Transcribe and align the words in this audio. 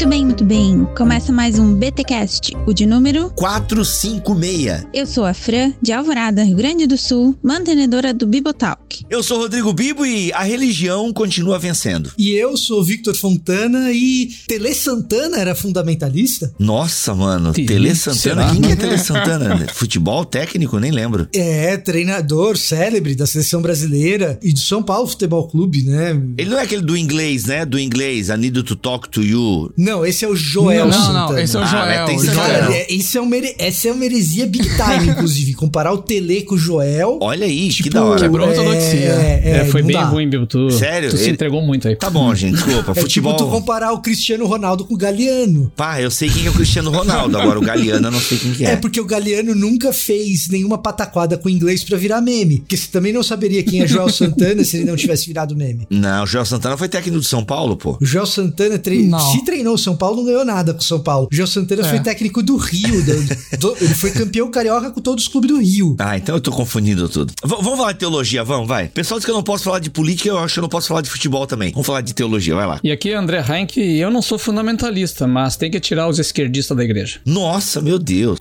Muito 0.00 0.08
bem, 0.08 0.24
muito 0.24 0.44
bem. 0.44 0.88
Começa 0.96 1.30
mais 1.30 1.58
um 1.58 1.74
BTcast, 1.74 2.56
o 2.66 2.72
de 2.72 2.86
número 2.86 3.28
456. 3.36 4.86
Eu 4.94 5.04
sou 5.04 5.26
a 5.26 5.34
Fran, 5.34 5.74
de 5.82 5.92
Alvorada, 5.92 6.42
Rio 6.42 6.56
Grande 6.56 6.86
do 6.86 6.96
Sul, 6.96 7.36
mantenedora 7.42 8.14
do 8.14 8.26
Bibotalk. 8.26 9.04
Eu 9.10 9.22
sou 9.22 9.40
Rodrigo 9.40 9.74
Bibo 9.74 10.06
e 10.06 10.32
a 10.32 10.42
religião 10.42 11.12
continua 11.12 11.58
vencendo. 11.58 12.12
E 12.16 12.30
eu 12.30 12.56
sou 12.56 12.82
Victor 12.82 13.14
Fontana 13.14 13.92
e 13.92 14.30
Tele 14.48 14.72
Santana 14.72 15.36
era 15.36 15.54
fundamentalista? 15.54 16.50
Nossa, 16.58 17.14
mano, 17.14 17.52
Sim, 17.54 17.66
Tele 17.66 17.94
Santana. 17.94 18.20
será? 18.20 18.50
Quem 18.52 18.62
que 18.62 18.72
é 18.72 18.76
Tele 18.76 18.96
Santana? 18.96 19.66
Futebol 19.74 20.24
técnico? 20.24 20.78
Nem 20.78 20.92
lembro. 20.92 21.28
É, 21.34 21.76
treinador 21.76 22.56
célebre 22.56 23.14
da 23.14 23.26
seleção 23.26 23.60
brasileira 23.60 24.38
e 24.42 24.54
do 24.54 24.60
São 24.60 24.82
Paulo 24.82 25.08
Futebol 25.08 25.46
Clube, 25.46 25.82
né? 25.82 26.18
Ele 26.38 26.48
não 26.48 26.58
é 26.58 26.62
aquele 26.62 26.80
do 26.80 26.96
inglês, 26.96 27.44
né? 27.44 27.66
Do 27.66 27.78
inglês, 27.78 28.30
I 28.30 28.38
need 28.38 28.62
to 28.62 28.74
talk 28.74 29.06
to 29.10 29.22
you. 29.22 29.70
Não, 29.76 29.89
esse 30.06 30.24
é 30.24 30.28
o 30.28 30.34
Joel 30.36 30.86
Não, 30.86 30.92
Santana. 30.92 31.26
não, 31.32 31.38
esse 31.38 31.56
é 31.56 31.58
o 31.58 31.62
Ah, 31.62 31.66
Joel. 31.66 32.06
tem 32.06 32.16
esse 32.16 32.26
Joel. 32.26 32.36
cara. 32.36 32.72
É- 32.74 32.92
isso 32.92 33.18
é 33.18 33.20
uma, 33.20 33.36
here- 33.36 33.54
essa 33.58 33.88
é 33.88 33.92
uma 33.92 34.04
heresia 34.04 34.46
big 34.46 34.68
time, 34.68 35.10
inclusive. 35.12 35.54
Comparar 35.54 35.92
o 35.92 35.98
Tele 35.98 36.42
com 36.42 36.54
o 36.54 36.58
Joel. 36.58 37.18
Olha 37.20 37.46
aí, 37.46 37.68
que 37.68 37.74
Tipo, 37.82 37.90
da 37.90 38.04
hora. 38.04 38.20
Quebrou 38.20 38.46
a 38.46 38.50
ortodoxia. 38.50 38.98
É, 38.98 39.42
é, 39.44 39.50
É, 39.60 39.64
foi 39.66 39.80
não 39.82 39.88
bem 39.88 39.96
dá. 39.96 40.04
ruim, 40.04 40.28
Bill. 40.28 40.46
Tu, 40.46 40.70
Sério? 40.70 41.10
Tu 41.10 41.16
se 41.16 41.24
Ele- 41.24 41.32
entregou 41.32 41.62
muito 41.62 41.88
aí. 41.88 41.96
Tá 41.96 42.08
bom, 42.10 42.34
gente, 42.34 42.54
desculpa. 42.54 42.92
É 42.96 43.00
Futebol. 43.00 43.32
tipo 43.36 43.44
tu 43.44 43.50
comparar 43.50 43.92
o 43.92 44.00
Cristiano 44.00 44.46
Ronaldo 44.46 44.84
com 44.84 44.94
o 44.94 44.96
Galeano. 44.96 45.70
Pá, 45.76 46.00
eu 46.00 46.10
sei 46.10 46.28
quem 46.28 46.46
é 46.46 46.50
o 46.50 46.52
Cristiano 46.52 46.90
Ronaldo, 46.90 47.36
agora 47.38 47.58
o 47.58 47.62
Galeano 47.62 48.08
eu 48.08 48.10
não 48.10 48.20
sei 48.20 48.38
quem 48.38 48.52
que 48.52 48.64
É. 48.64 48.72
é. 48.72 48.76
porque 48.76 49.00
o 49.00 49.04
Galeano 49.04 49.54
nunca 49.54 49.92
fez 49.92 50.48
nenhuma 50.48 50.78
pataquada 50.78 51.36
com 51.38 51.48
o 51.48 51.50
inglês 51.50 51.82
pra 51.84 51.96
virar 51.98 52.20
meme. 52.20 52.58
Porque 52.60 52.76
você 52.76 52.88
também 52.90 53.12
não 53.12 53.22
saberia 53.22 53.62
quem 53.62 53.82
é 53.82 53.86
Joel 53.86 54.08
Santana 54.08 54.64
se 54.64 54.76
ele 54.76 54.84
não 54.86 54.96
tivesse 54.96 55.26
virado 55.26 55.56
meme. 55.56 55.86
Não, 55.90 56.24
o 56.24 56.26
Joel 56.26 56.44
Santana 56.44 56.76
foi 56.76 56.88
técnico 56.88 57.18
do 57.18 57.24
São 57.24 57.44
Paulo, 57.44 57.76
pô. 57.76 57.96
O 58.00 58.04
Joel 58.04 58.26
Santana, 58.26 58.78
tre... 58.78 59.02
Não. 59.04 59.18
se 59.32 59.44
treinou 59.44 59.69
o 59.74 59.78
São 59.78 59.96
Paulo, 59.96 60.16
não 60.18 60.24
ganhou 60.24 60.44
nada 60.44 60.72
com 60.72 60.80
o 60.80 60.82
São 60.84 61.00
Paulo. 61.00 61.28
O 61.30 61.34
Joel 61.34 61.46
Santana 61.46 61.84
foi 61.84 62.00
técnico 62.00 62.42
do 62.42 62.56
Rio. 62.56 63.02
do- 63.04 63.56
do- 63.58 63.76
ele 63.80 63.94
foi 63.94 64.10
campeão 64.10 64.50
carioca 64.50 64.90
com 64.90 65.00
todos 65.00 65.24
os 65.24 65.28
clubes 65.28 65.50
do 65.50 65.58
Rio. 65.60 65.96
Ah, 65.98 66.16
então 66.16 66.34
eu 66.34 66.40
tô 66.40 66.50
confundindo 66.50 67.08
tudo. 67.08 67.32
V- 67.44 67.56
vamos 67.62 67.76
falar 67.78 67.92
de 67.92 67.98
teologia, 67.98 68.42
vamos, 68.44 68.66
vai. 68.68 68.88
Pessoal 68.88 69.18
diz 69.18 69.24
que 69.24 69.30
eu 69.30 69.34
não 69.34 69.42
posso 69.42 69.64
falar 69.64 69.78
de 69.78 69.90
política, 69.90 70.28
eu 70.28 70.38
acho 70.38 70.54
que 70.54 70.60
eu 70.60 70.62
não 70.62 70.68
posso 70.68 70.88
falar 70.88 71.00
de 71.02 71.10
futebol 71.10 71.46
também. 71.46 71.70
Vamos 71.72 71.86
falar 71.86 72.00
de 72.00 72.14
teologia, 72.14 72.54
vai 72.54 72.66
lá. 72.66 72.80
E 72.82 72.90
aqui, 72.90 73.12
André 73.12 73.44
Heinck, 73.48 73.78
eu 73.80 74.10
não 74.10 74.22
sou 74.22 74.38
fundamentalista, 74.38 75.26
mas 75.26 75.56
tem 75.56 75.70
que 75.70 75.80
tirar 75.80 76.08
os 76.08 76.18
esquerdistas 76.18 76.76
da 76.76 76.84
igreja. 76.84 77.20
Nossa, 77.24 77.80
meu 77.80 77.98
Deus. 77.98 78.38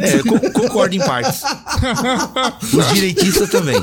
É, 0.00 0.16
eu 0.18 0.52
concordo 0.52 0.94
em 0.94 0.98
partes. 0.98 1.42
Os 2.72 2.92
direitistas 2.94 3.48
também. 3.50 3.76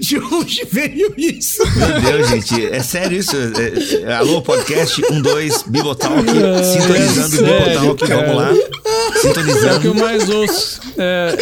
De 0.00 0.18
onde 0.18 0.64
veio 0.70 1.12
isso? 1.16 1.58
Meu 1.76 2.00
Deus, 2.00 2.28
gente. 2.28 2.66
É 2.66 2.82
sério 2.82 3.18
isso? 3.18 3.34
É- 3.36 4.10
é- 4.10 4.14
alô, 4.16 4.42
podcast 4.42 4.93
12, 5.02 5.64
Bibotalk. 5.68 6.14
Sintonizando 6.64 7.26
o 7.26 7.38
sério, 7.38 7.80
Bibotalk. 7.80 8.12
Vamos 8.12 8.36
lá. 8.36 8.48
É 8.48 8.52
o 8.52 8.54
que 8.54 9.28
eu 9.28 9.34
Sintonizando. 9.34 9.94
mais 9.94 10.28
ouço. 10.28 10.80
É, 10.98 11.36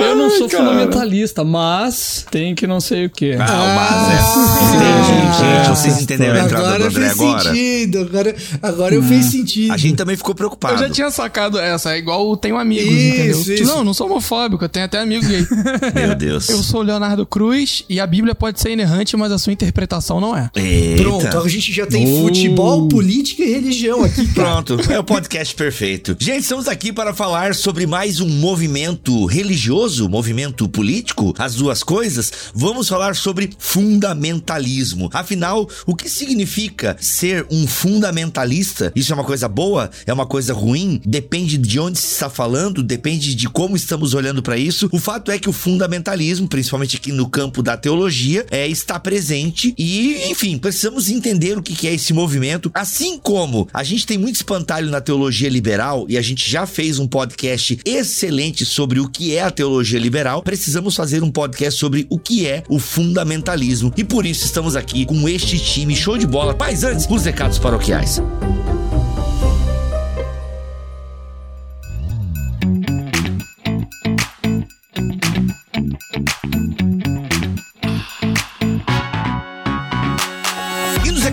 eu 0.00 0.16
não 0.16 0.30
sou 0.30 0.48
fundamentalista, 0.48 1.44
mas 1.44 2.24
tem 2.30 2.54
que 2.54 2.66
não 2.66 2.80
sei 2.80 3.06
o 3.06 3.10
quê. 3.10 3.36
Ah, 3.38 3.74
mas 3.76 4.10
é. 4.12 4.76
Entendi, 4.76 5.38
gente. 5.38 5.68
Vocês 5.68 6.02
entenderam 6.02 6.40
a 6.40 6.44
entrada 6.44 6.62
do 6.62 6.68
Agora 6.74 6.84
André 6.88 7.00
fez 7.08 7.12
agora? 7.20 7.42
sentido. 7.44 7.98
Agora, 8.00 8.36
agora 8.62 8.94
eu 8.94 9.02
fez 9.02 9.26
sentido. 9.26 9.72
A 9.72 9.76
gente 9.76 9.96
também 9.96 10.16
ficou 10.16 10.34
preocupado. 10.34 10.74
Eu 10.74 10.78
já 10.78 10.90
tinha 10.90 11.10
sacado 11.10 11.58
essa, 11.58 11.94
é 11.94 11.98
igual 11.98 12.36
tenho 12.36 12.56
amigos, 12.56 12.86
Isso, 12.92 13.08
entendeu? 13.42 13.54
isso. 13.54 13.64
Não, 13.64 13.84
não 13.84 13.94
sou 13.94 14.06
homofóbico, 14.10 14.64
eu 14.64 14.68
tenho 14.68 14.86
até 14.86 14.98
amigo 15.00 15.26
gay. 15.26 15.46
Meu 15.94 16.14
Deus. 16.14 16.48
Eu 16.48 16.62
sou 16.62 16.80
o 16.80 16.82
Leonardo 16.82 17.26
Cruz 17.26 17.84
e 17.88 18.00
a 18.00 18.06
Bíblia 18.06 18.34
pode 18.34 18.60
ser 18.60 18.70
inerrante, 18.70 19.16
mas 19.16 19.32
a 19.32 19.38
sua 19.38 19.52
interpretação 19.52 20.20
não 20.20 20.36
é. 20.36 20.50
Eita. 20.54 21.02
Pronto, 21.02 21.38
a 21.38 21.48
gente 21.48 21.72
já 21.72 21.86
tem 21.86 22.06
futebol, 22.20 22.88
política 22.88 23.42
e 23.42 23.52
religião 23.52 24.02
aqui, 24.04 24.26
cara. 24.28 24.62
Pronto, 24.62 24.92
é 24.92 24.98
o 24.98 25.04
podcast 25.04 25.54
perfeito. 25.54 26.16
Gente, 26.18 26.42
estamos 26.42 26.68
aqui 26.68 26.92
para 26.92 27.12
falar 27.14 27.54
sobre 27.54 27.86
mais 27.86 28.20
um 28.20 28.28
movimento 28.28 29.24
religioso, 29.26 29.87
movimento 30.08 30.68
político, 30.68 31.34
as 31.38 31.54
duas 31.54 31.82
coisas. 31.82 32.32
Vamos 32.54 32.88
falar 32.88 33.16
sobre 33.16 33.50
fundamentalismo. 33.58 35.08
Afinal, 35.12 35.68
o 35.86 35.94
que 35.94 36.08
significa 36.08 36.96
ser 37.00 37.46
um 37.50 37.66
fundamentalista? 37.66 38.92
Isso 38.94 39.12
é 39.12 39.14
uma 39.14 39.24
coisa 39.24 39.48
boa? 39.48 39.90
É 40.06 40.12
uma 40.12 40.26
coisa 40.26 40.52
ruim? 40.52 41.00
Depende 41.04 41.56
de 41.56 41.80
onde 41.80 41.98
se 41.98 42.12
está 42.12 42.28
falando, 42.28 42.82
depende 42.82 43.34
de 43.34 43.48
como 43.48 43.76
estamos 43.76 44.14
olhando 44.14 44.42
para 44.42 44.58
isso. 44.58 44.88
O 44.92 44.98
fato 44.98 45.30
é 45.30 45.38
que 45.38 45.48
o 45.48 45.52
fundamentalismo, 45.52 46.48
principalmente 46.48 46.96
aqui 46.96 47.12
no 47.12 47.28
campo 47.28 47.62
da 47.62 47.76
teologia, 47.76 48.46
é 48.50 48.66
está 48.68 48.98
presente 48.98 49.74
e, 49.78 50.30
enfim, 50.30 50.58
precisamos 50.58 51.08
entender 51.08 51.56
o 51.56 51.62
que 51.62 51.86
é 51.86 51.94
esse 51.94 52.12
movimento, 52.12 52.70
assim 52.74 53.18
como 53.18 53.68
a 53.72 53.82
gente 53.82 54.06
tem 54.06 54.18
muito 54.18 54.36
espantalho 54.36 54.90
na 54.90 55.00
teologia 55.00 55.48
liberal 55.48 56.06
e 56.08 56.18
a 56.18 56.22
gente 56.22 56.48
já 56.50 56.66
fez 56.66 56.98
um 56.98 57.06
podcast 57.06 57.78
excelente 57.84 58.64
sobre 58.64 59.00
o 59.00 59.08
que 59.08 59.34
é 59.34 59.42
a 59.42 59.50
teologia 59.50 59.67
liberal, 59.98 60.42
precisamos 60.42 60.96
fazer 60.96 61.22
um 61.22 61.30
podcast 61.30 61.78
sobre 61.78 62.06
o 62.10 62.18
que 62.18 62.46
é 62.46 62.62
o 62.68 62.78
fundamentalismo 62.78 63.92
e 63.96 64.04
por 64.04 64.26
isso 64.26 64.44
estamos 64.44 64.76
aqui 64.76 65.04
com 65.04 65.28
este 65.28 65.58
time 65.58 65.94
show 65.94 66.16
de 66.16 66.26
bola. 66.26 66.56
Mas 66.58 66.84
antes, 66.84 67.06
os 67.08 67.24
recados 67.24 67.58
paroquiais. 67.58 68.20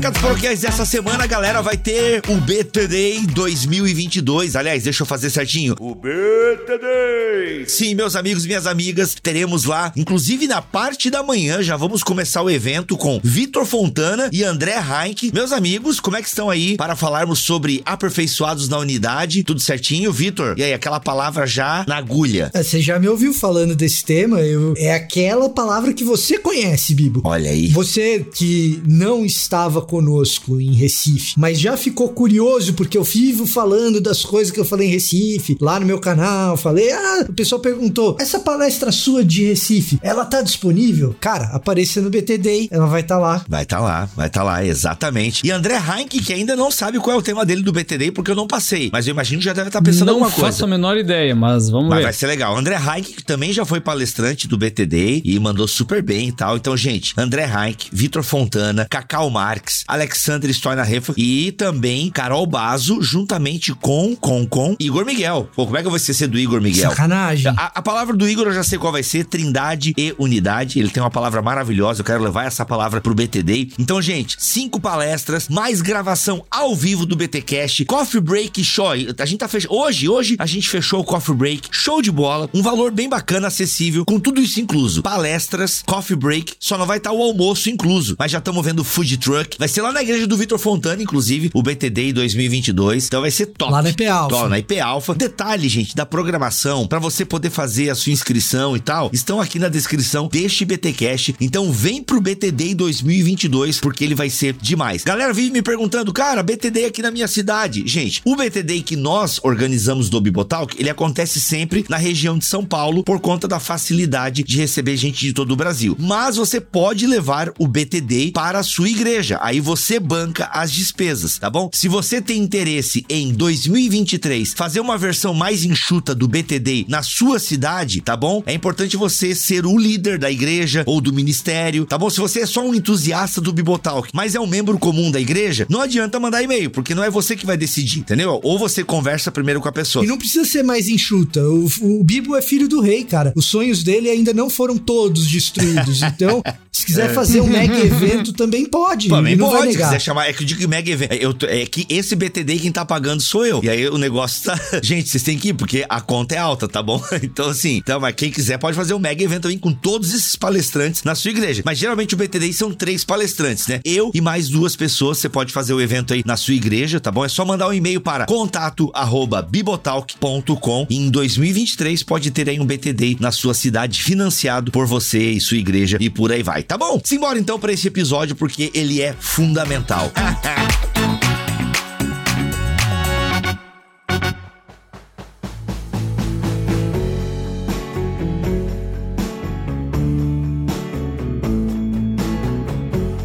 Recados 0.06 0.22
paroquiais 0.22 0.60
dessa 0.62 0.86
semana, 0.86 1.24
a 1.24 1.28
galera 1.28 1.62
vai 1.64 1.76
ter 1.78 2.22
o 2.28 2.36
BTD 2.38 3.22
2022. 3.34 4.56
Aliás, 4.56 4.84
deixa 4.84 5.02
eu 5.02 5.08
fazer 5.08 5.32
certinho. 5.32 5.76
O 5.80 5.96
BTD! 5.96 7.66
Sim, 7.68 7.96
meus 7.96 8.16
amigos 8.16 8.46
e 8.46 8.48
minhas 8.48 8.68
amigas, 8.68 9.16
teremos 9.20 9.64
lá, 9.66 9.92
inclusive 9.96 10.48
na 10.48 10.62
parte 10.62 11.10
da 11.10 11.24
manhã, 11.24 11.64
já 11.64 11.76
vamos 11.76 12.04
começar 12.04 12.44
o 12.44 12.50
evento 12.52 12.96
com 12.96 13.20
Vitor 13.24 13.66
Fontana 13.66 14.30
e 14.32 14.44
André 14.44 14.76
Heinck. 14.76 15.32
Meus 15.34 15.52
amigos, 15.52 16.00
como 16.00 16.18
é 16.18 16.22
que 16.22 16.28
estão 16.28 16.52
aí 16.52 16.78
para 16.78 16.96
falarmos 16.96 17.40
sobre 17.40 17.82
aperfeiçoados 17.84 18.70
na 18.70 18.78
unidade? 18.78 19.44
Tudo 19.44 19.60
certinho, 19.60 20.12
Vitor? 20.14 20.54
E 20.58 20.64
aí, 20.64 20.74
aquela 20.74 21.00
palavra 21.00 21.48
já 21.48 21.84
na 21.88 21.98
agulha. 21.98 22.52
Ah, 22.54 22.62
Você 22.64 22.80
já 22.80 23.00
me 23.00 23.08
ouviu 23.08 23.34
falando 23.34 23.76
desse 23.76 24.04
tema? 24.06 24.40
Eu- 24.42 24.76
é 24.78 24.94
aquela 24.94 25.50
palavra 25.50 25.94
que 25.94 26.04
você 26.04 26.38
conhece, 26.38 26.94
Bibo. 26.94 27.22
Olha 27.24 27.50
aí. 27.50 27.70
Você 27.70 28.24
que 28.36 28.80
não 28.86 29.26
estava 29.26 29.82
conosco 29.96 30.60
em 30.60 30.74
Recife, 30.74 31.36
mas 31.38 31.58
já 31.58 31.78
ficou 31.78 32.10
curioso 32.10 32.74
porque 32.74 32.98
eu 32.98 33.04
vivo 33.04 33.46
falando 33.46 34.02
das 34.02 34.24
coisas 34.26 34.52
que 34.52 34.60
eu 34.60 34.66
falei 34.66 34.88
em 34.90 34.92
Recife, 34.92 35.58
lá 35.62 35.80
no 35.80 35.86
meu 35.86 36.00
canal, 36.00 36.58
falei, 36.58 36.92
ah, 36.92 37.26
o 37.30 37.34
pessoal 37.34 37.62
perguntou, 37.62 38.18
essa 38.20 38.40
palestra 38.40 38.92
sua 38.92 39.24
de 39.24 39.46
Recife, 39.46 39.98
ela 40.04 40.26
tá 40.26 40.42
disponível? 40.42 41.16
Cara, 41.22 41.46
apareça 41.54 42.02
no 42.02 42.10
BT 42.10 42.38
Day, 42.38 42.68
ela 42.70 42.88
vai 42.88 43.00
estar 43.02 43.18
lá. 43.18 43.46
Vai 43.48 43.64
estar 43.64 43.80
lá, 43.80 44.10
vai 44.18 44.28
estar 44.28 44.44
lá, 44.44 44.66
exatamente. 44.66 45.46
E 45.48 45.52
André 45.52 45.76
Heinck, 45.78 46.20
que 46.22 46.34
ainda 46.34 46.58
não 46.58 46.70
sabe 46.70 47.00
qual 47.00 47.16
é 47.16 47.20
o 47.20 47.22
tema 47.22 47.46
dele 47.46 47.62
do 47.62 47.72
BTD, 47.72 48.12
porque 48.12 48.32
eu 48.32 48.36
não 48.36 48.48
passei. 48.48 48.90
Mas 48.92 49.08
eu 49.08 49.12
imagino 49.12 49.40
que 49.40 49.46
já 49.46 49.54
deve 49.54 49.70
estar 49.70 49.82
pensando 49.82 50.08
não 50.08 50.16
alguma 50.16 50.30
faço 50.30 50.42
coisa. 50.42 50.66
a 50.66 50.68
menor 50.68 50.98
ideia, 50.98 51.34
mas 51.34 51.70
vamos 51.70 51.88
Mas 51.90 52.00
ver. 52.00 52.04
vai 52.04 52.14
ser 52.14 52.28
legal. 52.28 52.58
André 52.58 52.76
Heinck 52.76 53.14
que 53.14 53.24
também 53.24 53.54
já 53.54 53.64
foi 53.64 53.80
palestrante 53.80 54.46
do 54.46 54.58
BTD 54.58 55.22
e 55.24 55.40
mandou 55.40 55.68
super 55.70 56.02
bem 56.04 56.28
e 56.28 56.32
tal. 56.34 56.58
Então, 56.58 56.76
gente, 56.76 57.14
André 57.18 57.46
Heinck, 57.50 57.88
Vitor 57.94 58.24
Fontana, 58.24 58.86
Cacau 58.90 59.30
Marques, 59.30 59.85
Alexandre 59.88 60.52
Stoinar-Refa 60.54 61.14
e 61.18 61.52
também 61.52 62.10
Carol 62.10 62.46
Bazo, 62.46 63.02
juntamente 63.02 63.74
com, 63.74 64.16
com, 64.16 64.46
com 64.46 64.76
Igor 64.80 65.06
Miguel. 65.06 65.50
Pô, 65.56 65.66
como 65.66 65.78
é 65.78 65.82
que 65.82 65.88
eu 65.88 65.92
vou 65.92 65.98
esquecer 65.98 66.28
do 66.28 66.38
Igor 66.38 66.62
Miguel? 66.62 66.90
Sacanagem. 66.90 67.54
A, 67.56 67.72
a 67.76 67.82
palavra 67.82 68.16
do 68.16 68.28
Igor 68.28 68.48
eu 68.48 68.54
já 68.54 68.64
sei 68.64 68.78
qual 68.78 68.92
vai 68.92 69.04
ser, 69.04 69.26
trindade 69.26 69.94
e 69.98 70.16
unidade. 70.18 70.80
Ele 70.80 70.90
tem 70.90 71.02
uma 71.02 71.12
palavra 71.12 71.42
maravilhosa, 71.42 72.02
eu 72.02 72.06
quero 72.06 72.24
levar 72.24 72.46
essa 72.46 72.66
palavra 72.66 73.00
pro 73.02 73.14
BTD. 73.14 73.70
Então, 73.80 74.02
gente, 74.02 74.38
cinco 74.40 74.80
palestras, 74.80 75.48
mais 75.48 75.82
gravação 75.82 76.44
ao 76.50 76.76
vivo 76.76 77.06
do 77.06 77.16
BTcast, 77.16 77.86
Coffee 77.86 78.22
Break 78.22 78.64
Show. 78.64 78.90
A 78.92 79.26
gente 79.26 79.40
tá 79.40 79.48
fechando. 79.48 79.74
Hoje, 79.74 80.10
hoje, 80.10 80.36
a 80.40 80.46
gente 80.46 80.70
fechou 80.70 81.02
o 81.02 81.04
Coffee 81.04 81.36
Break, 81.36 81.70
show 81.72 82.02
de 82.02 82.12
bola, 82.12 82.50
um 82.54 82.62
valor 82.62 82.92
bem 82.92 83.10
bacana, 83.10 83.48
acessível, 83.48 84.06
com 84.06 84.20
tudo 84.20 84.42
isso 84.42 84.60
incluso. 84.60 85.02
Palestras, 85.02 85.84
Coffee 85.86 86.16
Break, 86.16 86.54
só 86.60 86.78
não 86.78 86.86
vai 86.86 86.98
estar 86.98 87.12
o 87.12 87.22
almoço 87.22 87.70
incluso, 87.70 88.16
mas 88.18 88.32
já 88.32 88.40
estamos 88.40 88.64
vendo 88.66 88.84
food 88.84 89.18
truck. 89.18 89.58
Vai 89.66 89.70
ser 89.70 89.82
lá 89.82 89.92
na 89.92 90.04
igreja 90.04 90.28
do 90.28 90.38
Vitor 90.38 90.60
Fontana, 90.60 91.02
inclusive, 91.02 91.50
o 91.52 91.64
BTD 91.64 92.14
2022. 92.14 93.08
Então 93.08 93.22
vai 93.22 93.32
ser 93.32 93.48
top. 93.48 93.72
Lá 93.72 93.82
na 93.82 93.90
IP 93.90 94.06
Alpha. 94.06 94.36
Top, 94.36 94.48
na 94.48 94.60
IP 94.60 94.80
Alpha. 94.80 95.16
Detalhe, 95.16 95.68
gente, 95.68 95.96
da 95.96 96.06
programação, 96.06 96.86
para 96.86 97.00
você 97.00 97.26
poder 97.26 97.50
fazer 97.50 97.90
a 97.90 97.96
sua 97.96 98.12
inscrição 98.12 98.78
e 98.78 98.80
tal, 98.80 99.10
estão 99.12 99.42
aqui 99.42 99.58
na 99.58 99.68
descrição 99.68 100.28
deste 100.28 100.64
BTcast. 100.66 101.36
Então 101.42 101.72
vem 101.72 102.04
pro 102.04 102.22
BTD 102.22 102.76
2022 102.76 103.80
porque 103.80 104.04
ele 104.04 104.14
vai 104.14 104.30
ser 104.30 104.54
demais. 104.54 105.04
Galera 105.04 105.34
vive 105.34 105.50
me 105.50 105.64
perguntando, 105.64 106.14
cara, 106.14 106.44
BTD 106.44 106.86
aqui 106.86 107.02
na 107.02 107.10
minha 107.10 107.28
cidade. 107.28 107.88
Gente, 107.88 108.22
o 108.24 108.36
BTD 108.36 108.82
que 108.82 108.96
nós 108.96 109.40
organizamos 109.42 110.12
do 110.12 110.22
Bibotalk, 110.22 110.80
ele 110.80 110.92
acontece 110.92 111.42
sempre 111.42 111.84
na 111.90 111.98
região 111.98 112.38
de 112.38 112.46
São 112.46 112.64
Paulo 112.64 113.04
por 113.04 113.20
conta 113.20 113.48
da 113.48 113.60
facilidade 113.60 114.44
de 114.44 114.60
receber 114.60 114.96
gente 114.96 115.26
de 115.26 115.34
todo 115.34 115.54
o 115.54 115.56
Brasil. 115.56 115.98
Mas 116.00 116.36
você 116.36 116.62
pode 116.62 117.08
levar 117.08 117.52
o 117.58 117.68
BTD 117.68 118.30
para 118.32 118.60
a 118.60 118.64
sua 118.64 118.88
igreja. 118.88 119.40
Aí 119.42 119.55
você 119.60 120.00
banca 120.00 120.50
as 120.52 120.72
despesas, 120.72 121.38
tá 121.38 121.50
bom? 121.50 121.70
Se 121.74 121.88
você 121.88 122.22
tem 122.22 122.40
interesse 122.40 123.06
em 123.10 123.34
2023 123.34 124.54
fazer 124.54 124.80
uma 124.80 124.98
versão 124.98 125.34
mais 125.34 125.64
enxuta 125.64 126.16
do 126.16 126.28
BTD 126.28 126.86
na 126.88 127.04
sua 127.04 127.40
cidade, 127.40 128.02
tá 128.02 128.16
bom? 128.16 128.44
É 128.46 128.54
importante 128.54 128.98
você 128.98 129.36
ser 129.36 129.66
o 129.66 129.78
líder 129.78 130.18
da 130.18 130.32
igreja 130.32 130.84
ou 130.86 131.02
do 131.02 131.14
ministério, 131.14 131.86
tá 131.86 131.98
bom? 131.98 132.10
Se 132.10 132.20
você 132.20 132.42
é 132.42 132.46
só 132.46 132.66
um 132.66 132.74
entusiasta 132.74 133.42
do 133.42 133.54
Bibotalk, 133.54 134.10
mas 134.14 134.36
é 134.36 134.40
um 134.40 134.48
membro 134.48 134.78
comum 134.78 135.12
da 135.12 135.20
igreja, 135.20 135.66
não 135.70 135.82
adianta 135.82 136.20
mandar 136.20 136.42
e-mail, 136.42 136.70
porque 136.70 136.96
não 136.96 137.04
é 137.04 137.10
você 137.10 137.36
que 137.36 137.46
vai 137.46 137.58
decidir, 137.58 138.00
entendeu? 138.00 138.40
Ou 138.44 138.58
você 138.58 138.84
conversa 138.84 139.32
primeiro 139.32 139.62
com 139.62 139.68
a 139.68 139.72
pessoa. 139.72 140.04
E 140.04 140.08
não 140.08 140.18
precisa 140.18 140.46
ser 140.46 140.64
mais 140.64 140.88
enxuta. 140.88 141.42
O, 141.42 141.68
o 141.82 142.04
Bibo 142.04 142.36
é 142.36 142.42
filho 142.42 142.68
do 142.68 142.82
rei, 142.82 143.04
cara. 143.04 143.34
Os 143.36 143.46
sonhos 143.46 143.84
dele 143.84 144.10
ainda 144.10 144.34
não 144.34 144.50
foram 144.50 144.78
todos 144.78 145.28
destruídos. 145.28 146.02
Então, 146.16 146.42
se 146.72 146.86
quiser 146.86 147.14
fazer 147.14 147.42
um 147.42 147.48
mega 147.48 147.78
evento, 147.78 148.32
também 148.32 148.66
pode. 148.66 149.10
Também 149.10 149.36
não 149.46 149.52
vai 149.52 149.60
pode, 149.62 149.72
se 149.72 149.78
negar. 149.78 149.90
quiser 149.90 150.00
chamar. 150.02 150.28
É 150.30 150.34
que 150.34 150.44
eu 150.44 150.48
digo 150.48 150.60
que 150.60 150.68
mega 150.68 150.92
evento. 150.92 151.14
Eu, 151.14 151.34
tô- 151.34 151.46
é 151.46 151.66
que 151.66 151.86
esse 151.90 152.16
BTD 152.16 152.60
quem 152.60 152.72
tá 152.72 152.86
pagando 152.86 153.22
sou 153.22 153.46
eu. 153.46 153.62
E 153.64 153.70
aí 153.70 153.88
o 153.88 153.98
negócio 153.98 154.44
tá. 154.44 154.60
Gente, 154.84 155.10
vocês 155.10 155.24
têm 155.24 155.38
que 155.38 155.50
ir, 155.50 155.54
porque 155.54 155.86
a 155.88 156.02
conta 156.02 156.36
é 156.36 156.38
alta, 156.38 156.68
tá 156.68 156.82
bom? 156.82 157.02
Então, 157.24 157.50
assim, 157.50 157.78
então, 157.78 158.00
mas 158.00 158.14
quem 158.16 158.30
quiser 158.32 158.58
pode 158.58 158.76
fazer 158.76 158.94
um 158.94 159.00
mega 159.00 159.24
evento 159.24 159.44
também 159.44 159.58
com 159.58 159.72
todos 159.74 160.14
esses 160.14 160.36
palestrantes 160.36 161.04
na 161.04 161.16
sua 161.16 161.32
igreja. 161.32 161.64
Mas 161.66 161.78
geralmente 161.78 162.14
o 162.14 162.18
BTD 162.18 162.52
são 162.54 162.72
três 162.72 163.04
palestrantes, 163.04 163.68
né? 163.68 163.80
Eu 163.84 164.12
e 164.14 164.22
mais 164.22 164.48
duas 164.50 164.76
pessoas. 164.76 165.18
Você 165.18 165.28
pode 165.30 165.52
fazer 165.52 165.74
o 165.74 165.82
evento 165.82 166.14
aí 166.14 166.22
na 166.26 166.38
sua 166.38 166.54
igreja, 166.54 167.00
tá 167.00 167.12
bom? 167.12 167.26
É 167.26 167.30
só 167.30 167.44
mandar 167.46 167.68
um 167.68 167.74
e-mail 167.74 168.00
para 168.02 168.26
contato 168.26 168.90
arroba 168.94 169.42
bibotalk.com. 169.42 170.88
E 170.90 170.96
em 170.98 171.10
2023 171.10 172.04
pode 172.04 172.32
ter 172.32 172.50
aí 172.50 172.60
um 172.60 172.66
BTD 172.66 173.18
na 173.20 173.32
sua 173.32 173.54
cidade 173.54 174.02
financiado 174.02 174.72
por 174.72 174.86
você 174.86 175.32
e 175.32 175.42
sua 175.42 175.58
igreja 175.58 175.98
e 176.00 176.10
por 176.10 176.32
aí 176.32 176.44
vai, 176.44 176.64
tá 176.64 176.78
bom? 176.78 177.00
Simbora 177.04 177.40
então 177.40 177.60
para 177.60 177.72
esse 177.74 177.88
episódio 177.88 178.36
porque 178.36 178.72
ele 178.74 179.02
é 179.02 179.14
fundamental. 179.36 180.12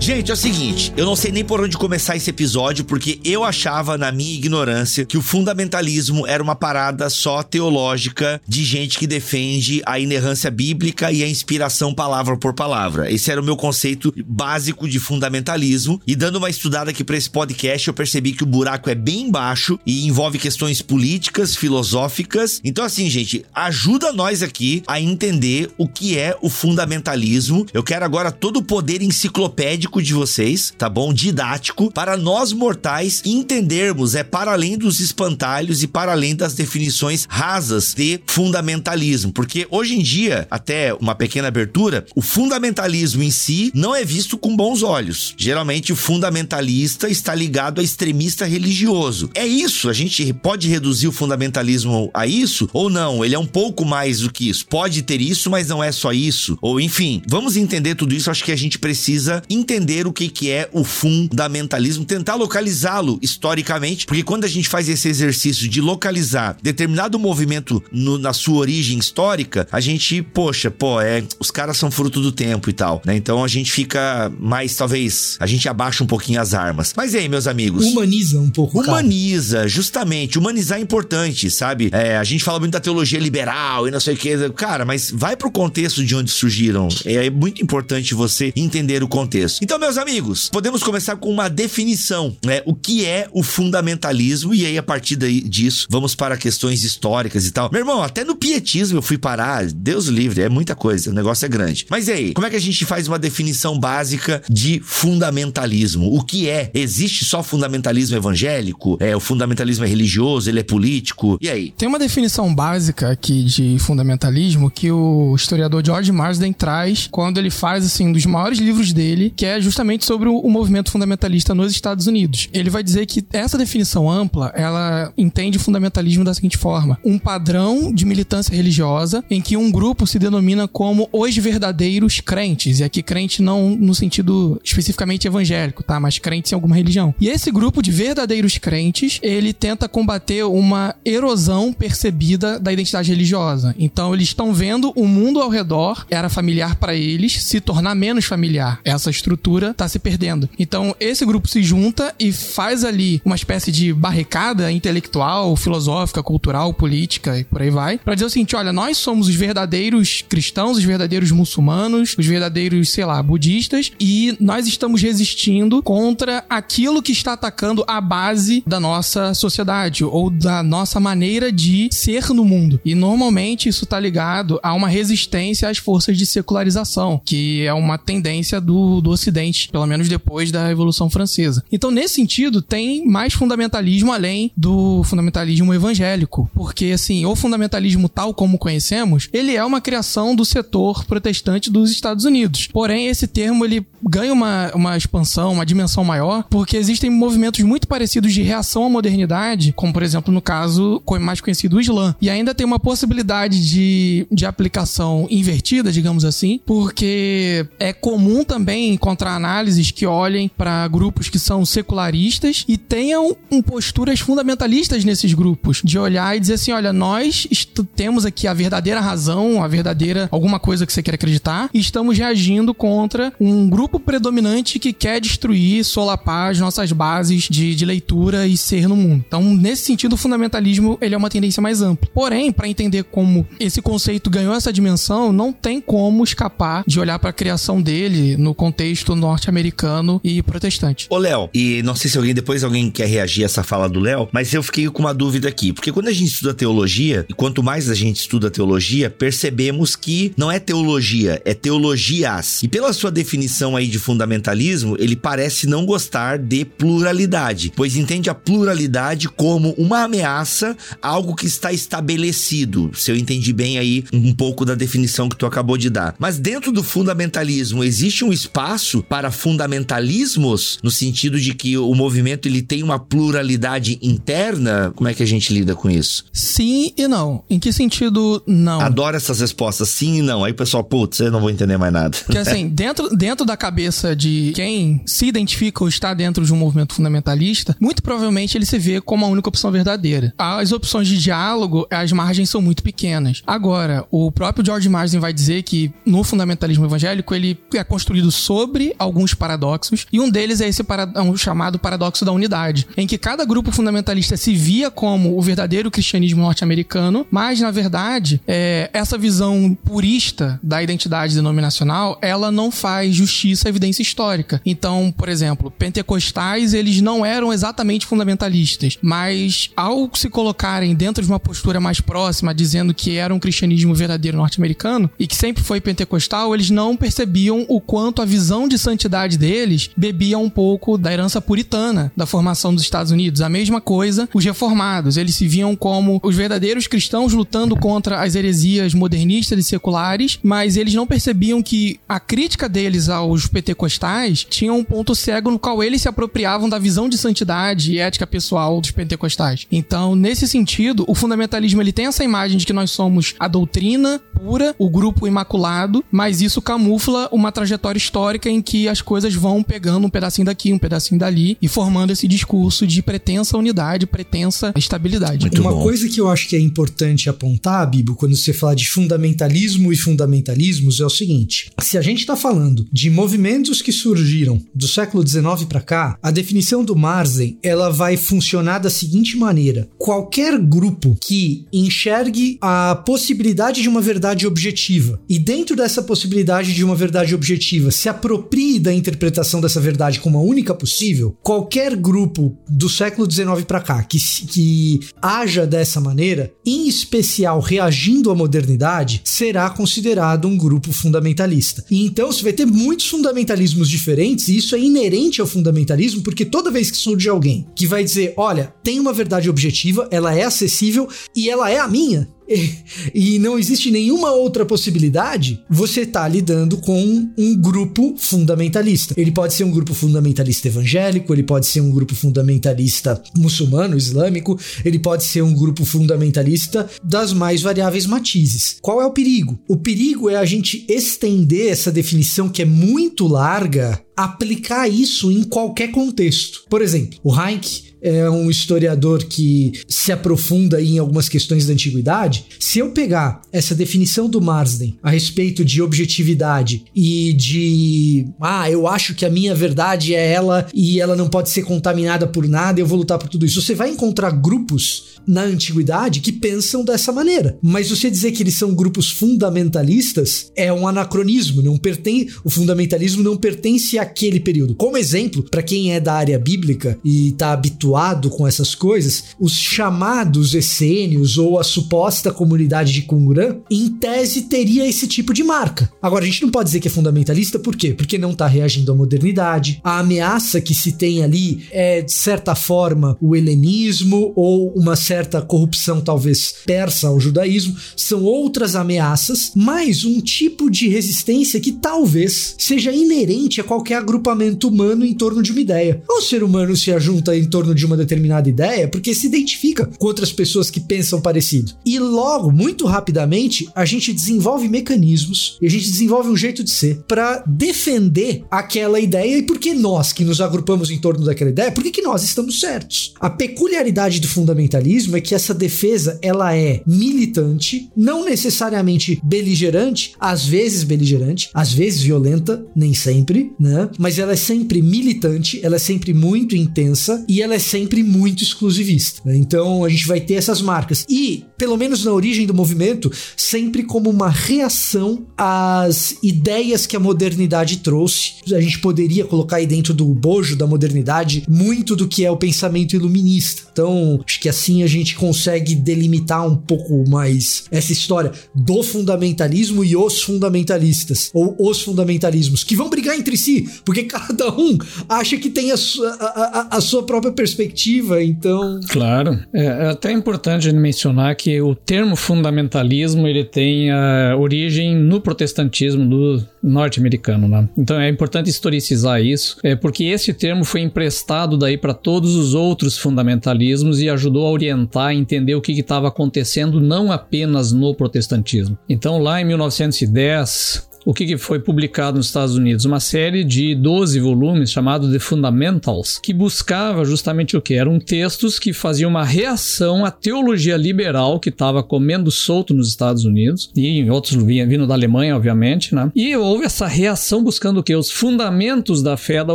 Gente, 0.03 0.31
é 0.31 0.35
o 0.35 0.37
seguinte, 0.37 0.95
eu 0.97 1.05
não 1.05 1.15
sei 1.15 1.31
nem 1.31 1.45
por 1.45 1.61
onde 1.61 1.77
começar 1.77 2.17
esse 2.17 2.31
episódio, 2.31 2.87
porque 2.87 3.21
eu 3.23 3.45
achava, 3.45 3.99
na 3.99 4.11
minha 4.11 4.33
ignorância, 4.33 5.05
que 5.05 5.19
o 5.19 5.23
fundamentalismo 5.23 6.27
era 6.27 6.43
uma 6.43 6.55
parada 6.55 7.11
só 7.11 7.43
teológica 7.43 8.41
de 8.49 8.65
gente 8.65 8.99
que 8.99 9.07
defende 9.07 9.83
a 9.85 10.01
inerrância 10.01 10.51
bíblica 10.51 11.13
e 11.13 11.23
a 11.23 11.29
inspiração 11.29 11.93
palavra 11.93 12.35
por 12.39 12.55
palavra. 12.55 13.13
Esse 13.13 13.31
era 13.31 13.43
o 13.43 13.45
meu 13.45 13.59
conceito 13.59 14.11
básico 14.27 14.89
de 14.89 14.99
fundamentalismo. 14.99 16.01
E 16.07 16.17
dando 16.17 16.37
uma 16.37 16.49
estudada 16.49 16.91
aqui 16.91 17.05
pra 17.05 17.19
esse 17.19 17.29
podcast, 17.29 17.87
eu 17.87 17.95
percebi 17.95 18.33
que 18.33 18.43
o 18.43 18.47
buraco 18.47 18.89
é 18.89 18.95
bem 18.95 19.31
baixo 19.31 19.79
e 19.85 20.07
envolve 20.07 20.39
questões 20.39 20.81
políticas, 20.81 21.55
filosóficas. 21.55 22.59
Então, 22.65 22.87
assim, 22.87 23.11
gente, 23.11 23.45
ajuda 23.55 24.15
nós 24.15 24.43
aqui 24.43 24.83
a 24.87 24.99
entender 24.99 25.71
o 25.77 25.87
que 25.87 26.17
é 26.17 26.35
o 26.41 26.49
fundamentalismo. 26.49 27.67
Eu 27.75 27.83
quero 27.83 28.03
agora 28.03 28.33
todo 28.33 28.61
o 28.61 28.65
poder 28.65 29.03
enciclopédico 29.03 29.90
de 29.99 30.13
vocês, 30.13 30.75
tá 30.77 30.91
bom? 30.91 31.11
Didático, 31.15 31.91
para 31.91 32.19
nós 32.19 32.53
mortais 32.53 33.23
entendermos, 33.25 34.15
é 34.15 34.23
para 34.23 34.53
além 34.53 34.77
dos 34.77 35.01
espantalhos 35.01 35.83
e 35.83 35.87
para 35.87 36.13
além 36.13 36.37
das 36.37 36.53
definições 36.53 37.27
rasas 37.29 37.95
de 37.95 38.21
fundamentalismo. 38.27 39.33
Porque 39.33 39.67
hoje 39.71 39.95
em 39.95 40.03
dia, 40.03 40.47
até 40.51 40.93
uma 40.93 41.15
pequena 41.15 41.49
abertura, 41.49 42.05
o 42.15 42.21
fundamentalismo 42.21 43.23
em 43.23 43.31
si 43.31 43.71
não 43.75 43.95
é 43.95 44.05
visto 44.05 44.37
com 44.37 44.55
bons 44.55 44.83
olhos. 44.83 45.35
Geralmente, 45.37 45.93
o 45.93 45.97
fundamentalista 45.97 47.09
está 47.09 47.35
ligado 47.35 47.81
a 47.81 47.85
extremista 47.85 48.45
religioso. 48.45 49.31
É 49.35 49.47
isso, 49.47 49.89
a 49.89 49.93
gente 49.93 50.33
pode 50.35 50.69
reduzir 50.69 51.09
o 51.09 51.13
fundamentalismo 51.13 52.11
a 52.13 52.27
isso 52.27 52.69
ou 52.73 52.91
não? 52.91 53.25
Ele 53.25 53.35
é 53.35 53.39
um 53.39 53.47
pouco 53.47 53.85
mais 53.85 54.21
do 54.21 54.31
que 54.31 54.49
isso. 54.49 54.67
Pode 54.67 55.03
ter 55.03 55.21
isso, 55.21 55.49
mas 55.49 55.69
não 55.69 55.83
é 55.83 55.91
só 55.91 56.13
isso. 56.13 56.59
Ou 56.61 56.81
enfim, 56.81 57.23
vamos 57.27 57.57
entender 57.57 57.95
tudo 57.95 58.15
isso. 58.15 58.31
Acho 58.31 58.45
que 58.45 58.53
a 58.53 58.57
gente 58.57 58.79
precisa 58.79 59.43
entender 59.49 59.80
o 60.07 60.13
que, 60.13 60.29
que 60.29 60.51
é 60.51 60.69
o 60.73 60.85
fundamentalismo, 60.85 62.05
tentar 62.05 62.35
localizá-lo 62.35 63.19
historicamente, 63.23 64.07
porque 64.07 64.23
quando 64.23 64.45
a 64.45 64.49
gente 64.49 64.69
faz 64.69 64.89
esse 64.89 65.09
exercício 65.09 65.69
de 65.69 65.81
localizar 65.81 66.57
determinado 66.63 67.19
movimento 67.19 67.83
no- 67.93 68.19
na 68.19 68.33
sua 68.33 68.59
origem 68.59 68.99
histórica, 68.99 69.67
a 69.73 69.81
gente, 69.81 70.23
poxa, 70.23 70.71
pô, 70.71 71.01
é, 71.01 71.23
os 71.39 71.51
caras 71.51 71.77
são 71.77 71.91
fruto 71.91 72.21
do 72.21 72.31
tempo 72.33 72.69
e 72.71 72.73
tal, 72.73 73.01
né? 73.05 73.17
Então 73.17 73.43
a 73.43 73.49
gente 73.49 73.71
fica 73.73 74.31
mais, 74.39 74.75
talvez, 74.77 75.37
a 75.41 75.47
gente 75.47 75.69
abaixa 75.69 76.05
um 76.05 76.07
pouquinho 76.07 76.41
as 76.41 76.55
armas. 76.55 76.93
Mas 76.97 77.15
aí, 77.15 77.29
meus 77.29 77.47
amigos? 77.47 77.85
Humaniza 77.87 78.39
um 78.39 78.51
pouco, 78.51 78.79
cara. 78.81 78.93
Humaniza, 78.93 79.67
justamente. 79.69 80.39
Humanizar 80.39 80.79
é 80.79 80.83
importante, 80.83 81.51
sabe? 81.51 81.89
É, 81.93 82.17
a 82.17 82.25
gente 82.25 82.45
fala 82.45 82.59
muito 82.61 82.73
da 82.73 82.81
teologia 82.81 83.19
liberal 83.19 83.89
e 83.89 83.91
não 83.91 84.01
sei 84.01 84.15
o 84.15 84.17
que. 84.17 84.51
Cara, 84.51 84.85
mas 84.85 85.11
vai 85.11 85.37
pro 85.37 85.51
contexto 85.51 86.05
de 86.05 86.15
onde 86.15 86.31
surgiram. 86.31 86.89
É 87.05 87.29
muito 87.31 87.63
importante 87.63 88.15
você 88.15 88.53
entender 88.57 89.03
o 89.03 89.09
contexto. 89.09 89.63
Então, 89.71 89.79
meus 89.79 89.99
amigos, 89.99 90.49
podemos 90.49 90.83
começar 90.83 91.15
com 91.15 91.31
uma 91.31 91.49
definição, 91.49 92.37
né? 92.45 92.61
O 92.67 92.75
que 92.75 93.07
é 93.07 93.29
o 93.33 93.41
fundamentalismo? 93.41 94.53
E 94.53 94.67
aí, 94.67 94.77
a 94.77 94.83
partir 94.83 95.15
daí, 95.15 95.41
disso, 95.41 95.87
vamos 95.89 96.13
para 96.13 96.37
questões 96.37 96.83
históricas 96.83 97.47
e 97.47 97.53
tal. 97.53 97.71
Meu 97.71 97.83
irmão, 97.83 98.03
até 98.03 98.25
no 98.25 98.35
pietismo 98.35 98.99
eu 98.99 99.03
fui 99.03 99.17
parar. 99.17 99.65
Deus 99.67 100.07
livre, 100.07 100.43
é 100.43 100.49
muita 100.49 100.75
coisa. 100.75 101.09
O 101.09 101.15
negócio 101.15 101.47
é 101.47 101.49
grande. 101.49 101.87
Mas 101.89 102.09
e 102.09 102.13
aí, 102.13 102.33
como 102.35 102.49
é 102.49 102.51
que 102.51 102.57
a 102.57 102.61
gente 102.61 102.85
faz 102.85 103.07
uma 103.07 103.17
definição 103.17 103.79
básica 103.79 104.43
de 104.51 104.81
fundamentalismo? 104.85 106.17
O 106.17 106.25
que 106.25 106.49
é? 106.49 106.73
Existe 106.75 107.25
só 107.25 107.41
fundamentalismo 107.41 108.17
evangélico? 108.17 108.97
É, 108.99 109.15
o 109.15 109.21
fundamentalismo 109.21 109.85
é 109.85 109.89
religioso, 109.89 110.51
ele 110.51 110.59
é 110.59 110.65
político? 110.65 111.39
E 111.41 111.49
aí? 111.49 111.73
Tem 111.79 111.89
uma 111.89 112.01
definição 112.01 112.53
básica 112.53 113.13
aqui 113.13 113.45
de 113.45 113.79
fundamentalismo 113.79 114.69
que 114.69 114.91
o 114.91 115.33
historiador 115.37 115.81
George 115.87 116.11
Marsden 116.11 116.53
traz 116.53 117.07
quando 117.09 117.39
ele 117.39 117.51
faz 117.51 117.87
assim 117.87 118.09
um 118.09 118.13
dos 118.13 118.27
maiores 118.27 118.59
livros 118.59 118.93
dele, 118.93 119.33
que 119.37 119.47
é 119.47 119.60
justamente 119.61 120.05
sobre 120.05 120.29
o, 120.29 120.39
o 120.39 120.51
movimento 120.51 120.91
fundamentalista 120.91 121.55
nos 121.55 121.73
Estados 121.73 122.07
Unidos. 122.07 122.49
Ele 122.53 122.71
vai 122.71 122.83
dizer 122.83 123.07
que 123.07 123.25
essa 123.33 123.59
definição 123.59 124.11
ampla, 124.11 124.53
ela 124.55 125.13
entende 125.17 125.59
fundamentalismo 125.59 126.25
da 126.25 126.35
seguinte 126.35 126.59
forma: 126.59 126.99
um 127.05 127.19
padrão 127.19 127.93
de 127.93 128.05
militância 128.05 128.55
religiosa 128.55 129.25
em 129.31 129.41
que 129.41 129.57
um 129.57 129.71
grupo 129.71 130.07
se 130.07 130.19
denomina 130.19 130.67
como 130.67 131.09
os 131.13 131.37
verdadeiros 131.37 132.21
crentes, 132.21 132.81
e 132.81 132.85
aqui 132.85 133.03
crente 133.03 133.43
não 133.43 133.71
no 133.71 133.95
sentido 133.95 134.61
especificamente 134.65 135.27
evangélico, 135.27 135.83
tá? 135.83 135.99
Mas 136.01 136.19
crentes 136.19 136.53
em 136.53 136.55
alguma 136.55 136.77
religião. 136.77 137.15
E 137.21 137.29
esse 137.29 137.51
grupo 137.51 137.83
de 137.83 137.91
verdadeiros 137.91 138.59
crentes, 138.59 139.19
ele 139.23 139.53
tenta 139.53 139.89
combater 139.89 140.45
uma 140.45 140.95
erosão 141.05 141.73
percebida 141.73 142.59
da 142.59 142.73
identidade 142.73 143.11
religiosa. 143.11 143.75
Então 143.79 144.15
eles 144.15 144.29
estão 144.29 144.53
vendo 144.53 144.93
o 144.97 145.07
mundo 145.07 145.41
ao 145.41 145.49
redor 145.49 146.07
era 146.11 146.29
familiar 146.29 146.77
para 146.77 146.95
eles 146.95 147.43
se 147.43 147.61
tornar 147.61 147.95
menos 147.95 148.25
familiar. 148.25 148.81
Essa 148.85 149.11
estrutura 149.11 149.50
tá 149.77 149.89
se 149.89 149.99
perdendo. 149.99 150.49
Então 150.59 150.95
esse 151.01 151.25
grupo 151.25 151.49
se 151.49 151.63
junta 151.63 152.15
e 152.19 152.33
faz 152.33 152.85
ali 152.85 153.21
uma 153.25 153.37
espécie 153.37 153.73
de 153.73 153.93
barricada 153.93 154.71
intelectual, 154.71 155.55
filosófica, 155.57 156.23
cultural, 156.23 156.73
política 156.73 157.39
e 157.39 157.45
por 157.45 157.63
aí 157.63 157.71
vai, 157.71 157.99
para 157.99 158.15
dizer 158.15 158.27
o 158.27 158.31
seguinte, 158.31 158.57
olha, 158.57 158.73
nós 158.73 158.97
somos 158.97 159.29
os 159.29 159.35
verdadeiros 159.35 160.25
cristãos, 160.29 160.79
os 160.79 160.85
verdadeiros 160.85 161.31
muçulmanos, 161.31 162.15
os 162.19 162.27
verdadeiros, 162.27 162.91
sei 162.91 163.05
lá, 163.05 163.23
budistas 163.23 163.93
e 163.99 164.37
nós 164.41 164.67
estamos 164.67 165.03
resistindo 165.03 165.83
contra 165.83 166.45
aquilo 166.49 167.03
que 167.03 167.13
está 167.13 167.33
atacando 167.33 167.85
a 167.87 168.01
base 168.01 168.63
da 168.67 168.79
nossa 168.79 169.35
sociedade 169.35 170.05
ou 170.05 170.31
da 170.31 170.63
nossa 170.63 171.01
maneira 171.01 171.51
de 171.51 171.89
ser 171.91 172.29
no 172.29 172.45
mundo. 172.45 172.81
E 172.85 172.95
normalmente 172.95 173.69
isso 173.69 173.85
está 173.85 173.99
ligado 173.99 174.61
a 174.63 174.75
uma 174.75 174.89
resistência 174.89 175.69
às 175.69 175.79
forças 175.79 176.17
de 176.17 176.27
secularização, 176.27 177.21
que 177.25 177.65
é 177.65 177.73
uma 177.73 177.99
tendência 177.99 178.61
do, 178.61 179.01
do 179.01 179.11
Ocidente 179.11 179.40
evidentes, 179.41 179.67
pelo 179.67 179.87
menos 179.87 180.09
depois 180.09 180.51
da 180.51 180.67
Revolução 180.67 181.09
Francesa. 181.09 181.65
Então, 181.73 181.91
nesse 181.91 182.15
sentido, 182.15 182.63
tem 182.63 183.07
mais 183.07 183.33
fundamentalismo 183.33 184.13
além 184.13 184.53
do 184.57 185.03
fundamentalismo 185.05 185.73
evangélico, 185.73 186.51
porque 186.55 186.87
assim, 186.87 187.25
o 187.25 187.35
fundamentalismo 187.35 188.09
tal 188.09 188.35
como 188.35 188.59
conhecemos, 188.59 189.29
ele 189.33 189.57
é 189.57 189.65
uma 189.65 189.81
criação 189.81 190.35
do 190.35 190.45
setor 190.45 191.05
protestante 191.05 191.71
dos 191.71 191.91
Estados 191.91 192.25
Unidos. 192.25 192.69
Porém, 192.73 193.07
esse 193.07 193.27
termo 193.27 193.65
ele 193.65 193.87
ganha 194.03 194.33
uma, 194.33 194.71
uma 194.75 194.97
expansão, 194.97 195.53
uma 195.53 195.67
dimensão 195.67 196.05
maior, 196.05 196.45
porque 196.51 196.77
existem 196.77 197.11
movimentos 197.11 197.61
muito 197.61 197.89
parecidos 197.89 198.33
de 198.33 198.43
reação 198.43 198.85
à 198.85 198.89
modernidade, 198.89 199.73
como 199.73 199.93
por 199.93 200.03
exemplo 200.03 200.33
no 200.33 200.43
caso 200.43 201.03
mais 201.21 201.41
conhecido 201.41 201.77
o 201.77 201.81
Islã. 201.81 202.15
E 202.21 202.31
ainda 202.31 202.55
tem 202.55 202.67
uma 202.67 202.79
possibilidade 202.79 203.69
de, 203.69 204.27
de 204.31 204.47
aplicação 204.47 205.27
invertida, 205.31 205.93
digamos 205.93 206.25
assim, 206.25 206.61
porque 206.65 207.67
é 207.79 207.93
comum 207.93 208.45
também 208.45 208.93
encontrar 208.93 209.30
análises 209.35 209.91
que 209.91 210.07
olhem 210.07 210.49
para 210.49 210.87
grupos 210.89 211.29
que 211.29 211.39
são 211.39 211.65
secularistas 211.65 212.65
e 212.69 212.77
tenham 212.77 213.37
um, 213.51 213.63
posturas 213.63 214.21
fundamentalistas 214.21 215.05
nesses 215.05 215.33
grupos, 215.35 215.81
de 215.85 215.99
olhar 215.99 216.37
e 216.37 216.41
dizer 216.41 216.55
assim, 216.55 216.73
olha, 216.73 216.93
nós 216.93 217.47
temos 217.95 218.25
aqui 218.25 218.47
a 218.47 218.55
verdadeira 218.55 219.01
razão, 219.01 219.63
a 219.63 219.69
verdadeira 219.69 220.29
alguma 220.31 220.59
coisa 220.59 220.87
que 220.87 220.93
você 220.93 221.03
quer 221.03 221.15
acreditar, 221.15 221.71
e 221.73 221.81
estamos 221.81 222.17
reagindo 222.17 222.75
contra 222.75 223.33
um 223.41 223.69
grupo 223.69 223.99
predominante 223.99 224.79
que 224.79 224.93
quer 224.93 225.21
destruir, 225.21 225.85
solapar 225.85 226.51
as 226.51 226.59
nossas 226.59 226.93
bases 226.93 227.49
de, 227.49 227.75
de 227.75 227.85
leitura 227.85 228.47
e 228.47 228.57
ser 228.57 228.89
no 228.89 228.97
mundo. 228.97 229.25
Então, 229.27 229.43
nesse 229.43 229.85
sentido, 229.85 230.15
o 230.15 230.17
fundamentalismo 230.17 230.99
ele 231.01 231.15
é 231.15 231.19
uma 231.19 231.31
tendência 231.31 231.63
mais 231.63 231.83
ampla. 231.83 232.09
Porém, 232.13 232.53
para 232.53 232.69
entender 232.69 233.05
como 233.05 233.47
esse 233.59 233.81
conceito 233.83 234.31
ganhou 234.31 234.55
essa 234.55 234.73
dimensão, 234.73 235.33
não 235.33 235.53
tem 235.53 235.81
como 235.81 236.23
escapar 236.25 236.85
de 236.87 237.01
olhar 237.01 237.19
para 237.19 237.31
a 237.31 237.33
criação 237.33 237.81
dele 237.81 238.37
no 238.37 238.55
contexto 238.55 239.15
norte-americano 239.21 240.21
e 240.25 240.43
protestante. 240.43 241.07
Ô, 241.09 241.19
Léo, 241.19 241.49
e 241.55 241.83
não 241.83 241.95
sei 241.95 242.11
se 242.11 242.19
alguém 242.19 242.35
depois 242.35 242.65
alguém 242.65 242.91
quer 242.91 243.07
reagir 243.07 243.43
a 243.43 243.47
essa 243.47 243.63
fala 243.63 243.89
do 243.89 244.01
Léo, 244.01 244.29
mas 244.33 244.53
eu 244.53 244.63
fiquei 244.63 244.89
com 244.89 245.01
uma 245.01 245.15
dúvida 245.15 245.49
aqui, 245.49 245.73
porque 245.73 245.93
quando 245.93 246.09
a 246.09 246.13
gente 246.13 246.33
estuda 246.33 246.55
teologia, 246.55 247.27
e 247.29 247.35
quanto 247.35 247.63
mais 247.63 247.89
a 247.89 247.95
gente 247.95 248.17
estuda 248.17 248.51
teologia, 248.51 249.11
percebemos 249.11 249.95
que 249.95 250.33
não 250.37 250.51
é 250.51 250.59
teologia, 250.59 251.41
é 251.45 251.55
teologias. 251.55 252.63
E 252.63 252.69
pela 252.69 252.93
sua 252.93 253.11
definição 253.11 253.77
aí 253.77 253.87
de 253.87 253.99
fundamentalismo, 253.99 254.97
ele 254.99 255.17
parece 255.17 255.67
não 255.67 255.85
gostar 255.85 256.39
de 256.39 256.65
pluralidade, 256.65 257.73
pois 257.77 257.97
entende 257.97 258.31
a 258.31 258.35
pluralidade 258.35 259.29
como 259.29 259.75
uma 259.77 260.05
ameaça, 260.05 260.77
algo 261.03 261.35
que 261.35 261.47
está 261.47 261.73
estabelecido. 261.73 262.91
Se 262.95 263.11
eu 263.11 263.17
entendi 263.17 263.53
bem 263.53 263.79
aí 263.79 264.05
um 264.13 264.33
pouco 264.35 264.65
da 264.65 264.75
definição 264.75 265.29
que 265.29 265.37
tu 265.37 265.47
acabou 265.47 265.77
de 265.77 265.91
dar. 265.91 266.15
Mas 266.19 266.39
dentro 266.39 266.73
do 266.73 266.83
fundamentalismo 266.83 267.85
existe 267.85 268.25
um 268.25 268.33
espaço 268.33 269.03
para 269.11 269.33
fundamentalismos 269.33 270.79
no 270.85 270.91
sentido 270.91 271.41
de 271.41 271.53
que 271.53 271.77
o 271.77 271.93
movimento 271.97 272.47
ele 272.47 272.63
tem 272.63 272.81
uma 272.81 272.97
pluralidade 272.97 273.99
interna? 274.01 274.93
Como 274.95 275.09
é 275.09 275.13
que 275.13 275.21
a 275.21 275.27
gente 275.27 275.53
lida 275.53 275.75
com 275.75 275.91
isso? 275.91 276.25
Sim 276.33 276.93
e 276.97 277.09
não. 277.09 277.43
Em 277.51 277.59
que 277.59 277.73
sentido 277.73 278.41
não? 278.47 278.81
Adoro 278.81 279.17
essas 279.17 279.41
respostas, 279.41 279.89
sim 279.89 280.21
e 280.21 280.23
não. 280.23 280.45
Aí 280.45 280.53
o 280.53 280.55
pessoal, 280.55 280.85
putz, 280.85 281.19
eu 281.19 281.33
não 281.33 281.41
vou 281.41 281.51
entender 281.51 281.77
mais 281.77 281.93
nada. 281.93 282.17
Que 282.31 282.39
assim, 282.39 282.69
dentro, 282.69 283.09
dentro 283.17 283.45
da 283.45 283.57
cabeça 283.57 284.15
de 284.15 284.53
quem 284.55 285.03
se 285.05 285.27
identifica 285.27 285.83
ou 285.83 285.89
está 285.89 286.15
dentro 286.15 286.45
de 286.45 286.53
um 286.53 286.57
movimento 286.57 286.95
fundamentalista, 286.95 287.77
muito 287.81 288.05
provavelmente 288.05 288.57
ele 288.57 288.65
se 288.65 288.79
vê 288.79 289.01
como 289.01 289.27
a 289.27 289.29
única 289.29 289.49
opção 289.49 289.73
verdadeira. 289.73 290.33
As 290.39 290.71
opções 290.71 291.09
de 291.09 291.19
diálogo, 291.19 291.85
as 291.91 292.13
margens 292.13 292.49
são 292.49 292.63
muito 292.63 292.81
pequenas. 292.81 293.43
Agora, 293.45 294.07
o 294.09 294.31
próprio 294.31 294.65
George 294.65 294.89
Marsden 294.89 295.19
vai 295.19 295.33
dizer 295.33 295.65
que 295.65 295.93
no 296.07 296.23
fundamentalismo 296.23 296.85
evangélico 296.85 297.35
ele 297.35 297.59
é 297.75 297.83
construído 297.83 298.31
sobre 298.31 298.90
alguns 298.99 299.35
paradoxos 299.35 300.07
e 300.13 300.21
um 300.21 300.31
deles 300.31 300.61
é 300.61 300.69
esse 300.69 300.83
é 301.15 301.23
um 301.23 301.37
chamado 301.37 301.79
paradoxo 301.79 302.25
da 302.25 302.33
unidade, 302.33 302.87
em 302.97 303.07
que 303.07 303.19
cada 303.19 303.45
grupo 303.45 303.73
fundamentalista 303.73 304.37
se 304.37 304.55
via 304.55 304.91
como 304.91 305.39
o 305.39 305.43
verdadeiro 305.43 305.91
cristianismo 305.91 306.43
norte-americano, 306.43 307.27
mas 307.31 307.61
na 307.61 307.71
verdade 307.71 308.41
é, 308.47 308.91
essa 308.93 309.17
visão 309.17 309.77
purista 309.85 310.59
da 310.63 310.83
identidade 310.83 311.35
denominacional 311.35 312.19
ela 312.23 312.51
não 312.51 312.71
faz 312.71 313.15
justiça 313.15 313.69
à 313.69 313.71
evidência 313.71 314.03
histórica. 314.03 314.61
Então, 314.65 315.13
por 315.17 315.29
exemplo, 315.29 315.71
pentecostais 315.71 316.75
eles 316.75 317.01
não 317.01 317.25
eram 317.25 317.53
exatamente 317.53 318.07
fundamentalistas, 318.07 318.99
mas 319.03 319.71
ao 319.77 320.11
se 320.15 320.29
colocarem 320.29 320.95
dentro 320.95 321.23
de 321.23 321.31
uma 321.31 321.41
postura 321.41 321.81
mais 321.81 322.01
próxima, 322.01 322.55
dizendo 322.55 322.95
que 322.95 323.17
era 323.17 323.35
um 323.35 323.39
cristianismo 323.39 323.95
verdadeiro 323.95 324.37
norte-americano 324.37 325.11
e 325.19 325.27
que 325.27 325.37
sempre 325.37 325.63
foi 325.63 325.81
pentecostal, 325.81 326.55
eles 326.55 326.71
não 326.71 326.97
percebiam 326.97 327.65
o 327.69 327.81
quanto 327.81 328.23
a 328.23 328.25
visão 328.25 328.69
de 328.69 328.79
santidade 328.81 329.39
deles 329.39 329.91
bebia 329.97 330.39
um 330.39 330.51
pouco 330.51 330.99
da 330.99 331.13
herança 331.13 331.41
puritana 331.41 332.13
da 332.17 332.27
formação 332.27 332.75
dos 332.75 332.83
Estados 332.83 333.13
Unidos. 333.13 333.41
A 333.41 333.49
mesma 333.49 333.81
coisa 333.81 334.29
os 334.35 334.45
reformados, 334.45 335.17
eles 335.17 335.35
se 335.35 335.47
viam 335.47 335.77
como 335.77 336.21
os 336.23 336.35
verdadeiros 336.35 336.87
cristãos 336.87 337.33
lutando 337.33 337.77
contra 337.77 338.21
as 338.21 338.35
heresias 338.35 338.95
modernistas 338.95 339.59
e 339.59 339.65
seculares, 339.65 340.39
mas 340.43 340.77
eles 340.77 340.95
não 340.95 341.07
percebiam 341.07 341.63
que 341.63 342.01
a 342.09 342.19
crítica 342.19 342.69
deles 342.69 343.09
aos 343.09 343.47
pentecostais 343.47 344.45
tinha 344.49 344.73
um 344.73 344.85
ponto 344.85 345.15
cego 345.15 345.51
no 345.51 345.59
qual 345.59 345.83
eles 345.83 346.03
se 346.03 346.09
apropriavam 346.09 346.69
da 346.69 346.79
visão 346.79 347.09
de 347.09 347.19
santidade 347.19 347.93
e 347.93 347.99
ética 347.99 348.27
pessoal 348.27 348.81
dos 348.81 348.91
pentecostais. 348.91 349.67
Então, 349.71 350.15
nesse 350.15 350.47
sentido, 350.49 351.05
o 351.07 351.15
fundamentalismo 351.15 351.81
ele 351.81 351.93
tem 351.93 352.07
essa 352.07 352.25
imagem 352.25 352.59
de 352.59 352.67
que 352.67 352.73
nós 352.73 352.91
somos 352.91 353.35
a 353.39 353.49
doutrina 353.49 354.21
pura, 354.35 354.75
o 354.79 354.89
grupo 354.89 355.27
imaculado, 355.27 356.05
mas 356.11 356.41
isso 356.41 356.63
camufla 356.63 357.29
uma 357.31 357.53
trajetória 357.53 357.99
histórica 357.99 358.49
em 358.49 358.63
que 358.63 358.70
as 358.89 359.03
coisas 359.03 359.35
vão 359.35 359.63
pegando 359.63 360.07
um 360.07 360.11
pedacinho 360.11 360.47
daqui, 360.47 360.73
um 360.73 360.79
pedacinho 360.79 361.19
dali 361.19 361.57
e 361.61 361.69
formando 361.69 362.13
esse 362.13 362.29
discurso 362.29 362.87
de 362.87 363.03
pretensa 363.03 363.57
unidade, 363.57 364.07
pretensa 364.07 364.73
estabilidade. 364.77 365.47
Muito 365.47 365.61
uma 365.61 365.73
bom. 365.73 365.83
coisa 365.83 366.09
que 366.09 366.21
eu 366.21 366.29
acho 366.29 366.49
que 366.49 366.57
é 366.57 366.61
importante 366.61 367.29
apontar, 367.29 367.89
Bibo, 367.89 368.15
quando 368.15 368.37
você 368.37 368.53
fala 368.53 368.77
de 368.77 368.89
fundamentalismo 368.89 369.93
e 369.93 369.97
fundamentalismos 369.97 371.01
é 371.01 371.05
o 371.05 371.11
seguinte: 371.11 371.71
se 371.81 371.99
a 371.99 372.03
gente 372.03 372.21
está 372.21 372.37
falando 372.37 372.87
de 372.93 373.11
movimentos 373.11 373.83
que 373.83 373.93
surgiram 373.93 374.61
do 374.75 374.87
século 374.87 375.27
XIX 375.27 375.65
para 375.69 375.81
cá, 375.81 376.19
a 376.23 376.31
definição 376.31 376.85
do 376.85 376.95
Marsden 376.95 377.59
ela 377.63 377.91
vai 377.91 378.17
funcionar 378.17 378.79
da 378.79 378.91
seguinte 378.91 379.37
maneira: 379.37 379.89
qualquer 379.99 380.59
grupo 380.59 381.17
que 381.21 381.67
enxergue 381.73 382.59
a 382.61 383.03
possibilidade 383.05 383.83
de 383.83 383.89
uma 383.89 384.01
verdade 384.01 384.47
objetiva 384.47 385.21
e 385.29 385.39
dentro 385.39 385.75
dessa 385.75 386.03
possibilidade 386.03 386.75
de 386.75 386.85
uma 386.85 386.95
verdade 386.95 387.35
objetiva 387.35 387.91
se 387.91 388.09
aproprie 388.09 388.60
da 388.79 388.93
interpretação 388.93 389.61
dessa 389.61 389.81
verdade 389.81 390.21
como 390.21 390.39
a 390.39 390.43
única 390.43 390.75
possível, 390.75 391.37
qualquer 391.43 391.97
grupo 391.97 392.57
do 392.69 392.89
século 392.89 393.31
XIX 393.31 393.65
para 393.67 393.81
cá 393.81 394.03
que, 394.03 394.19
que 394.47 395.01
haja 395.21 395.67
dessa 395.67 396.01
maneira, 396.01 396.53
em 396.65 396.89
especial 396.89 397.61
reagindo 397.61 398.31
à 398.31 398.35
modernidade, 398.35 399.23
será 399.25 399.69
considerado 399.71 400.47
um 400.47 400.57
grupo 400.57 400.93
fundamentalista. 400.93 401.85
E 401.91 402.05
então 402.05 402.31
você 402.31 402.43
vai 402.43 402.53
ter 402.53 402.67
muitos 402.67 403.07
fundamentalismos 403.07 403.89
diferentes 403.89 404.49
e 404.49 404.57
isso 404.57 404.75
é 404.75 404.79
inerente 404.79 405.41
ao 405.41 405.47
fundamentalismo 405.47 406.23
porque 406.23 406.45
toda 406.45 406.71
vez 406.71 406.91
que 406.91 406.97
surge 406.97 407.29
alguém 407.29 407.67
que 407.75 407.87
vai 407.87 408.05
dizer, 408.05 408.35
olha, 408.37 408.73
tem 408.83 409.01
uma 409.01 409.13
verdade 409.13 409.49
objetiva, 409.49 410.09
ela 410.11 410.35
é 410.35 410.45
acessível 410.45 411.09
e 411.35 411.49
ela 411.49 411.71
é 411.71 411.79
a 411.79 411.89
minha, 411.89 412.29
e 413.15 413.39
não 413.39 413.59
existe 413.59 413.91
nenhuma 413.91 414.33
outra 414.33 414.65
possibilidade, 414.67 415.63
você 415.69 416.03
está 416.03 416.27
lidando 416.27 416.77
com 416.79 417.31
um 417.37 417.55
grupo 417.57 418.15
fundamentalista. 418.19 419.15
Ele 419.17 419.31
pode 419.31 419.55
ser 419.55 419.65
um 419.65 419.71
grupo 419.71 419.95
fundamentalista 419.95 420.69
evangélico, 420.69 421.33
ele 421.33 421.43
pode 421.43 421.67
ser 421.67 421.81
um 421.81 421.91
grupo 421.91 422.15
fundamentalista 422.15 423.23
muçulmano, 423.37 423.97
islâmico, 423.97 424.59
ele 424.85 424.99
pode 424.99 425.25
ser 425.25 425.43
um 425.43 425.55
grupo 425.55 425.85
fundamentalista 425.85 426.89
das 427.03 427.33
mais 427.33 427.63
variáveis 427.63 428.07
matizes. 428.07 428.77
Qual 428.81 429.01
é 429.01 429.07
o 429.07 429.13
perigo? 429.13 429.59
O 429.69 429.77
perigo 429.77 430.29
é 430.29 430.37
a 430.37 430.45
gente 430.45 430.85
estender 430.89 431.71
essa 431.71 431.93
definição 431.93 432.49
que 432.49 432.63
é 432.63 432.65
muito 432.65 433.27
larga 433.27 434.01
aplicar 434.25 434.89
isso 434.89 435.31
em 435.31 435.43
qualquer 435.43 435.91
contexto. 435.91 436.65
Por 436.69 436.83
exemplo, 436.83 437.19
o 437.23 437.35
Heinck 437.35 437.91
é 438.03 438.29
um 438.31 438.51
historiador 438.51 439.25
que 439.25 439.73
se 439.87 440.11
aprofunda 440.11 440.81
em 440.81 440.99
algumas 440.99 441.29
questões 441.29 441.67
da 441.67 441.73
antiguidade. 441.73 442.47
Se 442.59 442.79
eu 442.79 442.91
pegar 442.91 443.43
essa 443.53 443.75
definição 443.75 444.29
do 444.29 444.41
Marsden 444.41 444.99
a 445.03 445.11
respeito 445.11 445.65
de 445.65 445.83
objetividade 445.83 446.85
e 446.95 447.33
de 447.35 448.27
ah, 448.41 448.71
eu 448.71 448.87
acho 448.87 449.15
que 449.15 449.27
a 449.27 449.31
minha 449.31 449.55
verdade 449.55 450.15
é 450.15 450.33
ela 450.33 450.67
e 450.73 451.01
ela 451.01 451.15
não 451.15 451.29
pode 451.29 451.51
ser 451.51 451.63
contaminada 451.63 452.27
por 452.27 452.49
nada, 452.49 452.81
eu 452.81 452.87
vou 452.87 452.99
lutar 452.99 453.19
por 453.19 453.29
tudo 453.29 453.45
isso. 453.45 453.61
Você 453.61 453.75
vai 453.75 453.91
encontrar 453.91 454.31
grupos 454.31 455.21
na 455.27 455.43
antiguidade 455.43 456.21
que 456.21 456.33
pensam 456.33 456.85
dessa 456.85 457.13
maneira. 457.13 457.59
Mas 457.63 457.91
você 457.91 458.11
dizer 458.11 458.33
que 458.33 458.43
eles 458.43 458.55
são 458.55 458.75
grupos 458.75 459.11
fundamentalistas 459.11 460.51
é 460.57 460.73
um 460.73 460.89
anacronismo, 460.89 461.63
não 461.63 461.77
pertence, 461.77 462.35
o 462.45 462.51
fundamentalismo 462.51 463.23
não 463.23 463.37
pertence 463.37 463.99
a 463.99 464.07
aquele 464.11 464.41
período. 464.41 464.75
Como 464.75 464.97
exemplo, 464.97 465.43
para 465.43 465.63
quem 465.63 465.93
é 465.93 466.01
da 466.01 466.15
área 466.15 466.39
bíblica 466.39 466.99
e 467.05 467.33
tá 467.33 467.53
habituado 467.53 468.29
com 468.29 468.47
essas 468.47 468.75
coisas, 468.75 469.25
os 469.39 469.53
chamados 469.53 470.55
essênios 470.55 471.39
ou 471.39 471.59
a 471.59 471.65
suposta 471.65 472.33
comunidade 472.33 472.93
de 472.93 473.03
Qumran, 473.03 473.59
em 473.71 473.89
tese 473.89 474.43
teria 474.43 474.87
esse 474.87 475.07
tipo 475.07 475.33
de 475.33 475.45
marca. 475.45 475.91
Agora 476.03 476.25
a 476.25 476.27
gente 476.27 476.43
não 476.43 476.51
pode 476.51 476.67
dizer 476.67 476.81
que 476.81 476.89
é 476.89 476.91
fundamentalista, 476.91 477.59
por 477.59 477.77
quê? 477.77 477.95
Porque 477.95 478.19
não 478.19 478.35
tá 478.35 478.47
reagindo 478.47 478.93
à 478.93 478.95
modernidade. 478.95 479.81
A 479.85 480.01
ameaça 480.01 480.61
que 480.61 480.75
se 480.75 480.93
tem 480.93 481.23
ali 481.23 481.65
é 481.71 482.03
de 482.03 482.13
certa 482.13 482.55
forma 482.55 483.17
o 483.21 483.37
helenismo 483.37 484.33
ou 484.35 484.73
uma 484.75 484.97
certa 484.97 485.41
corrupção 485.41 486.01
talvez 486.01 486.55
persa 486.67 487.09
ao 487.09 487.21
judaísmo, 487.21 487.77
são 487.97 488.25
outras 488.25 488.75
ameaças, 488.75 489.53
mas 489.55 490.05
um 490.05 490.21
tipo 490.21 490.71
de 490.71 490.89
resistência 490.89 491.61
que 491.61 491.73
talvez 491.73 492.55
seja 492.59 492.93
inerente 492.93 493.61
a 493.61 493.65
qualquer 493.65 493.90
agrupamento 493.95 494.69
humano 494.69 495.05
em 495.05 495.15
torno 495.15 495.43
de 495.43 495.53
uma 495.53 495.61
ideia. 495.61 496.03
O 496.09 496.21
ser 496.21 496.43
humano 496.43 496.77
se 496.77 496.93
ajunta 496.93 497.37
em 497.37 497.45
torno 497.45 497.75
de 497.75 497.85
uma 497.87 497.97
determinada 497.97 498.49
ideia 498.49 498.89
porque 498.89 499.15
se 499.15 499.27
identifica 499.27 499.87
com 499.87 500.07
outras 500.07 500.33
pessoas 500.33 500.71
que 500.71 500.81
pensam 500.81 501.21
parecido. 501.21 501.73
E 501.85 501.99
logo, 501.99 502.51
muito 502.51 502.87
rapidamente, 502.87 503.69
a 503.75 503.85
gente 503.85 504.13
desenvolve 504.13 504.69
mecanismos 504.69 505.59
e 505.61 505.67
a 505.67 505.71
gente 505.71 505.91
desenvolve 505.91 506.29
um 506.29 506.37
jeito 506.37 506.65
de 506.65 506.71
ser 506.71 507.03
para 507.07 507.43
defender 507.47 508.45
aquela 508.51 509.01
ideia 509.01 509.39
e 509.39 509.43
porque 509.43 509.75
nós 509.75 510.13
que 510.13 510.25
nos 510.25 510.41
agrupamos 510.41 510.91
em 510.91 510.99
torno 510.99 511.25
daquela 511.25 511.51
ideia, 511.51 511.73
por 511.73 511.85
que 511.85 512.03
nós 512.03 512.23
estamos 512.23 512.61
certos? 512.61 513.15
A 513.21 513.29
peculiaridade 513.29 514.21
do 514.21 514.29
fundamentalismo 514.29 515.17
é 515.17 515.21
que 515.21 515.35
essa 515.35 515.55
defesa 515.55 516.19
ela 516.23 516.57
é 516.57 516.83
militante, 516.87 517.91
não 517.97 518.25
necessariamente 518.25 519.21
beligerante, 519.23 520.15
às 520.19 520.45
vezes 520.45 520.85
beligerante, 520.85 521.51
às 521.55 521.73
vezes 521.73 522.03
violenta, 522.03 522.65
nem 522.75 522.95
sempre, 522.95 523.53
né? 523.59 523.80
Mas 523.99 524.19
ela 524.19 524.33
é 524.33 524.37
sempre 524.37 524.83
militante, 524.83 525.61
ela 525.63 525.77
é 525.77 525.79
sempre 525.79 526.13
muito 526.13 526.57
intensa 526.57 527.25
e 527.29 527.43
ela 527.43 527.55
é 527.55 527.59
sempre 527.59 528.03
muito 528.03 528.43
exclusivista. 528.43 529.21
Né? 529.25 529.37
Então 529.37 529.85
a 529.85 529.89
gente 529.89 530.07
vai 530.07 530.21
ter 530.21 530.35
essas 530.35 530.61
marcas. 530.61 531.05
E, 531.09 531.45
pelo 531.57 531.77
menos 531.77 532.05
na 532.05 532.13
origem 532.13 532.47
do 532.47 532.55
movimento, 532.55 533.11
sempre 533.37 533.83
como 533.83 534.11
uma 534.11 534.29
reação 534.29 535.27
às 535.37 536.17
ideias 536.23 536.87
que 536.87 536.97
a 536.97 537.01
modernidade 537.01 537.79
trouxe. 537.79 538.35
A 538.53 538.61
gente 538.61 538.79
poderia 538.81 539.25
colocar 539.25 539.57
aí 539.57 539.67
dentro 539.67 539.95
do 539.95 540.07
bojo 540.07 540.57
da 540.57 540.67
modernidade 540.67 541.45
muito 541.49 541.95
do 541.95 542.09
que 542.09 542.25
é 542.25 542.31
o 542.31 542.37
pensamento 542.37 542.95
iluminista. 542.95 543.63
Então, 543.73 544.21
acho 544.27 544.41
que 544.41 544.49
assim 544.49 544.83
a 544.83 544.87
gente 544.87 545.15
consegue 545.15 545.75
delimitar 545.75 546.47
um 546.47 546.57
pouco 546.57 547.09
mais 547.09 547.65
essa 547.71 547.93
história 547.93 548.33
do 548.55 548.83
fundamentalismo 548.83 549.85
e 549.85 549.97
os 549.97 550.23
fundamentalistas, 550.23 551.31
ou 551.33 551.57
os 551.59 551.83
fundamentalismos, 551.83 552.65
que 552.65 552.77
vão 552.77 552.91
brigar 552.91 553.17
entre 553.17 553.37
si, 553.37 553.69
porque 553.85 554.05
cada 554.05 554.51
um 554.53 554.77
acha 555.09 555.37
que 555.37 555.51
tem 555.51 555.73
a 555.73 555.77
sua, 555.77 556.11
a, 556.11 556.27
a, 556.27 556.77
a 556.77 556.81
sua 556.81 557.03
própria 557.05 557.33
perspectiva, 557.33 558.23
então... 558.23 558.81
Claro. 558.89 559.39
É, 559.53 559.65
é 559.65 559.87
até 559.91 560.13
importante 560.13 560.71
mencionar 560.73 561.35
que 561.37 561.61
o 561.61 561.75
termo 561.75 562.17
fundamentalismo, 562.17 563.27
ele 563.27 563.45
tem 563.45 563.91
a 563.91 564.37
origem 564.39 564.97
no 564.97 565.21
protestantismo 565.21 566.05
do 566.07 566.45
norte-americano, 566.63 567.49
né? 567.49 567.69
Então 567.77 567.99
é 567.99 568.09
importante 568.09 568.51
historicizar 568.51 569.21
isso, 569.23 569.57
é 569.63 569.75
porque 569.75 570.05
esse 570.05 570.33
termo 570.35 570.65
foi 570.65 570.81
emprestado 570.81 571.57
daí 571.57 571.79
para 571.79 571.95
todos 571.95 572.35
os 572.37 572.55
outros 572.55 572.99
fundamentalismos 572.99 574.01
e 574.01 574.09
ajudou 574.09 574.47
a 574.47 574.51
orientar, 574.51 575.13
entender 575.13 575.55
o 575.55 575.61
que 575.61 575.73
estava 575.73 576.09
acontecendo 576.09 576.81
não 576.81 577.11
apenas 577.11 577.73
no 577.73 577.95
protestantismo. 577.95 578.79
Então 578.89 579.19
lá 579.19 579.41
em 579.41 579.45
1910 579.45 580.90
o 581.05 581.15
que, 581.15 581.37
foi 581.39 581.59
publicado 581.59 582.19
nos 582.19 582.27
Estados 582.27 582.57
Unidos? 582.57 582.85
Uma 582.85 583.01
série 583.01 583.45
de 583.45 583.75
12 583.75 584.19
volumes 584.21 584.71
chamado 584.71 585.11
The 585.11 585.19
Fundamentals, 585.19 586.19
que 586.23 586.33
buscava 586.33 587.05
justamente 587.05 587.57
o 587.57 587.61
que? 587.61 587.75
Eram 587.75 587.99
textos 587.99 588.59
que 588.59 588.73
faziam 588.73 589.11
uma 589.11 589.25
reação 589.25 590.05
à 590.05 590.11
teologia 590.11 590.77
liberal 590.77 591.39
que 591.39 591.49
estava 591.49 591.83
comendo 591.83 592.31
solto 592.31 592.75
nos 592.75 592.89
Estados 592.89 593.25
Unidos 593.25 593.71
e 593.75 594.01
em 594.01 594.11
outros 594.11 594.43
vindo 594.43 594.87
da 594.87 594.95
Alemanha, 594.95 595.37
obviamente, 595.37 595.95
né? 595.95 596.11
E 596.15 596.35
houve 596.37 596.65
essa 596.65 596.87
reação 596.87 597.43
buscando 597.43 597.81
o 597.81 597.83
que? 597.83 597.95
Os 597.95 598.11
fundamentos 598.11 599.03
da 599.03 599.17
fé 599.17 599.45
da 599.45 599.55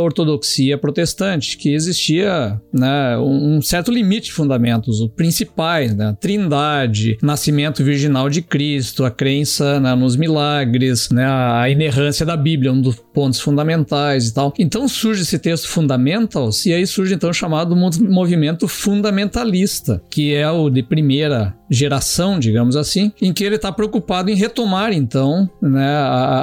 ortodoxia 0.00 0.78
protestante, 0.78 1.56
que 1.56 1.74
existia 1.74 2.60
né, 2.72 3.18
um 3.18 3.60
certo 3.60 3.90
limite 3.90 4.26
de 4.26 4.32
fundamentos, 4.32 5.00
os 5.00 5.10
principais, 5.10 5.94
né? 5.94 6.16
Trindade, 6.20 7.18
nascimento 7.22 7.84
virginal 7.84 8.28
de 8.28 8.42
Cristo, 8.42 9.04
a 9.04 9.10
crença 9.10 9.78
né, 9.78 9.94
nos 9.94 10.16
milagres, 10.16 11.10
né? 11.10 11.35
A 11.36 11.68
inerrância 11.70 12.24
da 12.24 12.36
Bíblia, 12.36 12.72
um 12.72 12.80
dos 12.80 13.02
pontos 13.16 13.40
fundamentais 13.40 14.28
e 14.28 14.34
tal. 14.34 14.52
Então 14.58 14.86
surge 14.86 15.22
esse 15.22 15.38
texto 15.38 15.68
Fundamentals, 15.68 16.66
e 16.66 16.74
aí 16.74 16.86
surge 16.86 17.14
então 17.14 17.30
o 17.30 17.32
chamado 17.32 17.74
movimento 17.74 18.68
fundamentalista, 18.68 20.02
que 20.10 20.34
é 20.34 20.50
o 20.50 20.68
de 20.68 20.82
primeira 20.82 21.56
geração, 21.70 22.38
digamos 22.38 22.76
assim, 22.76 23.10
em 23.20 23.32
que 23.32 23.42
ele 23.42 23.56
está 23.56 23.72
preocupado 23.72 24.30
em 24.30 24.34
retomar 24.34 24.92
então 24.92 25.48
né, 25.60 25.96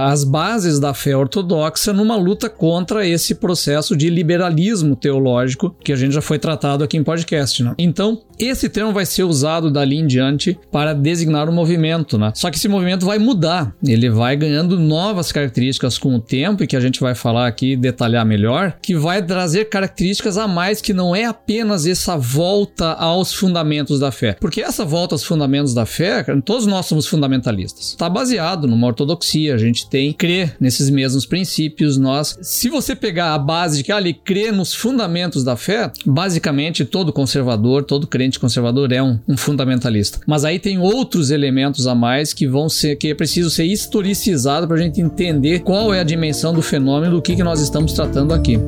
as 0.08 0.24
bases 0.24 0.80
da 0.80 0.94
fé 0.94 1.16
ortodoxa 1.16 1.94
numa 1.94 2.16
luta 2.16 2.50
contra 2.50 3.08
esse 3.08 3.36
processo 3.36 3.96
de 3.96 4.10
liberalismo 4.10 4.96
teológico 4.96 5.76
que 5.84 5.94
a 5.94 5.96
gente 5.96 6.14
já 6.14 6.22
foi 6.22 6.40
tratado 6.40 6.84
aqui 6.84 6.98
em 6.98 7.04
podcast. 7.04 7.64
Né? 7.64 7.74
Então, 7.78 8.22
esse 8.40 8.68
termo 8.68 8.92
vai 8.92 9.06
ser 9.06 9.24
usado 9.24 9.72
dali 9.72 9.98
em 9.98 10.08
diante 10.08 10.60
para 10.72 10.94
designar 10.94 11.48
o 11.48 11.52
um 11.52 11.56
movimento. 11.56 12.18
Né? 12.18 12.32
Só 12.36 12.50
que 12.50 12.58
esse 12.58 12.68
movimento 12.68 13.06
vai 13.06 13.20
mudar, 13.20 13.74
ele 13.86 14.10
vai 14.10 14.36
ganhando 14.36 14.80
novas 14.80 15.32
características 15.32 15.98
com 15.98 16.16
o 16.16 16.20
tempo 16.20 16.63
que 16.68 16.76
a 16.76 16.80
gente 16.80 17.00
vai 17.00 17.16
falar 17.16 17.48
aqui 17.48 17.76
detalhar 17.76 18.26
melhor, 18.26 18.78
que 18.82 18.96
vai 18.96 19.22
trazer 19.22 19.66
características 19.66 20.38
a 20.38 20.48
mais 20.48 20.82
que 20.82 20.94
não 20.94 21.16
é 21.16 21.26
apenas 21.26 21.86
essa 21.86 22.18
volta 22.18 22.94
aos 22.94 23.34
fundamentos 23.34 24.00
da 24.00 24.12
fé, 24.12 24.38
porque 24.40 24.62
essa 24.62 24.86
volta 24.86 25.16
aos 25.16 25.24
fundamentos 25.24 25.74
da 25.74 25.86
fé, 25.86 26.24
todos 26.46 26.66
nós 26.66 26.86
somos 26.86 27.08
fundamentalistas. 27.08 27.90
Está 27.90 28.10
baseado 28.10 28.68
numa 28.68 28.88
ortodoxia, 28.88 29.56
a 29.56 29.58
gente 29.58 29.90
tem 29.90 30.14
crê 30.14 30.52
nesses 30.60 30.90
mesmos 30.90 31.26
princípios. 31.26 31.98
Nós, 31.98 32.38
se 32.42 32.70
você 32.70 32.96
pegar 32.96 33.34
a 33.34 33.40
base 33.40 33.78
de 33.78 33.84
que 33.84 33.92
ali 33.92 34.16
ah, 34.18 34.22
crê 34.24 34.52
nos 34.52 34.74
fundamentos 34.74 35.44
da 35.44 35.56
fé, 35.56 35.92
basicamente 36.06 36.86
todo 36.86 37.12
conservador, 37.12 37.84
todo 37.84 38.08
crente 38.08 38.40
conservador 38.40 38.92
é 38.92 39.02
um, 39.02 39.20
um 39.28 39.38
fundamentalista. 39.38 40.20
Mas 40.26 40.46
aí 40.46 40.60
tem 40.60 40.78
outros 40.78 41.32
elementos 41.32 41.88
a 41.88 41.96
mais 41.96 42.34
que 42.34 42.48
vão 42.48 42.70
ser 42.70 42.96
que 42.96 43.10
é 43.10 43.16
preciso 43.16 43.50
ser 43.50 43.66
historicizado 43.66 44.68
para 44.68 44.78
a 44.78 44.80
gente 44.80 45.02
entender 45.02 45.60
qual 45.60 45.94
é 45.94 46.00
a 46.00 46.04
dimensão 46.04 46.53
do 46.54 46.62
fenômeno 46.62 47.16
do 47.16 47.22
que, 47.22 47.36
que 47.36 47.44
nós 47.44 47.60
estamos 47.60 47.94
tratando 47.94 48.34
aqui. 48.34 48.60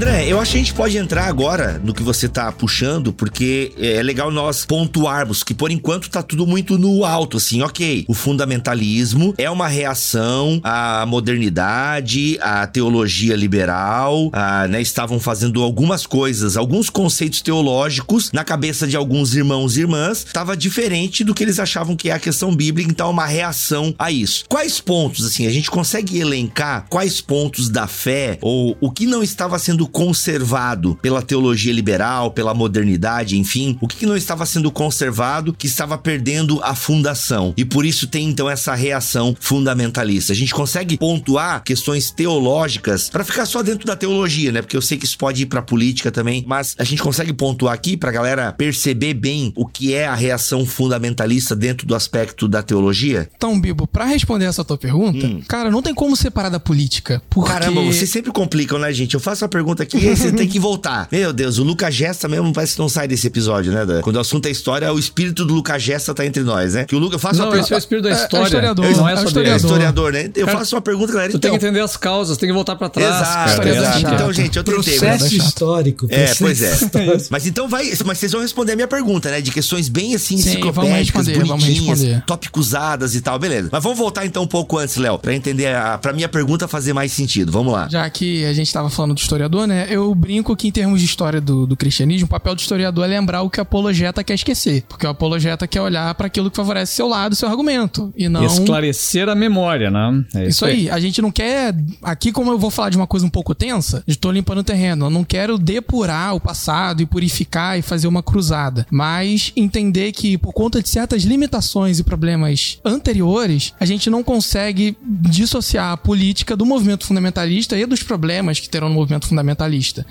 André, 0.00 0.26
eu 0.26 0.40
acho 0.40 0.52
que 0.52 0.56
a 0.56 0.60
gente 0.60 0.72
pode 0.72 0.96
entrar 0.96 1.26
agora 1.26 1.78
no 1.84 1.92
que 1.92 2.02
você 2.02 2.26
tá 2.26 2.50
puxando, 2.50 3.12
porque 3.12 3.70
é 3.76 4.02
legal 4.02 4.30
nós 4.30 4.64
pontuarmos 4.64 5.42
que 5.42 5.52
por 5.52 5.70
enquanto 5.70 6.08
tá 6.08 6.22
tudo 6.22 6.46
muito 6.46 6.78
no 6.78 7.04
alto, 7.04 7.36
assim, 7.36 7.60
ok. 7.60 8.06
O 8.08 8.14
fundamentalismo 8.14 9.34
é 9.36 9.50
uma 9.50 9.68
reação 9.68 10.58
à 10.64 11.04
modernidade, 11.06 12.38
à 12.40 12.66
teologia 12.66 13.36
liberal, 13.36 14.30
a, 14.32 14.66
né, 14.68 14.80
estavam 14.80 15.20
fazendo 15.20 15.62
algumas 15.62 16.06
coisas, 16.06 16.56
alguns 16.56 16.88
conceitos 16.88 17.42
teológicos 17.42 18.32
na 18.32 18.42
cabeça 18.42 18.86
de 18.86 18.96
alguns 18.96 19.34
irmãos 19.34 19.76
e 19.76 19.80
irmãs, 19.80 20.24
estava 20.26 20.56
diferente 20.56 21.22
do 21.22 21.34
que 21.34 21.42
eles 21.42 21.58
achavam 21.58 21.94
que 21.94 22.08
é 22.08 22.14
a 22.14 22.18
questão 22.18 22.56
bíblica, 22.56 22.90
então 22.90 23.08
é 23.08 23.10
uma 23.10 23.26
reação 23.26 23.94
a 23.98 24.10
isso. 24.10 24.46
Quais 24.48 24.80
pontos, 24.80 25.26
assim, 25.26 25.46
a 25.46 25.50
gente 25.50 25.70
consegue 25.70 26.18
elencar 26.18 26.86
quais 26.88 27.20
pontos 27.20 27.68
da 27.68 27.86
fé 27.86 28.38
ou 28.40 28.74
o 28.80 28.90
que 28.90 29.04
não 29.04 29.22
estava 29.22 29.58
sendo 29.58 29.89
conservado 29.90 30.98
pela 31.02 31.22
teologia 31.22 31.72
liberal, 31.72 32.30
pela 32.30 32.54
modernidade, 32.54 33.38
enfim, 33.38 33.76
o 33.80 33.88
que 33.88 34.06
não 34.06 34.16
estava 34.16 34.46
sendo 34.46 34.70
conservado 34.70 35.52
que 35.52 35.66
estava 35.66 35.98
perdendo 35.98 36.60
a 36.62 36.74
fundação. 36.74 37.52
E 37.56 37.64
por 37.64 37.84
isso 37.84 38.06
tem 38.06 38.28
então 38.28 38.48
essa 38.48 38.74
reação 38.74 39.36
fundamentalista. 39.38 40.32
A 40.32 40.36
gente 40.36 40.54
consegue 40.54 40.96
pontuar 40.96 41.62
questões 41.62 42.10
teológicas 42.10 43.08
para 43.08 43.24
ficar 43.24 43.46
só 43.46 43.62
dentro 43.62 43.86
da 43.86 43.96
teologia, 43.96 44.52
né? 44.52 44.62
Porque 44.62 44.76
eu 44.76 44.82
sei 44.82 44.98
que 44.98 45.04
isso 45.04 45.18
pode 45.18 45.42
ir 45.42 45.46
para 45.46 45.62
política 45.62 46.10
também, 46.10 46.44
mas 46.46 46.74
a 46.78 46.84
gente 46.84 47.02
consegue 47.02 47.32
pontuar 47.32 47.74
aqui 47.74 47.96
para 47.96 48.10
galera 48.10 48.52
perceber 48.52 49.14
bem 49.14 49.52
o 49.56 49.66
que 49.66 49.94
é 49.94 50.06
a 50.06 50.14
reação 50.14 50.64
fundamentalista 50.64 51.54
dentro 51.56 51.86
do 51.86 51.94
aspecto 51.94 52.48
da 52.48 52.62
teologia? 52.62 53.28
Então, 53.36 53.60
Bibo, 53.60 53.86
para 53.86 54.04
responder 54.04 54.44
essa 54.46 54.64
tua 54.64 54.78
pergunta, 54.78 55.26
hum. 55.26 55.42
cara, 55.46 55.70
não 55.70 55.82
tem 55.82 55.94
como 55.94 56.16
separar 56.16 56.48
da 56.48 56.60
política. 56.60 57.22
Porque... 57.28 57.50
Caramba, 57.50 57.82
vocês 57.82 58.10
sempre 58.10 58.30
complicam, 58.32 58.78
né, 58.78 58.92
gente? 58.92 59.14
Eu 59.14 59.20
faço 59.20 59.44
a 59.44 59.48
pergunta 59.48 59.79
pergunta 59.80 59.96
aqui 59.98 60.08
aí 60.08 60.16
você 60.16 60.32
tem 60.32 60.48
que 60.48 60.58
voltar. 60.58 61.08
Meu 61.12 61.32
Deus, 61.32 61.58
o 61.58 61.62
Lucas 61.62 61.94
Gesta 61.94 62.28
mesmo 62.28 62.52
parece 62.52 62.74
que 62.74 62.80
não 62.80 62.88
sai 62.88 63.06
desse 63.08 63.26
episódio, 63.26 63.72
né? 63.72 63.84
Quando 64.02 64.16
o 64.16 64.20
assunto 64.20 64.46
é 64.46 64.50
história, 64.50 64.92
o 64.92 64.98
espírito 64.98 65.44
do 65.44 65.54
Lucas 65.54 65.82
Gesta 65.82 66.14
tá 66.14 66.24
entre 66.24 66.42
nós, 66.42 66.74
né? 66.74 66.84
Que 66.84 66.94
o 66.94 66.98
Lucas 66.98 67.14
eu 67.14 67.18
faço 67.18 67.40
Não, 67.40 67.48
uma 67.48 67.58
esse 67.58 67.72
é 67.72 67.76
o 67.76 67.78
espírito 67.78 68.04
da 68.04 68.10
É- 68.10 68.12
é 68.12 68.16
história. 68.22 68.44
historiador, 68.44 68.84
não 68.84 68.90
é 69.08 69.12
é 69.12 69.14
dele. 69.14 69.20
É 69.20 69.24
historiador. 69.26 69.56
historiador, 69.56 70.12
né? 70.12 70.30
Eu 70.34 70.46
Cara, 70.46 70.58
faço 70.58 70.76
uma 70.76 70.82
pergunta, 70.82 71.12
galera. 71.12 71.30
Tu 71.32 71.36
Então, 71.36 71.50
tem 71.50 71.58
que 71.58 71.66
entender 71.66 71.80
as 71.80 71.96
causas, 71.96 72.36
tem 72.36 72.48
que 72.48 72.52
voltar 72.52 72.76
pra 72.76 72.88
trás. 72.88 73.08
Exato. 73.14 73.50
Historiador 73.50 73.82
exato. 73.82 74.00
chato. 74.00 74.14
Então, 74.14 74.32
gente, 74.32 74.56
eu 74.56 74.64
tentei. 74.64 74.98
Processo 74.98 75.34
histórico. 75.34 76.06
É, 76.10 76.34
pois 76.34 76.62
é. 76.62 76.72
histórico. 76.74 77.24
Mas 77.30 77.46
então 77.46 77.68
vai. 77.68 77.90
Mas 78.04 78.18
vocês 78.18 78.32
vão 78.32 78.40
responder 78.40 78.72
a 78.72 78.76
minha 78.76 78.88
pergunta, 78.88 79.30
né? 79.30 79.40
De 79.40 79.50
questões 79.50 79.88
bem 79.88 80.14
assim, 80.14 80.36
Sim, 80.36 80.50
enciclopédicas, 80.50 81.26
bonitinhas, 81.28 82.00
responder. 82.00 82.24
tópicosadas 82.26 83.14
e 83.14 83.20
tal, 83.20 83.38
beleza. 83.38 83.68
Mas 83.72 83.82
vamos 83.82 83.98
voltar 83.98 84.24
então 84.26 84.42
um 84.42 84.46
pouco 84.46 84.78
antes, 84.78 84.96
Léo, 84.96 85.18
pra 85.18 85.34
entender, 85.34 85.74
a, 85.74 85.98
pra 85.98 86.12
minha 86.12 86.28
pergunta 86.28 86.66
fazer 86.68 86.92
mais 86.92 87.12
sentido. 87.12 87.52
Vamos 87.52 87.72
lá. 87.72 87.88
Já 87.90 88.08
que 88.10 88.44
a 88.44 88.52
gente 88.52 88.72
tava 88.72 88.90
falando 88.90 89.14
do 89.14 89.18
historiador, 89.18 89.66
né? 89.70 89.86
Eu 89.88 90.12
brinco 90.14 90.54
que 90.56 90.66
em 90.66 90.72
termos 90.72 91.00
de 91.00 91.06
história 91.06 91.40
do, 91.40 91.66
do 91.66 91.76
cristianismo, 91.76 92.26
o 92.26 92.28
papel 92.28 92.54
do 92.54 92.60
historiador 92.60 93.04
é 93.04 93.08
lembrar 93.08 93.42
o 93.42 93.48
que 93.48 93.60
o 93.60 93.62
apologeta 93.62 94.24
quer 94.24 94.34
esquecer. 94.34 94.82
Porque 94.88 95.06
o 95.06 95.10
apologeta 95.10 95.66
quer 95.66 95.80
olhar 95.80 96.12
para 96.16 96.26
aquilo 96.26 96.50
que 96.50 96.56
favorece 96.56 96.94
seu 96.94 97.06
lado, 97.06 97.36
seu 97.36 97.48
argumento. 97.48 98.12
E 98.16 98.28
não. 98.28 98.44
Esclarecer 98.44 99.28
a 99.28 99.34
memória, 99.34 99.90
né? 99.90 100.24
É 100.34 100.48
Isso 100.48 100.64
aí, 100.64 100.90
a 100.90 100.98
gente 100.98 101.22
não 101.22 101.30
quer. 101.30 101.74
Aqui, 102.02 102.32
como 102.32 102.50
eu 102.50 102.58
vou 102.58 102.70
falar 102.70 102.90
de 102.90 102.96
uma 102.96 103.06
coisa 103.06 103.24
um 103.24 103.30
pouco 103.30 103.54
tensa, 103.54 104.02
estou 104.06 104.32
limpando 104.32 104.58
o 104.58 104.64
terreno. 104.64 105.06
Eu 105.06 105.10
não 105.10 105.22
quero 105.22 105.56
depurar 105.56 106.34
o 106.34 106.40
passado 106.40 107.00
e 107.00 107.06
purificar 107.06 107.78
e 107.78 107.82
fazer 107.82 108.08
uma 108.08 108.22
cruzada. 108.22 108.86
Mas 108.90 109.52
entender 109.54 110.12
que, 110.12 110.36
por 110.36 110.52
conta 110.52 110.82
de 110.82 110.88
certas 110.88 111.22
limitações 111.22 111.98
e 111.98 112.04
problemas 112.04 112.80
anteriores, 112.84 113.72
a 113.78 113.84
gente 113.84 114.10
não 114.10 114.24
consegue 114.24 114.96
dissociar 115.04 115.92
a 115.92 115.96
política 115.96 116.56
do 116.56 116.66
movimento 116.66 117.06
fundamentalista 117.06 117.78
e 117.78 117.86
dos 117.86 118.02
problemas 118.02 118.58
que 118.58 118.68
terão 118.68 118.88
no 118.88 118.94
movimento 118.94 119.26
fundamentalista. 119.26 119.59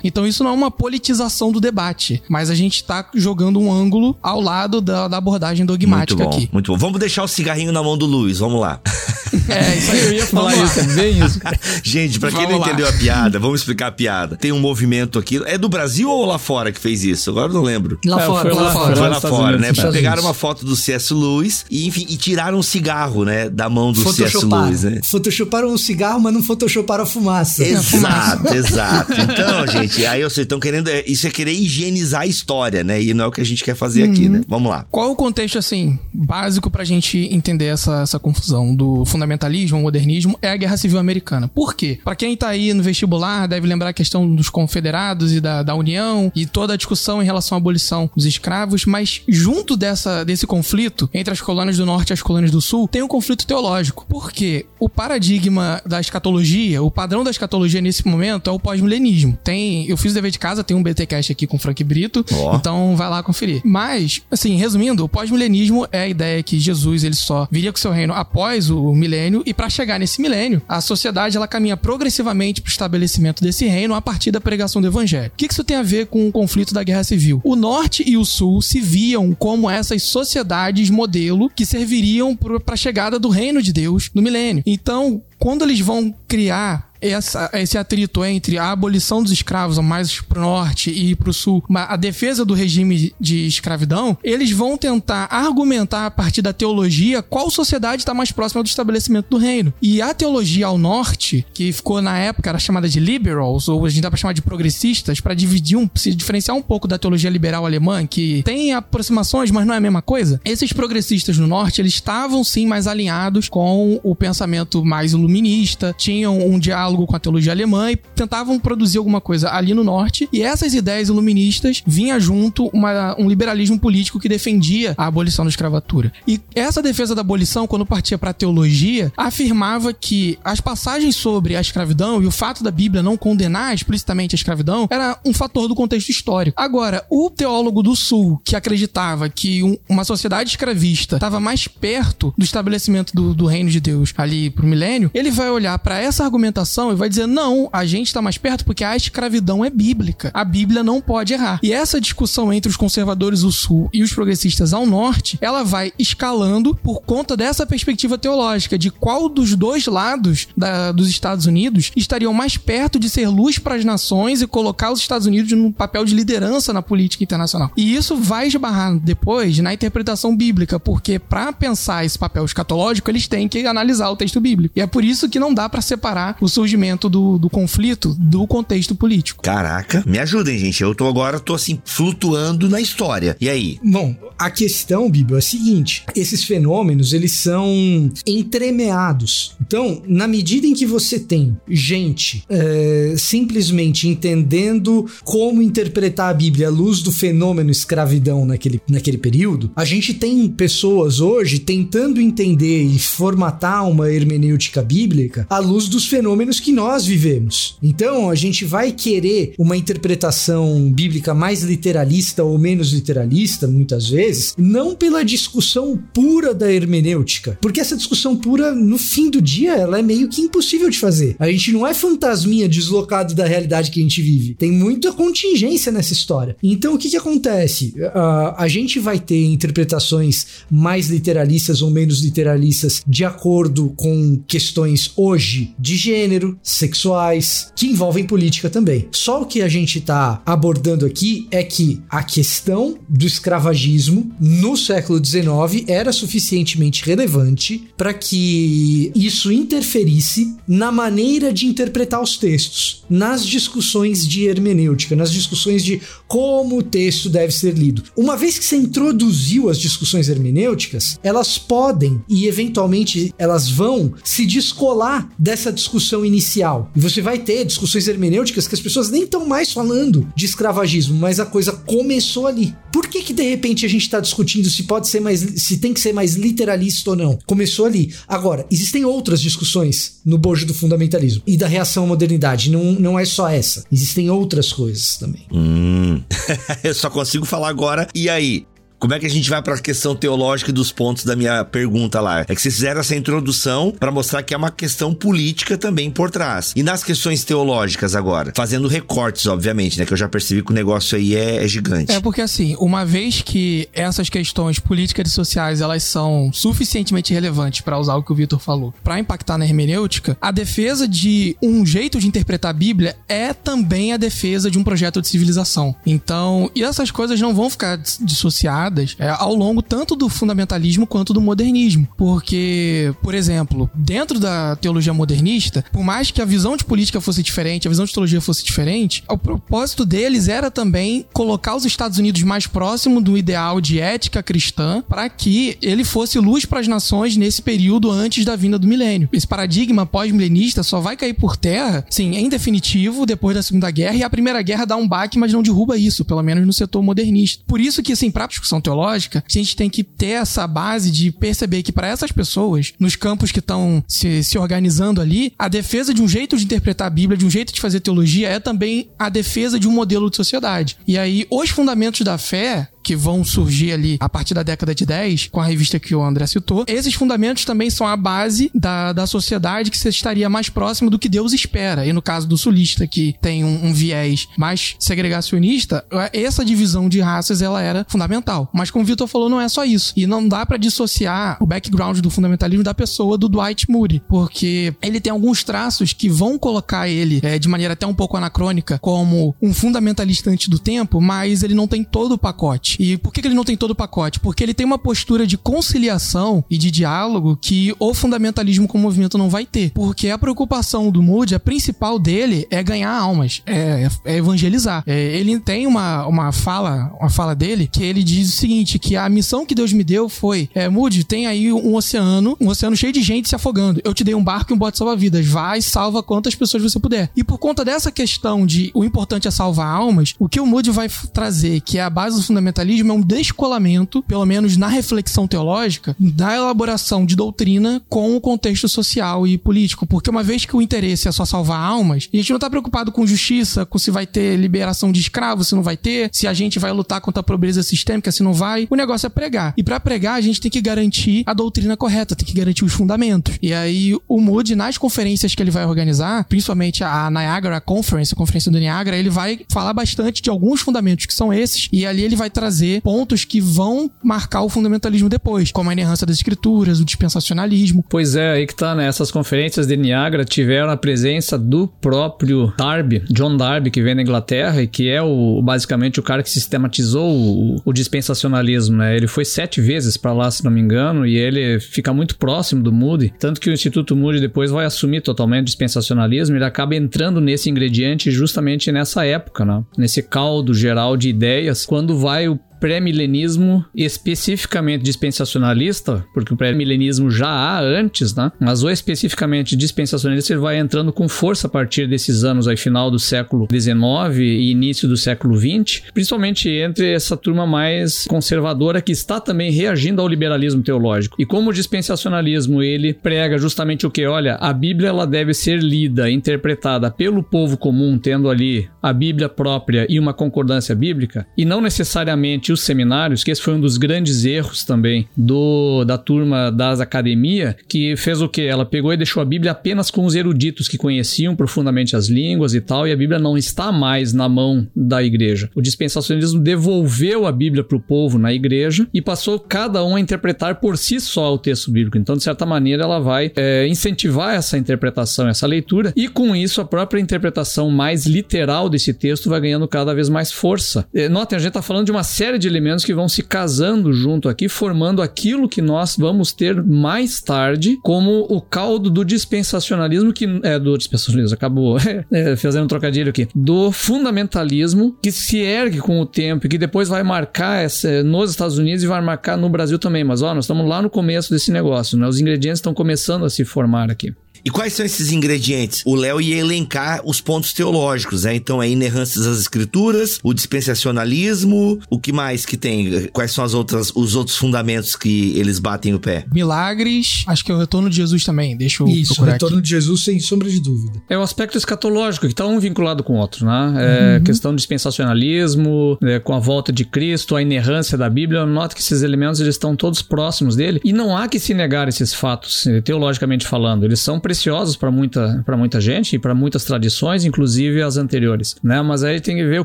Então, 0.02 0.26
isso 0.26 0.42
não 0.44 0.50
é 0.50 0.54
uma 0.54 0.70
politização 0.70 1.50
do 1.52 1.60
debate, 1.60 2.22
mas 2.28 2.50
a 2.50 2.54
gente 2.54 2.76
está 2.76 3.08
jogando 3.14 3.58
um 3.60 3.72
ângulo 3.72 4.16
ao 4.22 4.40
lado 4.40 4.80
da, 4.80 5.08
da 5.08 5.16
abordagem 5.16 5.64
Muito 5.64 5.78
dogmática 5.78 6.24
bom, 6.24 6.30
aqui. 6.30 6.48
muito 6.52 6.72
bom. 6.72 6.78
Vamos 6.78 6.98
deixar 7.00 7.22
o 7.22 7.28
cigarrinho 7.28 7.72
na 7.72 7.82
mão 7.82 7.96
do 7.96 8.06
Luiz, 8.06 8.38
vamos 8.38 8.60
lá. 8.60 8.80
É, 9.48 9.76
isso 9.76 9.92
aí. 9.92 10.04
Eu 10.06 10.12
ia 10.14 10.26
falar 10.26 10.56
isso, 10.56 10.80
é 10.80 10.82
bem 10.94 11.24
isso. 11.24 11.40
Gente, 11.84 12.18
pra 12.18 12.30
quem 12.30 12.40
Vamos 12.40 12.52
não 12.52 12.58
lá. 12.60 12.66
entendeu 12.68 12.88
a 12.88 12.92
piada, 12.92 13.38
vamos 13.38 13.60
explicar 13.60 13.86
a 13.88 13.92
piada. 13.92 14.36
Tem 14.36 14.50
um 14.50 14.58
movimento 14.58 15.18
aqui. 15.20 15.40
É 15.46 15.56
do 15.56 15.68
Brasil 15.68 16.08
ou 16.10 16.24
lá 16.24 16.36
fora 16.38 16.72
que 16.72 16.80
fez 16.80 17.04
isso? 17.04 17.30
Agora 17.30 17.48
eu 17.48 17.54
não 17.54 17.62
lembro. 17.62 17.98
Lá 18.04 18.22
É, 18.22 18.26
fora, 18.26 18.50
foi 18.50 18.58
lá 18.58 18.62
lá 18.66 18.72
fora. 18.72 18.96
Foi 18.96 19.08
lá 19.08 19.16
Estados 19.16 19.36
fora, 19.38 19.46
Unidos, 19.56 19.60
né? 19.66 19.70
Estados 19.70 19.94
Pegaram 19.96 20.22
uma 20.22 20.34
foto 20.34 20.64
do 20.64 20.74
C.S. 20.74 21.14
Lewis 21.14 21.64
e, 21.70 21.86
enfim, 21.86 22.06
e 22.08 22.16
tiraram 22.16 22.58
um 22.58 22.62
cigarro, 22.62 23.24
né? 23.24 23.48
Da 23.48 23.68
mão 23.68 23.92
do 23.92 24.12
C.S. 24.12 24.44
Lewis, 24.44 24.82
né? 24.82 25.00
Photoshoparam 25.04 25.68
um 25.72 25.78
cigarro, 25.78 26.20
mas 26.20 26.34
não 26.34 26.42
photoshoparam 26.42 27.04
a 27.04 27.06
fumaça. 27.06 27.64
Exato, 27.64 28.52
exato. 28.54 29.12
Então, 29.40 29.66
gente, 29.68 30.04
aí 30.06 30.22
vocês 30.22 30.44
estão 30.44 30.58
querendo. 30.60 30.88
é, 30.88 31.04
Isso 31.06 31.26
é 31.26 31.30
querer 31.30 31.52
higienizar 31.52 32.22
a 32.22 32.26
história, 32.26 32.82
né? 32.84 33.02
E 33.02 33.14
não 33.14 33.24
é 33.24 33.28
o 33.28 33.30
que 33.32 33.40
a 33.40 33.44
gente 33.44 33.64
quer 33.64 33.74
fazer 33.74 34.04
aqui, 34.04 34.26
Uhum. 34.26 34.32
né? 34.32 34.40
Vamos 34.48 34.70
lá. 34.70 34.86
Qual 34.90 35.10
o 35.10 35.16
contexto, 35.16 35.58
assim, 35.58 35.98
básico 36.12 36.70
pra 36.70 36.84
gente 36.84 37.18
entender 37.32 37.66
essa, 37.66 38.02
essa 38.02 38.18
confusão 38.18 38.74
do 38.74 39.04
fundamentalismo, 39.04 39.80
modernismo, 39.80 40.38
é 40.42 40.50
a 40.50 40.56
Guerra 40.56 40.76
Civil 40.76 40.98
Americana. 40.98 41.48
Por 41.48 41.74
quê? 41.74 41.98
Pra 42.04 42.14
quem 42.14 42.36
tá 42.36 42.48
aí 42.48 42.72
no 42.74 42.82
vestibular, 42.82 43.46
deve 43.46 43.66
lembrar 43.66 43.90
a 43.90 43.92
questão 43.92 44.32
dos 44.34 44.48
confederados 44.48 45.32
e 45.32 45.40
da, 45.40 45.62
da 45.62 45.74
União 45.74 46.30
e 46.34 46.46
toda 46.46 46.74
a 46.74 46.76
discussão 46.76 47.22
em 47.22 47.24
relação 47.24 47.56
à 47.56 47.58
abolição 47.58 48.10
dos 48.14 48.26
escravos, 48.26 48.84
mas 48.84 49.22
junto 49.28 49.76
dessa, 49.76 50.24
desse 50.24 50.46
conflito 50.46 51.08
entre 51.12 51.32
as 51.32 51.40
colônias 51.40 51.76
do 51.76 51.86
Norte 51.86 52.10
e 52.10 52.12
as 52.12 52.22
colônias 52.22 52.50
do 52.50 52.60
Sul, 52.60 52.88
tem 52.88 53.02
um 53.02 53.08
conflito 53.08 53.46
teológico. 53.46 54.06
Por 54.08 54.30
quê? 54.32 54.66
O 54.78 54.88
paradigma 54.88 55.82
da 55.84 56.00
escatologia, 56.00 56.82
o 56.82 56.90
padrão 56.90 57.22
da 57.24 57.30
escatologia 57.30 57.80
nesse 57.80 58.06
momento 58.06 58.48
é 58.48 58.52
o 58.52 58.58
pós-milenismo. 58.58 59.19
Tem, 59.44 59.86
eu 59.88 59.96
fiz 59.96 60.12
o 60.12 60.14
dever 60.14 60.30
de 60.30 60.38
casa, 60.38 60.64
tem 60.64 60.76
um 60.76 60.82
BTcast 60.82 61.32
aqui 61.32 61.46
com 61.46 61.56
o 61.56 61.60
Frank 61.60 61.82
Brito, 61.84 62.24
Ó. 62.32 62.56
então 62.56 62.96
vai 62.96 63.08
lá 63.08 63.22
conferir. 63.22 63.60
Mas, 63.64 64.22
assim, 64.30 64.56
resumindo, 64.56 65.04
o 65.04 65.08
pós-milenismo 65.08 65.86
é 65.92 66.00
a 66.02 66.08
ideia 66.08 66.42
que 66.42 66.58
Jesus 66.58 67.04
ele 67.04 67.14
só 67.14 67.46
viria 67.50 67.72
com 67.72 67.78
seu 67.78 67.92
reino 67.92 68.14
após 68.14 68.70
o 68.70 68.94
milênio 68.94 69.42
e 69.44 69.52
para 69.52 69.68
chegar 69.68 69.98
nesse 69.98 70.20
milênio, 70.20 70.62
a 70.68 70.80
sociedade 70.80 71.36
ela 71.36 71.48
caminha 71.48 71.76
progressivamente 71.76 72.60
para 72.60 72.68
o 72.68 72.72
estabelecimento 72.72 73.42
desse 73.42 73.66
reino 73.66 73.94
a 73.94 74.00
partir 74.00 74.30
da 74.30 74.40
pregação 74.40 74.80
do 74.80 74.88
evangelho. 74.88 75.30
O 75.34 75.36
que 75.36 75.48
que 75.48 75.54
isso 75.54 75.64
tem 75.64 75.76
a 75.76 75.82
ver 75.82 76.06
com 76.06 76.28
o 76.28 76.32
conflito 76.32 76.72
da 76.72 76.82
Guerra 76.84 77.04
Civil? 77.04 77.40
O 77.44 77.56
norte 77.56 78.04
e 78.06 78.16
o 78.16 78.24
sul 78.24 78.62
se 78.62 78.80
viam 78.80 79.34
como 79.34 79.68
essas 79.68 80.02
sociedades 80.02 80.90
modelo 80.90 81.50
que 81.50 81.66
serviriam 81.66 82.36
para 82.36 82.74
a 82.74 82.76
chegada 82.76 83.18
do 83.18 83.28
reino 83.28 83.60
de 83.60 83.72
Deus 83.72 84.10
no 84.14 84.22
milênio. 84.22 84.62
Então, 84.64 85.22
quando 85.38 85.62
eles 85.62 85.80
vão 85.80 86.14
criar 86.28 86.89
essa- 87.00 87.50
esse 87.54 87.76
atrito 87.78 88.24
entre 88.24 88.58
a 88.58 88.70
abolição 88.70 89.22
dos 89.22 89.32
escravos 89.32 89.78
mais 89.78 90.20
pro 90.20 90.40
norte 90.40 90.90
e 90.90 91.14
pro 91.14 91.32
sul, 91.32 91.62
a 91.74 91.96
defesa 91.96 92.44
do 92.44 92.54
regime 92.54 93.14
de 93.20 93.46
escravidão, 93.46 94.16
eles 94.22 94.50
vão 94.50 94.76
tentar 94.76 95.26
argumentar 95.30 96.06
a 96.06 96.10
partir 96.10 96.42
da 96.42 96.52
teologia 96.52 97.22
qual 97.22 97.50
sociedade 97.50 98.02
está 98.02 98.12
mais 98.14 98.30
próxima 98.32 98.62
do 98.62 98.66
estabelecimento 98.66 99.26
do 99.30 99.36
reino. 99.38 99.72
E 99.80 100.00
a 100.02 100.12
teologia 100.14 100.66
ao 100.66 100.78
norte, 100.78 101.46
que 101.54 101.72
ficou 101.72 102.00
na 102.02 102.18
época 102.18 102.48
era 102.50 102.58
chamada 102.58 102.88
de 102.88 103.00
liberals, 103.00 103.68
ou 103.68 103.84
a 103.86 103.88
gente 103.88 104.02
dá 104.02 104.10
pra 104.10 104.16
chamar 104.18 104.32
de 104.32 104.42
progressistas, 104.42 105.20
para 105.20 105.34
dividir 105.34 105.76
um, 105.76 105.88
se 105.94 106.14
diferenciar 106.14 106.56
um 106.56 106.62
pouco 106.62 106.86
da 106.88 106.98
teologia 106.98 107.30
liberal 107.30 107.64
alemã, 107.66 108.06
que 108.06 108.42
tem 108.44 108.72
aproximações, 108.72 109.50
mas 109.50 109.66
não 109.66 109.74
é 109.74 109.76
a 109.76 109.80
mesma 109.80 110.02
coisa. 110.02 110.40
Esses 110.44 110.72
progressistas 110.72 111.38
no 111.38 111.46
norte, 111.46 111.80
eles 111.80 111.94
estavam 111.94 112.42
sim 112.44 112.66
mais 112.66 112.86
alinhados 112.86 113.48
com 113.48 114.00
o 114.02 114.14
pensamento 114.14 114.84
mais 114.84 115.12
iluminista, 115.12 115.94
tinham 115.96 116.38
um 116.38 116.58
diálogo 116.58 116.89
com 117.06 117.16
a 117.16 117.18
teologia 117.20 117.52
alemã 117.52 117.90
e 117.90 117.96
tentavam 117.96 118.58
produzir 118.58 118.98
alguma 118.98 119.20
coisa 119.20 119.50
ali 119.52 119.74
no 119.74 119.84
norte. 119.84 120.28
E 120.32 120.42
essas 120.42 120.74
ideias 120.74 121.08
iluministas 121.08 121.82
vinha 121.86 122.18
junto 122.20 122.68
uma- 122.72 123.14
um 123.18 123.28
liberalismo 123.28 123.78
político 123.78 124.18
que 124.18 124.28
defendia 124.28 124.94
a 124.96 125.06
abolição 125.06 125.44
da 125.44 125.48
escravatura. 125.48 126.12
E 126.26 126.40
essa 126.54 126.82
defesa 126.82 127.14
da 127.14 127.20
abolição, 127.20 127.66
quando 127.66 127.86
partia 127.86 128.18
para 128.18 128.30
a 128.30 128.34
teologia, 128.34 129.12
afirmava 129.16 129.92
que 129.92 130.38
as 130.44 130.60
passagens 130.60 131.16
sobre 131.16 131.56
a 131.56 131.60
escravidão 131.60 132.22
e 132.22 132.26
o 132.26 132.30
fato 132.30 132.62
da 132.62 132.70
Bíblia 132.70 133.02
não 133.02 133.16
condenar 133.16 133.74
explicitamente 133.74 134.34
a 134.34 134.38
escravidão 134.38 134.86
era 134.90 135.18
um 135.24 135.32
fator 135.32 135.68
do 135.68 135.74
contexto 135.74 136.08
histórico. 136.10 136.60
Agora, 136.60 137.04
o 137.10 137.30
teólogo 137.30 137.82
do 137.82 137.94
Sul, 137.96 138.40
que 138.44 138.56
acreditava 138.56 139.28
que 139.28 139.62
um- 139.62 139.76
uma 139.88 140.04
sociedade 140.04 140.50
escravista 140.50 141.16
estava 141.16 141.38
mais 141.40 141.66
perto 141.68 142.32
do 142.36 142.44
estabelecimento 142.44 143.12
do, 143.14 143.34
do 143.34 143.46
reino 143.46 143.70
de 143.70 143.80
Deus 143.80 144.12
ali 144.16 144.50
pro 144.50 144.66
milênio, 144.66 145.10
ele 145.14 145.30
vai 145.30 145.50
olhar 145.50 145.78
para 145.78 145.98
essa 145.98 146.24
argumentação 146.24 146.79
e 146.92 146.94
vai 146.94 147.08
dizer: 147.08 147.26
não, 147.26 147.68
a 147.72 147.84
gente 147.84 148.06
está 148.06 148.22
mais 148.22 148.38
perto 148.38 148.64
porque 148.64 148.84
a 148.84 148.96
escravidão 148.96 149.64
é 149.64 149.70
bíblica. 149.70 150.30
A 150.32 150.44
Bíblia 150.44 150.82
não 150.82 151.00
pode 151.00 151.32
errar. 151.32 151.58
E 151.62 151.72
essa 151.72 152.00
discussão 152.00 152.52
entre 152.52 152.70
os 152.70 152.76
conservadores 152.76 153.40
do 153.42 153.50
Sul 153.52 153.88
e 153.92 154.02
os 154.02 154.12
progressistas 154.12 154.72
ao 154.72 154.86
norte, 154.86 155.36
ela 155.40 155.62
vai 155.64 155.92
escalando 155.98 156.74
por 156.74 157.00
conta 157.02 157.36
dessa 157.36 157.66
perspectiva 157.66 158.16
teológica 158.16 158.78
de 158.78 158.90
qual 158.90 159.28
dos 159.28 159.54
dois 159.56 159.86
lados 159.86 160.48
da- 160.56 160.92
dos 160.92 161.08
Estados 161.08 161.46
Unidos 161.46 161.90
estariam 161.96 162.32
mais 162.32 162.56
perto 162.56 162.98
de 162.98 163.08
ser 163.10 163.28
luz 163.28 163.58
para 163.58 163.74
as 163.74 163.84
nações 163.84 164.42
e 164.42 164.46
colocar 164.46 164.92
os 164.92 165.00
Estados 165.00 165.26
Unidos 165.26 165.52
num 165.52 165.72
papel 165.72 166.04
de 166.04 166.14
liderança 166.14 166.72
na 166.72 166.82
política 166.82 167.24
internacional. 167.24 167.70
E 167.76 167.94
isso 167.94 168.16
vai 168.16 168.46
esbarrar 168.46 168.96
depois 168.98 169.58
na 169.58 169.72
interpretação 169.74 170.36
bíblica, 170.36 170.78
porque 170.78 171.18
para 171.18 171.52
pensar 171.52 172.04
esse 172.04 172.18
papel 172.18 172.44
escatológico, 172.44 173.10
eles 173.10 173.26
têm 173.26 173.48
que 173.48 173.66
analisar 173.66 174.10
o 174.10 174.16
texto 174.16 174.40
bíblico. 174.40 174.72
E 174.76 174.80
é 174.80 174.86
por 174.86 175.04
isso 175.04 175.28
que 175.28 175.38
não 175.40 175.52
dá 175.54 175.68
para 175.68 175.80
separar 175.80 176.36
o 176.40 176.48
surgimento 176.48 176.69
do, 177.08 177.38
do 177.38 177.50
conflito 177.50 178.14
do 178.18 178.46
contexto 178.46 178.94
político. 178.94 179.42
Caraca, 179.42 180.02
me 180.06 180.18
ajudem, 180.18 180.58
gente. 180.58 180.82
Eu 180.82 180.94
tô 180.94 181.06
agora, 181.06 181.40
tô 181.40 181.54
assim, 181.54 181.80
flutuando 181.84 182.68
na 182.68 182.80
história. 182.80 183.36
E 183.40 183.48
aí? 183.48 183.78
Bom, 183.82 184.14
a 184.38 184.50
questão, 184.50 185.10
Bíblia, 185.10 185.36
é 185.36 185.38
a 185.38 185.42
seguinte: 185.42 186.04
esses 186.14 186.44
fenômenos 186.44 187.12
eles 187.12 187.32
são 187.32 188.10
entremeados. 188.26 189.54
Então, 189.60 190.02
na 190.06 190.26
medida 190.26 190.66
em 190.66 190.74
que 190.74 190.86
você 190.86 191.18
tem 191.18 191.56
gente 191.68 192.44
é, 192.48 193.14
simplesmente 193.16 194.08
entendendo 194.08 195.06
como 195.24 195.62
interpretar 195.62 196.30
a 196.30 196.34
Bíblia 196.34 196.68
à 196.68 196.70
luz 196.70 197.02
do 197.02 197.12
fenômeno 197.12 197.70
escravidão 197.70 198.44
naquele, 198.46 198.80
naquele 198.88 199.18
período, 199.18 199.70
a 199.74 199.84
gente 199.84 200.14
tem 200.14 200.48
pessoas 200.48 201.20
hoje 201.20 201.58
tentando 201.58 202.20
entender 202.20 202.82
e 202.82 202.98
formatar 202.98 203.88
uma 203.88 204.10
hermenêutica 204.10 204.82
bíblica 204.82 205.46
à 205.48 205.58
luz 205.58 205.88
dos 205.88 206.06
fenômenos 206.06 206.59
que 206.60 206.72
nós 206.72 207.06
vivemos. 207.06 207.76
Então, 207.82 208.30
a 208.30 208.34
gente 208.34 208.64
vai 208.64 208.92
querer 208.92 209.54
uma 209.58 209.76
interpretação 209.76 210.90
bíblica 210.92 211.34
mais 211.34 211.62
literalista 211.62 212.44
ou 212.44 212.58
menos 212.58 212.92
literalista, 212.92 213.66
muitas 213.66 214.08
vezes, 214.08 214.54
não 214.56 214.94
pela 214.94 215.24
discussão 215.24 215.98
pura 216.12 216.54
da 216.54 216.70
hermenêutica, 216.70 217.58
porque 217.60 217.80
essa 217.80 217.96
discussão 217.96 218.36
pura, 218.36 218.74
no 218.74 218.98
fim 218.98 219.30
do 219.30 219.40
dia, 219.40 219.74
ela 219.74 219.98
é 219.98 220.02
meio 220.02 220.28
que 220.28 220.42
impossível 220.42 220.90
de 220.90 220.98
fazer. 220.98 221.36
A 221.38 221.50
gente 221.50 221.72
não 221.72 221.86
é 221.86 221.94
fantasminha 221.94 222.68
deslocado 222.68 223.34
da 223.34 223.46
realidade 223.46 223.90
que 223.90 224.00
a 224.00 224.02
gente 224.02 224.22
vive. 224.22 224.54
Tem 224.54 224.70
muita 224.70 225.12
contingência 225.12 225.90
nessa 225.90 226.12
história. 226.12 226.56
Então, 226.62 226.94
o 226.94 226.98
que 226.98 227.10
que 227.10 227.16
acontece? 227.16 227.94
Ah, 228.14 228.54
a 228.58 228.68
gente 228.68 228.98
vai 228.98 229.18
ter 229.18 229.44
interpretações 229.44 230.46
mais 230.70 231.08
literalistas 231.08 231.82
ou 231.82 231.90
menos 231.90 232.22
literalistas 232.22 233.02
de 233.06 233.24
acordo 233.24 233.92
com 233.96 234.38
questões 234.46 235.12
hoje 235.16 235.74
de 235.78 235.96
gênero, 235.96 236.49
gênero, 236.50 236.58
sexuais, 236.62 237.72
que 237.76 237.86
envolvem 237.86 238.24
política 238.24 238.70
também. 238.70 239.08
Só 239.12 239.42
o 239.42 239.46
que 239.46 239.62
a 239.62 239.68
gente 239.68 239.98
está 239.98 240.42
abordando 240.44 241.06
aqui 241.06 241.46
é 241.50 241.62
que 241.62 242.00
a 242.08 242.22
questão 242.22 242.98
do 243.08 243.26
escravagismo 243.26 244.30
no 244.40 244.76
século 244.76 245.24
XIX 245.24 245.84
era 245.86 246.12
suficientemente 246.12 247.04
relevante 247.04 247.88
para 247.96 248.14
que 248.14 249.12
isso 249.14 249.52
interferisse 249.52 250.56
na 250.66 250.90
maneira 250.90 251.52
de 251.52 251.66
interpretar 251.66 252.22
os 252.22 252.36
textos, 252.36 253.04
nas 253.08 253.44
discussões 253.44 254.26
de 254.26 254.46
hermenêutica, 254.46 255.16
nas 255.16 255.32
discussões 255.32 255.84
de 255.84 256.00
como 256.26 256.78
o 256.78 256.82
texto 256.82 257.28
deve 257.28 257.52
ser 257.52 257.74
lido. 257.74 258.02
Uma 258.16 258.36
vez 258.36 258.58
que 258.58 258.64
você 258.64 258.76
introduziu 258.76 259.68
as 259.68 259.78
discussões 259.78 260.28
hermenêuticas, 260.28 261.18
elas 261.22 261.58
podem 261.58 262.20
e 262.28 262.46
eventualmente 262.46 263.34
elas 263.38 263.68
vão 263.68 264.14
se 264.24 264.46
descolar 264.46 265.28
dessa 265.38 265.72
discussão 265.72 266.24
inicial. 266.30 266.90
E 266.94 267.00
você 267.00 267.20
vai 267.20 267.38
ter 267.38 267.64
discussões 267.64 268.08
hermenêuticas 268.08 268.66
que 268.66 268.74
as 268.74 268.80
pessoas 268.80 269.10
nem 269.10 269.24
estão 269.24 269.46
mais 269.46 269.72
falando 269.72 270.26
de 270.34 270.46
escravagismo, 270.46 271.18
mas 271.18 271.38
a 271.38 271.46
coisa 271.46 271.72
começou 271.72 272.46
ali. 272.46 272.74
Por 272.92 273.06
que 273.08 273.22
que 273.22 273.32
de 273.32 273.42
repente 273.42 273.84
a 273.84 273.88
gente 273.88 274.02
está 274.02 274.20
discutindo 274.20 274.68
se 274.70 274.84
pode 274.84 275.08
ser 275.08 275.20
mais, 275.20 275.40
se 275.40 275.78
tem 275.78 275.92
que 275.92 276.00
ser 276.00 276.12
mais 276.12 276.34
literalista 276.34 277.10
ou 277.10 277.16
não? 277.16 277.38
Começou 277.46 277.86
ali. 277.86 278.14
Agora, 278.26 278.66
existem 278.70 279.04
outras 279.04 279.40
discussões 279.40 280.20
no 280.24 280.38
bojo 280.38 280.66
do 280.66 280.74
fundamentalismo 280.74 281.42
e 281.46 281.56
da 281.56 281.66
reação 281.66 282.04
à 282.04 282.06
modernidade. 282.06 282.70
Não, 282.70 282.92
não 282.92 283.18
é 283.18 283.24
só 283.24 283.48
essa. 283.48 283.84
Existem 283.92 284.30
outras 284.30 284.72
coisas 284.72 285.16
também. 285.16 285.46
Hum. 285.52 286.22
Eu 286.82 286.94
só 286.94 287.10
consigo 287.10 287.44
falar 287.44 287.68
agora. 287.68 288.08
E 288.14 288.28
aí? 288.28 288.66
Como 289.00 289.14
é 289.14 289.18
que 289.18 289.24
a 289.24 289.30
gente 289.30 289.48
vai 289.48 289.62
para 289.62 289.74
a 289.74 289.78
questão 289.78 290.14
teológica 290.14 290.70
dos 290.70 290.92
pontos 290.92 291.24
da 291.24 291.34
minha 291.34 291.64
pergunta 291.64 292.20
lá? 292.20 292.40
É 292.40 292.54
que 292.54 292.60
vocês 292.60 292.74
fizeram 292.74 293.00
essa 293.00 293.16
introdução 293.16 293.94
para 293.98 294.12
mostrar 294.12 294.42
que 294.42 294.52
é 294.52 294.56
uma 294.56 294.70
questão 294.70 295.14
política 295.14 295.78
também 295.78 296.10
por 296.10 296.30
trás. 296.30 296.74
E 296.76 296.82
nas 296.82 297.02
questões 297.02 297.42
teológicas 297.42 298.14
agora, 298.14 298.52
fazendo 298.54 298.86
recortes, 298.88 299.46
obviamente, 299.46 299.98
né? 299.98 300.04
Que 300.04 300.12
eu 300.12 300.18
já 300.18 300.28
percebi 300.28 300.62
que 300.62 300.70
o 300.70 300.74
negócio 300.74 301.16
aí 301.16 301.34
é, 301.34 301.64
é 301.64 301.66
gigante. 301.66 302.12
É 302.12 302.20
porque 302.20 302.42
assim, 302.42 302.76
uma 302.78 303.06
vez 303.06 303.40
que 303.40 303.88
essas 303.94 304.28
questões 304.28 304.78
políticas 304.78 305.28
e 305.28 305.30
sociais 305.30 305.80
elas 305.80 306.02
são 306.02 306.50
suficientemente 306.52 307.32
relevantes 307.32 307.80
para 307.80 307.98
usar 307.98 308.16
o 308.16 308.22
que 308.22 308.32
o 308.32 308.34
Vitor 308.34 308.58
falou, 308.58 308.92
para 309.02 309.18
impactar 309.18 309.56
na 309.56 309.64
hermenêutica, 309.64 310.36
a 310.42 310.50
defesa 310.50 311.08
de 311.08 311.56
um 311.62 311.86
jeito 311.86 312.20
de 312.20 312.26
interpretar 312.26 312.70
a 312.70 312.74
Bíblia 312.74 313.16
é 313.26 313.54
também 313.54 314.12
a 314.12 314.18
defesa 314.18 314.70
de 314.70 314.78
um 314.78 314.84
projeto 314.84 315.22
de 315.22 315.28
civilização. 315.28 315.96
Então, 316.04 316.70
e 316.74 316.84
essas 316.84 317.10
coisas 317.10 317.40
não 317.40 317.54
vão 317.54 317.70
ficar 317.70 317.98
dissociadas 318.20 318.89
é, 319.18 319.28
ao 319.28 319.54
longo 319.54 319.82
tanto 319.82 320.16
do 320.16 320.28
fundamentalismo 320.28 321.06
quanto 321.06 321.32
do 321.32 321.40
modernismo. 321.40 322.08
Porque, 322.16 323.14
por 323.22 323.34
exemplo, 323.34 323.90
dentro 323.94 324.38
da 324.38 324.76
teologia 324.76 325.12
modernista, 325.12 325.84
por 325.92 326.02
mais 326.02 326.30
que 326.30 326.42
a 326.42 326.44
visão 326.44 326.76
de 326.76 326.84
política 326.84 327.20
fosse 327.20 327.42
diferente, 327.42 327.86
a 327.86 327.90
visão 327.90 328.04
de 328.04 328.12
teologia 328.12 328.40
fosse 328.40 328.64
diferente, 328.64 329.24
o 329.28 329.38
propósito 329.38 330.04
deles 330.04 330.48
era 330.48 330.70
também 330.70 331.24
colocar 331.32 331.74
os 331.74 331.84
Estados 331.84 332.18
Unidos 332.18 332.42
mais 332.42 332.66
próximo 332.66 333.20
do 333.20 333.36
ideal 333.36 333.80
de 333.80 334.00
ética 334.00 334.42
cristã 334.42 335.02
para 335.08 335.28
que 335.28 335.76
ele 335.82 336.04
fosse 336.04 336.38
luz 336.38 336.64
para 336.64 336.80
as 336.80 336.88
nações 336.88 337.36
nesse 337.36 337.62
período 337.62 338.10
antes 338.10 338.44
da 338.44 338.56
vinda 338.56 338.78
do 338.78 338.86
milênio. 338.86 339.28
Esse 339.32 339.46
paradigma 339.46 340.06
pós-milenista 340.06 340.82
só 340.82 341.00
vai 341.00 341.16
cair 341.16 341.34
por 341.34 341.56
terra, 341.56 342.04
sim, 342.10 342.36
em 342.36 342.48
definitivo, 342.48 343.26
depois 343.26 343.54
da 343.54 343.62
Segunda 343.62 343.90
Guerra, 343.90 344.16
e 344.16 344.22
a 344.22 344.30
Primeira 344.30 344.62
Guerra 344.62 344.84
dá 344.84 344.96
um 344.96 345.06
baque, 345.06 345.38
mas 345.38 345.52
não 345.52 345.62
derruba 345.62 345.96
isso, 345.96 346.24
pelo 346.24 346.42
menos 346.42 346.66
no 346.66 346.72
setor 346.72 347.02
modernista. 347.02 347.62
Por 347.66 347.80
isso 347.80 348.02
que, 348.02 348.12
assim, 348.12 348.30
para 348.30 348.46
discussão 348.46 348.79
teológica, 348.80 349.44
a 349.46 349.52
gente 349.52 349.76
tem 349.76 349.90
que 349.90 350.02
ter 350.02 350.30
essa 350.30 350.66
base 350.66 351.10
de 351.10 351.30
perceber 351.30 351.82
que 351.82 351.92
para 351.92 352.08
essas 352.08 352.32
pessoas, 352.32 352.92
nos 352.98 353.16
campos 353.16 353.52
que 353.52 353.58
estão 353.58 354.02
se, 354.06 354.42
se 354.42 354.58
organizando 354.58 355.20
ali, 355.20 355.52
a 355.58 355.68
defesa 355.68 356.12
de 356.14 356.22
um 356.22 356.28
jeito 356.28 356.56
de 356.56 356.64
interpretar 356.64 357.06
a 357.06 357.10
Bíblia, 357.10 357.36
de 357.36 357.46
um 357.46 357.50
jeito 357.50 357.72
de 357.72 357.80
fazer 357.80 358.00
teologia, 358.00 358.48
é 358.48 358.60
também 358.60 359.10
a 359.18 359.28
defesa 359.28 359.78
de 359.78 359.88
um 359.88 359.92
modelo 359.92 360.30
de 360.30 360.36
sociedade. 360.36 360.96
E 361.06 361.18
aí, 361.18 361.46
os 361.50 361.70
fundamentos 361.70 362.20
da 362.22 362.38
fé, 362.38 362.88
que 363.10 363.16
vão 363.16 363.42
surgir 363.42 363.90
ali 363.90 364.16
a 364.20 364.28
partir 364.28 364.54
da 364.54 364.62
década 364.62 364.94
de 364.94 365.04
10, 365.04 365.48
com 365.48 365.60
a 365.60 365.64
revista 365.64 365.98
que 365.98 366.14
o 366.14 366.22
André 366.22 366.46
citou, 366.46 366.84
esses 366.86 367.12
fundamentos 367.12 367.64
também 367.64 367.90
são 367.90 368.06
a 368.06 368.16
base 368.16 368.70
da, 368.72 369.12
da 369.12 369.26
sociedade 369.26 369.90
que 369.90 369.98
você 369.98 370.10
estaria 370.10 370.48
mais 370.48 370.68
próximo 370.68 371.10
do 371.10 371.18
que 371.18 371.28
Deus 371.28 371.52
espera. 371.52 372.06
E 372.06 372.12
no 372.12 372.22
caso 372.22 372.46
do 372.46 372.56
sulista, 372.56 373.08
que 373.08 373.34
tem 373.42 373.64
um, 373.64 373.86
um 373.86 373.92
viés 373.92 374.46
mais 374.56 374.94
segregacionista, 375.00 376.04
essa 376.32 376.64
divisão 376.64 377.08
de 377.08 377.18
raças 377.18 377.60
ela 377.60 377.82
era 377.82 378.06
fundamental. 378.08 378.70
Mas 378.72 378.92
como 378.92 379.02
o 379.02 379.06
Vitor 379.06 379.26
falou, 379.26 379.48
não 379.48 379.60
é 379.60 379.68
só 379.68 379.84
isso. 379.84 380.12
E 380.16 380.24
não 380.24 380.46
dá 380.46 380.64
para 380.64 380.76
dissociar 380.76 381.56
o 381.60 381.66
background 381.66 382.20
do 382.20 382.30
fundamentalismo 382.30 382.84
da 382.84 382.94
pessoa 382.94 383.36
do 383.36 383.48
Dwight 383.48 383.90
Moody, 383.90 384.22
porque 384.28 384.94
ele 385.02 385.20
tem 385.20 385.32
alguns 385.32 385.64
traços 385.64 386.12
que 386.12 386.28
vão 386.28 386.56
colocar 386.56 387.08
ele 387.08 387.40
é, 387.42 387.58
de 387.58 387.66
maneira 387.66 387.94
até 387.94 388.06
um 388.06 388.14
pouco 388.14 388.36
anacrônica 388.36 389.00
como 389.00 389.52
um 389.60 389.74
fundamentalista 389.74 390.48
antes 390.48 390.68
do 390.68 390.78
tempo, 390.78 391.20
mas 391.20 391.64
ele 391.64 391.74
não 391.74 391.88
tem 391.88 392.04
todo 392.04 392.34
o 392.34 392.38
pacote. 392.38 392.99
E 393.00 393.16
por 393.16 393.32
que, 393.32 393.40
ele 393.40 393.54
não 393.54 393.64
tem 393.64 393.78
todo 393.78 393.92
o 393.92 393.94
pacote? 393.94 394.38
Porque 394.38 394.62
ele 394.62 394.74
tem 394.74 394.84
uma 394.84 394.98
postura 394.98 395.46
de 395.46 395.56
conciliação 395.56 396.62
e 396.68 396.76
de 396.76 396.90
diálogo 396.90 397.56
que 397.56 397.94
o 397.98 398.12
fundamentalismo 398.12 398.86
como 398.86 399.04
movimento 399.04 399.38
não 399.38 399.48
vai 399.48 399.64
ter. 399.64 399.90
Porque 399.92 400.28
a 400.28 400.36
preocupação 400.36 401.10
do 401.10 401.22
Moody, 401.22 401.54
a 401.54 401.60
principal 401.60 402.18
dele, 402.18 402.66
é 402.70 402.82
ganhar 402.82 403.10
almas, 403.10 403.62
é, 403.64 404.06
é 404.26 404.36
evangelizar. 404.36 405.02
É, 405.06 405.18
ele 405.18 405.58
tem 405.58 405.86
uma, 405.86 406.26
uma 406.26 406.52
fala, 406.52 407.10
uma 407.18 407.30
fala 407.30 407.54
dele, 407.54 407.88
que 407.90 408.04
ele 408.04 408.22
diz 408.22 408.50
o 408.50 408.56
seguinte: 408.56 408.98
que 408.98 409.16
a 409.16 409.26
missão 409.30 409.64
que 409.64 409.74
Deus 409.74 409.94
me 409.94 410.04
deu 410.04 410.28
foi: 410.28 410.68
é, 410.74 410.86
Moody, 410.86 411.24
tem 411.24 411.46
aí 411.46 411.72
um 411.72 411.94
oceano, 411.94 412.54
um 412.60 412.68
oceano 412.68 412.94
cheio 412.94 413.14
de 413.14 413.22
gente 413.22 413.48
se 413.48 413.54
afogando. 413.54 414.02
Eu 414.04 414.12
te 414.12 414.22
dei 414.22 414.34
um 414.34 414.44
barco 414.44 414.72
e 414.72 414.74
um 414.74 414.78
bote 414.78 414.98
salva-vidas. 414.98 415.46
Vai, 415.46 415.80
salva 415.80 416.22
quantas 416.22 416.54
pessoas 416.54 416.82
você 416.82 417.00
puder. 417.00 417.30
E 417.34 417.42
por 417.42 417.56
conta 417.56 417.82
dessa 417.82 418.12
questão 418.12 418.66
de 418.66 418.90
o 418.92 419.04
importante 419.04 419.48
é 419.48 419.50
salvar 419.50 419.86
almas, 419.86 420.34
o 420.38 420.50
que 420.50 420.60
o 420.60 420.66
Moody 420.66 420.90
vai 420.90 421.08
trazer, 421.32 421.80
que 421.80 421.96
é 421.96 422.02
a 422.02 422.10
base 422.10 422.36
do 422.36 422.42
fundamentalismo 422.42 422.89
é 422.98 423.12
um 423.12 423.20
descolamento, 423.20 424.22
pelo 424.22 424.44
menos 424.44 424.76
na 424.76 424.88
reflexão 424.88 425.46
teológica, 425.46 426.16
da 426.18 426.54
elaboração 426.54 427.24
de 427.24 427.36
doutrina 427.36 428.02
com 428.08 428.36
o 428.36 428.40
contexto 428.40 428.88
social 428.88 429.46
e 429.46 429.56
político. 429.56 430.06
Porque 430.06 430.30
uma 430.30 430.42
vez 430.42 430.64
que 430.64 430.76
o 430.76 430.82
interesse 430.82 431.28
é 431.28 431.32
só 431.32 431.44
salvar 431.44 431.80
almas, 431.80 432.28
a 432.32 432.36
gente 432.36 432.50
não 432.50 432.56
está 432.56 432.68
preocupado 432.68 433.12
com 433.12 433.26
justiça, 433.26 433.86
com 433.86 433.98
se 433.98 434.10
vai 434.10 434.26
ter 434.26 434.56
liberação 434.56 435.12
de 435.12 435.20
escravos, 435.20 435.68
se 435.68 435.74
não 435.74 435.82
vai 435.82 435.96
ter, 435.96 436.30
se 436.32 436.46
a 436.46 436.52
gente 436.52 436.78
vai 436.78 436.92
lutar 436.92 437.20
contra 437.20 437.40
a 437.40 437.44
pobreza 437.44 437.82
sistêmica, 437.82 438.32
se 438.32 438.42
não 438.42 438.52
vai. 438.52 438.86
O 438.90 438.96
negócio 438.96 439.26
é 439.26 439.30
pregar. 439.30 439.74
E 439.76 439.82
para 439.82 440.00
pregar, 440.00 440.34
a 440.34 440.40
gente 440.40 440.60
tem 440.60 440.70
que 440.70 440.80
garantir 440.80 441.42
a 441.46 441.54
doutrina 441.54 441.96
correta, 441.96 442.34
tem 442.34 442.46
que 442.46 442.54
garantir 442.54 442.84
os 442.84 442.92
fundamentos. 442.92 443.58
E 443.62 443.72
aí, 443.72 444.16
o 444.28 444.40
Moody, 444.40 444.74
nas 444.74 444.98
conferências 444.98 445.54
que 445.54 445.62
ele 445.62 445.70
vai 445.70 445.84
organizar, 445.84 446.44
principalmente 446.44 447.04
a 447.04 447.30
Niagara 447.30 447.80
Conference, 447.80 448.32
a 448.32 448.36
conferência 448.36 448.70
do 448.70 448.78
Niagara, 448.78 449.16
ele 449.16 449.30
vai 449.30 449.60
falar 449.68 449.92
bastante 449.92 450.42
de 450.42 450.50
alguns 450.50 450.80
fundamentos 450.80 451.26
que 451.26 451.34
são 451.34 451.52
esses, 451.52 451.88
e 451.92 452.06
ali 452.06 452.22
ele 452.22 452.36
vai 452.36 452.50
trazer 452.50 452.69
trazer 452.70 453.02
pontos 453.02 453.44
que 453.44 453.60
vão 453.60 454.08
marcar 454.22 454.62
o 454.62 454.68
fundamentalismo 454.68 455.28
depois, 455.28 455.72
como 455.72 455.90
a 455.90 455.92
inerrância 455.92 456.24
das 456.24 456.36
escrituras, 456.36 457.00
o 457.00 457.04
dispensacionalismo. 457.04 458.04
Pois 458.08 458.36
é, 458.36 458.52
aí 458.52 458.66
que 458.66 458.74
tá, 458.74 458.94
né? 458.94 459.06
Essas 459.06 459.30
conferências 459.30 459.86
de 459.86 459.96
Niagara 459.96 460.44
tiveram 460.44 460.90
a 460.90 460.96
presença 460.96 461.58
do 461.58 461.88
próprio 461.88 462.72
Darby, 462.78 463.24
John 463.30 463.56
Darby, 463.56 463.90
que 463.90 464.00
vem 464.00 464.14
da 464.14 464.22
Inglaterra 464.22 464.82
e 464.82 464.86
que 464.86 465.08
é 465.08 465.20
o 465.20 465.60
basicamente 465.62 466.20
o 466.20 466.22
cara 466.22 466.42
que 466.42 466.50
sistematizou 466.50 467.28
o, 467.28 467.82
o 467.84 467.92
dispensacionalismo, 467.92 468.98
né? 468.98 469.16
Ele 469.16 469.26
foi 469.26 469.44
sete 469.44 469.80
vezes 469.80 470.16
para 470.16 470.32
lá, 470.32 470.48
se 470.50 470.64
não 470.64 470.70
me 470.70 470.80
engano, 470.80 471.26
e 471.26 471.36
ele 471.36 471.80
fica 471.80 472.12
muito 472.12 472.36
próximo 472.36 472.82
do 472.82 472.92
Moody, 472.92 473.32
tanto 473.38 473.60
que 473.60 473.68
o 473.68 473.72
Instituto 473.72 474.14
Moody 474.14 474.40
depois 474.40 474.70
vai 474.70 474.84
assumir 474.84 475.22
totalmente 475.22 475.62
o 475.62 475.66
dispensacionalismo, 475.66 476.56
ele 476.56 476.64
acaba 476.64 476.94
entrando 476.94 477.40
nesse 477.40 477.68
ingrediente 477.68 478.30
justamente 478.30 478.92
nessa 478.92 479.24
época, 479.24 479.64
né? 479.64 479.82
Nesse 479.98 480.22
caldo 480.22 480.72
geral 480.72 481.16
de 481.16 481.28
ideias, 481.28 481.84
quando 481.84 482.16
vai 482.16 482.48
o 482.48 482.59
pré-milenismo 482.80 483.84
especificamente 483.94 485.02
dispensacionalista, 485.02 486.24
porque 486.34 486.54
o 486.54 486.56
pré-milenismo 486.56 487.30
já 487.30 487.48
há 487.48 487.80
antes, 487.80 488.34
né? 488.34 488.50
Mas 488.58 488.82
o 488.82 488.90
especificamente 488.90 489.76
dispensacionalista 489.76 490.52
ele 490.52 490.60
vai 490.60 490.78
entrando 490.78 491.12
com 491.12 491.28
força 491.28 491.66
a 491.66 491.70
partir 491.70 492.08
desses 492.08 492.42
anos 492.42 492.66
aí, 492.66 492.76
final 492.76 493.10
do 493.10 493.18
século 493.18 493.68
XIX 493.70 494.38
e 494.38 494.70
início 494.70 495.08
do 495.08 495.16
século 495.16 495.56
XX, 495.56 496.02
principalmente 496.12 496.68
entre 496.68 497.12
essa 497.12 497.36
turma 497.36 497.66
mais 497.66 498.24
conservadora 498.24 499.02
que 499.02 499.12
está 499.12 499.38
também 499.40 499.70
reagindo 499.70 500.22
ao 500.22 500.28
liberalismo 500.28 500.82
teológico. 500.82 501.36
E 501.38 501.44
como 501.44 501.70
o 501.70 501.74
dispensacionalismo 501.74 502.82
ele 502.82 503.12
prega 503.12 503.58
justamente 503.58 504.06
o 504.06 504.10
que? 504.10 504.26
Olha, 504.26 504.56
a 504.56 504.72
Bíblia 504.72 505.08
ela 505.08 505.26
deve 505.26 505.52
ser 505.52 505.82
lida, 505.82 506.30
interpretada 506.30 507.10
pelo 507.10 507.42
povo 507.42 507.76
comum, 507.76 508.18
tendo 508.18 508.48
ali 508.48 508.88
a 509.02 509.12
Bíblia 509.12 509.48
própria 509.48 510.06
e 510.08 510.18
uma 510.18 510.32
concordância 510.32 510.94
bíblica, 510.94 511.46
e 511.56 511.64
não 511.64 511.80
necessariamente 511.80 512.69
os 512.72 512.82
seminários, 512.82 513.44
que 513.44 513.50
esse 513.50 513.62
foi 513.62 513.74
um 513.74 513.80
dos 513.80 513.96
grandes 513.96 514.44
erros 514.44 514.84
também 514.84 515.28
do 515.36 516.04
da 516.04 516.18
turma 516.18 516.70
das 516.70 517.00
academia, 517.00 517.76
que 517.88 518.16
fez 518.16 518.40
o 518.40 518.48
que? 518.48 518.62
Ela 518.62 518.84
pegou 518.84 519.12
e 519.12 519.16
deixou 519.16 519.42
a 519.42 519.46
Bíblia 519.46 519.72
apenas 519.72 520.10
com 520.10 520.24
os 520.24 520.34
eruditos 520.34 520.88
que 520.88 520.98
conheciam 520.98 521.56
profundamente 521.56 522.16
as 522.16 522.28
línguas 522.28 522.74
e 522.74 522.80
tal, 522.80 523.06
e 523.06 523.12
a 523.12 523.16
Bíblia 523.16 523.38
não 523.38 523.56
está 523.56 523.90
mais 523.92 524.32
na 524.32 524.48
mão 524.48 524.86
da 524.94 525.22
igreja. 525.22 525.70
O 525.74 525.82
dispensacionalismo 525.82 526.60
devolveu 526.60 527.46
a 527.46 527.52
Bíblia 527.52 527.84
para 527.84 527.96
o 527.96 528.00
povo 528.00 528.38
na 528.38 528.52
igreja 528.52 529.06
e 529.12 529.20
passou 529.20 529.58
cada 529.58 530.04
um 530.04 530.16
a 530.16 530.20
interpretar 530.20 530.76
por 530.76 530.96
si 530.96 531.20
só 531.20 531.54
o 531.54 531.58
texto 531.58 531.90
bíblico. 531.90 532.18
Então, 532.18 532.36
de 532.36 532.42
certa 532.42 532.64
maneira, 532.64 533.02
ela 533.02 533.18
vai 533.18 533.52
é, 533.56 533.86
incentivar 533.86 534.54
essa 534.54 534.78
interpretação, 534.78 535.48
essa 535.48 535.66
leitura, 535.66 536.12
e 536.16 536.28
com 536.28 536.54
isso 536.54 536.80
a 536.80 536.84
própria 536.84 537.20
interpretação 537.20 537.90
mais 537.90 538.26
literal 538.26 538.88
desse 538.88 539.12
texto 539.12 539.48
vai 539.48 539.60
ganhando 539.60 539.86
cada 539.88 540.14
vez 540.14 540.28
mais 540.28 540.52
força. 540.52 541.06
É, 541.14 541.28
notem, 541.28 541.56
a 541.56 541.58
gente 541.58 541.68
está 541.68 541.82
falando 541.82 542.06
de 542.06 542.12
uma 542.12 542.22
série 542.22 542.58
de 542.60 542.68
elementos 542.68 543.04
que 543.04 543.14
vão 543.14 543.28
se 543.28 543.42
casando 543.42 544.12
junto 544.12 544.48
aqui, 544.48 544.68
formando 544.68 545.22
aquilo 545.22 545.68
que 545.68 545.82
nós 545.82 546.16
vamos 546.16 546.52
ter 546.52 546.82
mais 546.82 547.40
tarde 547.40 547.98
como 548.02 548.46
o 548.48 548.60
caldo 548.60 549.10
do 549.10 549.24
dispensacionalismo, 549.24 550.32
que 550.32 550.46
é 550.62 550.78
do 550.78 550.96
dispensacionalismo, 550.96 551.54
acabou 551.54 551.96
é, 552.30 552.56
fazendo 552.56 552.84
um 552.84 552.88
trocadilho 552.88 553.30
aqui, 553.30 553.48
do 553.54 553.90
fundamentalismo 553.90 555.16
que 555.22 555.32
se 555.32 555.58
ergue 555.58 555.98
com 555.98 556.20
o 556.20 556.26
tempo 556.26 556.66
e 556.66 556.68
que 556.68 556.78
depois 556.78 557.08
vai 557.08 557.22
marcar 557.22 557.82
essa, 557.82 558.22
nos 558.22 558.50
Estados 558.50 558.78
Unidos 558.78 559.02
e 559.02 559.06
vai 559.06 559.20
marcar 559.20 559.56
no 559.56 559.68
Brasil 559.68 559.98
também. 559.98 560.22
Mas 560.22 560.42
ó, 560.42 560.54
nós 560.54 560.64
estamos 560.64 560.86
lá 560.88 561.02
no 561.02 561.10
começo 561.10 561.50
desse 561.50 561.72
negócio, 561.72 562.18
né? 562.18 562.26
Os 562.26 562.40
ingredientes 562.40 562.78
estão 562.78 562.94
começando 562.94 563.44
a 563.44 563.50
se 563.50 563.64
formar 563.64 564.10
aqui. 564.10 564.34
E 564.64 564.70
quais 564.70 564.92
são 564.92 565.04
esses 565.04 565.32
ingredientes? 565.32 566.02
O 566.04 566.14
Léo 566.14 566.40
ia 566.40 566.56
elencar 566.56 567.20
os 567.24 567.40
pontos 567.40 567.72
teológicos, 567.72 568.44
né? 568.44 568.54
Então, 568.54 568.82
é 568.82 568.88
inerrância 568.88 569.40
das 569.42 569.58
escrituras, 569.58 570.38
o 570.42 570.52
dispensacionalismo, 570.52 571.98
o 572.08 572.18
que 572.18 572.32
mais 572.32 572.64
que 572.66 572.76
tem? 572.76 573.28
Quais 573.32 573.52
são 573.52 573.64
as 573.64 573.74
outras, 573.74 574.12
os 574.14 574.34
outros 574.34 574.56
fundamentos 574.56 575.16
que 575.16 575.58
eles 575.58 575.78
batem 575.78 576.14
o 576.14 576.20
pé? 576.20 576.44
Milagres, 576.52 577.44
acho 577.46 577.64
que 577.64 577.72
é 577.72 577.74
o 577.74 577.78
retorno 577.78 578.08
de 578.10 578.16
Jesus 578.16 578.44
também, 578.44 578.76
deixa 578.76 579.02
eu 579.02 579.08
Isso, 579.08 579.32
o 579.32 579.36
procurar 579.36 579.52
retorno 579.52 579.76
aqui. 579.78 579.84
de 579.84 579.90
Jesus, 579.90 580.24
sem 580.24 580.38
sombra 580.40 580.68
de 580.68 580.80
dúvida. 580.80 581.20
É 581.28 581.36
o 581.36 581.42
aspecto 581.42 581.76
escatológico, 581.76 582.46
que 582.46 582.52
está 582.52 582.66
um 582.66 582.78
vinculado 582.78 583.22
com 583.22 583.34
o 583.34 583.36
outro, 583.36 583.64
né? 583.66 583.94
É 584.36 584.40
questão 584.40 584.72
do 584.72 584.76
dispensacionalismo, 584.76 586.18
é, 586.22 586.38
com 586.38 586.54
a 586.54 586.58
volta 586.58 586.92
de 586.92 587.04
Cristo, 587.04 587.56
a 587.56 587.62
inerrância 587.62 588.16
da 588.16 588.28
Bíblia. 588.28 588.64
Nota 588.66 588.94
que 588.94 589.00
esses 589.00 589.22
elementos 589.22 589.60
eles 589.60 589.74
estão 589.74 589.94
todos 589.96 590.22
próximos 590.22 590.76
dele 590.76 591.00
e 591.04 591.12
não 591.12 591.36
há 591.36 591.48
que 591.48 591.58
se 591.58 591.74
negar 591.74 592.08
esses 592.08 592.34
fatos, 592.34 592.84
teologicamente 593.04 593.66
falando. 593.66 594.04
Eles 594.04 594.20
são 594.20 594.40
preciosos 594.50 594.96
para 594.96 595.12
muita, 595.12 595.62
pra 595.64 595.76
muita 595.76 596.00
gente 596.00 596.34
e 596.34 596.38
para 596.38 596.52
muitas 596.52 596.84
tradições, 596.84 597.44
inclusive 597.44 598.02
as 598.02 598.16
anteriores, 598.16 598.74
né? 598.82 599.00
Mas 599.00 599.22
aí 599.22 599.40
tem 599.40 599.54
que 599.54 599.64
ver 599.64 599.80
o 599.80 599.84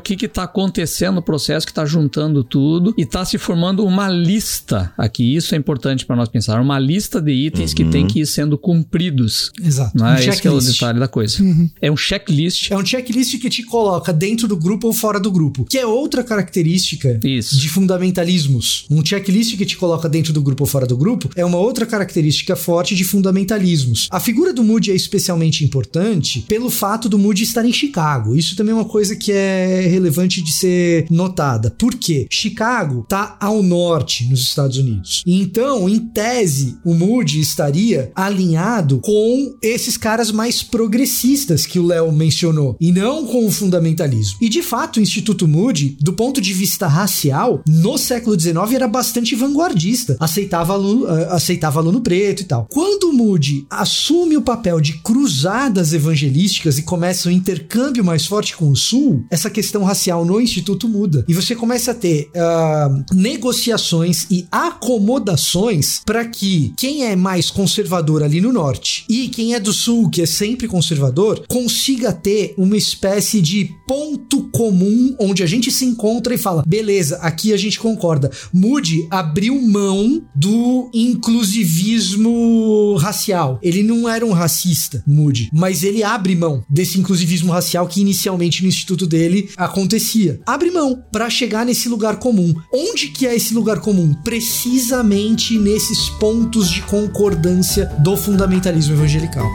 que 0.00 0.26
está 0.26 0.42
acontecendo 0.42 1.14
no 1.16 1.22
processo 1.22 1.64
que 1.64 1.70
está 1.70 1.86
juntando 1.86 2.42
tudo 2.42 2.92
e 2.98 3.02
está 3.02 3.24
se 3.24 3.38
formando 3.38 3.84
uma 3.84 4.08
lista 4.08 4.92
aqui. 4.98 5.36
Isso 5.36 5.54
é 5.54 5.58
importante 5.58 6.04
para 6.04 6.16
nós 6.16 6.28
pensar. 6.28 6.60
Uma 6.60 6.80
lista 6.80 7.20
de 7.20 7.30
itens 7.30 7.72
que 7.72 7.84
tem 7.84 8.08
que 8.08 8.20
ir 8.20 8.26
sendo 8.26 8.58
cumpridos. 8.58 9.52
Exato. 9.62 9.96
Né? 9.96 10.14
Um 10.14 10.14
Esse 10.16 10.42
que 10.42 10.48
é 10.48 10.50
o 10.50 10.58
detalhe 10.58 10.98
da 10.98 11.06
coisa. 11.06 11.38
É 11.80 11.88
um 11.88 11.96
checklist. 11.96 12.72
É 12.72 12.76
um 12.76 12.84
checklist 12.84 13.38
que 13.38 13.48
te 13.48 13.62
coloca 13.62 14.12
dentro 14.12 14.48
do 14.48 14.56
grupo 14.56 14.88
ou 14.88 14.92
fora 14.92 15.20
do 15.20 15.30
grupo, 15.30 15.64
que 15.64 15.78
é 15.78 15.86
outra 15.86 16.24
característica 16.24 17.20
Isso. 17.22 17.56
de 17.56 17.68
fundamentalismos. 17.68 18.84
Um 18.90 19.04
checklist 19.04 19.56
que 19.56 19.64
te 19.64 19.76
coloca 19.76 20.08
dentro 20.08 20.32
do 20.32 20.42
grupo 20.42 20.64
ou 20.64 20.68
fora 20.68 20.86
do 20.86 20.96
grupo 20.96 21.30
é 21.36 21.44
uma 21.44 21.58
outra 21.58 21.86
característica 21.86 22.56
forte 22.56 22.96
de 22.96 23.04
fundamentalismos. 23.04 24.08
A 24.10 24.18
figura 24.18 24.52
do 24.56 24.64
Moody 24.64 24.90
é 24.90 24.94
especialmente 24.94 25.64
importante 25.64 26.44
pelo 26.48 26.70
fato 26.70 27.08
do 27.08 27.18
Moody 27.18 27.44
estar 27.44 27.64
em 27.64 27.72
Chicago. 27.72 28.34
Isso 28.34 28.56
também 28.56 28.72
é 28.72 28.74
uma 28.74 28.84
coisa 28.84 29.14
que 29.14 29.30
é 29.30 29.86
relevante 29.88 30.42
de 30.42 30.52
ser 30.52 31.06
notada. 31.10 31.70
Por 31.70 31.94
quê? 31.94 32.26
Chicago 32.30 33.02
está 33.02 33.36
ao 33.40 33.62
norte 33.62 34.24
nos 34.28 34.40
Estados 34.40 34.78
Unidos. 34.78 35.22
Então, 35.26 35.88
em 35.88 35.98
tese, 35.98 36.76
o 36.84 36.94
Moody 36.94 37.40
estaria 37.40 38.10
alinhado 38.14 38.98
com 39.00 39.54
esses 39.62 39.96
caras 39.96 40.32
mais 40.32 40.62
progressistas 40.62 41.66
que 41.66 41.78
o 41.78 41.86
Léo 41.86 42.10
mencionou, 42.10 42.76
e 42.80 42.90
não 42.90 43.26
com 43.26 43.46
o 43.46 43.50
fundamentalismo. 43.50 44.38
E 44.40 44.48
de 44.48 44.62
fato, 44.62 44.96
o 44.96 45.02
Instituto 45.02 45.46
Moody, 45.46 45.96
do 46.00 46.12
ponto 46.12 46.40
de 46.40 46.52
vista 46.52 46.86
racial, 46.86 47.62
no 47.68 47.98
século 47.98 48.38
XIX 48.38 48.56
era 48.72 48.88
bastante 48.88 49.34
vanguardista, 49.34 50.16
aceitava 50.18 50.72
aluno, 50.72 51.06
eh, 51.08 51.28
aceitava 51.30 51.80
aluno 51.80 52.00
preto 52.00 52.42
e 52.42 52.44
tal. 52.44 52.66
Quando 52.70 53.10
o 53.10 53.12
Moody 53.12 53.66
assume 53.68 54.36
o 54.36 54.42
papel 54.46 54.80
de 54.80 54.92
cruzadas 54.98 55.92
evangelísticas 55.92 56.78
e 56.78 56.82
começa 56.82 57.28
um 57.28 57.32
intercâmbio 57.32 58.04
mais 58.04 58.24
forte 58.24 58.56
com 58.56 58.70
o 58.70 58.76
Sul, 58.76 59.26
essa 59.28 59.50
questão 59.50 59.82
racial 59.82 60.24
no 60.24 60.40
Instituto 60.40 60.88
muda. 60.88 61.24
E 61.26 61.34
você 61.34 61.56
começa 61.56 61.90
a 61.90 61.94
ter 61.94 62.30
ah, 62.36 62.88
negociações 63.12 64.26
e 64.30 64.46
acomodações 64.52 66.00
para 66.06 66.24
que 66.24 66.72
quem 66.76 67.04
é 67.04 67.16
mais 67.16 67.50
conservador 67.50 68.22
ali 68.22 68.40
no 68.40 68.52
norte 68.52 69.04
e 69.08 69.28
quem 69.28 69.54
é 69.54 69.58
do 69.58 69.72
sul, 69.72 70.08
que 70.08 70.22
é 70.22 70.26
sempre 70.26 70.68
conservador, 70.68 71.44
consiga 71.48 72.12
ter 72.12 72.54
uma 72.56 72.76
espécie 72.76 73.42
de 73.42 73.70
ponto 73.88 74.48
comum 74.50 75.16
onde 75.18 75.42
a 75.42 75.46
gente 75.46 75.72
se 75.72 75.84
encontra 75.84 76.34
e 76.34 76.38
fala: 76.38 76.62
beleza, 76.64 77.16
aqui 77.16 77.52
a 77.52 77.56
gente 77.56 77.80
concorda. 77.80 78.30
Moody 78.52 79.08
abriu 79.10 79.60
mão 79.60 80.22
do 80.34 80.88
inclusivismo 80.94 82.94
racial. 82.96 83.58
Ele 83.60 83.82
não 83.82 84.08
era 84.08 84.24
um 84.24 84.35
racista, 84.36 85.02
Moody, 85.06 85.50
mas 85.52 85.82
ele 85.82 86.02
abre 86.02 86.36
mão 86.36 86.64
desse 86.68 86.98
inclusivismo 86.98 87.52
racial 87.52 87.86
que 87.86 88.00
inicialmente 88.00 88.62
no 88.62 88.68
instituto 88.68 89.06
dele 89.06 89.50
acontecia. 89.56 90.40
Abre 90.46 90.70
mão 90.70 91.02
para 91.10 91.30
chegar 91.30 91.64
nesse 91.64 91.88
lugar 91.88 92.16
comum. 92.18 92.54
Onde 92.72 93.08
que 93.08 93.26
é 93.26 93.34
esse 93.34 93.54
lugar 93.54 93.80
comum? 93.80 94.14
Precisamente 94.22 95.58
nesses 95.58 96.08
pontos 96.10 96.70
de 96.70 96.82
concordância 96.82 97.86
do 98.02 98.16
fundamentalismo 98.16 98.94
evangelical. 98.94 99.46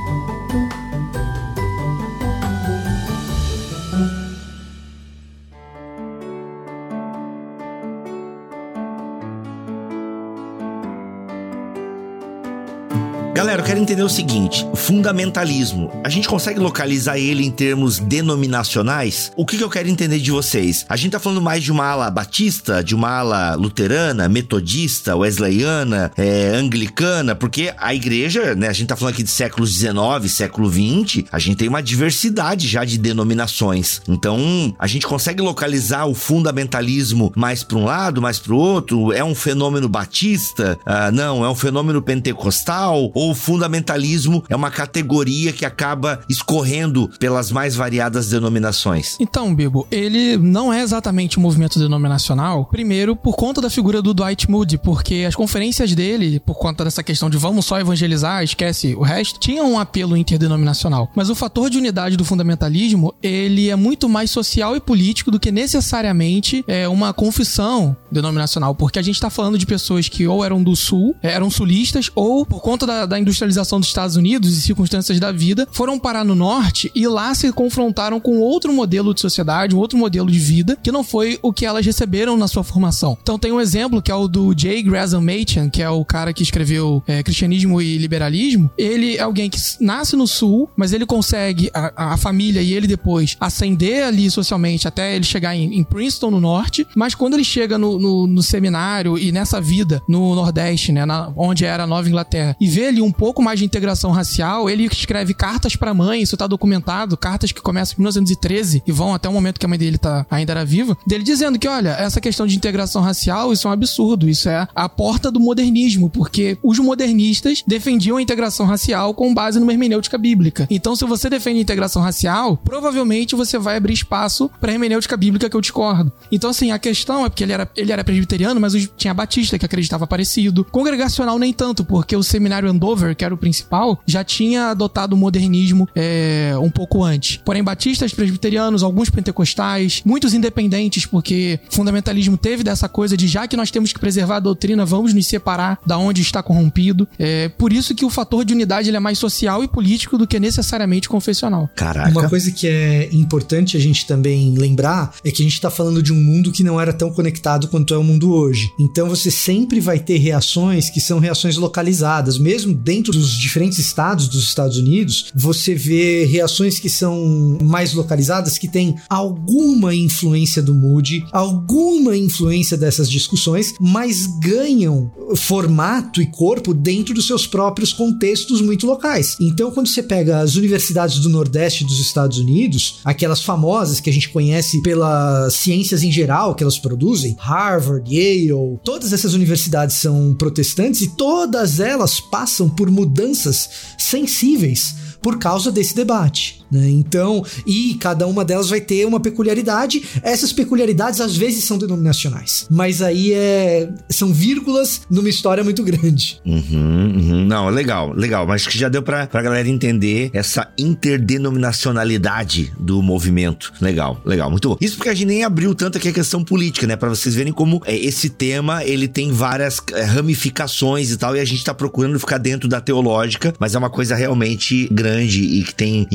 Quero 13.71 13.79
entender 13.79 14.03
o 14.03 14.10
seguinte: 14.10 14.67
fundamentalismo. 14.75 15.89
A 16.03 16.10
gente 16.10 16.27
consegue 16.27 16.60
localizar 16.60 17.17
ele 17.17 17.45
em 17.45 17.51
termos 17.51 17.99
denominacionais? 17.99 19.31
O 19.38 19.45
que, 19.45 19.57
que 19.57 19.63
eu 19.63 19.69
quero 19.69 19.88
entender 19.88 20.19
de 20.19 20.29
vocês? 20.29 20.86
A 20.89 20.97
gente 20.97 21.13
tá 21.13 21.19
falando 21.19 21.41
mais 21.41 21.63
de 21.63 21.71
uma 21.71 21.86
ala 21.86 22.12
batista, 22.12 22.84
de 22.84 22.93
uma 22.93 23.10
ala 23.10 23.55
luterana, 23.55 24.27
metodista, 24.27 25.15
wesleyana, 25.15 26.12
é, 26.17 26.49
anglicana, 26.53 27.34
porque 27.34 27.73
a 27.77 27.95
igreja, 27.95 28.55
né? 28.55 28.67
A 28.67 28.73
gente 28.73 28.88
tá 28.88 28.97
falando 28.97 29.13
aqui 29.13 29.23
de 29.23 29.31
séculos 29.31 29.71
XIX, 29.71 30.29
século 30.29 30.69
XX, 30.69 31.23
a 31.31 31.39
gente 31.39 31.55
tem 31.55 31.69
uma 31.69 31.81
diversidade 31.81 32.67
já 32.67 32.84
de 32.84 32.97
denominações. 32.97 34.01
Então, 34.05 34.75
a 34.77 34.86
gente 34.86 35.07
consegue 35.07 35.41
localizar 35.41 36.07
o 36.07 36.13
fundamentalismo 36.13 37.31
mais 37.38 37.63
para 37.63 37.77
um 37.77 37.86
lado, 37.86 38.21
mais 38.21 38.38
para 38.38 38.53
o 38.53 38.57
outro? 38.57 39.13
É 39.13 39.23
um 39.23 39.34
fenômeno 39.34 39.88
batista? 39.88 40.77
Ah, 40.86 41.10
não, 41.10 41.45
é 41.45 41.49
um 41.49 41.55
fenômeno 41.55 42.01
pentecostal? 42.01 43.10
Ou 43.13 43.31
o 43.31 43.36
fundamentalismo 43.62 44.43
é 44.50 44.56
uma 44.56 44.71
categoria 44.71 45.54
que 45.54 45.65
acaba 45.65 46.21
escorrendo 46.28 47.10
pelas 47.19 47.52
mais 47.52 47.76
variadas 47.76 48.30
denominações? 48.30 49.17
Então, 49.19 49.54
Bibo, 49.54 49.88
ele 49.91 50.36
não 50.38 50.74
é 50.74 50.82
exatamente 50.82 51.38
um 51.38 51.41
movimento 51.43 51.78
denominacional, 51.78 52.65
primeiro 52.65 53.15
por 53.15 53.36
conta 53.36 53.62
da 53.62 53.69
figura 53.69 54.02
do 54.02 54.13
Dwight 54.13 54.50
Moody, 54.50 54.80
porque 54.80 55.26
as 55.28 55.36
conferências 55.36 55.93
dele, 55.93 56.39
por 56.39 56.56
conta 56.56 56.84
dessa 56.84 57.04
questão 57.04 57.30
de 57.30 57.38
vamos 57.38 57.65
só 57.65 57.80
evangelizar, 57.80 58.43
esquece 58.43 58.95
o 58.95 59.04
resto, 59.04 59.39
tinham 59.39 59.74
um 59.74 59.80
apelo 59.80 60.17
interdenominacional. 60.17 61.12
Mas 61.15 61.30
o 61.30 61.36
fator 61.36 61.69
de 61.69 61.78
unidade 61.78 62.17
do 62.17 62.26
fundamentalismo, 62.26 63.13
ele 63.21 63.69
é 63.69 63.76
muito 63.76 64.10
mais 64.10 64.32
social 64.32 64.76
e 64.76 64.80
político 64.80 65.30
do 65.30 65.39
que 65.39 65.52
necessariamente 65.52 66.63
é, 66.67 66.88
uma 66.88 67.13
confissão 67.13 67.95
denominacional, 68.12 68.74
porque 68.74 68.97
a 68.97 69.04
gente 69.04 69.19
tá 69.19 69.30
falando 69.30 69.58
de 69.58 69.67
pessoas 69.67 70.10
que 70.10 70.28
ou 70.28 70.43
eram 70.43 70.63
do 70.63 70.76
sul, 70.76 71.15
eram 71.21 71.52
sulistas, 71.52 72.10
ou 72.15 72.43
por 72.43 72.62
conta 72.62 72.88
da, 72.88 73.06
da 73.06 73.19
industrialização 73.41 73.80
dos 73.80 73.89
Estados 73.89 74.15
Unidos 74.15 74.56
e 74.58 74.62
circunstâncias 74.62 75.19
da 75.19 75.32
vida, 75.32 75.67
foram 75.71 75.97
parar 75.99 76.23
no 76.23 76.36
norte 76.36 76.91
e 76.93 77.08
lá 77.08 77.34
se 77.34 77.51
confrontaram 77.51 78.19
com 78.19 78.39
outro 78.39 78.71
modelo 78.71 79.13
de 79.13 79.21
sociedade, 79.21 79.75
um 79.75 79.80
outro 79.80 79.97
modelo 79.97 80.30
de 80.30 80.39
vida, 80.39 80.77
que 80.82 80.91
não 80.91 81.04
foi 81.04 81.39
o 81.41 81.51
que 81.51 81.65
elas 81.65 81.86
receberam 81.86 82.38
na 82.38 82.47
sua 82.47 82.63
formação. 82.63 83.17
Então 83.21 83.38
tem 83.39 83.51
um 83.51 83.60
exemplo 83.60 84.01
que 84.01 84.12
é 84.12 84.15
o 84.15 84.27
do 84.27 84.54
J. 84.54 84.82
Gresham 84.84 85.21
Machen, 85.21 85.69
que 85.71 85.82
é 85.82 85.89
o 85.89 86.04
cara 86.06 86.34
que 86.34 86.43
escreveu 86.43 87.04
é, 87.08 87.23
Cristianismo 87.23 87.82
e 87.82 87.97
Liberalismo. 87.97 88.69
Ele 88.77 89.17
é 89.17 89.21
alguém 89.21 89.49
que 89.49 89.60
nasce 89.80 90.15
no 90.15 90.27
sul, 90.27 90.69
mas 90.75 90.93
ele 90.93 91.06
consegue, 91.06 91.69
a, 91.73 92.13
a 92.13 92.17
família 92.17 92.62
e 92.62 92.73
ele 92.73 92.88
depois, 92.88 93.36
ascender 93.39 94.04
ali 94.06 94.30
socialmente 94.30 94.88
até 94.88 95.15
ele 95.15 95.25
chegar 95.25 95.56
em, 95.56 95.75
em 95.77 95.84
Princeton, 95.84 96.32
no 96.32 96.39
norte, 96.39 96.86
mas 96.95 97.15
quando 97.15 97.34
ele 97.34 97.43
chega 97.43 97.77
no, 97.77 97.97
no, 97.99 98.27
no 98.27 98.43
seminário 98.43 99.17
e 99.17 99.32
nessa 99.32 99.60
vida 99.60 100.01
no 100.08 100.36
Nordeste, 100.36 100.91
né, 100.91 101.06
na- 101.06 101.32
onde 101.36 101.65
era 101.65 101.84
a 101.84 101.88
Nova 101.88 102.08
Inglaterra, 102.08 102.56
e 102.60 102.67
vê 102.67 102.88
ali 102.88 103.01
um 103.01 103.12
pouco 103.12 103.30
mais 103.39 103.59
de 103.59 103.65
integração 103.65 104.09
racial, 104.09 104.67
ele 104.67 104.85
escreve 104.85 105.35
cartas 105.35 105.75
pra 105.75 105.93
mãe, 105.93 106.23
isso 106.23 106.35
tá 106.35 106.47
documentado, 106.47 107.15
cartas 107.15 107.51
que 107.51 107.61
começam 107.61 107.95
em 107.97 108.01
1913 108.01 108.81
e 108.87 108.91
vão 108.91 109.13
até 109.13 109.29
o 109.29 109.33
momento 109.33 109.59
que 109.59 109.65
a 109.65 109.69
mãe 109.69 109.77
dele 109.77 109.99
tá, 109.99 110.25
ainda 110.31 110.53
era 110.53 110.65
viva, 110.65 110.97
dele 111.05 111.23
dizendo 111.23 111.59
que, 111.59 111.67
olha, 111.67 111.89
essa 111.91 112.19
questão 112.19 112.47
de 112.47 112.55
integração 112.55 113.01
racial, 113.01 113.53
isso 113.53 113.67
é 113.67 113.69
um 113.69 113.73
absurdo, 113.73 114.27
isso 114.27 114.49
é 114.49 114.67
a 114.73 114.89
porta 114.89 115.29
do 115.29 115.39
modernismo, 115.39 116.09
porque 116.09 116.57
os 116.63 116.79
modernistas 116.79 117.63
defendiam 117.67 118.17
a 118.17 118.21
integração 118.21 118.65
racial 118.65 119.13
com 119.13 119.33
base 119.33 119.59
numa 119.59 119.71
hermenêutica 119.71 120.17
bíblica. 120.17 120.67
Então, 120.69 120.95
se 120.95 121.05
você 121.05 121.29
defende 121.29 121.59
a 121.59 121.61
integração 121.61 122.01
racial, 122.01 122.57
provavelmente 122.57 123.35
você 123.35 123.57
vai 123.59 123.77
abrir 123.77 123.93
espaço 123.93 124.49
pra 124.59 124.71
hermenêutica 124.71 125.15
bíblica 125.15 125.49
que 125.49 125.55
eu 125.55 125.61
discordo. 125.61 126.11
Então, 126.31 126.49
assim, 126.49 126.71
a 126.71 126.79
questão 126.79 127.25
é 127.25 127.29
porque 127.29 127.43
ele 127.43 127.53
era, 127.53 127.69
ele 127.75 127.91
era 127.91 128.03
presbiteriano, 128.03 128.59
mas 128.59 128.73
tinha 128.97 129.13
batista 129.13 129.59
que 129.59 129.65
acreditava 129.65 130.07
parecido. 130.07 130.65
Congregacional 130.65 131.37
nem 131.37 131.53
tanto, 131.53 131.83
porque 131.83 132.15
o 132.15 132.23
seminário 132.23 132.69
Andover, 132.69 133.15
que 133.21 133.25
era 133.25 133.36
o 133.36 133.38
principal, 133.38 134.01
já 134.07 134.23
tinha 134.23 134.71
adotado 134.71 135.15
o 135.15 135.17
modernismo 135.17 135.88
é, 135.95 136.55
um 136.60 136.71
pouco 136.71 137.03
antes. 137.03 137.38
Porém, 137.45 137.63
batistas, 137.63 138.12
presbiterianos, 138.12 138.81
alguns 138.81 139.12
pentecostais, 139.12 140.01
muitos 140.03 140.34
independentes, 140.34 141.05
porque 141.05 141.60
fundamentalismo 141.69 142.36
teve 142.36 142.63
dessa 142.63 142.89
coisa 142.89 143.15
de 143.15 143.27
já 143.27 143.47
que 143.47 143.55
nós 143.55 143.69
temos 143.69 143.93
que 143.93 143.99
preservar 143.99 144.38
a 144.38 144.39
doutrina, 144.39 144.84
vamos 144.88 145.13
nos 145.13 145.27
separar 145.27 145.77
da 145.86 145.99
onde 145.99 146.23
está 146.23 146.41
corrompido. 146.41 147.07
É 147.19 147.47
por 147.47 147.71
isso 147.71 147.93
que 147.93 148.03
o 148.03 148.10
fator 148.10 148.43
de 148.43 148.55
unidade 148.55 148.89
ele 148.89 148.97
é 148.97 148.99
mais 148.99 149.19
social 149.19 149.63
e 149.63 149.67
político 149.67 150.17
do 150.17 150.26
que 150.26 150.39
necessariamente 150.39 151.07
confessional. 151.07 151.69
Caraca. 151.76 152.09
Uma 152.09 152.28
coisa 152.28 152.51
que 152.51 152.67
é 152.67 153.07
importante 153.13 153.78
a 153.78 153.80
gente 153.80 154.07
também 154.07 154.55
lembrar 154.57 155.13
é 155.24 155.30
que 155.30 155.43
a 155.43 155.45
gente 155.45 155.53
está 155.53 155.69
falando 155.69 156.01
de 156.01 156.11
um 156.11 156.19
mundo 156.19 156.51
que 156.51 156.63
não 156.63 156.82
era 156.82 156.91
tão 156.91 157.11
conectado 157.11 157.67
quanto 157.67 157.93
é 157.93 157.97
o 157.97 158.03
mundo 158.03 158.34
hoje. 158.34 158.67
Então 158.80 159.07
você 159.07 159.30
sempre 159.30 159.80
vai 159.80 159.99
ter 159.99 160.17
reações 160.17 160.89
que 160.89 160.99
são 160.99 161.19
reações 161.19 161.55
localizadas, 161.55 162.39
mesmo 162.39 162.74
dentro 162.74 163.11
dos 163.12 163.38
diferentes 163.38 163.78
estados 163.78 164.28
dos 164.28 164.43
Estados 164.43 164.78
Unidos, 164.78 165.32
você 165.36 165.76
vê 165.76 166.26
reações 166.26 166.80
que 166.80 166.89
são 166.89 167.57
mais 167.62 167.93
localizadas, 167.93 168.57
que 168.57 168.68
têm 168.68 168.95
alguma 169.09 169.93
influência 169.93 170.62
do 170.62 170.74
mood, 170.74 171.26
alguma 171.32 172.16
influência 172.16 172.78
dessas 172.78 173.09
discussões, 173.09 173.74
mas 173.80 174.28
ganham 174.39 175.12
formato 175.36 176.22
e 176.22 176.26
corpo 176.26 176.74
dentro 176.74 177.14
dos 177.14 177.28
seus 177.28 177.45
próprios 177.47 177.93
contextos 177.93 178.62
muito 178.62 178.86
locais. 178.86 179.38
Então, 179.39 179.72
quando 179.72 179.88
você 179.88 180.03
pega 180.03 180.39
as 180.39 180.55
universidades 180.55 181.20
do 181.20 181.30
Nordeste 181.30 181.84
dos 181.84 181.99
Estados 181.99 182.38
Unidos, 182.38 182.99
aquelas 183.03 183.41
famosas 183.41 183.99
que 183.99 184.09
a 184.09 184.14
gente 184.14 184.30
conhece 184.30 184.82
pelas 184.82 185.53
ciências 185.53 186.03
em 186.03 186.12
geral 186.12 186.55
que 186.55 186.64
elas 186.64 186.78
produzem, 186.78 187.36
Harvard, 187.39 188.14
Yale, 188.14 188.80
todas 188.84 189.14
essas 189.14 189.34
universidades 189.34 189.97
são 189.97 190.34
protestantes 190.34 191.01
e 191.01 191.16
todas 191.16 191.80
elas 191.80 192.20
passam 192.20 192.70
por 192.70 192.89
mudanças 193.02 193.70
sensíveis 193.97 194.95
por 195.22 195.39
causa 195.39 195.72
desse 195.72 195.95
debate. 195.95 196.61
Né? 196.72 196.89
Então, 196.89 197.43
e 197.65 197.95
cada 197.95 198.26
uma 198.26 198.45
delas 198.45 198.69
vai 198.69 198.80
ter 198.80 199.05
uma 199.05 199.19
peculiaridade. 199.19 200.03
Essas 200.24 200.53
peculiaridades 200.53 201.19
às 201.19 201.36
vezes 201.36 201.65
são 201.65 201.78
denominacionais, 201.78 202.65
mas 202.69 203.01
aí 203.01 203.34
é 203.34 203.89
são 204.09 204.34
vírgulas 204.34 205.01
numa 205.09 205.30
história 205.30 205.63
muito 205.63 205.84
grande. 205.84 206.39
Uhum, 206.45 207.13
uhum. 207.15 207.45
Não, 207.45 207.69
legal, 207.69 208.13
legal. 208.13 208.47
Mas 208.47 208.65
que 208.65 208.78
já 208.78 208.88
deu 208.88 209.03
pra, 209.03 209.28
pra 209.28 209.41
galera 209.41 209.67
entender 209.67 210.30
essa 210.34 210.69
interdenominacionalidade 210.78 212.72
do 212.80 213.01
movimento. 213.01 213.74
Legal, 213.82 214.22
legal, 214.26 214.49
muito 214.49 214.69
bom. 214.69 214.78
Isso 214.80 214.95
porque 214.95 215.09
a 215.09 215.13
gente 215.13 215.28
nem 215.28 215.43
abriu 215.43 215.76
tanto 215.76 215.97
aqui 215.97 216.09
a 216.09 216.13
questão 216.13 216.43
política, 216.43 216.88
né? 216.88 216.95
Pra 216.95 217.09
vocês 217.09 217.36
verem 217.36 217.51
como 217.51 217.82
é, 217.86 217.95
esse 217.95 218.30
tema 218.30 218.84
ele 218.84 219.07
tem 219.07 219.32
várias 219.32 219.82
é, 219.93 220.03
ramificações 220.03 221.11
e 221.11 221.17
tal, 221.17 221.36
e 221.36 221.39
a 221.39 221.45
gente 221.45 221.63
tá 221.63 221.74
procurando 221.74 222.19
ficar 222.19 222.38
dentro 222.38 222.67
da 222.69 222.80
teológica, 222.80 223.53
mas 223.59 223.76
é 223.76 223.78
uma 223.78 223.89
coisa 223.89 224.15
realmente 224.15 224.88
grande 224.91 225.41
e 225.41 225.63
que 225.63 225.74
tem 225.74 226.07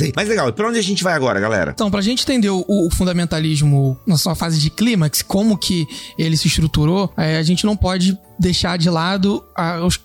aí. 0.00 0.12
Mas 0.14 0.28
legal, 0.28 0.48
e 0.48 0.52
pra 0.52 0.68
onde 0.68 0.78
a 0.78 0.82
gente 0.82 1.02
vai 1.02 1.14
agora, 1.14 1.38
galera? 1.40 1.72
Então, 1.72 1.90
pra 1.90 2.00
gente 2.00 2.22
entender 2.22 2.50
o, 2.50 2.64
o 2.66 2.88
fundamentalismo 2.90 3.98
na 4.06 4.16
sua 4.16 4.34
fase 4.34 4.58
de 4.58 4.70
clímax, 4.70 5.22
como 5.22 5.56
que 5.56 5.86
ele 6.18 6.36
se 6.36 6.48
estruturou, 6.48 7.12
é, 7.16 7.36
a 7.36 7.42
gente 7.42 7.64
não 7.64 7.76
pode 7.76 8.18
deixar 8.40 8.78
de 8.78 8.88
lado 8.88 9.44
as, 9.54 10.00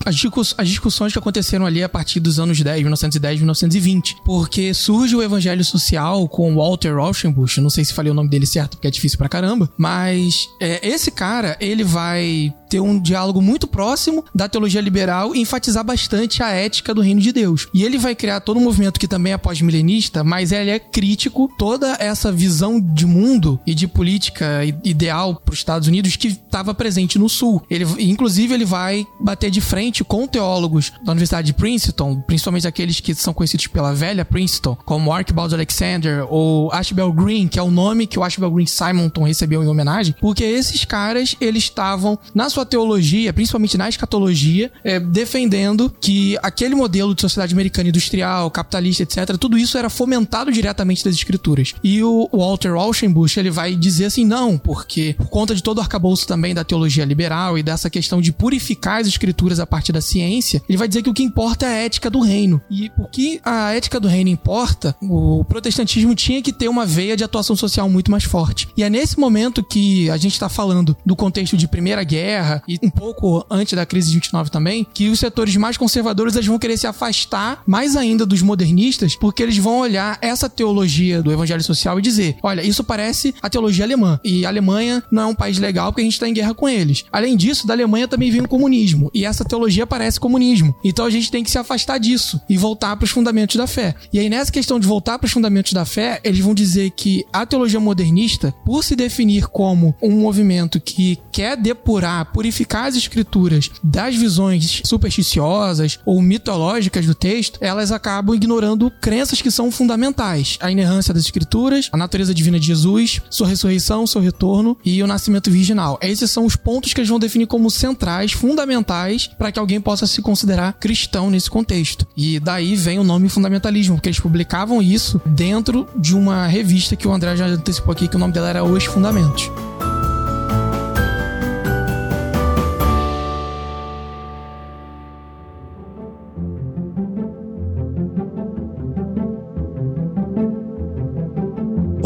discussões 0.65 1.13
que 1.13 1.19
aconteceram 1.19 1.65
ali 1.65 1.81
a 1.81 1.89
partir 1.89 2.19
dos 2.19 2.39
anos 2.39 2.61
10, 2.61 2.81
1910, 2.81 3.39
1920. 3.39 4.17
Porque 4.25 4.73
surge 4.73 5.15
o 5.15 5.23
evangelho 5.23 5.63
social 5.63 6.27
com 6.27 6.55
Walter 6.55 6.95
Rauschenbusch, 6.95 7.57
não 7.57 7.69
sei 7.69 7.86
se 7.86 7.93
falei 7.93 8.11
o 8.11 8.15
nome 8.15 8.29
dele 8.29 8.45
certo, 8.45 8.71
porque 8.71 8.88
é 8.88 8.91
difícil 8.91 9.17
pra 9.17 9.29
caramba, 9.29 9.69
mas 9.77 10.47
é, 10.61 10.86
esse 10.88 11.09
cara, 11.09 11.57
ele 11.59 11.83
vai 11.83 12.53
ter 12.69 12.79
um 12.79 12.99
diálogo 12.99 13.41
muito 13.41 13.67
próximo 13.67 14.25
da 14.33 14.49
teologia 14.49 14.81
liberal 14.81 15.36
e 15.36 15.39
enfatizar 15.39 15.83
bastante 15.83 16.43
a 16.43 16.49
ética 16.49 16.93
do 16.93 17.01
reino 17.01 17.21
de 17.21 17.31
Deus. 17.31 17.67
E 17.73 17.83
ele 17.83 17.97
vai 17.97 18.15
criar 18.15 18.41
todo 18.41 18.57
um 18.57 18.63
movimento 18.63 18.99
que 18.99 19.07
também 19.07 19.33
é 19.33 19.38
pós-milenista, 19.38 20.23
mas 20.23 20.51
ele 20.51 20.71
é 20.71 20.79
crítico 20.79 21.49
toda 21.57 21.95
essa 21.99 22.31
visão 22.31 22.81
de 22.81 23.05
mundo 23.05 23.59
e 23.65 23.73
de 23.73 23.88
política 23.88 24.61
ideal 24.83 25.36
para 25.36 25.53
os 25.53 25.59
Estados 25.59 25.88
Unidos 25.88 26.15
que 26.15 26.27
estava 26.27 26.73
presente 26.73 27.17
no 27.17 27.29
Sul. 27.29 27.63
Ele, 27.69 27.86
inclusive, 27.99 28.24
ele 28.53 28.65
vai 28.65 29.05
bater 29.19 29.49
de 29.49 29.61
frente 29.61 30.03
com 30.03 30.28
teólogos 30.28 30.91
da 31.03 31.11
Universidade 31.11 31.47
de 31.47 31.53
Princeton, 31.53 32.21
principalmente 32.21 32.67
aqueles 32.67 32.99
que 32.99 33.13
são 33.13 33.34
conhecidos 33.34 33.67
pela 33.67 33.93
velha 33.93 34.26
Princeton, 34.26 34.76
como 34.86 35.11
Archibald 35.11 35.53
Alexander 35.53 36.26
ou 36.30 36.71
Ashbel 36.71 37.11
Green, 37.11 37.47
que 37.47 37.59
é 37.59 37.61
o 37.61 37.71
nome 37.71 38.07
que 38.07 38.19
o 38.19 38.23
Ashbel 38.23 38.51
Green 38.51 38.65
Simonton 38.65 39.23
recebeu 39.23 39.63
em 39.63 39.67
homenagem, 39.67 40.15
porque 40.19 40.43
esses 40.43 40.86
caras 40.86 41.36
eles 41.39 41.63
estavam 41.63 42.17
na 42.34 42.49
sua 42.49 42.65
teologia, 42.65 43.34
principalmente 43.34 43.78
na 43.78 43.89
escatologia, 43.89 44.71
é, 44.84 44.99
defendendo 44.99 45.93
que 45.99 46.38
aquele 46.41 46.76
modelo 46.76 47.13
de 47.13 47.21
sociedade 47.21 47.53
americana 47.53 47.89
industrial, 47.89 48.49
capitalista, 48.51 49.03
etc., 49.03 49.38
tudo 49.38 49.57
isso 49.57 49.78
era 49.78 49.89
fomentado 49.89 50.51
diretamente 50.51 51.03
das 51.03 51.15
escrituras. 51.15 51.73
E 51.84 52.03
o 52.03 52.30
Walter 52.32 52.73
Rauschenbusch, 52.73 53.38
ele 53.38 53.49
vai 53.49 53.76
dizer 53.76 54.05
assim, 54.05 54.26
não, 54.26 54.57
porque 54.57 55.15
por 55.17 55.28
conta 55.28 55.55
de 55.55 55.63
todo 55.63 55.78
o 55.78 55.82
arcabouço 55.82 56.28
também 56.28 56.53
da 56.53 56.63
teologia 56.63 57.05
liberal 57.05 57.57
e 57.57 57.63
dessa 57.63 57.89
questão 57.89 58.14
de 58.22 58.32
purificar 58.32 59.01
as 59.01 59.07
escrituras 59.07 59.59
a 59.59 59.66
partir 59.66 59.91
da 59.91 60.01
ciência, 60.01 60.61
ele 60.68 60.78
vai 60.78 60.88
dizer 60.88 61.01
que 61.01 61.09
o 61.09 61.13
que 61.13 61.24
importa 61.24 61.66
é 61.66 61.70
a 61.70 61.86
ética 61.86 62.09
do 62.09 62.20
reino. 62.20 62.61
E 62.70 62.89
porque 62.89 63.39
a 63.43 63.74
ética 63.74 63.99
do 63.99 64.07
reino 64.07 64.30
importa, 64.30 64.95
o 65.01 65.43
protestantismo 65.45 66.16
tinha 66.16 66.41
que 66.41 66.53
ter 66.53 66.68
uma 66.68 66.86
veia 66.86 67.16
de 67.16 67.24
atuação 67.24 67.55
social 67.55 67.89
muito 67.89 68.11
mais 68.11 68.24
forte. 68.24 68.68
E 68.76 68.84
é 68.84 68.89
nesse 68.89 69.20
momento 69.20 69.63
que 69.63 70.09
a 70.09 70.18
gente 70.18 70.34
está 70.34 70.49
falando 70.49 70.95
do 71.05 71.16
contexto 71.16 71.57
de 71.57 71.68
Primeira 71.68 72.03
Guerra, 72.03 72.16
Guerra 72.26 72.63
e 72.68 72.80
um 72.82 72.89
pouco 72.89 73.45
antes 73.49 73.74
da 73.74 73.86
crise 73.86 74.09
de 74.09 74.16
29 74.16 74.49
também, 74.49 74.86
que 74.93 75.09
os 75.09 75.20
setores 75.20 75.55
mais 75.57 75.78
conservadores 75.78 76.36
eles 76.36 76.47
vão 76.47 76.59
querer 76.59 76.78
se 76.78 76.88
afastar 76.88 77.61
mais 77.66 77.95
ainda 77.95 78.26
dos 78.26 78.41
modernistas, 78.41 79.16
porque 79.16 79.43
eles 79.43 79.57
vão 79.57 79.80
olhar 79.80 80.18
essa 80.22 80.49
teologia 80.49 81.22
do 81.22 81.32
evangelho 81.32 81.63
social 81.63 81.99
e 81.99 82.01
dizer: 82.01 82.38
olha, 82.41 82.61
isso 82.61 82.84
parece 82.84 83.34
a 83.41 83.49
teologia 83.49 83.86
alemã. 83.86 84.20
E 84.24 84.45
a 84.45 84.49
Alemanha 84.49 85.03
não 85.11 85.24
é 85.24 85.26
um 85.28 85.36
país 85.36 85.57
legal 85.57 85.91
porque 85.91 86.01
a 86.01 86.03
gente 86.03 86.13
está 86.13 86.28
em 86.28 86.34
guerra 86.34 86.53
com 86.53 86.68
eles. 86.68 87.05
Além 87.11 87.36
disso, 87.36 87.68
da 87.68 87.74
Alemanha 87.74 88.05
também 88.08 88.32
vem 88.32 88.41
o 88.41 88.47
comunismo. 88.47 89.10
E 89.14 89.26
essa 89.26 89.45
teologia 89.45 89.86
parece 89.88 90.20
comunismo. 90.20 90.76
Então 90.84 91.06
a 91.06 91.10
gente 91.10 91.32
tem 91.32 91.43
que 91.43 91.51
se 91.51 91.58
afastar 91.58 91.97
disso 91.97 92.39
e 92.49 92.58
voltar 92.58 92.95
para 92.95 93.06
os 93.06 93.12
fundamentos 93.12 93.56
da 93.56 93.68
fé. 93.68 93.95
E 94.12 94.20
aí, 94.20 94.30
nessa 94.30 94.51
questão 94.51 94.80
de 94.80 94.88
voltar 94.88 95.18
para 95.20 95.26
os 95.26 95.32
fundamentos 95.32 95.74
da 95.74 95.86
fé, 95.86 96.20
eles 96.24 96.39
vão 96.39 96.53
dizer 96.53 96.91
que 96.91 97.26
a 97.32 97.45
teologia 97.45 97.80
modernista, 97.80 98.53
por 98.66 98.84
se 98.84 98.95
definir 98.95 99.47
como 99.47 99.95
um 100.01 100.12
movimento 100.12 100.80
que 100.80 101.18
quer 101.32 101.58
depurar, 101.58 102.32
purificar 102.32 102.86
as 102.86 102.95
escrituras 102.95 103.70
das 103.84 104.16
visões 104.16 104.82
supersticiosas 104.86 105.99
ou 106.06 106.22
mitológicas 106.22 107.06
do 107.06 107.16
texto, 107.16 107.60
elas 107.62 107.91
acabam 107.91 108.36
ignorando 108.36 108.91
crenças 109.01 109.41
que 109.41 109.51
são 109.51 109.72
fundamentais. 109.72 110.58
A 110.62 110.72
inerrância 110.72 111.14
das 111.14 111.24
escrituras, 111.24 111.89
a 111.91 111.97
natureza 111.97 112.34
divina 112.34 112.60
de 112.60 112.68
Jesus, 112.68 113.22
sua 113.30 113.47
ressurreição, 113.47 114.08
seu 114.08 114.22
retorno 114.22 114.78
e 114.84 115.01
o 115.01 115.08
nascimento 115.08 115.51
virginal. 115.51 115.99
Esses 116.01 116.32
são 116.32 116.45
os 116.45 116.56
pontos 116.56 116.93
que 116.93 116.99
eles 116.99 117.10
vão 117.10 117.20
definir 117.20 117.47
como 117.47 117.70
centrais, 117.86 118.31
fundamentais, 118.31 119.29
para 119.38 119.51
que 119.51 119.59
alguém 119.59 119.79
possa 119.79 120.07
se 120.07 120.21
considerar 120.21 120.73
cristão 120.73 121.29
nesse 121.29 121.49
contexto. 121.49 122.07
E 122.17 122.39
daí 122.39 122.75
vem 122.75 122.97
o 122.97 123.03
nome 123.03 123.29
fundamentalismo, 123.29 123.95
porque 123.95 124.09
eles 124.09 124.19
publicavam 124.19 124.81
isso 124.81 125.21
dentro 125.23 125.88
de 125.95 126.15
uma 126.15 126.47
revista 126.47 126.95
que 126.95 127.07
o 127.07 127.13
André 127.13 127.36
já 127.36 127.45
antecipou 127.45 127.91
aqui, 127.91 128.07
que 128.07 128.15
o 128.15 128.19
nome 128.19 128.33
dela 128.33 128.49
era 128.49 128.63
Os 128.63 128.86
Fundamentos. 128.86 129.51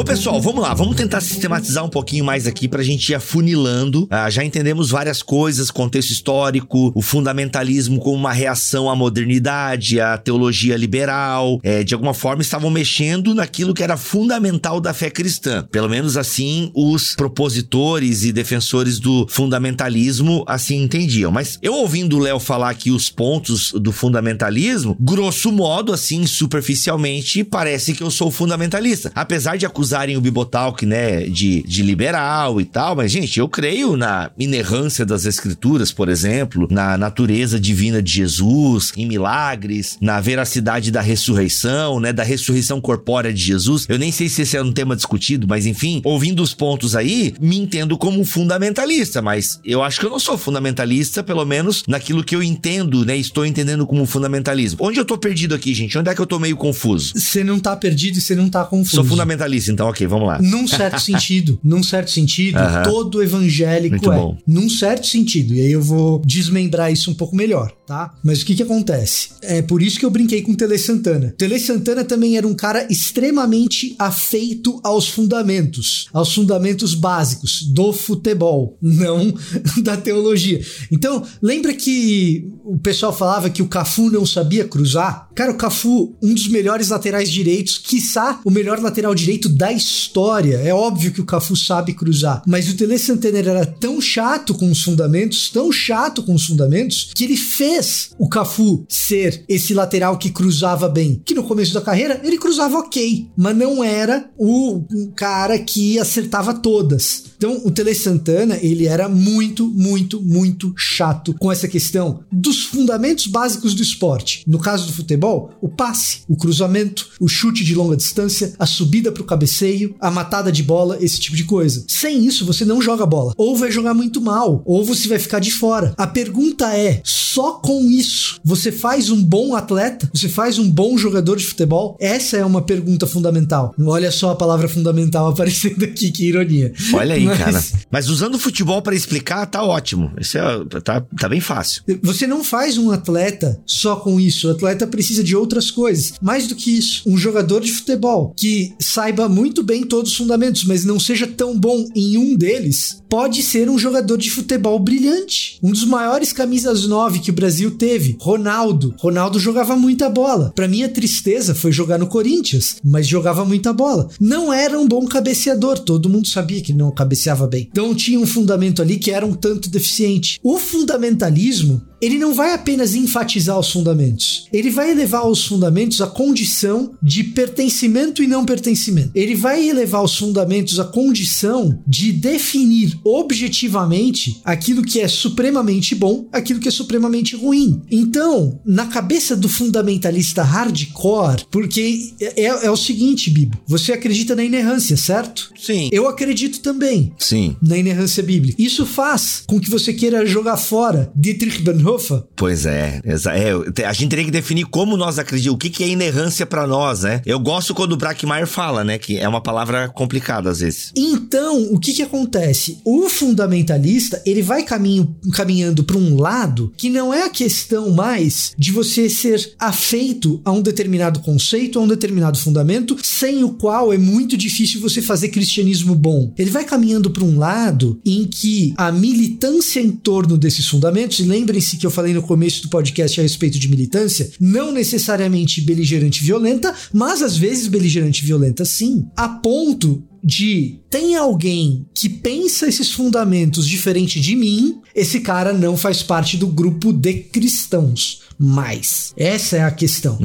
Pessoal, 0.10 0.42
vamos 0.42 0.64
lá, 0.64 0.74
vamos 0.74 0.96
tentar 0.96 1.22
sistematizar 1.22 1.86
um 1.86 1.90
pouquinho 1.90 2.26
mais 2.26 2.48
aqui 2.48 2.68
pra 2.68 2.82
gente 2.82 3.10
ir 3.10 3.16
afunilando. 3.16 4.08
Ah, 4.10 4.28
já 4.28 4.44
entendemos 4.44 4.90
várias 4.90 5.22
coisas, 5.22 5.70
contexto 5.70 6.10
histórico, 6.10 6.92
o 6.96 7.02
fundamentalismo 7.04 8.00
como 8.00 8.16
uma 8.16 8.34
reação 8.34 8.90
à 8.90 8.96
modernidade, 8.96 10.00
à 10.00 10.18
teologia 10.18 10.76
liberal. 10.76 11.60
É, 11.62 11.84
de 11.84 11.94
alguma 11.94 12.16
forma 12.16 12.42
estavam 12.42 12.72
mexendo 12.72 13.36
naquilo 13.36 13.72
que 13.72 13.84
era 13.84 13.98
fundamental 13.98 14.82
da 14.82 14.96
fé 14.96 15.12
cristã. 15.12 15.68
Pelo 15.72 15.88
menos 15.88 16.18
assim 16.18 16.72
os 16.74 17.14
propositores 17.14 18.24
e 18.24 18.32
defensores 18.32 18.98
do 18.98 19.28
fundamentalismo 19.30 20.44
assim 20.48 20.82
entendiam. 20.82 21.32
Mas 21.32 21.60
eu 21.62 21.76
ouvindo 21.76 22.18
o 22.18 22.20
Léo 22.20 22.40
falar 22.40 22.72
aqui 22.72 22.90
os 22.90 23.12
pontos 23.12 23.74
do 23.74 23.92
fundamentalismo, 23.92 24.98
grosso 25.00 25.52
modo, 25.52 25.94
assim, 25.94 26.26
superficialmente, 26.26 27.44
parece 27.44 27.94
que 27.94 28.02
eu 28.02 28.10
sou 28.10 28.32
fundamentalista. 28.32 29.12
Apesar 29.14 29.56
de 29.56 29.68
acusarem 30.00 30.18
o 30.18 30.22
Bibotalk, 30.22 30.86
né, 30.86 31.22
de, 31.24 31.62
de 31.64 31.84
liberal 31.84 32.62
e 32.62 32.66
tal, 32.66 32.96
mas, 32.96 33.12
gente, 33.12 33.40
eu 33.40 33.50
creio 33.50 33.98
na 33.98 34.32
inerrância 34.40 35.06
das 35.06 35.26
escrituras, 35.26 35.92
por 35.92 36.08
exemplo, 36.08 36.68
na 36.72 36.98
natureza 36.98 37.60
divina 37.60 38.02
de 38.02 38.12
Jesus, 38.12 38.94
em 38.96 39.06
milagres, 39.06 39.98
na 40.02 40.20
veracidade 40.22 40.92
da 40.92 41.02
ressurreição, 41.02 42.00
né, 42.00 42.14
da 42.14 42.24
ressurreição 42.24 42.80
corpórea 42.80 43.34
de 43.34 43.42
Jesus. 43.42 43.86
Eu 43.90 44.00
nem 44.00 44.12
sei 44.12 44.30
se 44.30 44.44
esse 44.44 44.56
é 44.56 44.62
um 44.62 44.72
tema 44.72 44.96
discutido, 44.96 45.48
mas 45.48 45.66
enfim, 45.66 46.02
ouvindo 46.06 46.42
os 46.42 46.54
pontos 46.54 46.96
aí, 46.96 47.34
me 47.40 47.58
entendo 47.58 47.98
como 47.98 48.20
um 48.20 48.26
fundamentalista, 48.26 49.22
mas 49.22 49.60
eu 49.66 49.84
acho 49.84 50.00
que 50.00 50.06
eu 50.06 50.10
não 50.10 50.20
sou 50.20 50.38
fundamentalista, 50.38 51.24
pelo 51.24 51.46
menos 51.46 51.84
naquilo 51.88 52.24
que 52.24 52.36
eu 52.36 52.44
entendo, 52.44 53.06
né, 53.06 53.18
estou 53.18 53.46
entendendo 53.46 53.86
como 53.86 54.06
fundamentalismo. 54.06 54.80
Onde 54.82 55.00
eu 55.00 55.06
tô 55.06 55.18
perdido 55.18 55.56
aqui, 55.56 55.74
gente? 55.74 55.98
Onde 55.98 56.10
é 56.10 56.16
que 56.16 56.22
eu 56.22 56.28
tô 56.28 56.40
meio 56.40 56.56
confuso? 56.56 57.14
Você 57.16 57.44
não 57.44 57.60
tá 57.60 57.76
perdido 57.76 58.18
e 58.18 58.22
você 58.22 58.36
não 58.36 58.50
tá 58.50 58.64
confuso. 58.64 58.96
Sou 58.96 59.04
fundamentalista, 59.04 59.72
então, 59.72 59.89
ok, 59.90 60.08
vamos 60.08 60.28
lá. 60.28 60.42
Num 60.42 60.68
certo 60.68 61.00
sentido, 61.00 61.60
num 61.64 61.84
certo 61.84 62.12
sentido, 62.12 62.58
Aham. 62.58 62.84
todo 62.84 63.22
evangélico 63.22 63.96
Muito 63.96 64.12
é. 64.12 64.16
bom. 64.16 64.38
Num 64.48 64.70
certo 64.70 65.08
sentido. 65.08 65.54
E 65.54 65.62
aí 65.62 65.72
eu 65.72 65.82
vou 65.82 66.22
desmembrar 66.26 66.92
isso 66.92 67.12
um 67.12 67.14
pouco 67.14 67.36
melhor, 67.36 67.72
tá? 67.86 68.14
Mas 68.24 68.42
o 68.42 68.46
que 68.46 68.56
que 68.56 68.64
acontece? 68.64 69.30
É 69.42 69.62
por 69.62 69.82
isso 69.82 70.00
que 70.00 70.06
eu 70.06 70.10
brinquei 70.10 70.42
com 70.42 70.52
o 70.52 70.56
Tele 70.56 70.78
Santana. 70.78 71.34
Tele 71.38 71.60
Santana 71.60 72.04
também 72.04 72.38
era 72.38 72.48
um 72.48 72.54
cara 72.54 72.88
extremamente 72.90 73.96
afeito 73.98 74.80
aos 74.84 75.08
fundamentos, 75.08 76.08
aos 76.14 76.34
fundamentos 76.34 76.94
básicos 76.94 77.64
do 77.64 77.92
futebol, 77.94 78.78
não 78.82 79.34
da 79.84 79.98
teologia. 79.98 80.62
Então, 80.92 81.24
lembra 81.42 81.74
que 81.74 82.48
o 82.64 82.78
pessoal 82.78 83.16
falava 83.16 83.50
que 83.50 83.62
o 83.62 83.68
Cafu 83.68 84.10
não 84.10 84.26
sabia 84.26 84.66
cruzar? 84.66 85.28
Cara, 85.36 85.52
o 85.52 85.58
Cafu, 85.58 86.16
um 86.22 86.34
dos 86.34 86.48
melhores 86.48 86.90
laterais 86.90 87.30
direitos, 87.32 87.78
quiçá 87.78 88.40
o 88.44 88.52
melhor 88.52 88.80
lateral 88.80 89.16
direito 89.16 89.50
da 89.50 89.72
história. 89.80 90.58
É 90.58 90.74
óbvio 90.74 91.12
que 91.12 91.22
o 91.22 91.26
Cafu 91.26 91.56
sabe 91.56 91.94
cruzar, 91.94 92.44
mas 92.46 92.70
o 92.70 92.76
Tele 92.76 93.00
Santana 93.00 93.40
era 93.40 93.66
tão 93.66 94.00
chato 94.00 94.54
com 94.54 94.70
os 94.70 94.82
fundamentos, 94.82 95.50
tão 95.50 95.72
chato 95.72 96.22
com 96.22 96.34
os 96.34 96.46
fundamentos, 96.46 97.12
que 97.16 97.24
ele 97.24 97.38
fez 97.38 98.12
o 98.20 98.30
Cafu 98.30 98.86
ser 98.88 99.44
esse 99.48 99.74
lateral 99.74 100.18
que 100.18 100.30
cruzava 100.30 100.88
bem. 100.88 101.22
Que 101.26 101.34
no 101.34 101.44
começo 101.44 101.74
da 101.74 101.82
carreira 101.82 102.20
ele 102.24 102.38
cruzava 102.38 102.78
ok, 102.78 103.28
mas 103.36 103.56
não 103.56 103.84
era 103.84 104.30
o 104.38 104.84
cara 105.16 105.58
que 105.58 105.98
acertava 105.98 106.54
todas. 106.54 107.24
Então, 107.40 107.62
o 107.64 107.72
Tele 107.72 107.96
Santana, 107.96 108.58
ele 108.62 108.86
era 108.86 109.08
muito, 109.08 109.66
muito, 109.66 110.22
muito 110.22 110.74
chato 110.76 111.34
com 111.40 111.50
essa 111.50 111.70
questão 111.70 112.20
dos 112.30 112.66
fundamentos 112.66 113.28
básicos 113.28 113.74
do 113.74 113.82
esporte. 113.82 114.44
No 114.46 114.60
caso 114.60 114.88
do 114.88 114.92
futebol, 114.92 115.52
o 115.62 115.70
passe, 115.70 116.20
o 116.28 116.36
cruzamento, 116.36 117.08
o 117.18 117.30
chute 117.30 117.64
de 117.64 117.74
longa 117.74 117.96
distância, 117.96 118.52
a 118.60 118.66
subida 118.66 119.10
pro 119.10 119.24
cabeceio, 119.24 119.96
a 120.02 120.12
matada 120.12 120.52
de 120.52 120.62
bola, 120.62 120.98
esse 121.00 121.18
tipo 121.18 121.38
de 121.38 121.46
coisa. 121.46 121.86
Sem 121.88 122.26
isso, 122.26 122.46
você 122.46 122.66
não 122.66 122.82
joga 122.82 123.06
bola. 123.06 123.34
Ou 123.38 123.56
vai 123.56 123.72
jogar 123.72 123.94
muito 123.94 124.20
mal, 124.20 124.62
ou 124.66 124.84
você 124.84 125.08
vai 125.08 125.18
ficar 125.18 125.40
de 125.40 125.52
fora. 125.52 125.94
A 125.98 126.06
pergunta 126.06 126.76
é: 126.76 127.00
só 127.06 127.54
com 127.54 127.90
isso 127.90 128.42
você 128.44 128.70
faz 128.70 129.10
um 129.10 129.24
bom 129.24 129.56
atleta? 129.56 130.10
Você 130.14 130.28
faz 130.28 130.60
um 130.60 130.70
bom 130.70 130.98
jogador 130.98 131.38
de 131.38 131.46
futebol? 131.46 131.96
Essa 132.02 132.36
é 132.36 132.44
uma 132.44 132.62
pergunta 132.62 133.08
fundamental. 133.08 133.74
Olha 133.80 134.12
só 134.12 134.32
a 134.32 134.36
palavra 134.36 134.68
fundamental 134.68 135.28
aparecendo 135.32 135.86
aqui, 135.86 136.12
que 136.12 136.28
ironia. 136.28 136.74
Olha 136.94 137.16
aí, 137.16 137.29
Mas- 137.30 137.38
cara. 137.40 137.64
Mas 137.92 138.10
usando 138.10 138.36
o 138.36 138.40
futebol 138.40 138.82
pra 138.82 138.96
explicar, 138.96 139.46
tá 139.46 139.64
ótimo. 139.64 140.12
Isso 140.20 140.38
é, 140.38 140.42
tá, 140.84 141.02
tá 141.02 141.30
bem 141.30 141.40
fácil. 141.42 141.84
Você 142.02 142.28
não 142.28 142.44
faz 142.44 142.78
um 142.78 142.92
atleta 142.92 143.60
só 143.66 143.96
com 143.96 144.20
isso. 144.20 144.48
O 144.48 144.52
atleta 144.52 144.86
precisa 144.88 145.24
de 145.24 145.36
outras 145.36 145.72
coisas. 145.72 146.14
Mais 146.22 146.48
do 146.48 146.56
que 146.56 146.78
isso, 146.78 147.04
um 147.08 147.18
jogador 147.18 147.62
de 147.62 147.72
futebol 147.72 148.34
que 148.38 148.74
saiba 148.80 149.28
muito 149.28 149.64
bem 149.64 149.84
todos 149.84 150.12
os 150.12 150.18
fundamentos, 150.18 150.64
mas 150.64 150.84
não 150.84 151.00
seja 151.00 151.28
tão 151.28 151.58
bom 151.58 151.88
em 151.96 152.18
um 152.18 152.36
deles, 152.36 152.99
pode 153.10 153.42
ser 153.42 153.70
um 153.70 153.78
jogador 153.78 154.18
de 154.18 154.30
futebol 154.30 154.78
brilhante. 154.80 155.58
Um 155.62 155.72
dos 155.72 155.84
maiores 155.84 156.32
camisas 156.32 156.86
9 156.86 157.20
que 157.20 157.32
o 157.32 157.34
Brasil 157.34 157.72
teve, 157.72 158.16
Ronaldo. 158.20 158.94
Ronaldo 159.00 159.40
jogava 159.40 159.76
muita 159.76 160.10
bola. 160.10 160.54
Pra 160.56 160.68
mim, 160.68 160.84
a 160.84 160.90
tristeza 160.90 161.56
foi 161.56 161.72
jogar 161.72 161.98
no 161.98 162.08
Corinthians, 162.08 162.78
mas 162.84 163.08
jogava 163.08 163.44
muita 163.44 163.74
bola. 163.74 164.10
Não 164.20 164.54
era 164.54 164.80
um 164.80 164.88
bom 164.88 165.06
cabeceador, 165.06 165.80
todo 165.80 166.10
mundo 166.10 166.28
sabia 166.28 166.62
que 166.62 166.72
não 166.72 166.92
cabeceava 166.92 167.48
bem. 167.48 167.68
Então 167.72 167.96
tinha 167.96 168.20
um 168.20 168.28
fundamento 168.28 168.82
ali 168.82 168.98
que 168.98 169.12
era 169.12 169.26
um 169.26 169.34
tanto 169.34 169.70
deficiente. 169.70 170.40
O 170.44 170.60
fundamentalismo 170.60 171.89
ele 172.02 172.18
não 172.18 172.34
vai 172.34 172.54
apenas 172.54 172.96
enfatizar 172.96 173.58
os 173.60 173.72
fundamentos, 173.72 174.48
ele 174.52 174.70
vai 174.70 174.92
elevar 174.92 175.28
os 175.28 175.46
fundamentos 175.46 176.02
à 176.02 176.08
condição 176.08 176.94
de 177.02 177.24
pertencimento 177.24 178.24
e 178.24 178.28
não 178.28 178.46
pertencimento. 178.46 179.12
Ele 179.14 179.36
vai 179.36 179.68
elevar 179.68 180.04
os 180.04 180.16
fundamentos 180.16 180.80
à 180.80 180.86
condição 180.86 181.82
de 181.88 182.12
definir 182.12 182.98
objetivamente 183.04 184.40
aquilo 184.44 184.84
que 184.84 185.00
é 185.00 185.08
supremamente 185.08 185.96
bom, 185.96 186.28
aquilo 186.32 186.60
que 186.60 186.68
é 186.68 186.72
supremamente 186.72 187.36
ruim. 187.36 187.82
Então, 187.92 188.60
na 188.66 188.86
cabeça 188.86 189.36
do 189.36 189.50
fundamentalista 189.50 190.44
hardcore, 190.44 191.46
porque 191.52 192.14
é, 192.20 192.46
é 192.46 192.72
o 192.72 192.78
seguinte, 192.78 193.30
Bibo, 193.30 193.58
você 193.68 193.94
acredita 193.94 194.36
na 194.36 194.44
inerrância, 194.44 194.98
certo? 194.98 195.52
Sim. 195.60 195.90
Eu 195.92 196.08
acredito 196.08 196.60
também 196.60 197.14
Sim. 197.18 197.56
na 197.62 197.78
inerrância 197.78 198.24
bíblica. 198.24 198.62
Isso 198.62 198.86
faz 198.86 199.44
com 199.48 199.60
que 199.60 199.70
você 199.70 199.94
queira 199.94 200.26
jogar 200.26 200.58
fora 200.58 201.12
Dietrich 201.16 201.62
Bonhoeffer. 201.62 201.89
Pois 202.36 202.66
é, 202.66 203.02
é, 203.04 203.86
a 203.86 203.94
gente 203.94 204.10
teria 204.10 204.26
que 204.26 204.32
definir 204.32 204.66
como 204.66 204.98
nós 204.98 205.18
acreditamos, 205.18 205.56
o 205.56 205.58
que, 205.58 205.70
que 205.70 205.84
é 205.84 205.88
inerrância 205.88 206.46
pra 206.46 206.68
nós, 206.68 207.02
né? 207.02 207.22
Eu 207.26 207.40
gosto 207.40 207.74
quando 207.74 207.94
o 207.94 207.98
Brackmeyer 207.98 208.48
fala, 208.48 208.84
né? 208.84 208.98
Que 208.98 209.18
é 209.18 209.28
uma 209.28 209.42
palavra 209.42 209.90
complicada 209.90 210.50
às 210.50 210.60
vezes. 210.60 210.92
Então, 210.96 211.74
o 211.74 211.80
que 211.80 211.94
que 211.94 212.04
acontece? 212.04 212.80
O 212.84 213.10
fundamentalista, 213.10 214.22
ele 214.26 214.42
vai 214.42 214.64
caminho, 214.64 215.16
caminhando 215.34 215.84
para 215.84 215.98
um 215.98 216.18
lado 216.18 216.72
que 216.78 216.90
não 216.90 217.14
é 217.14 217.24
a 217.24 217.30
questão 217.30 217.90
mais 217.92 218.54
de 218.58 218.72
você 218.72 219.10
ser 219.10 219.54
afeito 219.60 220.42
a 220.44 220.52
um 220.52 220.62
determinado 220.62 221.20
conceito, 221.22 221.80
a 221.80 221.82
um 221.82 221.88
determinado 221.88 222.38
fundamento, 222.38 222.98
sem 223.02 223.44
o 223.44 223.52
qual 223.52 223.94
é 223.94 223.98
muito 223.98 224.38
difícil 224.38 224.82
você 224.82 225.02
fazer 225.02 225.30
cristianismo 225.30 225.96
bom. 225.96 226.34
Ele 226.38 226.50
vai 226.50 226.66
caminhando 226.66 227.10
para 227.10 227.24
um 227.24 227.38
lado 227.38 228.00
em 228.06 228.26
que 228.26 228.74
a 228.78 228.92
militância 228.92 229.80
em 229.80 229.92
torno 229.92 230.38
desses 230.38 230.68
fundamentos, 230.68 231.20
e 231.20 231.24
lembrem-se 231.24 231.78
que 231.80 231.86
eu 231.86 231.92
falei 231.92 232.14
no 232.14 232.22
começo 232.22 232.64
do 232.64 232.70
podcast 232.70 233.20
a 233.20 233.24
respeito 233.24 233.58
de 233.58 233.70
militância, 233.70 234.30
não 234.40 234.72
necessariamente 234.72 235.62
beligerante 235.62 236.22
e 236.22 236.26
violenta, 236.26 236.76
mas 236.94 237.22
às 237.22 237.38
vezes 237.38 237.68
beligerante 237.68 238.24
e 238.24 238.26
violenta 238.26 238.66
sim, 238.66 239.08
a 239.16 239.30
ponto 239.30 240.04
de 240.24 240.80
tem 240.90 241.16
alguém 241.16 241.86
que 241.94 242.10
pensa 242.10 242.68
esses 242.68 242.92
fundamentos 242.92 243.68
diferente 243.68 244.20
de 244.20 244.36
mim, 244.36 244.80
esse 244.94 245.22
cara 245.22 245.54
não 245.54 245.78
faz 245.78 246.04
parte 246.04 246.36
do 246.36 246.48
grupo 246.48 246.92
de 246.92 247.14
cristãos. 247.14 248.22
Mas 248.38 249.14
essa 249.18 249.58
é 249.58 249.64
a 249.64 249.72
questão. 249.72 250.18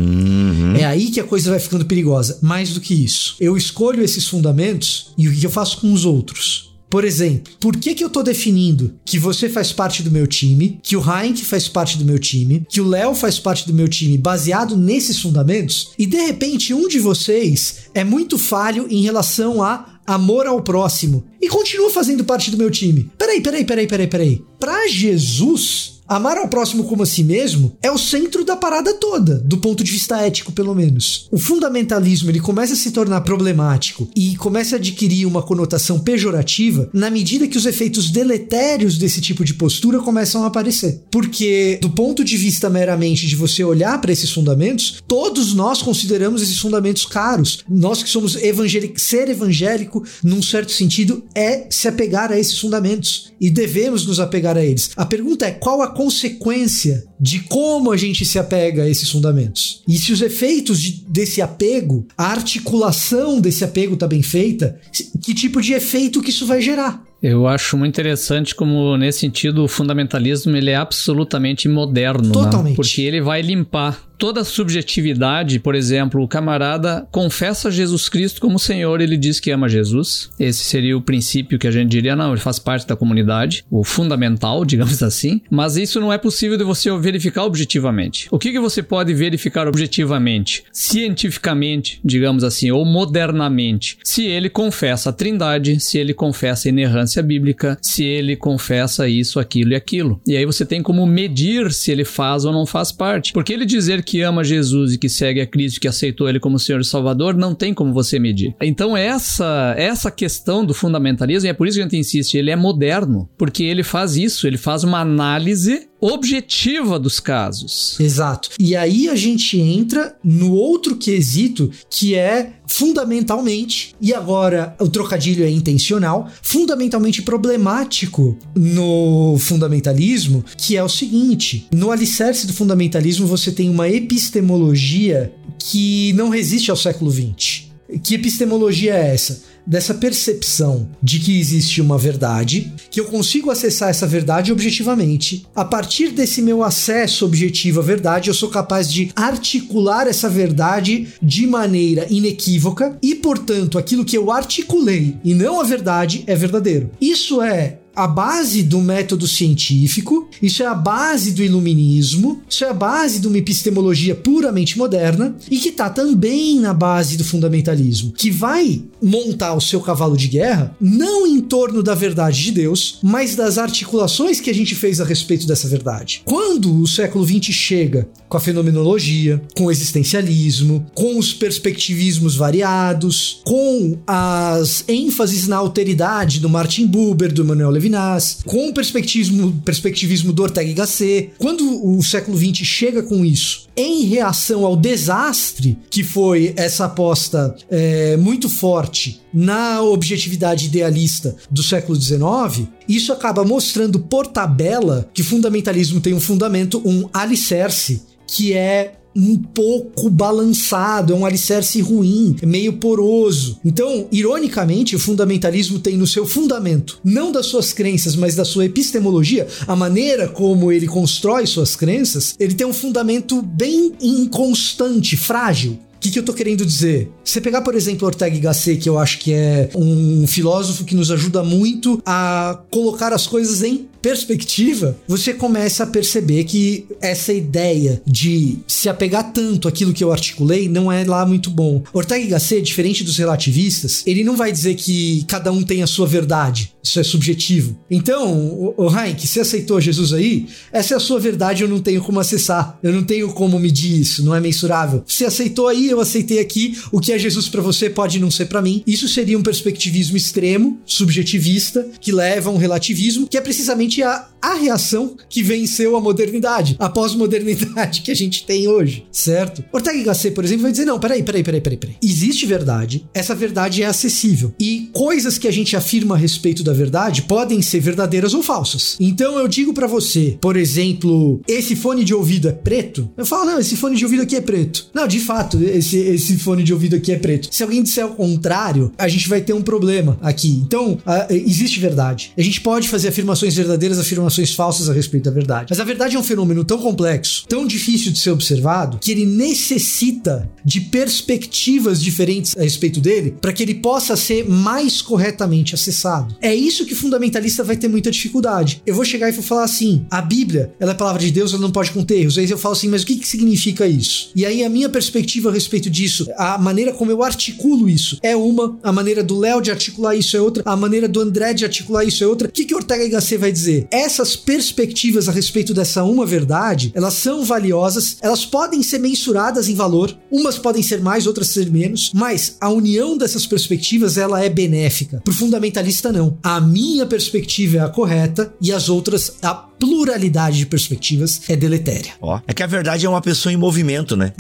É 0.79 0.85
aí 0.85 1.11
que 1.11 1.19
a 1.19 1.25
coisa 1.25 1.51
vai 1.51 1.59
ficando 1.59 1.85
perigosa. 1.85 2.39
Mais 2.41 2.73
do 2.73 2.81
que 2.81 2.95
isso, 2.95 3.35
eu 3.41 3.57
escolho 3.57 4.03
esses 4.03 4.29
fundamentos 4.29 5.13
e 5.19 5.29
o 5.29 5.35
que 5.35 5.45
eu 5.45 5.51
faço 5.51 5.81
com 5.81 5.93
os 5.93 6.05
outros? 6.05 6.74
Por 6.89 7.05
exemplo, 7.05 7.53
por 7.59 7.77
que, 7.77 7.95
que 7.95 8.05
eu 8.05 8.11
tô 8.11 8.23
definindo 8.23 8.95
que 9.05 9.19
você 9.19 9.49
faz 9.49 9.73
parte 9.73 10.03
do 10.03 10.11
meu 10.11 10.27
time, 10.27 10.79
que 10.83 10.97
o 10.97 11.03
Heinck 11.03 11.45
faz 11.45 11.69
parte 11.69 11.99
do 11.99 12.05
meu 12.05 12.19
time, 12.19 12.65
que 12.69 12.81
o 12.81 12.89
Léo 12.89 13.15
faz 13.15 13.39
parte 13.39 13.67
do 13.67 13.75
meu 13.75 13.89
time 13.89 14.17
baseado 14.17 14.77
nesses 14.77 15.21
fundamentos, 15.21 15.93
e 15.99 16.07
de 16.07 16.19
repente 16.19 16.73
um 16.73 16.87
de 16.87 17.01
vocês 17.01 17.91
é 17.95 18.05
muito 18.05 18.39
falho 18.39 18.87
em 18.89 19.03
relação 19.03 19.63
a 19.63 19.95
amor 20.07 20.47
ao 20.47 20.63
próximo 20.63 21.25
e 21.41 21.49
continua 21.49 21.91
fazendo 21.91 22.25
parte 22.25 22.51
do 22.51 22.59
meu 22.59 22.71
time? 22.71 23.11
Peraí, 23.19 23.41
peraí, 23.41 23.65
peraí, 23.65 23.87
peraí, 23.87 24.07
peraí. 24.07 24.43
Pra 24.61 24.87
Jesus, 24.87 25.94
Amar 26.07 26.37
ao 26.37 26.49
próximo 26.49 26.85
como 26.85 27.03
a 27.03 27.07
si 27.07 27.25
mesmo 27.25 27.79
é 27.83 27.91
o 27.91 27.97
centro 27.97 28.45
da 28.45 28.55
parada 28.55 28.93
toda, 28.93 29.37
do 29.37 29.57
ponto 29.57 29.83
de 29.83 29.91
vista 29.91 30.21
ético, 30.21 30.53
pelo 30.53 30.75
menos. 30.75 31.29
O 31.33 31.39
fundamentalismo 31.39 32.31
ele 32.31 32.41
começa 32.41 32.75
a 32.75 32.77
se 32.77 32.91
tornar 32.91 33.23
problemático 33.23 34.07
e 34.15 34.37
começa 34.37 34.77
a 34.77 34.79
adquirir 34.79 35.25
uma 35.25 35.43
conotação 35.43 35.99
pejorativa 35.99 36.91
na 36.93 37.09
medida 37.09 37.49
que 37.49 37.57
os 37.57 37.65
efeitos 37.65 38.11
deletérios 38.11 38.99
desse 38.99 39.19
tipo 39.23 39.43
de 39.47 39.55
postura 39.55 39.99
começam 39.99 40.45
a 40.45 40.49
aparecer. 40.49 41.03
Porque, 41.11 41.79
do 41.81 41.89
ponto 41.89 42.23
de 42.23 42.37
vista 42.37 42.69
meramente 42.69 43.27
de 43.27 43.35
você 43.35 43.65
olhar 43.65 43.99
para 43.99 44.13
esses 44.13 44.31
fundamentos, 44.31 45.03
todos 45.09 45.55
nós 45.55 45.81
consideramos 45.81 46.43
esses 46.43 46.59
fundamentos 46.59 47.07
caros. 47.07 47.65
Nós 47.67 48.03
que 48.03 48.11
somos 48.11 48.37
evangélicos, 48.37 49.03
ser 49.03 49.31
evangélico, 49.31 50.05
num 50.23 50.43
certo 50.43 50.71
sentido, 50.71 51.25
é 51.35 51.67
se 51.71 51.89
apegar 51.89 52.31
a 52.31 52.39
esses 52.39 52.59
fundamentos 52.59 53.33
e 53.41 53.49
devemos 53.49 54.07
nos 54.07 54.21
apegar 54.21 54.59
a 54.59 54.65
eles. 54.65 54.91
A 54.97 55.07
pergunta 55.07 55.47
é 55.47 55.51
qual 55.51 55.81
a 55.81 55.94
consequência 55.95 57.05
de 57.19 57.41
como 57.41 57.91
a 57.91 57.97
gente 57.97 58.25
se 58.25 58.39
apega 58.39 58.83
a 58.83 58.89
esses 58.89 59.11
fundamentos. 59.11 59.83
E 59.89 59.97
se 59.97 60.13
os 60.13 60.21
efeitos 60.21 60.81
de, 60.81 61.05
desse 61.09 61.41
apego, 61.41 62.07
a 62.19 62.27
articulação 62.27 63.41
desse 63.41 63.65
apego 63.65 63.95
está 63.95 64.07
bem 64.07 64.23
feita, 64.23 64.79
que 65.23 65.35
tipo 65.35 65.61
de 65.63 65.73
efeito 65.73 66.21
que 66.21 66.31
isso 66.31 66.47
vai 66.47 66.61
gerar? 66.61 67.03
Eu 67.23 67.49
acho 67.49 67.79
muito 67.79 67.95
interessante 67.95 68.55
como, 68.55 68.99
nesse 68.99 69.21
sentido, 69.21 69.65
o 69.65 69.69
fundamentalismo 69.69 70.55
ele 70.55 70.69
é 70.69 70.77
absolutamente 70.77 71.67
moderno. 71.67 72.27
Né? 72.27 72.33
Totalmente. 72.33 72.73
Né? 72.73 72.77
Porque 72.77 73.01
ele 73.01 73.23
vai 73.23 73.41
limpar 73.41 73.99
toda 74.19 74.41
a 74.41 74.45
subjetividade, 74.45 75.59
por 75.59 75.75
exemplo, 75.75 76.23
o 76.23 76.29
camarada 76.29 77.07
confessa 77.11 77.71
Jesus 77.71 78.09
Cristo 78.09 78.41
como 78.41 78.59
Senhor, 78.59 79.01
ele 79.01 79.17
diz 79.17 79.41
que 79.41 79.51
ama 79.51 79.69
Jesus. 79.69 80.31
Esse 80.39 80.65
seria 80.65 80.97
o 80.97 81.03
princípio 81.03 81.59
que 81.59 81.67
a 81.67 81.71
gente 81.71 81.91
diria, 81.91 82.17
não, 82.17 82.33
ele 82.33 82.41
faz 82.41 82.59
parte 82.59 82.87
da 82.87 82.97
comunidade, 82.97 83.65
o 83.71 83.85
fundamental, 83.85 84.65
digamos 84.67 85.03
assim. 85.03 85.41
Mas 85.51 85.77
isso 85.77 86.01
não 86.01 86.13
é 86.13 86.19
possível 86.19 86.57
de 86.57 86.65
você 86.65 86.95
verificar 86.99 87.45
objetivamente. 87.45 88.29
O 88.31 88.39
que, 88.39 88.53
que 88.53 88.61
você 88.61 88.83
pode 88.83 89.13
verificar 89.15 89.67
objetivamente? 89.67 90.65
Cientificamente, 90.73 92.01
digamos 92.05 92.45
assim, 92.45 92.71
ou 92.71 92.85
modernamente. 92.85 93.99
Se 94.05 94.25
ele 94.25 94.49
confessa 94.49 95.11
a 95.11 95.13
trindade, 95.13 95.81
se 95.81 95.99
ele 95.99 96.15
confessa 96.15 96.69
a 96.69 96.71
inerrância 96.71 97.23
bíblica, 97.23 97.79
se 97.83 98.05
ele 98.05 98.37
confessa 98.37 99.09
isso, 99.09 99.41
aquilo 99.41 99.73
e 99.73 99.75
aquilo. 99.75 100.21
E 100.27 100.37
aí 100.37 100.47
você 100.47 100.65
tem 100.65 100.83
como 100.83 101.07
medir 101.07 101.73
se 101.73 101.91
ele 101.91 102.05
faz 102.05 102.45
ou 102.45 102.53
não 102.53 102.67
faz 102.67 102.93
parte. 102.93 103.33
Porque 103.33 103.53
ele 103.53 103.67
dizer 103.67 104.04
que 104.05 104.23
ama 104.23 104.45
Jesus 104.45 104.93
e 104.93 104.99
que 104.99 105.09
segue 105.09 105.41
a 105.41 105.47
Cristo, 105.47 105.81
que 105.81 105.89
aceitou 105.89 106.29
ele 106.29 106.39
como 106.39 106.59
Senhor 106.59 106.81
e 106.81 106.85
Salvador, 106.85 107.35
não 107.35 107.55
tem 107.55 107.75
como 107.75 107.93
você 107.93 108.19
medir. 108.19 108.55
Então 108.61 108.97
essa 108.97 109.75
essa 109.77 110.11
questão 110.11 110.65
do 110.65 110.75
fundamentalismo, 110.75 111.49
e 111.49 111.51
é 111.51 111.53
por 111.53 111.67
isso 111.67 111.77
que 111.77 111.83
a 111.83 111.85
gente 111.85 111.97
insiste, 111.97 112.37
ele 112.37 112.51
é 112.51 112.57
moderno, 112.57 113.29
porque 113.37 113.65
ele 113.65 113.83
faz 113.83 114.17
isso, 114.17 114.47
ele 114.47 114.59
faz 114.59 114.85
uma 114.85 115.01
análise 115.01 115.89
objetiva 116.13 116.99
dos 116.99 117.19
casos. 117.19 117.99
Exato. 117.99 118.51
E 118.59 118.77
aí 118.77 119.09
a 119.09 119.17
gente 119.17 119.59
entra 119.59 120.15
no 120.23 120.53
outro 120.53 120.97
quesito 120.97 121.71
que 121.89 122.15
é 122.15 122.53
fundamentalmente, 122.67 123.95
e 124.01 124.13
agora 124.13 124.77
o 124.79 124.89
trocadilho 124.89 125.45
é 125.45 125.51
intencional, 125.51 126.29
fundamentalmente 126.43 127.23
problemático 127.23 128.37
no 128.55 129.37
fundamentalismo, 129.39 130.45
que 130.59 130.77
é 130.77 130.85
o 130.85 130.89
seguinte: 130.89 131.69
no 131.73 131.91
alicerce 131.91 132.47
do 132.47 132.53
fundamentalismo 132.53 133.27
você 133.27 133.51
tem 133.51 133.71
uma 133.71 133.89
epistemologia 133.89 135.33
que 135.59 136.13
não 136.13 136.29
resiste 136.29 136.71
ao 136.71 136.77
século 136.77 137.11
XX. 137.11 137.65
Que 138.03 138.17
epistemologia 138.17 138.95
é 138.95 139.15
essa? 139.15 139.54
Dessa 139.67 139.95
percepção 139.95 140.89
de 141.03 141.19
que 141.19 141.39
existe 141.39 141.81
uma 141.81 141.99
verdade, 141.99 142.73
que 142.91 143.01
eu 143.01 143.07
consigo 143.07 143.51
acessar 143.51 143.91
essa 143.91 144.07
verdade 144.07 144.53
objetivamente. 144.53 145.47
A 145.55 145.65
partir 145.65 146.09
desse 146.11 146.43
meu 146.43 146.63
acesso 146.63 147.25
objetivo 147.25 147.81
à 147.81 147.83
verdade, 147.83 148.29
eu 148.29 148.35
sou 148.35 148.49
capaz 148.49 148.93
de 148.93 149.11
articular 149.17 150.07
essa 150.07 150.29
verdade 150.29 151.09
de 151.23 151.47
maneira 151.47 152.07
inequívoca 152.11 152.99
e, 153.03 153.15
portanto, 153.15 153.79
aquilo 153.79 154.05
que 154.05 154.17
eu 154.17 154.31
articulei 154.31 155.17
e 155.25 155.35
não 155.35 155.61
a 155.61 155.65
verdade 155.65 156.25
é 156.27 156.35
verdadeiro. 156.35 156.91
Isso 157.01 157.41
é 157.41 157.79
a 157.95 158.07
base 158.07 158.63
do 158.63 158.81
método 158.81 159.27
científico, 159.27 160.29
isso 160.43 160.63
é 160.63 160.67
a 160.67 160.75
base 160.75 161.33
do 161.33 161.43
iluminismo, 161.43 162.43
isso 162.49 162.65
é 162.65 162.69
a 162.69 162.75
base 162.75 163.21
de 163.21 163.29
uma 163.29 163.39
epistemologia 163.39 164.15
puramente 164.15 164.77
moderna 164.77 165.37
e 165.51 165.59
que 165.59 165.69
está 165.69 165.89
também 165.89 166.59
na 166.61 166.75
base 166.75 167.17
do 167.17 167.25
fundamentalismo, 167.25 168.13
que 168.13 168.31
vai 168.31 168.83
montar 169.03 169.55
o 169.55 169.61
seu 169.61 169.81
cavalo 169.81 170.17
de 170.17 170.29
guerra 170.29 170.75
não 170.81 171.27
em 171.27 171.41
torno 171.41 171.83
da 171.83 171.95
verdade 171.95 172.43
de 172.43 172.53
Deus, 172.53 172.99
mas 173.03 173.37
das 173.37 173.59
articulações 173.59 174.41
que 174.41 174.51
a 174.51 174.55
gente 174.55 174.75
fez 174.75 175.01
a 175.01 175.05
respeito 175.05 175.47
dessa 175.47 175.69
verdade. 175.69 176.23
Quando 176.25 176.81
o 176.81 176.87
século 176.87 177.27
XX 177.27 177.55
chega 177.55 178.09
com 178.29 178.37
a 178.37 178.41
fenomenologia, 178.41 179.41
com 179.55 179.67
o 179.67 179.71
existencialismo, 179.71 180.87
com 180.95 181.19
os 181.19 181.33
perspectivismos 181.33 182.35
variados, 182.35 183.41
com 183.45 183.99
as 184.07 184.85
ênfases 184.89 185.47
na 185.47 185.57
alteridade 185.57 186.41
do 186.41 186.49
Martin 186.49 186.87
Buber, 186.87 187.33
do 187.33 187.43
Emmanuel 187.43 187.71
Levinas, 187.85 188.39
com 188.47 188.69
o 188.69 188.73
perspectivismo, 188.73 189.61
perspectivismo 189.65 190.33
do 190.33 190.43
Ortega 190.43 190.71
y 190.71 190.75
Gasset. 190.75 191.33
Quando 191.39 191.87
o 191.87 192.03
século 192.03 192.37
XX 192.37 192.67
chega 192.67 193.03
com 193.03 193.25
isso, 193.25 193.69
em 193.77 194.05
reação 194.05 194.65
ao 194.65 194.77
desastre 194.77 195.77
que 195.91 196.03
foi 196.03 196.55
essa 196.57 196.87
aposta 196.87 197.55
é, 197.71 198.17
muito 198.17 198.49
forte 198.49 199.21
na 199.33 199.83
objetividade 199.83 200.67
idealista 200.67 201.37
do 201.51 201.63
século 201.63 202.01
XIX, 202.01 202.69
isso 202.89 203.13
acaba 203.13 203.45
mostrando 203.45 203.99
por 203.99 204.27
tabela 204.27 205.09
que 205.13 205.23
fundamentalismo 205.23 206.01
tem 206.01 206.15
um 206.15 206.21
fundamento, 206.21 206.81
um 206.85 207.09
alicerce, 207.13 208.03
que 208.27 208.55
é 208.55 208.95
um 209.15 209.37
pouco 209.37 210.11
balançado, 210.11 211.13
é 211.13 211.17
um 211.17 211.25
alicerce 211.25 211.81
ruim, 211.81 212.37
é 212.43 212.47
meio 212.47 212.75
poroso. 212.75 213.59
Então, 213.65 214.07
ironicamente, 214.11 214.97
o 214.97 214.99
fundamentalismo 214.99 215.79
tem 215.79 215.97
no 215.97 216.07
seu 216.07 216.27
fundamento, 216.27 216.99
não 217.05 217.31
das 217.31 217.47
suas 217.47 217.73
crenças, 217.73 218.17
mas 218.17 218.35
da 218.35 218.45
sua 218.45 218.65
epistemologia, 218.65 219.47
a 219.67 219.77
maneira 219.77 220.29
como 220.29 220.73
ele 220.73 220.87
constrói 220.87 221.47
suas 221.47 221.77
crenças, 221.77 222.35
ele 222.39 222.55
tem 222.55 222.67
um 222.67 222.73
fundamento 222.73 223.41
bem 223.41 223.93
inconstante, 224.01 225.17
frágil. 225.17 225.79
Que, 226.05 226.11
que, 226.11 226.19
eu 226.19 226.23
tô 226.23 226.35
querendo 226.35 226.67
dizer? 226.67 227.11
Você 227.25 227.41
pegar, 227.41 227.63
por 227.63 227.75
exemplo, 227.75 228.07
Ortega 228.07 228.37
y 228.37 228.39
Gasset, 228.39 228.79
que 228.79 228.91
eu 228.91 228.99
acho 228.99 229.19
que 229.19 229.33
é 229.33 229.71
um 229.75 230.27
filósofo 230.27 230.85
que 230.85 230.95
nos 230.95 231.11
ajuda 231.11 231.43
muito 231.43 231.99
a 232.05 232.61
colocar 232.71 233.11
as 233.11 233.27
coisas 233.27 233.63
em 233.63 233.89
perspectiva, 234.05 234.99
você 235.09 235.33
começa 235.33 235.83
a 235.83 235.87
perceber 235.87 236.45
que 236.45 236.87
essa 237.01 237.33
ideia 237.33 238.03
de 238.07 238.59
se 238.69 238.87
apegar 238.87 239.33
tanto 239.33 239.67
àquilo 239.67 239.95
que 239.95 240.05
eu 240.05 240.13
articulei 240.13 240.69
não 240.69 240.93
é 240.93 241.05
lá 241.05 241.25
muito 241.25 241.49
bom. 241.49 241.83
Ortega 241.91 242.23
y 242.23 242.29
Gasset, 242.29 242.61
diferente 242.61 243.03
dos 243.03 243.17
relativistas, 243.17 244.03
ele 244.07 244.23
não 244.23 244.37
vai 244.37 244.53
dizer 244.53 244.75
que 244.75 245.25
cada 245.27 245.51
um 245.51 245.63
tem 245.63 245.83
a 245.83 245.87
sua 245.87 246.07
verdade. 246.07 246.75
Isso 246.83 247.01
é 247.01 247.03
subjetivo. 247.03 247.79
Então, 247.91 248.75
o, 248.77 248.91
Heinck, 248.95 249.27
você 249.27 249.41
aceitou 249.41 249.81
Jesus 249.81 250.13
aí? 250.13 250.49
Essa 250.71 250.93
é 250.93 250.97
a 250.99 251.01
sua 251.01 251.19
verdade, 251.19 251.63
eu 251.63 251.69
não 251.69 251.81
tenho 251.81 252.03
como 252.03 252.21
acessar. 252.21 252.79
Eu 252.83 252.93
não 252.93 253.03
tenho 253.03 253.33
como 253.33 253.59
medir 253.59 254.03
isso, 254.03 254.23
não 254.23 254.35
é 254.35 254.41
mensurável. 254.41 255.03
Você 255.07 255.25
aceitou 255.25 255.67
aí, 255.67 255.94
eu 255.95 256.01
aceitei 256.01 256.39
aqui. 256.39 256.79
O 256.93 257.01
que 257.01 257.13
é 257.13 257.19
Jesus 257.19 257.49
para 257.49 257.63
você 257.63 257.89
pode 257.89 258.19
não 258.19 258.31
ser 258.31 258.47
para 258.47 258.63
mim. 258.63 258.83
Isso 258.87 259.09
seria 259.09 259.39
um 259.39 259.43
perspectivismo 259.43 260.17
extremo, 260.17 260.81
subjetivista, 260.85 261.87
que 262.01 262.13
leva 262.13 262.51
a 262.51 262.53
um 262.53 262.57
relativismo, 262.57 263.27
que 263.27 263.37
é 263.37 263.41
precisamente 263.41 264.03
a, 264.03 264.29
a 264.45 264.55
reação 264.55 265.17
que 265.29 265.43
venceu 265.43 265.97
a 265.97 266.01
modernidade, 266.01 266.77
a 266.79 266.89
pós-modernidade 266.89 268.03
que 268.03 268.11
a 268.11 268.15
gente 268.15 268.45
tem 268.45 268.69
hoje, 268.69 269.07
certo? 269.11 269.65
Ortega 269.73 269.99
y 269.99 270.05
Gasset, 270.05 270.35
por 270.35 270.45
exemplo, 270.45 270.63
vai 270.63 270.73
dizer: 270.73 270.85
não, 270.85 270.99
peraí, 270.99 271.23
peraí, 271.23 271.43
peraí, 271.43 271.61
peraí, 271.61 271.79
peraí. 271.79 271.97
Existe 272.03 272.45
verdade, 272.45 273.07
essa 273.15 273.35
verdade 273.35 273.83
é 273.83 273.87
acessível. 273.87 274.53
E 274.61 274.91
coisas 274.93 275.39
que 275.39 275.49
a 275.49 275.51
gente 275.51 275.77
afirma 275.77 276.15
a 276.15 276.19
respeito 276.19 276.63
da 276.63 276.73
verdade 276.73 277.23
podem 277.23 277.63
ser 277.63 277.81
verdadeiras 277.81 278.35
ou 278.35 278.43
falsas. 278.43 278.97
Então 279.01 279.39
eu 279.39 279.49
digo 279.49 279.73
para 279.73 279.87
você, 279.87 280.37
por 280.41 280.57
exemplo, 280.57 281.41
esse 281.49 281.75
fone 281.75 282.05
de 282.05 282.15
ouvido 282.15 282.49
é 282.49 282.53
preto? 282.53 283.09
Eu 283.17 283.25
falo, 283.25 283.47
não, 283.47 283.59
esse 283.59 283.77
fone 283.77 283.97
de 283.97 284.05
ouvido 284.05 284.23
aqui 284.23 284.37
é 284.37 284.41
preto. 284.41 284.89
Não, 284.93 285.07
de 285.09 285.21
fato, 285.21 285.63
esse, 285.63 285.97
esse 285.97 286.39
fone 286.39 286.63
de 286.63 286.73
ouvido 286.73 286.97
aqui 286.97 287.13
é 287.13 287.19
preto. 287.19 287.49
Se 287.51 287.63
alguém 287.63 287.83
disser 287.83 288.07
o 288.07 288.15
contrário, 288.15 288.93
a 288.99 289.09
gente 289.09 289.29
vai 289.29 289.41
ter 289.41 289.53
um 289.53 289.63
problema 289.63 290.19
aqui. 290.21 290.63
Então, 290.67 290.93
uh, 290.93 291.33
existe 291.33 291.81
verdade. 291.81 292.33
A 292.37 292.43
gente 292.43 292.61
pode 292.61 292.89
fazer 292.89 293.09
afirmações 293.09 293.55
verdadeiras 293.55 293.85
verdadeiras 293.85 293.99
afirmações 294.35 294.55
falsas 294.55 294.89
a 294.89 294.93
respeito 294.93 295.25
da 295.25 295.31
verdade. 295.31 295.67
Mas 295.71 295.81
a 295.81 295.85
verdade 295.85 296.17
é 296.17 296.19
um 296.19 296.23
fenômeno 296.23 296.65
tão 296.65 296.79
complexo, 296.79 297.45
tão 297.49 297.67
difícil 297.67 298.13
de 298.13 298.19
ser 298.19 298.31
observado, 298.31 298.99
que 298.99 299.11
ele 299.11 299.25
necessita 299.25 300.51
de 300.65 300.81
perspectivas 300.81 302.03
diferentes 302.03 302.57
a 302.57 302.63
respeito 302.63 303.01
dele 303.01 303.37
para 303.41 303.53
que 303.53 303.63
ele 303.63 303.75
possa 303.75 304.17
ser 304.17 304.49
mais 304.49 305.01
corretamente 305.01 305.75
acessado. 305.75 306.35
É 306.41 306.55
isso 306.55 306.85
que 306.85 306.93
o 306.93 306.97
fundamentalista 306.97 307.63
vai 307.63 307.77
ter 307.77 307.89
muita 307.89 308.11
dificuldade. 308.11 308.83
Eu 308.87 308.95
vou 308.95 309.05
chegar 309.05 309.29
e 309.29 309.33
vou 309.33 309.43
falar 309.43 309.65
assim: 309.65 310.07
a 310.11 310.21
Bíblia, 310.21 310.73
ela 310.81 310.93
é 310.93 310.95
palavra 310.95 311.23
de 311.23 311.31
Deus, 311.31 311.53
ela 311.53 311.63
não 311.63 311.71
pode 311.71 311.91
conter 311.91 312.21
erros. 312.21 312.39
Aí 312.39 312.49
eu 312.49 312.59
falo 312.59 312.75
assim, 312.75 312.89
mas 312.89 313.03
o 313.03 313.07
que, 313.07 313.17
que 313.17 313.27
significa 313.27 313.87
isso? 313.87 314.31
E 314.35 314.45
aí 314.45 314.65
a 314.65 314.69
minha 314.69 314.89
perspectiva 314.89 315.51
a 315.51 315.53
respeito 315.53 315.89
disso, 315.91 316.27
a 316.37 316.59
maneira 316.59 316.93
como 316.93 317.11
eu 317.11 317.23
articulo 317.23 317.89
isso 317.89 318.19
é 318.23 318.35
uma, 318.37 318.79
a 318.83 318.93
maneira 318.93 319.23
do 319.23 319.39
Léo 319.39 319.61
de 319.61 319.71
articular 319.71 320.15
isso 320.15 320.37
é 320.37 320.41
outra, 320.41 320.63
a 320.67 320.77
maneira 320.77 321.09
do 321.09 321.21
André 321.21 321.53
de 321.53 321.65
articular 321.65 322.05
isso 322.05 322.25
é 322.25 322.27
outra. 322.27 322.49
O 322.49 322.51
que, 322.51 322.65
que 322.65 322.75
Ortega 322.75 323.05
y 323.05 323.11
Gasset 323.11 323.39
vai 323.39 323.53
dizer? 323.53 323.89
essa 323.91 324.24
essas 324.25 324.37
perspectivas 324.37 325.29
a 325.29 325.33
respeito 325.33 325.75
dessa 325.75 326.03
uma 326.03 326.25
verdade, 326.25 326.91
elas 326.95 327.13
são 327.13 327.45
valiosas, 327.45 328.17
elas 328.23 328.47
podem 328.47 328.83
ser 328.83 328.99
mensuradas 328.99 329.69
em 329.69 329.75
valor, 329.75 330.17
umas 330.31 330.57
podem 330.57 330.83
ser 330.83 331.03
mais, 331.03 331.27
outras 331.27 331.49
ser 331.49 331.71
menos, 331.71 332.11
mas 332.15 332.57
a 332.59 332.71
união 332.71 333.19
dessas 333.19 333.47
perspectivas 333.47 334.17
ela 334.17 334.43
é 334.43 334.49
benéfica. 334.49 335.21
Pro 335.23 335.35
fundamentalista 335.35 336.11
não. 336.11 336.39
A 336.43 336.59
minha 336.59 337.05
perspectiva 337.05 337.77
é 337.77 337.81
a 337.81 337.89
correta 337.89 338.53
e 338.63 338.73
as 338.73 338.89
outras 338.89 339.35
a 339.43 339.55
pluralidade 339.55 340.59
de 340.59 340.67
perspectivas 340.67 341.43
é 341.49 341.57
deletéria. 341.57 342.13
Ó, 342.21 342.41
é 342.47 342.55
que 342.55 342.63
a 342.63 342.67
verdade 342.67 343.05
é 343.05 343.09
uma 343.09 343.21
pessoa 343.21 343.53
em 343.53 343.57
movimento, 343.57 344.17
né? 344.17 344.33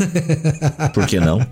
Por 0.95 1.07
que 1.07 1.20
não? 1.20 1.47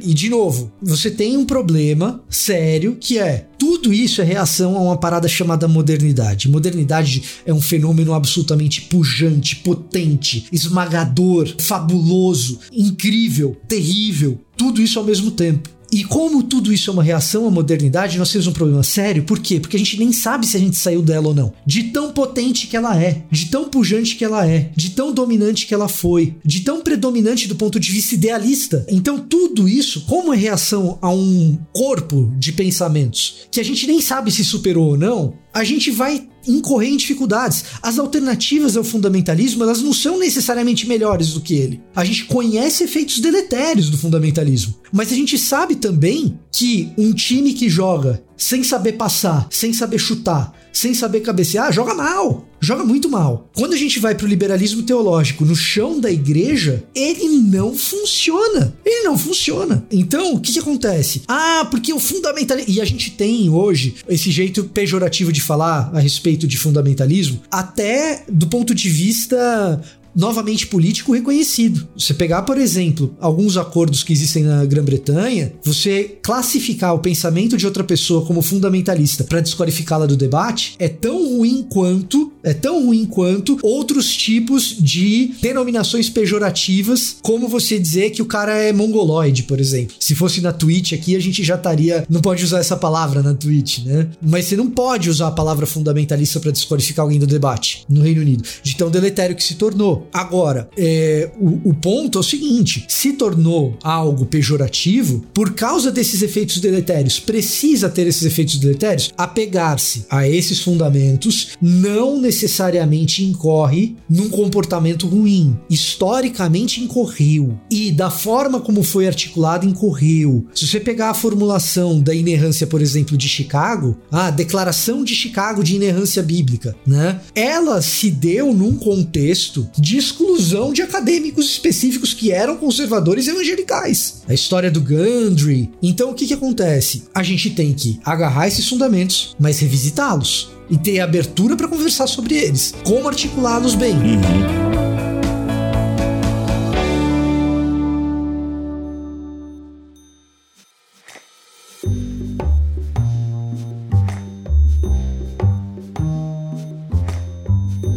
e 0.00 0.14
de 0.14 0.28
novo, 0.28 0.70
você 0.80 1.10
tem 1.10 1.36
um 1.36 1.44
problema 1.44 2.22
sério 2.28 2.96
que 3.00 3.18
é 3.18 3.46
tudo 3.74 3.92
isso 3.92 4.22
é 4.22 4.24
reação 4.24 4.76
a 4.76 4.80
uma 4.80 4.96
parada 4.96 5.26
chamada 5.26 5.66
modernidade. 5.66 6.48
Modernidade 6.48 7.22
é 7.44 7.52
um 7.52 7.60
fenômeno 7.60 8.14
absolutamente 8.14 8.82
pujante, 8.82 9.56
potente, 9.56 10.46
esmagador, 10.52 11.52
fabuloso, 11.58 12.60
incrível, 12.72 13.56
terrível, 13.66 14.38
tudo 14.56 14.80
isso 14.80 14.96
ao 14.96 15.04
mesmo 15.04 15.32
tempo. 15.32 15.68
E 15.90 16.04
como 16.04 16.42
tudo 16.42 16.72
isso 16.72 16.90
é 16.90 16.92
uma 16.92 17.02
reação 17.02 17.46
à 17.46 17.50
modernidade, 17.50 18.18
nós 18.18 18.30
temos 18.30 18.46
um 18.46 18.52
problema 18.52 18.82
sério. 18.82 19.24
Por 19.24 19.38
quê? 19.38 19.60
Porque 19.60 19.76
a 19.76 19.78
gente 19.78 19.98
nem 19.98 20.12
sabe 20.12 20.46
se 20.46 20.56
a 20.56 20.60
gente 20.60 20.76
saiu 20.76 21.02
dela 21.02 21.28
ou 21.28 21.34
não. 21.34 21.52
De 21.64 21.84
tão 21.84 22.12
potente 22.12 22.66
que 22.66 22.76
ela 22.76 23.00
é, 23.00 23.22
de 23.30 23.46
tão 23.46 23.68
pujante 23.68 24.16
que 24.16 24.24
ela 24.24 24.46
é, 24.46 24.70
de 24.74 24.90
tão 24.90 25.12
dominante 25.12 25.66
que 25.66 25.74
ela 25.74 25.88
foi, 25.88 26.36
de 26.44 26.60
tão 26.60 26.82
predominante 26.82 27.46
do 27.46 27.54
ponto 27.54 27.78
de 27.78 27.92
vista 27.92 28.14
idealista. 28.14 28.84
Então, 28.88 29.18
tudo 29.18 29.68
isso, 29.68 30.02
como 30.02 30.32
é 30.32 30.36
reação 30.36 30.98
a 31.00 31.10
um 31.10 31.58
corpo 31.72 32.32
de 32.38 32.52
pensamentos 32.52 33.46
que 33.50 33.60
a 33.60 33.64
gente 33.64 33.86
nem 33.86 34.00
sabe 34.00 34.30
se 34.30 34.44
superou 34.44 34.90
ou 34.90 34.98
não, 34.98 35.34
a 35.52 35.62
gente 35.62 35.90
vai 35.90 36.28
incorrer 36.46 36.90
em 36.90 36.96
dificuldades. 36.96 37.64
As 37.82 37.98
alternativas 37.98 38.76
ao 38.76 38.84
fundamentalismo, 38.84 39.62
elas 39.62 39.80
não 39.82 39.92
são 39.92 40.18
necessariamente 40.18 40.86
melhores 40.86 41.34
do 41.34 41.40
que 41.40 41.54
ele. 41.54 41.80
A 41.94 42.04
gente 42.04 42.24
conhece 42.24 42.84
efeitos 42.84 43.20
deletérios 43.20 43.90
do 43.90 43.98
fundamentalismo, 43.98 44.74
mas 44.92 45.12
a 45.12 45.14
gente 45.14 45.38
sabe 45.38 45.76
também 45.76 46.38
que 46.50 46.92
um 46.96 47.12
time 47.12 47.52
que 47.52 47.68
joga 47.68 48.22
sem 48.36 48.62
saber 48.62 48.92
passar, 48.92 49.46
sem 49.50 49.72
saber 49.72 49.98
chutar, 49.98 50.52
sem 50.74 50.92
saber 50.92 51.20
cabecear, 51.20 51.72
joga 51.72 51.94
mal. 51.94 52.48
Joga 52.60 52.82
muito 52.82 53.08
mal. 53.08 53.48
Quando 53.54 53.74
a 53.74 53.76
gente 53.76 53.98
vai 53.98 54.14
pro 54.14 54.26
liberalismo 54.26 54.82
teológico 54.82 55.44
no 55.44 55.54
chão 55.54 56.00
da 56.00 56.10
igreja, 56.10 56.82
ele 56.94 57.28
não 57.28 57.74
funciona. 57.74 58.74
Ele 58.84 59.04
não 59.04 59.18
funciona. 59.18 59.86
Então, 59.90 60.34
o 60.34 60.40
que, 60.40 60.52
que 60.52 60.58
acontece? 60.58 61.22
Ah, 61.28 61.68
porque 61.70 61.92
o 61.92 62.00
fundamentalismo. 62.00 62.72
E 62.72 62.80
a 62.80 62.84
gente 62.84 63.10
tem 63.10 63.50
hoje 63.50 63.96
esse 64.08 64.30
jeito 64.30 64.64
pejorativo 64.64 65.30
de 65.30 65.42
falar 65.42 65.90
a 65.92 66.00
respeito 66.00 66.46
de 66.46 66.56
fundamentalismo, 66.56 67.42
até 67.50 68.24
do 68.28 68.46
ponto 68.46 68.74
de 68.74 68.88
vista 68.88 69.80
novamente 70.14 70.66
político 70.66 71.12
reconhecido. 71.12 71.88
Você 71.96 72.14
pegar, 72.14 72.42
por 72.42 72.58
exemplo, 72.58 73.14
alguns 73.20 73.56
acordos 73.56 74.02
que 74.02 74.12
existem 74.12 74.42
na 74.42 74.64
Grã-Bretanha, 74.64 75.52
você 75.62 76.18
classificar 76.22 76.94
o 76.94 76.98
pensamento 76.98 77.56
de 77.56 77.66
outra 77.66 77.84
pessoa 77.84 78.24
como 78.24 78.42
fundamentalista 78.42 79.24
para 79.24 79.40
desqualificá-la 79.40 80.06
do 80.06 80.16
debate 80.16 80.74
é 80.78 80.88
tão 80.88 81.36
ruim 81.36 81.66
quanto 81.68 82.32
é 82.44 82.52
tão 82.52 82.86
ruim 82.86 83.06
quanto 83.06 83.58
outros 83.62 84.14
tipos 84.14 84.76
de 84.78 85.32
denominações 85.40 86.10
pejorativas, 86.10 87.16
como 87.22 87.48
você 87.48 87.78
dizer 87.78 88.10
que 88.10 88.20
o 88.20 88.26
cara 88.26 88.54
é 88.54 88.72
mongoloide, 88.72 89.44
por 89.44 89.58
exemplo. 89.58 89.96
Se 89.98 90.14
fosse 90.14 90.42
na 90.42 90.52
Twitch 90.52 90.92
aqui, 90.92 91.16
a 91.16 91.20
gente 91.20 91.42
já 91.42 91.54
estaria. 91.54 92.04
Não 92.08 92.20
pode 92.20 92.44
usar 92.44 92.58
essa 92.58 92.76
palavra 92.76 93.22
na 93.22 93.32
Twitch, 93.32 93.78
né? 93.84 94.08
Mas 94.20 94.44
você 94.44 94.56
não 94.56 94.68
pode 94.68 95.08
usar 95.08 95.28
a 95.28 95.32
palavra 95.32 95.64
fundamentalista 95.64 96.38
para 96.38 96.50
desqualificar 96.50 97.04
alguém 97.04 97.18
do 97.18 97.26
debate 97.26 97.84
no 97.88 98.02
Reino 98.02 98.20
Unido, 98.20 98.44
de 98.62 98.76
tão 98.76 98.90
deletério 98.90 99.34
que 99.34 99.42
se 99.42 99.54
tornou. 99.54 100.03
Agora, 100.12 100.68
é, 100.76 101.30
o, 101.38 101.70
o 101.70 101.74
ponto 101.74 102.18
é 102.18 102.20
o 102.20 102.24
seguinte: 102.24 102.84
se 102.88 103.12
tornou 103.12 103.76
algo 103.82 104.26
pejorativo, 104.26 105.24
por 105.32 105.54
causa 105.54 105.90
desses 105.90 106.22
efeitos 106.22 106.58
deletérios, 106.58 107.18
precisa 107.18 107.88
ter 107.88 108.06
esses 108.06 108.22
efeitos 108.22 108.56
deletérios, 108.56 109.12
apegar-se 109.16 110.06
a 110.10 110.28
esses 110.28 110.60
fundamentos 110.60 111.50
não 111.60 112.20
necessariamente 112.20 113.24
incorre 113.24 113.96
num 114.08 114.28
comportamento 114.28 115.06
ruim. 115.06 115.56
Historicamente 115.68 116.82
incorreu. 116.82 117.58
E 117.70 117.90
da 117.90 118.10
forma 118.10 118.60
como 118.60 118.82
foi 118.82 119.06
articulado, 119.06 119.66
incorreu. 119.66 120.46
Se 120.54 120.66
você 120.66 120.80
pegar 120.80 121.10
a 121.10 121.14
formulação 121.14 122.00
da 122.00 122.14
inerrância, 122.14 122.66
por 122.66 122.80
exemplo, 122.80 123.16
de 123.16 123.28
Chicago, 123.28 123.96
a 124.10 124.30
declaração 124.30 125.04
de 125.04 125.14
Chicago 125.14 125.62
de 125.62 125.76
inerrância 125.76 126.22
bíblica, 126.22 126.74
né? 126.86 127.20
Ela 127.34 127.80
se 127.82 128.10
deu 128.10 128.52
num 128.52 128.76
contexto 128.76 129.68
de 129.78 129.93
de 129.94 129.98
exclusão 129.98 130.72
de 130.72 130.82
acadêmicos 130.82 131.46
específicos 131.46 132.12
que 132.12 132.32
eram 132.32 132.56
conservadores 132.56 133.28
evangelicais. 133.28 134.22
A 134.26 134.34
história 134.34 134.68
do 134.68 134.80
Gundry. 134.80 135.70
Então 135.80 136.10
o 136.10 136.14
que, 136.14 136.26
que 136.26 136.34
acontece? 136.34 137.04
A 137.14 137.22
gente 137.22 137.50
tem 137.50 137.72
que 137.72 138.00
agarrar 138.04 138.48
esses 138.48 138.68
fundamentos, 138.68 139.36
mas 139.38 139.60
revisitá-los 139.60 140.50
e 140.68 140.76
ter 140.76 140.98
abertura 140.98 141.56
para 141.56 141.68
conversar 141.68 142.08
sobre 142.08 142.34
eles. 142.34 142.74
Como 142.84 143.06
articulá-los 143.06 143.76
bem. 143.76 143.94
Uhum. 143.94 144.93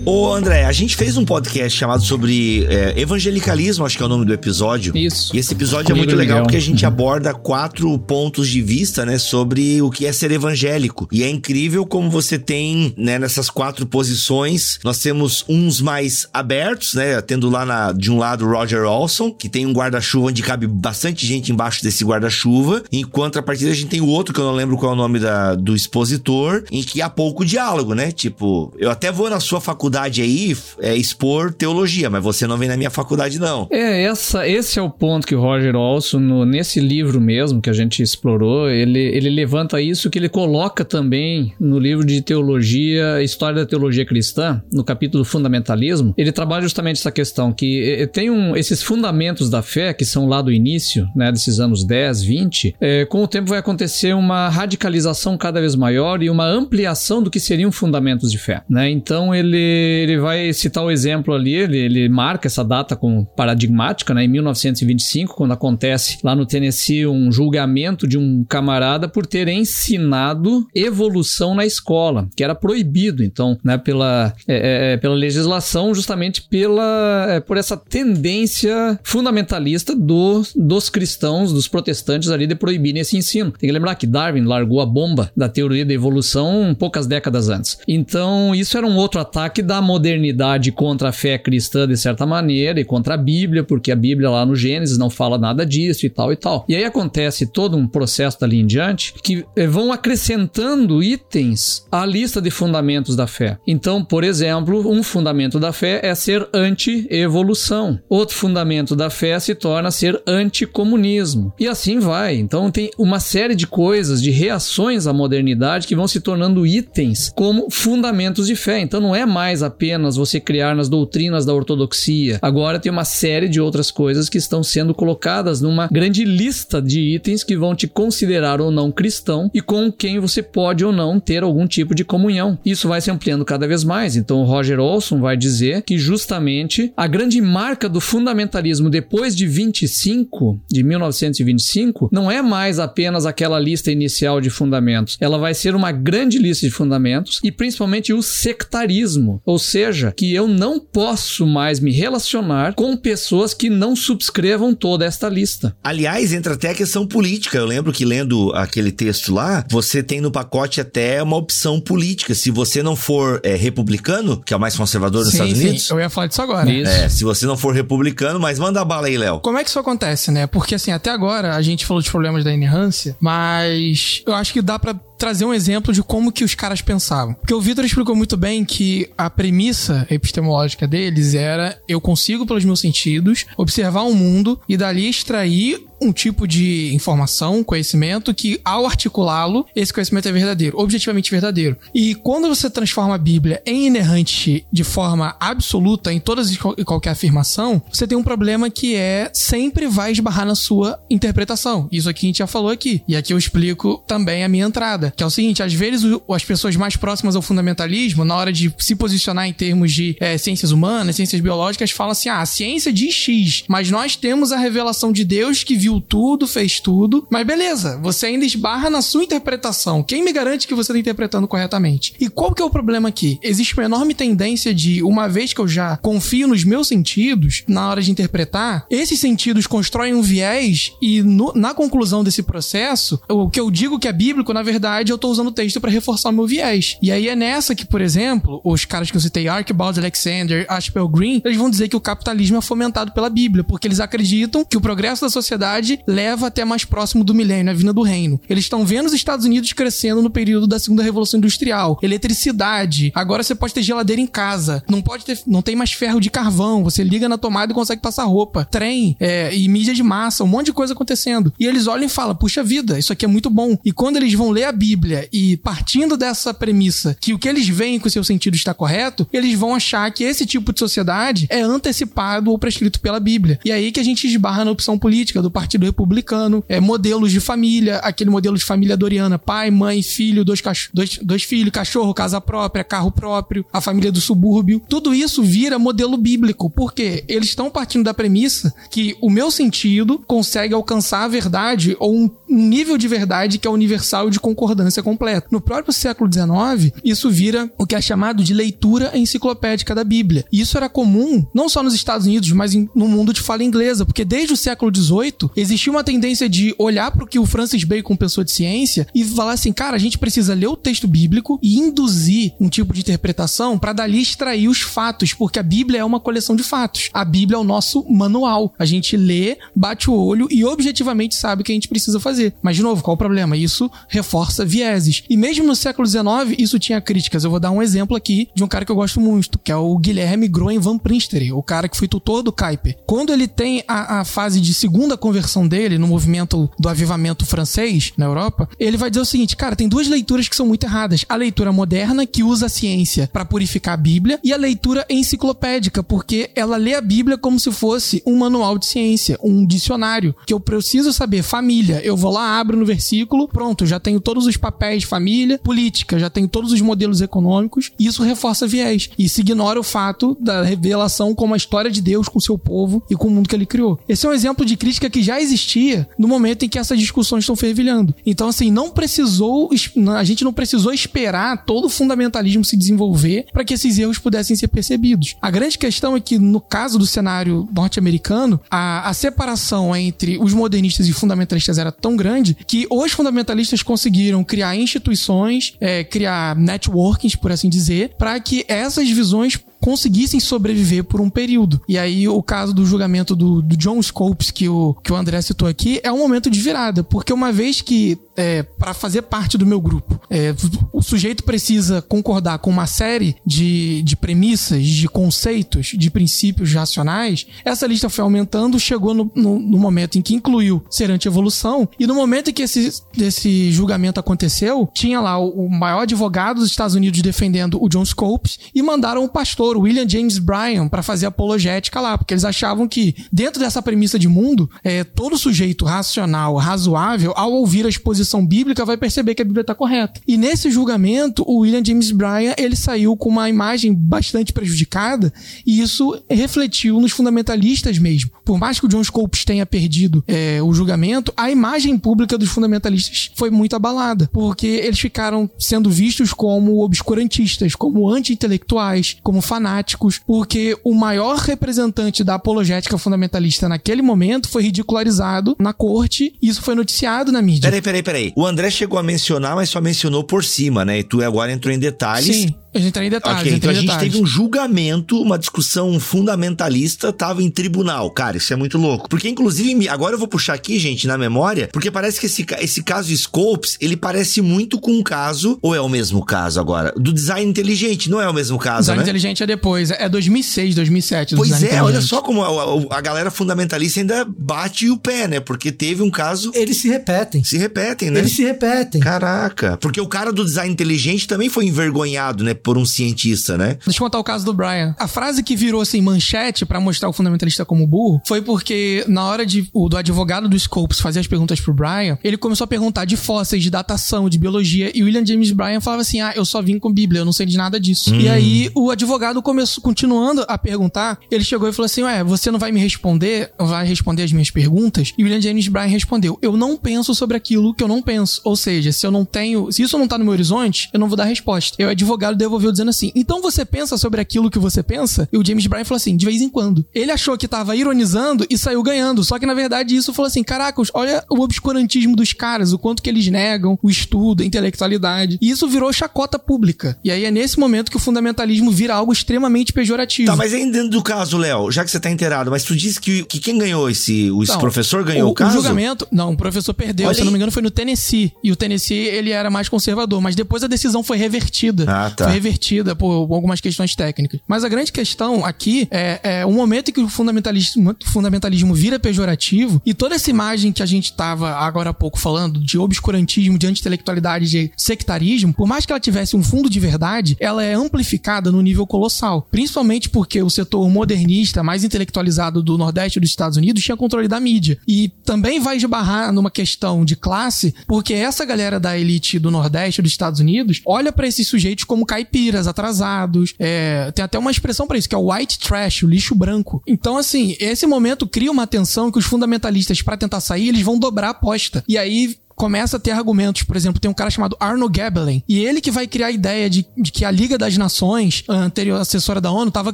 Ô 0.09 0.33
André, 0.33 0.63
a 0.63 0.71
gente 0.71 0.95
fez 0.95 1.17
um 1.17 1.25
podcast 1.25 1.77
chamado 1.77 2.01
sobre 2.01 2.65
é, 2.69 2.97
evangelicalismo, 2.97 3.85
acho 3.85 3.97
que 3.97 4.01
é 4.01 4.05
o 4.05 4.09
nome 4.09 4.23
do 4.23 4.33
episódio. 4.33 4.95
Isso. 4.95 5.35
E 5.35 5.39
esse 5.39 5.53
episódio 5.53 5.87
Comigo 5.87 5.97
é 5.97 6.07
muito 6.07 6.15
legal, 6.15 6.43
porque 6.43 6.55
a 6.55 6.61
gente 6.61 6.85
uhum. 6.85 6.87
aborda 6.87 7.33
quatro 7.33 7.99
pontos 7.99 8.47
de 8.47 8.61
vista, 8.61 9.05
né, 9.05 9.17
sobre 9.17 9.81
o 9.81 9.89
que 9.89 10.05
é 10.05 10.13
ser 10.13 10.31
evangélico. 10.31 11.09
E 11.11 11.23
é 11.23 11.29
incrível 11.29 11.85
como 11.85 12.09
você 12.09 12.39
tem, 12.39 12.93
né, 12.95 13.19
nessas 13.19 13.49
quatro 13.49 13.85
posições, 13.85 14.79
nós 14.81 14.99
temos 14.99 15.43
uns 15.49 15.81
mais 15.81 16.25
abertos, 16.33 16.93
né, 16.93 17.19
tendo 17.19 17.49
lá 17.49 17.65
na, 17.65 17.91
de 17.91 18.09
um 18.09 18.17
lado 18.17 18.47
Roger 18.47 18.85
Olson, 18.85 19.29
que 19.29 19.49
tem 19.49 19.65
um 19.65 19.73
guarda-chuva 19.73 20.27
onde 20.27 20.41
cabe 20.41 20.67
bastante 20.67 21.27
gente 21.27 21.51
embaixo 21.51 21.83
desse 21.83 22.05
guarda-chuva, 22.05 22.81
enquanto 22.93 23.39
a 23.39 23.43
partir 23.43 23.67
a 23.67 23.73
gente 23.73 23.87
tem 23.87 23.99
o 23.99 24.07
outro, 24.07 24.33
que 24.33 24.39
eu 24.39 24.45
não 24.45 24.55
lembro 24.55 24.77
qual 24.77 24.93
é 24.93 24.95
o 24.95 24.97
nome 24.97 25.19
da, 25.19 25.53
do 25.53 25.75
expositor, 25.75 26.63
em 26.71 26.81
que 26.81 27.01
há 27.01 27.09
pouco 27.09 27.43
diálogo, 27.43 27.93
né? 27.93 28.09
Tipo, 28.09 28.73
eu 28.77 28.89
até 28.89 29.11
vou 29.11 29.29
na 29.29 29.41
sua 29.41 29.59
faculdade 29.59 29.96
faculdade 29.97 30.21
aí 30.21 30.55
é 30.79 30.95
expor 30.95 31.51
teologia, 31.51 32.09
mas 32.09 32.23
você 32.23 32.45
não 32.45 32.57
vem 32.57 32.69
na 32.69 32.77
minha 32.77 32.89
faculdade, 32.89 33.39
não. 33.39 33.67
É, 33.71 34.03
essa, 34.03 34.47
esse 34.47 34.77
é 34.77 34.81
o 34.81 34.89
ponto 34.89 35.25
que 35.25 35.33
o 35.33 35.41
Roger 35.41 35.75
Olson, 35.75 36.19
no, 36.19 36.45
nesse 36.45 36.79
livro 36.79 37.19
mesmo 37.19 37.61
que 37.61 37.69
a 37.69 37.73
gente 37.73 38.03
explorou, 38.03 38.69
ele, 38.69 38.99
ele 38.99 39.29
levanta 39.29 39.81
isso 39.81 40.09
que 40.09 40.19
ele 40.19 40.29
coloca 40.29 40.85
também 40.85 41.53
no 41.59 41.79
livro 41.79 42.05
de 42.05 42.21
teologia, 42.21 43.23
História 43.23 43.61
da 43.61 43.65
Teologia 43.65 44.05
Cristã, 44.05 44.61
no 44.71 44.83
capítulo 44.83 45.25
Fundamentalismo. 45.25 46.13
Ele 46.15 46.31
trabalha 46.31 46.61
justamente 46.61 46.99
essa 46.99 47.11
questão, 47.11 47.51
que 47.51 48.07
tem 48.13 48.29
um, 48.29 48.55
esses 48.55 48.83
fundamentos 48.83 49.49
da 49.49 49.61
fé, 49.61 49.93
que 49.93 50.05
são 50.05 50.27
lá 50.27 50.41
do 50.41 50.51
início, 50.51 51.07
né, 51.15 51.31
desses 51.31 51.59
anos 51.59 51.83
10, 51.83 52.21
20, 52.21 52.75
é, 52.79 53.05
com 53.05 53.23
o 53.23 53.27
tempo 53.27 53.49
vai 53.49 53.59
acontecer 53.59 54.13
uma 54.13 54.49
radicalização 54.49 55.37
cada 55.37 55.59
vez 55.59 55.75
maior 55.75 56.21
e 56.21 56.29
uma 56.29 56.45
ampliação 56.45 57.23
do 57.23 57.31
que 57.31 57.39
seriam 57.39 57.71
fundamentos 57.71 58.31
de 58.31 58.37
fé, 58.37 58.61
né? 58.69 58.89
Então 58.89 59.33
ele 59.33 59.86
ele 59.87 60.17
vai 60.17 60.53
citar 60.53 60.83
o 60.83 60.91
exemplo 60.91 61.33
ali, 61.33 61.53
ele, 61.53 61.77
ele 61.77 62.09
marca 62.09 62.47
essa 62.47 62.63
data 62.63 62.95
com 62.95 63.23
paradigmática, 63.23 64.13
né, 64.13 64.23
em 64.23 64.27
1925, 64.27 65.35
quando 65.35 65.53
acontece 65.53 66.17
lá 66.23 66.35
no 66.35 66.45
Tennessee 66.45 67.05
um 67.07 67.31
julgamento 67.31 68.07
de 68.07 68.17
um 68.17 68.43
camarada 68.43 69.07
por 69.07 69.25
ter 69.25 69.47
ensinado 69.47 70.67
evolução 70.73 71.55
na 71.55 71.65
escola, 71.65 72.27
que 72.35 72.43
era 72.43 72.55
proibido, 72.55 73.23
então, 73.23 73.57
né, 73.63 73.77
pela, 73.77 74.33
é, 74.47 74.55
é, 74.55 74.93
é 74.93 74.97
pela 74.97 75.15
legislação, 75.15 75.93
justamente 75.93 76.41
pela, 76.43 77.25
é, 77.29 77.39
por 77.39 77.57
essa 77.57 77.77
tendência 77.77 78.99
fundamentalista 79.03 79.95
do, 79.95 80.43
dos 80.55 80.89
cristãos, 80.89 81.53
dos 81.53 81.67
protestantes 81.67 82.29
ali 82.29 82.47
de 82.47 82.55
proibirem 82.55 83.01
esse 83.01 83.17
ensino. 83.17 83.51
Tem 83.51 83.67
que 83.67 83.73
lembrar 83.73 83.95
que 83.95 84.07
Darwin 84.07 84.43
largou 84.43 84.81
a 84.81 84.85
bomba 84.85 85.31
da 85.35 85.49
teoria 85.49 85.85
da 85.85 85.93
evolução 85.93 86.75
poucas 86.77 87.07
décadas 87.07 87.49
antes. 87.49 87.77
Então, 87.87 88.53
isso 88.55 88.77
era 88.77 88.85
um 88.85 88.95
outro 88.95 89.19
ataque 89.19 89.61
da 89.61 89.76
contra 89.77 89.79
a 89.79 89.81
modernidade, 89.81 90.71
contra 90.71 91.09
a 91.09 91.11
fé 91.11 91.37
cristã 91.37 91.87
de 91.87 91.97
certa 91.97 92.25
maneira 92.25 92.79
e 92.79 92.85
contra 92.85 93.13
a 93.13 93.17
Bíblia, 93.17 93.63
porque 93.63 93.91
a 93.91 93.95
Bíblia 93.95 94.29
lá 94.29 94.45
no 94.45 94.55
Gênesis 94.55 94.97
não 94.97 95.09
fala 95.09 95.37
nada 95.37 95.65
disso 95.65 96.05
e 96.05 96.09
tal 96.09 96.31
e 96.31 96.35
tal. 96.35 96.65
E 96.67 96.75
aí 96.75 96.83
acontece 96.83 97.45
todo 97.45 97.77
um 97.77 97.87
processo 97.87 98.39
dali 98.39 98.59
em 98.59 98.65
diante 98.65 99.13
que 99.21 99.45
vão 99.67 99.91
acrescentando 99.91 101.03
itens 101.03 101.85
à 101.91 102.05
lista 102.05 102.41
de 102.41 102.49
fundamentos 102.49 103.15
da 103.15 103.27
fé. 103.27 103.57
Então, 103.67 104.03
por 104.03 104.23
exemplo, 104.23 104.89
um 104.89 105.03
fundamento 105.03 105.59
da 105.59 105.71
fé 105.71 105.99
é 106.03 106.15
ser 106.15 106.47
anti-evolução. 106.53 107.99
Outro 108.09 108.35
fundamento 108.35 108.95
da 108.95 109.09
fé 109.09 109.39
se 109.39 109.53
torna 109.53 109.91
ser 109.91 110.21
anticomunismo. 110.25 111.53
E 111.59 111.67
assim 111.67 111.99
vai. 111.99 112.35
Então 112.35 112.71
tem 112.71 112.89
uma 112.97 113.19
série 113.19 113.55
de 113.55 113.67
coisas, 113.67 114.21
de 114.21 114.31
reações 114.31 115.07
à 115.07 115.13
modernidade 115.13 115.87
que 115.87 115.95
vão 115.95 116.07
se 116.07 116.19
tornando 116.19 116.65
itens 116.65 117.31
como 117.35 117.69
fundamentos 117.69 118.47
de 118.47 118.55
fé. 118.55 118.79
Então 118.79 118.99
não 118.99 119.15
é 119.15 119.25
mais 119.25 119.61
apenas 119.67 120.15
você 120.15 120.39
criar 120.39 120.75
nas 120.75 120.89
doutrinas 120.89 121.45
da 121.45 121.53
ortodoxia. 121.53 122.39
Agora 122.41 122.79
tem 122.79 122.91
uma 122.91 123.05
série 123.05 123.47
de 123.47 123.61
outras 123.61 123.91
coisas 123.91 124.29
que 124.29 124.37
estão 124.37 124.63
sendo 124.63 124.93
colocadas 124.93 125.61
numa 125.61 125.87
grande 125.87 126.23
lista 126.23 126.81
de 126.81 126.99
itens 126.99 127.43
que 127.43 127.55
vão 127.55 127.75
te 127.75 127.87
considerar 127.87 128.59
ou 128.59 128.71
não 128.71 128.91
cristão 128.91 129.49
e 129.53 129.61
com 129.61 129.91
quem 129.91 130.19
você 130.19 130.41
pode 130.41 130.83
ou 130.83 130.91
não 130.91 131.19
ter 131.19 131.43
algum 131.43 131.67
tipo 131.67 131.93
de 131.93 132.03
comunhão. 132.03 132.57
Isso 132.65 132.87
vai 132.87 133.01
se 133.01 133.11
ampliando 133.11 133.45
cada 133.45 133.67
vez 133.67 133.83
mais. 133.83 134.15
Então 134.15 134.41
o 134.41 134.45
Roger 134.45 134.79
Olson 134.79 135.19
vai 135.19 135.37
dizer 135.37 135.81
que 135.83 135.97
justamente 135.97 136.91
a 136.95 137.07
grande 137.07 137.41
marca 137.41 137.87
do 137.87 137.99
fundamentalismo 137.99 138.89
depois 138.89 139.35
de 139.35 139.45
25, 139.45 140.59
de 140.69 140.83
1925, 140.83 142.09
não 142.11 142.31
é 142.31 142.41
mais 142.41 142.79
apenas 142.79 143.25
aquela 143.25 143.59
lista 143.59 143.91
inicial 143.91 144.41
de 144.41 144.49
fundamentos. 144.49 145.17
Ela 145.19 145.37
vai 145.37 145.53
ser 145.53 145.75
uma 145.75 145.91
grande 145.91 146.37
lista 146.37 146.65
de 146.65 146.71
fundamentos 146.71 147.39
e 147.43 147.51
principalmente 147.51 148.13
o 148.13 148.21
sectarismo, 148.21 149.41
ou 149.47 149.57
seja, 149.57 150.11
que 150.11 150.35
eu 150.35 150.45
não 150.45 150.77
posso 150.77 151.47
mais 151.47 151.79
me 151.79 151.93
relacionar 151.93 152.73
com 152.73 152.97
pessoas 152.97 153.53
que 153.53 153.69
não 153.69 153.95
subscrevam 153.95 154.75
toda 154.75 155.05
esta 155.05 155.29
lista. 155.29 155.73
Aliás, 155.81 156.33
entra 156.33 156.55
até 156.55 156.71
a 156.71 156.75
questão 156.75 157.07
política. 157.07 157.57
Eu 157.57 157.65
lembro 157.65 157.93
que 157.93 158.03
lendo 158.03 158.51
aquele 158.53 158.91
texto 158.91 159.33
lá, 159.33 159.65
você 159.71 160.03
tem 160.03 160.19
no 160.19 160.29
pacote 160.29 160.81
até 160.81 161.23
uma 161.23 161.37
opção 161.37 161.79
política. 161.79 162.35
Se 162.35 162.51
você 162.51 162.83
não 162.83 162.93
for 162.93 163.39
é, 163.41 163.55
republicano, 163.55 164.35
que 164.35 164.53
é 164.53 164.57
o 164.57 164.59
mais 164.59 164.75
conservador 164.75 165.23
nos 165.23 165.31
sim, 165.31 165.37
Estados 165.37 165.57
sim. 165.57 165.67
Unidos. 165.69 165.89
Eu 165.89 165.99
ia 166.01 166.09
falar 166.09 166.27
disso 166.27 166.41
agora. 166.41 166.69
Isso. 166.69 166.91
É, 166.91 167.07
se 167.07 167.23
você 167.23 167.45
não 167.45 167.55
for 167.55 167.73
republicano, 167.73 168.41
mas 168.41 168.59
manda 168.59 168.81
a 168.81 168.85
bala 168.85 169.07
aí, 169.07 169.17
Léo. 169.17 169.39
Como 169.39 169.57
é 169.57 169.63
que 169.63 169.69
isso 169.69 169.79
acontece, 169.79 170.29
né? 170.29 170.45
Porque 170.45 170.75
assim, 170.75 170.91
até 170.91 171.09
agora 171.09 171.55
a 171.55 171.61
gente 171.61 171.85
falou 171.85 172.01
dos 172.01 172.11
problemas 172.11 172.43
da 172.43 172.53
inerrância, 172.53 173.15
mas 173.21 174.21
eu 174.27 174.35
acho 174.35 174.51
que 174.51 174.61
dá 174.61 174.77
pra 174.77 174.93
trazer 175.17 175.45
um 175.45 175.53
exemplo 175.53 175.93
de 175.93 176.03
como 176.03 176.31
que 176.31 176.43
os 176.43 176.53
caras 176.53 176.81
pensavam. 176.81 177.33
Porque 177.33 177.53
o 177.53 177.61
Vitor 177.61 177.83
explicou 177.83 178.15
muito 178.15 178.37
bem 178.37 178.63
que 178.63 179.09
a 179.17 179.29
premissa 179.29 180.05
epistemológica 180.09 180.87
deles 180.87 181.33
era 181.33 181.81
eu 181.87 181.99
consigo 181.99 182.45
pelos 182.45 182.63
meus 182.63 182.79
sentidos 182.79 183.45
observar 183.57 184.03
o 184.03 184.13
mundo 184.13 184.59
e 184.67 184.77
dali 184.77 185.09
extrair 185.09 185.86
um 186.01 186.11
tipo 186.11 186.47
de 186.47 186.93
informação, 186.93 187.63
conhecimento 187.63 188.33
que 188.33 188.59
ao 188.63 188.85
articulá-lo, 188.85 189.65
esse 189.75 189.93
conhecimento 189.93 190.27
é 190.27 190.31
verdadeiro, 190.31 190.79
objetivamente 190.79 191.31
verdadeiro. 191.31 191.77
E 191.93 192.15
quando 192.15 192.47
você 192.47 192.69
transforma 192.69 193.15
a 193.15 193.17
Bíblia 193.17 193.61
em 193.65 193.87
inerrante 193.87 194.65
de 194.71 194.83
forma 194.83 195.35
absoluta 195.39 196.11
em 196.13 196.19
todas 196.19 196.51
e 196.51 196.57
qual- 196.57 196.75
qualquer 196.85 197.11
afirmação, 197.11 197.81
você 197.91 198.05
tem 198.07 198.17
um 198.17 198.23
problema 198.23 198.69
que 198.69 198.95
é 198.95 199.29
sempre 199.33 199.87
vai 199.87 200.11
esbarrar 200.11 200.45
na 200.45 200.55
sua 200.55 200.99
interpretação. 201.09 201.87
Isso 201.91 202.09
aqui 202.09 202.25
a 202.25 202.29
gente 202.29 202.37
já 202.39 202.47
falou 202.47 202.69
aqui. 202.69 203.01
E 203.07 203.15
aqui 203.15 203.33
eu 203.33 203.37
explico 203.37 204.03
também 204.07 204.43
a 204.43 204.47
minha 204.49 204.65
entrada, 204.65 205.13
que 205.15 205.23
é 205.23 205.25
o 205.25 205.29
seguinte, 205.29 205.61
às 205.63 205.73
vezes 205.73 206.03
as 206.29 206.43
pessoas 206.43 206.75
mais 206.75 206.95
próximas 206.95 207.35
ao 207.35 207.41
fundamentalismo, 207.41 208.23
na 208.23 208.35
hora 208.35 208.51
de 208.51 208.73
se 208.77 208.95
posicionar 208.95 209.47
em 209.47 209.53
termos 209.53 209.91
de 209.93 210.15
eh, 210.19 210.37
ciências 210.37 210.71
humanas, 210.71 211.15
ciências 211.15 211.41
biológicas, 211.41 211.91
falam 211.91 212.11
assim: 212.11 212.29
"Ah, 212.29 212.41
a 212.41 212.45
ciência 212.45 212.91
diz 212.93 213.13
X, 213.13 213.63
mas 213.67 213.89
nós 213.91 214.15
temos 214.15 214.51
a 214.51 214.57
revelação 214.57 215.11
de 215.11 215.23
Deus 215.23 215.63
que 215.63 215.75
viu 215.75 215.86
tudo, 216.01 216.47
fez 216.47 216.79
tudo". 216.79 217.25
Mas 217.29 217.45
beleza, 217.45 217.97
você 218.01 218.27
ainda 218.27 218.45
esbarra 218.45 218.89
na 218.89 219.01
sua 219.01 219.23
interpretação. 219.23 220.03
Quem 220.03 220.23
me 220.23 220.31
garante 220.33 220.67
que 220.67 220.73
você 220.75 220.91
está 220.91 220.99
interpretando 220.99 221.47
corretamente? 221.47 222.13
E 222.19 222.29
qual 222.29 222.53
que 222.53 222.61
é 222.61 222.65
o 222.65 222.69
problema 222.69 223.09
aqui? 223.09 223.39
Existe 223.41 223.73
uma 223.73 223.85
enorme 223.85 224.13
tendência 224.13 224.73
de, 224.73 225.01
uma 225.03 225.27
vez 225.27 225.53
que 225.53 225.61
eu 225.61 225.67
já 225.67 225.97
confio 225.97 226.47
nos 226.47 226.63
meus 226.63 226.87
sentidos 226.87 227.63
na 227.67 227.89
hora 227.89 228.01
de 228.01 228.11
interpretar, 228.11 228.85
esses 228.89 229.19
sentidos 229.19 229.67
constroem 229.67 230.13
um 230.13 230.21
viés 230.21 230.91
e 231.01 231.21
no- 231.21 231.53
na 231.55 231.73
conclusão 231.73 232.23
desse 232.23 232.41
processo, 232.43 233.19
o 233.29 233.49
que 233.49 233.59
eu 233.59 233.69
digo 233.71 233.99
que 233.99 234.07
é 234.07 234.13
bíblico, 234.13 234.53
na 234.53 234.63
verdade, 234.63 235.11
eu 235.11 235.17
tô 235.17 235.29
usando 235.29 235.47
o 235.47 235.51
texto 235.51 235.79
para 235.79 235.91
reforçar 235.91 236.29
o 236.29 236.33
meu 236.33 236.47
viés. 236.47 236.97
E 237.01 237.11
aí 237.11 237.27
é 237.29 237.35
nessa 237.35 237.75
que, 237.75 237.85
por 237.85 238.01
exemplo, 238.01 238.59
os 238.63 238.85
caras 238.85 239.11
que 239.11 239.17
eu 239.17 239.21
citei, 239.21 239.47
Archibald 239.47 239.99
Alexander, 239.99 240.65
Ashbel 240.67 241.07
Green, 241.07 241.41
eles 241.45 241.57
vão 241.57 241.69
dizer 241.69 241.87
que 241.87 241.95
o 241.95 242.01
capitalismo 242.01 242.57
é 242.57 242.61
fomentado 242.61 243.11
pela 243.11 243.29
Bíblia, 243.29 243.63
porque 243.63 243.87
eles 243.87 243.99
acreditam 243.99 244.65
que 244.65 244.77
o 244.77 244.81
progresso 244.81 245.21
da 245.21 245.29
sociedade 245.29 245.76
leva 246.07 246.47
até 246.47 246.63
mais 246.65 246.85
próximo 246.85 247.23
do 247.23 247.33
milênio, 247.33 247.71
a 247.71 247.75
vinda 247.75 247.93
do 247.93 248.01
reino. 248.01 248.39
Eles 248.49 248.65
estão 248.65 248.85
vendo 248.85 249.07
os 249.07 249.13
Estados 249.13 249.45
Unidos 249.45 249.73
crescendo 249.73 250.21
no 250.21 250.29
período 250.29 250.67
da 250.67 250.79
segunda 250.79 251.03
revolução 251.03 251.37
industrial, 251.37 251.99
eletricidade. 252.01 253.11
Agora 253.13 253.43
você 253.43 253.55
pode 253.55 253.73
ter 253.73 253.83
geladeira 253.83 254.21
em 254.21 254.27
casa, 254.27 254.83
não 254.89 255.01
pode 255.01 255.25
ter, 255.25 255.39
não 255.45 255.61
tem 255.61 255.75
mais 255.75 255.91
ferro 255.91 256.19
de 256.19 256.29
carvão, 256.29 256.83
você 256.83 257.03
liga 257.03 257.29
na 257.29 257.37
tomada 257.37 257.71
e 257.71 257.75
consegue 257.75 258.01
passar 258.01 258.23
roupa, 258.25 258.65
trem, 258.65 259.15
é, 259.19 259.55
e 259.55 259.67
mídia 259.67 259.93
de 259.93 260.03
massa, 260.03 260.43
um 260.43 260.47
monte 260.47 260.67
de 260.67 260.73
coisa 260.73 260.93
acontecendo. 260.93 261.53
E 261.59 261.65
eles 261.65 261.87
olham 261.87 262.05
e 262.05 262.09
falam: 262.09 262.35
puxa 262.35 262.63
vida, 262.63 262.97
isso 262.97 263.13
aqui 263.13 263.25
é 263.25 263.27
muito 263.27 263.49
bom. 263.49 263.77
E 263.85 263.91
quando 263.91 264.17
eles 264.17 264.33
vão 264.33 264.49
ler 264.49 264.65
a 264.65 264.71
Bíblia 264.71 265.27
e 265.31 265.57
partindo 265.57 266.17
dessa 266.17 266.53
premissa 266.53 267.15
que 267.19 267.33
o 267.33 267.39
que 267.39 267.47
eles 267.47 267.67
veem 267.67 267.99
com 267.99 268.07
o 268.07 268.11
seu 268.11 268.23
sentido 268.23 268.55
está 268.55 268.73
correto, 268.73 269.27
eles 269.31 269.57
vão 269.57 269.75
achar 269.75 270.09
que 270.11 270.23
esse 270.23 270.45
tipo 270.45 270.73
de 270.73 270.79
sociedade 270.79 271.47
é 271.49 271.61
antecipado 271.61 272.51
ou 272.51 272.59
prescrito 272.59 272.99
pela 272.99 273.19
Bíblia. 273.19 273.59
E 273.63 273.71
aí 273.71 273.91
que 273.91 273.99
a 273.99 274.03
gente 274.03 274.27
esbarra 274.27 274.65
na 274.65 274.71
opção 274.71 274.97
política 274.97 275.41
do 275.41 275.51
Partido 275.51 275.66
Republicano, 275.75 276.63
é, 276.69 276.79
modelos 276.79 277.31
de 277.31 277.39
família, 277.39 277.97
aquele 277.97 278.29
modelo 278.29 278.57
de 278.57 278.63
família 278.63 278.95
doriana, 278.95 279.37
pai, 279.37 279.69
mãe, 279.71 280.01
filho, 280.01 280.45
dois, 280.45 280.61
cach 280.61 280.89
dois, 280.93 281.19
dois 281.21 281.43
filhos, 281.43 281.71
cachorro, 281.71 282.13
casa 282.13 282.39
própria, 282.39 282.83
carro 282.83 283.11
próprio, 283.11 283.65
a 283.73 283.81
família 283.81 284.11
do 284.11 284.21
subúrbio. 284.21 284.81
Tudo 284.87 285.13
isso 285.13 285.43
vira 285.43 285.77
modelo 285.79 286.15
bíblico, 286.17 286.69
porque 286.69 287.23
eles 287.27 287.49
estão 287.49 287.69
partindo 287.69 288.05
da 288.05 288.13
premissa 288.13 288.73
que 288.89 289.15
o 289.21 289.29
meu 289.29 289.51
sentido 289.51 290.19
consegue 290.27 290.73
alcançar 290.73 291.23
a 291.23 291.27
verdade 291.27 291.95
ou 291.99 292.15
um 292.15 292.29
um 292.49 292.65
nível 292.69 292.97
de 292.97 293.09
verdade 293.09 293.57
que 293.57 293.67
é 293.67 293.69
universal 293.69 294.29
e 294.29 294.31
de 294.31 294.39
concordância 294.39 295.03
completa. 295.03 295.45
No 295.51 295.59
próprio 295.59 295.91
século 295.91 296.31
XIX, 296.31 296.93
isso 297.03 297.29
vira 297.29 297.69
o 297.77 297.85
que 297.85 297.93
é 297.93 297.99
chamado 297.99 298.41
de 298.41 298.53
leitura 298.53 299.11
enciclopédica 299.17 299.93
da 299.93 300.01
Bíblia. 300.03 300.45
E 300.49 300.61
isso 300.61 300.77
era 300.77 300.87
comum 300.87 301.45
não 301.53 301.67
só 301.67 301.83
nos 301.83 301.93
Estados 301.93 302.25
Unidos, 302.25 302.49
mas 302.53 302.73
em- 302.73 302.87
no 302.95 303.05
mundo 303.05 303.33
de 303.33 303.41
fala 303.41 303.65
inglesa, 303.65 304.05
porque 304.05 304.23
desde 304.23 304.53
o 304.53 304.57
século 304.57 304.89
XVIII 304.95 305.49
existia 305.57 305.91
uma 305.91 306.03
tendência 306.03 306.47
de 306.47 306.73
olhar 306.77 307.11
para 307.11 307.23
o 307.23 307.27
que 307.27 307.39
o 307.39 307.45
Francis 307.45 307.83
Bacon 307.83 308.15
pensou 308.15 308.43
de 308.43 308.51
ciência 308.51 309.07
e 309.13 309.23
falar 309.23 309.53
assim, 309.53 309.73
cara, 309.73 309.95
a 309.95 309.99
gente 309.99 310.17
precisa 310.17 310.53
ler 310.53 310.67
o 310.67 310.77
texto 310.77 311.07
bíblico 311.07 311.59
e 311.61 311.77
induzir 311.77 312.53
um 312.59 312.69
tipo 312.69 312.93
de 312.93 313.01
interpretação 313.01 313.77
para 313.77 313.93
dali 313.93 314.21
extrair 314.21 314.67
os 314.67 314.81
fatos, 314.81 315.33
porque 315.33 315.59
a 315.59 315.63
Bíblia 315.63 316.01
é 316.01 316.05
uma 316.05 316.19
coleção 316.19 316.55
de 316.55 316.63
fatos. 316.63 317.09
A 317.13 317.25
Bíblia 317.25 317.57
é 317.57 317.59
o 317.59 317.63
nosso 317.63 318.05
manual. 318.09 318.73
A 318.77 318.85
gente 318.85 319.17
lê, 319.17 319.57
bate 319.75 320.09
o 320.09 320.13
olho 320.13 320.47
e 320.51 320.63
objetivamente 320.63 321.35
sabe 321.35 321.61
o 321.61 321.65
que 321.65 321.71
a 321.71 321.75
gente 321.75 321.87
precisa 321.87 322.19
fazer. 322.19 322.53
Mas, 322.61 322.75
de 322.75 322.83
novo, 322.83 323.01
qual 323.01 323.15
o 323.15 323.17
problema? 323.17 323.57
Isso 323.57 323.89
reforça 324.07 324.63
vieses. 324.63 325.23
E 325.29 325.35
mesmo 325.35 325.65
no 325.65 325.75
século 325.75 326.07
XIX, 326.07 326.57
isso 326.57 326.77
tinha 326.77 327.01
críticas. 327.01 327.43
Eu 327.43 327.49
vou 327.49 327.59
dar 327.59 327.71
um 327.71 327.81
exemplo 327.81 328.15
aqui 328.15 328.49
de 328.53 328.63
um 328.63 328.67
cara 328.67 328.85
que 328.85 328.91
eu 328.91 328.95
gosto 328.95 329.19
muito, 329.19 329.57
que 329.59 329.71
é 329.71 329.75
o 329.75 329.97
Guilherme 329.97 330.47
Groen 330.47 330.79
Van 330.79 330.97
Prinstery, 330.97 331.51
o 331.51 331.63
cara 331.63 331.89
que 331.89 331.97
foi 331.97 332.07
tutor 332.07 332.43
do 332.43 332.51
Kuyper. 332.51 332.97
Quando 333.05 333.33
ele 333.33 333.47
tem 333.47 333.83
a, 333.87 334.19
a 334.19 334.25
fase 334.25 334.61
de 334.61 334.73
segunda 334.73 335.17
conversão 335.17 335.46
dele 335.67 335.97
no 335.97 336.07
movimento 336.07 336.69
do 336.79 336.89
avivamento 336.89 337.45
francês 337.45 338.11
na 338.17 338.25
Europa, 338.25 338.69
ele 338.79 338.97
vai 338.97 339.09
dizer 339.09 339.21
o 339.21 339.25
seguinte, 339.25 339.55
cara, 339.55 339.75
tem 339.75 339.87
duas 339.87 340.07
leituras 340.07 340.47
que 340.47 340.55
são 340.55 340.65
muito 340.65 340.85
erradas. 340.85 341.25
A 341.29 341.35
leitura 341.35 341.71
moderna, 341.71 342.25
que 342.25 342.43
usa 342.43 342.65
a 342.65 342.69
ciência 342.69 343.29
para 343.31 343.45
purificar 343.45 343.93
a 343.93 343.97
Bíblia, 343.97 344.39
e 344.43 344.53
a 344.53 344.57
leitura 344.57 345.05
enciclopédica, 345.09 346.03
porque 346.03 346.49
ela 346.55 346.77
lê 346.77 346.93
a 346.93 347.01
Bíblia 347.01 347.37
como 347.37 347.59
se 347.59 347.71
fosse 347.71 348.21
um 348.25 348.37
manual 348.37 348.77
de 348.77 348.85
ciência, 348.85 349.37
um 349.43 349.65
dicionário, 349.65 350.35
que 350.45 350.53
eu 350.53 350.59
preciso 350.59 351.13
saber 351.13 351.43
família. 351.43 352.01
Eu 352.03 352.17
vou 352.17 352.31
lá, 352.31 352.59
abro 352.59 352.77
no 352.77 352.85
versículo, 352.85 353.47
pronto, 353.47 353.85
já 353.85 353.99
tenho 353.99 354.19
todos 354.19 354.45
os 354.45 354.57
papéis 354.57 355.01
de 355.01 355.07
família, 355.07 355.59
política, 355.59 356.19
já 356.19 356.29
tenho 356.29 356.47
todos 356.47 356.71
os 356.71 356.81
modelos 356.81 357.21
econômicos, 357.21 357.91
e 357.97 358.07
isso 358.07 358.23
reforça 358.23 358.67
viés. 358.67 359.09
E 359.17 359.29
se 359.29 359.41
ignora 359.41 359.79
o 359.79 359.83
fato 359.83 360.37
da 360.39 360.63
revelação 360.63 361.33
como 361.33 361.53
a 361.53 361.57
história 361.57 361.89
de 361.89 362.01
Deus 362.01 362.27
com 362.27 362.39
o 362.39 362.41
seu 362.41 362.57
povo 362.57 363.03
e 363.09 363.15
com 363.15 363.27
o 363.27 363.31
mundo 363.31 363.47
que 363.47 363.55
ele 363.55 363.65
criou. 363.65 363.99
Esse 364.07 364.25
é 364.25 364.29
um 364.29 364.33
exemplo 364.33 364.65
de 364.65 364.77
crítica 364.77 365.09
que 365.09 365.21
já 365.21 365.36
existia 365.41 366.07
no 366.17 366.27
momento 366.27 366.65
em 366.65 366.69
que 366.69 366.79
essas 366.79 366.99
discussões 366.99 367.43
estão 367.43 367.55
fervilhando. 367.55 368.15
Então, 368.25 368.47
assim, 368.47 368.71
não 368.71 368.89
precisou, 368.89 369.69
a 370.15 370.23
gente 370.23 370.43
não 370.43 370.53
precisou 370.53 370.93
esperar 370.93 371.65
todo 371.65 371.85
o 371.85 371.89
fundamentalismo 371.89 372.63
se 372.63 372.77
desenvolver 372.77 373.45
para 373.51 373.63
que 373.63 373.73
esses 373.73 373.97
erros 373.97 374.17
pudessem 374.17 374.55
ser 374.55 374.67
percebidos. 374.67 375.35
A 375.41 375.49
grande 375.49 375.77
questão 375.77 376.15
é 376.15 376.19
que, 376.19 376.37
no 376.37 376.61
caso 376.61 376.97
do 376.97 377.05
cenário 377.05 377.67
norte-americano, 377.73 378.59
a, 378.69 379.09
a 379.09 379.13
separação 379.13 379.95
entre 379.95 380.37
os 380.37 380.53
modernistas 380.53 381.07
e 381.07 381.13
fundamentalistas 381.13 381.77
era 381.77 381.91
tão 381.91 382.15
grande 382.15 382.55
que 382.67 382.87
os 382.89 383.11
fundamentalistas 383.11 383.81
conseguiram 383.81 384.43
criar 384.43 384.75
instituições, 384.75 385.73
é, 385.79 386.03
criar 386.03 386.55
networkings, 386.55 387.35
por 387.35 387.51
assim 387.51 387.69
dizer, 387.69 388.15
para 388.17 388.39
que 388.39 388.65
essas 388.67 389.09
visões 389.09 389.59
conseguissem 389.79 390.39
sobreviver 390.39 391.03
por 391.03 391.21
um 391.21 391.29
período. 391.29 391.81
E 391.87 391.97
aí, 391.97 392.27
o 392.27 392.41
caso 392.41 392.73
do 392.73 392.85
julgamento 392.85 393.35
do, 393.35 393.61
do 393.61 393.77
John 393.77 394.01
Scopes, 394.01 394.51
que 394.51 394.67
o, 394.67 394.95
que 395.03 395.11
o 395.11 395.15
André 395.15 395.41
citou 395.41 395.67
aqui, 395.67 395.99
é 396.03 396.11
um 396.11 396.17
momento 396.17 396.49
de 396.49 396.59
virada, 396.59 397.03
porque 397.03 397.33
uma 397.33 397.51
vez 397.51 397.81
que, 397.81 398.17
é, 398.37 398.61
para 398.61 398.93
fazer 398.93 399.23
parte 399.23 399.57
do 399.57 399.65
meu 399.65 399.81
grupo, 399.81 400.21
é, 400.29 400.53
o 400.93 401.01
sujeito 401.01 401.43
precisa 401.43 402.03
concordar 402.03 402.59
com 402.59 402.69
uma 402.69 402.85
série 402.85 403.35
de, 403.43 404.03
de 404.03 404.15
premissas, 404.15 404.85
de 404.85 405.07
conceitos, 405.09 405.87
de 405.87 406.11
princípios 406.11 406.71
racionais, 406.71 407.47
essa 407.65 407.87
lista 407.87 408.09
foi 408.09 408.23
aumentando, 408.23 408.79
chegou 408.79 409.13
no, 409.13 409.31
no, 409.33 409.59
no 409.59 409.77
momento 409.79 410.19
em 410.19 410.21
que 410.21 410.35
incluiu 410.35 410.83
ser 410.89 411.09
anti-evolução, 411.09 411.89
e 411.99 412.05
no 412.05 412.13
momento 412.13 412.51
em 412.51 412.53
que 412.53 412.61
esse, 412.61 413.01
esse 413.17 413.71
julgamento 413.71 414.19
aconteceu, 414.19 414.87
tinha 414.93 415.19
lá 415.19 415.39
o, 415.39 415.65
o 415.65 415.69
maior 415.69 416.01
advogado 416.01 416.59
dos 416.59 416.69
Estados 416.69 416.95
Unidos 416.95 417.21
defendendo 417.21 417.83
o 417.83 417.89
John 417.89 418.05
Scopes 418.05 418.59
e 418.73 418.83
mandaram 418.83 419.23
o 419.23 419.29
pastor 419.29 419.77
William 419.77 420.07
James 420.07 420.37
Bryan 420.37 420.87
para 420.87 421.01
fazer 421.01 421.25
apologética 421.25 421.99
lá, 421.99 422.17
porque 422.17 422.33
eles 422.33 422.45
achavam 422.45 422.87
que 422.87 423.15
dentro 423.31 423.59
dessa 423.59 423.81
premissa 423.81 424.19
de 424.19 424.27
mundo, 424.27 424.69
é, 424.83 425.03
todo 425.03 425.37
sujeito 425.37 425.85
racional, 425.85 426.55
razoável, 426.55 427.33
ao 427.35 427.51
ouvir 427.51 427.85
a 427.85 427.89
exposição 428.27 428.45
bíblica, 428.45 428.85
vai 428.85 428.97
perceber 428.97 429.33
que 429.33 429.41
a 429.41 429.45
Bíblia 429.45 429.61
está 429.61 429.73
correta. 429.73 430.19
E 430.27 430.37
nesse 430.37 430.69
julgamento, 430.69 431.43
o 431.47 431.59
William 431.59 431.83
James 431.83 432.11
Bryan 432.11 432.53
ele 432.57 432.75
saiu 432.75 433.15
com 433.15 433.29
uma 433.29 433.49
imagem 433.49 433.93
bastante 433.93 434.51
prejudicada 434.51 435.33
e 435.65 435.81
isso 435.81 436.21
refletiu 436.29 436.99
nos 436.99 437.11
fundamentalistas 437.11 437.97
mesmo. 437.97 438.31
Por 438.47 438.57
mais 438.57 438.79
que 438.79 438.85
o 438.85 438.89
John 438.89 439.03
Scopes 439.03 439.43
tenha 439.43 439.65
perdido 439.65 440.23
é, 440.25 440.61
o 440.63 440.73
julgamento, 440.73 441.33
a 441.35 441.51
imagem 441.51 441.97
pública 441.97 442.37
dos 442.37 442.47
fundamentalistas 442.47 443.29
foi 443.35 443.49
muito 443.49 443.75
abalada, 443.75 444.29
porque 444.31 444.67
eles 444.67 444.97
ficaram 444.97 445.49
sendo 445.59 445.89
vistos 445.89 446.31
como 446.31 446.81
obscurantistas, 446.81 447.75
como 447.75 448.09
anti-intelectuais, 448.09 449.17
como 449.21 449.41
fanáticos, 449.41 450.17
porque 450.25 450.77
o 450.81 450.93
maior 450.93 451.39
representante 451.39 452.23
da 452.23 452.35
apologética 452.35 452.97
fundamentalista 452.97 453.67
naquele 453.67 454.01
momento 454.01 454.47
foi 454.47 454.63
ridicularizado 454.63 455.53
na 455.59 455.73
corte 455.73 456.33
e 456.41 456.47
isso 456.47 456.61
foi 456.61 456.73
noticiado 456.73 457.33
na 457.33 457.41
mídia. 457.41 457.69
Peraí, 457.69 457.81
peraí, 457.81 458.03
peraí. 458.03 458.33
O 458.33 458.45
André 458.45 458.71
chegou 458.71 458.97
a 458.97 459.03
mencionar, 459.03 459.57
mas 459.57 459.67
só 459.67 459.81
mencionou 459.81 460.23
por 460.23 460.45
cima, 460.45 460.85
né? 460.85 460.99
E 460.99 461.03
tu 461.03 461.21
agora 461.21 461.51
entrou 461.51 461.73
em 461.73 461.79
detalhes. 461.79 462.33
Sim. 462.33 462.55
A 462.77 462.79
gente 462.79 462.89
entra 462.89 463.05
em 463.05 463.09
detalhes. 463.09 463.41
Ok, 463.41 463.53
então 463.53 463.69
a 463.69 463.73
gente 463.73 463.85
detalhes. 463.87 464.11
teve 464.13 464.23
um 464.23 464.25
julgamento, 464.25 465.21
uma 465.21 465.37
discussão 465.37 465.99
fundamentalista, 465.99 467.11
tava 467.11 467.41
em 467.41 467.49
tribunal. 467.49 468.09
Cara, 468.11 468.37
isso 468.37 468.53
é 468.53 468.55
muito 468.55 468.77
louco. 468.77 469.09
Porque, 469.09 469.27
inclusive, 469.29 469.87
agora 469.89 470.15
eu 470.15 470.19
vou 470.19 470.27
puxar 470.27 470.53
aqui, 470.53 470.77
gente, 470.79 471.07
na 471.07 471.17
memória, 471.17 471.69
porque 471.71 471.89
parece 471.89 472.19
que 472.19 472.25
esse, 472.25 472.45
esse 472.59 472.83
caso 472.83 473.15
Scopes, 473.15 473.77
ele 473.81 473.97
parece 473.97 474.41
muito 474.41 474.79
com 474.79 474.91
um 474.91 475.03
caso, 475.03 475.57
ou 475.61 475.73
é 475.75 475.81
o 475.81 475.89
mesmo 475.89 476.23
caso 476.25 476.59
agora, 476.59 476.93
do 476.97 477.11
design 477.13 477.49
inteligente, 477.49 478.09
não 478.09 478.21
é 478.21 478.29
o 478.29 478.33
mesmo 478.33 478.57
caso, 478.59 478.81
design 478.81 478.97
né? 478.99 479.03
inteligente 479.03 479.43
é 479.43 479.47
depois, 479.47 479.91
é 479.91 480.07
2006, 480.09 480.75
2007. 480.75 481.35
do 481.35 481.37
Pois 481.37 481.49
design 481.49 481.75
é, 481.75 481.81
olha 481.83 482.01
só 482.01 482.21
como 482.21 482.43
a- 482.43 482.97
a 482.97 483.01
galera 483.01 483.31
fundamentalista 483.31 483.99
ainda 483.99 484.25
bate 484.37 484.89
o 484.89 484.97
pé, 484.97 485.27
né? 485.27 485.39
Porque 485.39 485.71
teve 485.71 486.03
um 486.03 486.09
caso. 486.11 486.51
Eles 486.53 486.77
se 486.77 486.87
repetem. 486.89 487.43
Se 487.43 487.57
repetem, 487.57 488.11
né? 488.11 488.19
Eles 488.19 488.35
se 488.35 488.43
repetem. 488.43 489.01
Caraca. 489.01 489.77
Porque 489.77 489.99
o 490.01 490.07
cara 490.07 490.31
do 490.31 490.43
design 490.45 490.71
inteligente 490.71 491.27
também 491.27 491.49
foi 491.49 491.65
envergonhado, 491.65 492.43
né? 492.43 492.53
Por 492.67 492.77
um 492.77 492.85
cientista, 492.85 493.57
né? 493.57 493.77
Deixa 493.85 493.97
eu 493.97 494.05
contar 494.05 494.19
o 494.19 494.23
caso 494.25 494.43
do 494.43 494.53
Brian. 494.53 494.93
A 494.99 495.07
frase 495.07 495.41
que 495.41 495.55
virou 495.55 495.79
assim 495.79 496.01
manchete 496.01 496.65
pra 496.65 496.81
mostrar 496.81 497.07
o 497.07 497.13
fundamentalista 497.13 497.63
como 497.63 497.87
burro 497.87 498.21
foi 498.27 498.41
porque 498.41 499.05
na 499.07 499.23
hora 499.23 499.45
de 499.45 499.69
o 499.71 499.87
do 499.87 499.95
advogado 499.95 500.49
do 500.49 500.59
Scopes 500.59 500.99
fazer 500.99 501.21
as 501.21 501.27
perguntas 501.27 501.61
pro 501.61 501.73
Brian, 501.73 502.17
ele 502.21 502.35
começou 502.35 502.65
a 502.65 502.67
perguntar 502.67 503.05
de 503.05 503.15
fósseis, 503.15 503.63
de 503.63 503.69
datação, 503.69 504.27
de 504.27 504.37
biologia 504.37 504.91
e 504.93 505.01
o 505.01 505.05
William 505.05 505.25
James 505.25 505.49
Bryan 505.51 505.79
falava 505.79 506.01
assim: 506.01 506.19
"Ah, 506.19 506.33
eu 506.35 506.43
só 506.43 506.61
vim 506.61 506.77
com 506.77 506.91
Bíblia, 506.91 507.21
eu 507.21 507.25
não 507.25 507.31
sei 507.31 507.45
de 507.45 507.55
nada 507.55 507.79
disso". 507.79 508.13
E 508.13 508.27
aí 508.27 508.69
o 508.75 508.91
advogado 508.91 509.41
começou 509.41 509.81
continuando 509.81 510.43
a 510.45 510.57
perguntar, 510.57 511.19
ele 511.31 511.45
chegou 511.45 511.69
e 511.69 511.71
falou 511.71 511.85
assim: 511.85 512.03
"Ué, 512.03 512.21
você 512.21 512.51
não 512.51 512.59
vai 512.59 512.73
me 512.73 512.81
responder, 512.81 513.49
vai 513.57 513.87
responder 513.87 514.23
as 514.23 514.33
minhas 514.33 514.51
perguntas?" 514.51 515.13
E 515.17 515.23
o 515.23 515.25
William 515.25 515.39
James 515.41 515.69
Bryan 515.69 515.85
respondeu: 515.85 516.37
"Eu 516.41 516.57
não 516.57 516.75
penso 516.75 517.15
sobre 517.15 517.37
aquilo 517.37 517.73
que 517.73 517.81
eu 517.81 517.87
não 517.87 518.01
penso". 518.01 518.41
Ou 518.43 518.57
seja, 518.57 518.91
se 518.91 519.07
eu 519.07 519.11
não 519.11 519.23
tenho, 519.23 519.71
se 519.71 519.83
isso 519.83 519.97
não 519.97 520.05
tá 520.05 520.17
no 520.17 520.25
meu 520.25 520.33
horizonte, 520.33 520.89
eu 520.93 520.99
não 520.99 521.07
vou 521.07 521.15
dar 521.15 521.23
resposta. 521.23 521.77
E 521.79 521.85
o 521.85 521.89
advogado 521.89 522.35
devolveu 522.47 522.71
dizendo 522.71 522.89
assim: 522.89 523.11
"Então 523.15 523.41
você 523.41 523.63
pensa 523.65 523.97
sobre 523.97 524.19
aquilo 524.21 524.49
que 524.49 524.59
você 524.59 524.81
pensa?" 524.81 525.27
E 525.31 525.37
o 525.37 525.45
James 525.45 525.67
Bryan 525.67 525.83
falou 525.85 525.97
assim: 525.97 526.15
"De 526.15 526.25
vez 526.25 526.41
em 526.41 526.49
quando". 526.49 526.85
Ele 526.93 527.11
achou 527.11 527.37
que 527.37 527.47
tava 527.47 527.75
ironizando 527.75 528.45
e 528.49 528.57
saiu 528.57 528.81
ganhando, 528.83 529.23
só 529.23 529.37
que 529.39 529.45
na 529.45 529.53
verdade 529.53 529.95
isso 529.95 530.13
falou 530.13 530.27
assim: 530.27 530.43
"Caraca, 530.43 530.81
olha 530.93 531.23
o 531.29 531.41
obscurantismo 531.41 532.15
dos 532.15 532.33
caras, 532.33 532.73
o 532.73 532.79
quanto 532.79 533.01
que 533.01 533.09
eles 533.09 533.27
negam 533.27 533.77
o 533.81 533.89
estudo, 533.89 534.43
a 534.43 534.45
intelectualidade". 534.45 535.37
E 535.41 535.49
isso 535.49 535.67
virou 535.67 535.91
chacota 535.91 536.37
pública. 536.39 536.97
E 537.03 537.11
aí 537.11 537.25
é 537.25 537.31
nesse 537.31 537.59
momento 537.59 537.89
que 537.91 537.97
o 537.97 537.99
fundamentalismo 537.99 538.71
vira 538.71 538.93
algo 538.95 539.11
extremamente 539.11 539.73
pejorativo. 539.73 540.27
Tá, 540.31 540.35
mas 540.35 540.53
aí 540.53 540.69
dentro 540.71 540.89
do 540.89 541.03
caso, 541.03 541.37
Léo, 541.37 541.71
já 541.71 541.83
que 541.83 541.91
você 541.91 541.99
tá 541.99 542.09
inteirado, 542.09 542.51
mas 542.51 542.63
tu 542.63 542.75
disse 542.75 542.99
que, 542.99 543.23
que 543.23 543.39
quem 543.39 543.57
ganhou 543.57 543.89
esse. 543.89 544.29
O 544.31 544.43
Não, 544.43 544.59
professor 544.59 545.03
ganhou 545.03 545.27
o, 545.29 545.31
o 545.31 545.33
caso? 545.33 545.53
julgamento, 545.53 546.07
não, 546.11 546.33
o 546.33 546.37
professor 546.37 546.73
perdeu, 546.73 547.07
Olha 547.07 547.15
se 547.15 547.21
eu 547.21 547.25
não 547.25 547.31
me 547.31 547.37
engano, 547.37 547.51
foi 547.51 547.61
no 547.61 547.71
Tennessee. 547.71 548.31
E 548.43 548.51
o 548.51 548.55
Tennessee, 548.55 548.97
ele 548.97 549.31
era 549.31 549.49
mais 549.49 549.67
conservador, 549.69 550.21
mas 550.21 550.35
depois 550.35 550.63
a 550.63 550.67
decisão 550.67 551.03
foi 551.03 551.17
revertida. 551.17 551.85
Ah, 551.87 552.09
tá. 552.09 552.25
Foi 552.25 552.33
revertida 552.37 552.95
por 552.95 553.11
algumas 553.11 553.59
questões 553.59 553.95
técnicas. 553.95 554.39
Mas 554.47 554.63
a 554.63 554.69
grande 554.69 554.91
questão 554.91 555.43
aqui 555.43 555.87
é, 555.89 556.19
é 556.23 556.45
o 556.45 556.51
momento 556.51 556.89
em 556.89 556.93
que 556.93 556.99
o 556.99 557.09
fundamentalismo, 557.09 557.95
fundamentalismo 558.05 558.73
vira 558.73 558.99
pejorativo 558.99 559.81
e 559.85 559.93
toda 559.93 560.15
essa 560.15 560.29
imagem 560.29 560.71
que 560.71 560.83
a 560.83 560.85
gente 560.85 561.13
tava 561.13 561.55
agora 561.55 561.89
há 561.89 561.93
pouco 561.93 562.19
falando 562.19 562.59
de 562.59 562.77
obscurantismo, 562.77 563.57
de 563.57 563.67
anti-intelectualidade, 563.67 564.49
de 564.49 564.71
sectarismo, 564.77 565.53
por 565.53 565.67
mais 565.67 565.85
que 565.85 565.91
ela 565.91 565.99
tivesse 565.99 566.35
um 566.35 566.43
fundo 566.43 566.69
de 566.69 566.79
verdade, 566.79 567.35
ela 567.39 567.63
é 567.63 567.73
amplificada 567.73 568.51
no 568.51 568.61
nível 568.61 568.85
colossal. 568.85 569.47
Principalmente 569.49 570.09
porque 570.09 570.41
o 570.41 570.49
setor 570.49 570.87
modernista, 570.89 571.63
mais 571.63 571.83
intelectualizado 571.83 572.61
do 572.61 572.77
Nordeste 572.77 573.19
dos 573.19 573.29
Estados 573.29 573.57
Unidos, 573.57 573.83
tinha 573.83 573.97
controle 573.97 574.27
da 574.27 574.39
mídia. 574.39 574.77
E 574.87 575.09
também 575.25 575.59
vai 575.59 575.77
esbarrar 575.77 576.31
numa 576.31 576.51
questão 576.51 577.03
de 577.03 577.15
classe, 577.15 577.73
porque 577.87 578.13
essa 578.13 578.45
galera 578.45 578.79
da 578.79 578.97
elite 578.97 579.39
do 579.39 579.49
Nordeste 579.49 580.01
dos 580.01 580.11
Estados 580.11 580.39
Unidos 580.39 580.81
olha 580.85 581.11
pra 581.11 581.27
esses 581.27 581.47
sujeitos 581.47 581.83
como 581.83 582.05
caipiras, 582.05 582.26
atrasados. 582.67 583.53
É, 583.59 584.11
tem 584.11 584.23
até 584.23 584.37
uma 584.37 584.51
expressão 584.51 584.87
pra 584.87 584.97
isso, 584.97 585.09
que 585.09 585.15
é 585.15 585.17
o 585.17 585.31
white 585.31 585.59
trash, 585.59 586.03
o 586.03 586.07
lixo 586.07 586.35
branco. 586.35 586.81
Então, 586.85 587.17
assim, 587.17 587.55
esse 587.59 587.85
momento 587.85 588.27
cria 588.27 588.51
uma 588.51 588.67
tensão 588.67 589.11
que 589.11 589.19
os 589.19 589.25
fundamentalistas, 589.25 590.01
pra 590.01 590.17
tentar 590.17 590.41
sair, 590.41 590.69
eles 590.69 590.81
vão 590.81 590.97
dobrar 590.97 591.27
a 591.27 591.31
aposta. 591.31 591.83
E 591.87 591.97
aí 591.97 592.35
começa 592.57 592.97
a 592.97 592.99
ter 592.99 593.11
argumentos. 593.11 593.61
Por 593.61 593.77
exemplo, 593.77 594.01
tem 594.01 594.09
um 594.09 594.13
cara 594.13 594.31
chamado 594.31 594.57
Arno 594.59 594.89
Gebelen. 594.93 595.43
E 595.47 595.59
ele 595.59 595.79
que 595.79 595.91
vai 595.91 596.07
criar 596.07 596.27
a 596.27 596.31
ideia 596.31 596.69
de, 596.69 596.85
de 596.97 597.11
que 597.11 597.23
a 597.23 597.31
Liga 597.31 597.57
das 597.57 597.77
Nações, 597.77 598.43
a 598.49 598.55
anterior 598.55 598.99
assessora 598.99 599.39
da 599.39 599.51
ONU, 599.51 599.69
estava 599.69 599.93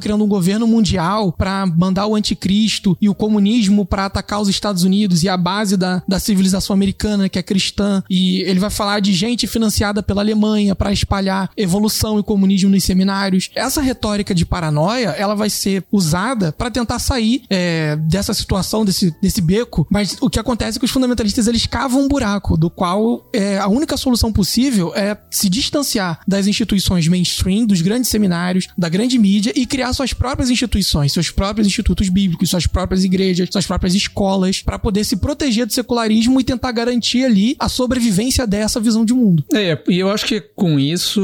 criando 0.00 0.24
um 0.24 0.28
governo 0.28 0.66
mundial 0.66 1.30
para 1.30 1.66
mandar 1.66 2.06
o 2.06 2.14
anticristo 2.14 2.96
e 3.00 3.08
o 3.08 3.14
comunismo 3.14 3.84
para 3.84 4.06
atacar 4.06 4.40
os 4.40 4.48
Estados 4.48 4.82
Unidos 4.82 5.22
e 5.22 5.28
a 5.28 5.36
base 5.36 5.76
da, 5.76 6.02
da 6.08 6.18
civilização 6.18 6.72
americana, 6.74 7.28
que 7.28 7.38
é 7.38 7.42
cristã. 7.42 8.02
E 8.08 8.40
ele 8.42 8.58
vai 8.58 8.70
falar 8.70 9.00
de 9.00 9.12
gente 9.12 9.46
financiada 9.46 10.02
pela 10.02 10.22
Alemanha 10.22 10.74
para 10.74 10.92
espalhar 10.92 11.50
evolução 11.56 12.18
e 12.18 12.22
comunismo 12.22 12.70
nos 12.70 12.82
seminários. 12.82 13.50
Essa 13.54 13.82
retórica 13.82 14.34
de 14.34 14.46
paranoia, 14.46 15.10
ela 15.10 15.34
vai 15.34 15.50
ser 15.50 15.84
usada 15.92 16.50
para 16.52 16.70
tentar 16.70 16.98
sair 16.98 17.42
é, 17.50 17.96
dessa 17.96 18.32
situação, 18.32 18.84
desse, 18.84 19.14
desse 19.20 19.42
beco. 19.42 19.86
Mas 19.90 20.16
o 20.20 20.30
que 20.30 20.38
acontece 20.38 20.78
é 20.78 20.80
que 20.80 20.86
os 20.86 20.90
fundamentalistas 20.90 21.46
eles 21.46 21.66
cavam 21.66 22.02
um 22.02 22.08
buraco 22.08 22.53
do 22.56 22.70
qual 22.70 23.28
é, 23.32 23.58
a 23.58 23.68
única 23.68 23.96
solução 23.96 24.32
possível 24.32 24.92
é 24.94 25.16
se 25.30 25.48
distanciar 25.48 26.20
das 26.26 26.46
instituições 26.46 27.08
mainstream, 27.08 27.66
dos 27.66 27.80
grandes 27.80 28.10
seminários, 28.10 28.68
da 28.76 28.88
grande 28.88 29.18
mídia 29.18 29.52
e 29.54 29.66
criar 29.66 29.92
suas 29.92 30.12
próprias 30.12 30.50
instituições, 30.50 31.12
seus 31.12 31.30
próprios 31.30 31.66
institutos 31.66 32.08
bíblicos, 32.08 32.50
suas 32.50 32.66
próprias 32.66 33.04
igrejas, 33.04 33.48
suas 33.50 33.66
próprias 33.66 33.94
escolas, 33.94 34.62
para 34.62 34.78
poder 34.78 35.04
se 35.04 35.16
proteger 35.16 35.66
do 35.66 35.72
secularismo 35.72 36.40
e 36.40 36.44
tentar 36.44 36.72
garantir 36.72 37.24
ali 37.24 37.56
a 37.58 37.68
sobrevivência 37.68 38.46
dessa 38.46 38.80
visão 38.80 39.04
de 39.04 39.12
mundo. 39.12 39.44
É, 39.52 39.78
e 39.88 39.98
eu 39.98 40.10
acho 40.10 40.26
que 40.26 40.40
com 40.40 40.78
isso 40.78 41.20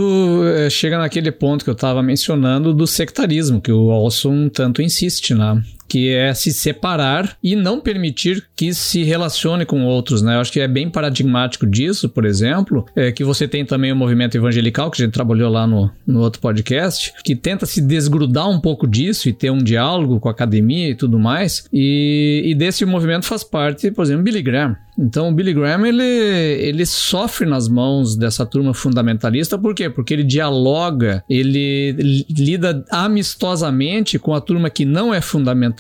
é, 0.57 0.71
chega 0.71 0.99
naquele 0.99 1.31
ponto 1.31 1.65
que 1.65 1.71
eu 1.71 1.75
tava 1.75 2.03
mencionando 2.03 2.75
do 2.75 2.87
sectarismo, 2.87 3.61
que 3.61 3.73
o 3.73 3.87
Olson 3.87 4.49
tanto 4.49 4.83
insiste, 4.83 5.35
né? 5.35 5.63
Que 5.91 6.09
é 6.09 6.33
se 6.33 6.53
separar 6.53 7.37
e 7.43 7.57
não 7.57 7.81
permitir 7.81 8.47
que 8.55 8.73
se 8.73 9.03
relacione 9.03 9.67
com 9.67 9.85
outros, 9.85 10.23
né? 10.23 10.37
Eu 10.37 10.41
acho 10.41 10.53
que 10.53 10.61
é 10.61 10.69
bem 10.69 10.89
paradigmático 10.89 11.67
disso, 11.67 12.09
por 12.09 12.25
exemplo, 12.25 12.87
é 12.95 13.11
que 13.11 13.25
você 13.25 13.49
tem 13.49 13.65
também 13.65 13.91
o 13.91 13.97
movimento 13.97 14.37
evangelical, 14.37 14.89
que 14.89 15.03
a 15.03 15.05
gente 15.05 15.13
trabalhou 15.13 15.51
lá 15.51 15.67
no, 15.67 15.91
no 16.07 16.21
outro 16.21 16.41
podcast, 16.41 17.13
que 17.25 17.35
tenta 17.35 17.67
se 17.67 17.81
desgrudar 17.81 18.49
um 18.49 18.61
pouco 18.61 18.87
disso 18.87 19.29
e 19.29 19.33
ter 19.33 19.51
um 19.51 19.59
diálogo 19.59 20.21
com 20.21 20.29
a 20.29 20.33
academia 20.33 20.91
e 20.91 20.95
tudo 20.95 21.19
mais, 21.19 21.65
e, 21.73 22.43
e 22.45 22.55
desse 22.55 22.85
movimento 22.85 23.27
faz 23.27 23.43
parte, 23.43 23.91
por 23.91 24.05
exemplo, 24.05 24.23
Billy 24.23 24.43
Graham. 24.43 24.77
Então 24.99 25.31
o 25.31 25.33
Billy 25.33 25.55
Graham 25.55 25.87
ele, 25.87 26.05
ele 26.05 26.85
sofre 26.85 27.47
nas 27.47 27.69
mãos 27.69 28.17
dessa 28.17 28.45
turma 28.45 28.75
fundamentalista, 28.75 29.59
por 29.59 29.75
quê? 29.75 29.89
Porque 29.89 30.13
ele 30.13 30.23
dialoga, 30.23 31.25
ele 31.29 31.97
lida 32.29 32.85
amistosamente 32.91 34.19
com 34.19 34.35
a 34.35 34.41
turma 34.41 34.69
que 34.69 34.85
não 34.85 35.15
é 35.15 35.21
fundamentalista, 35.23 35.80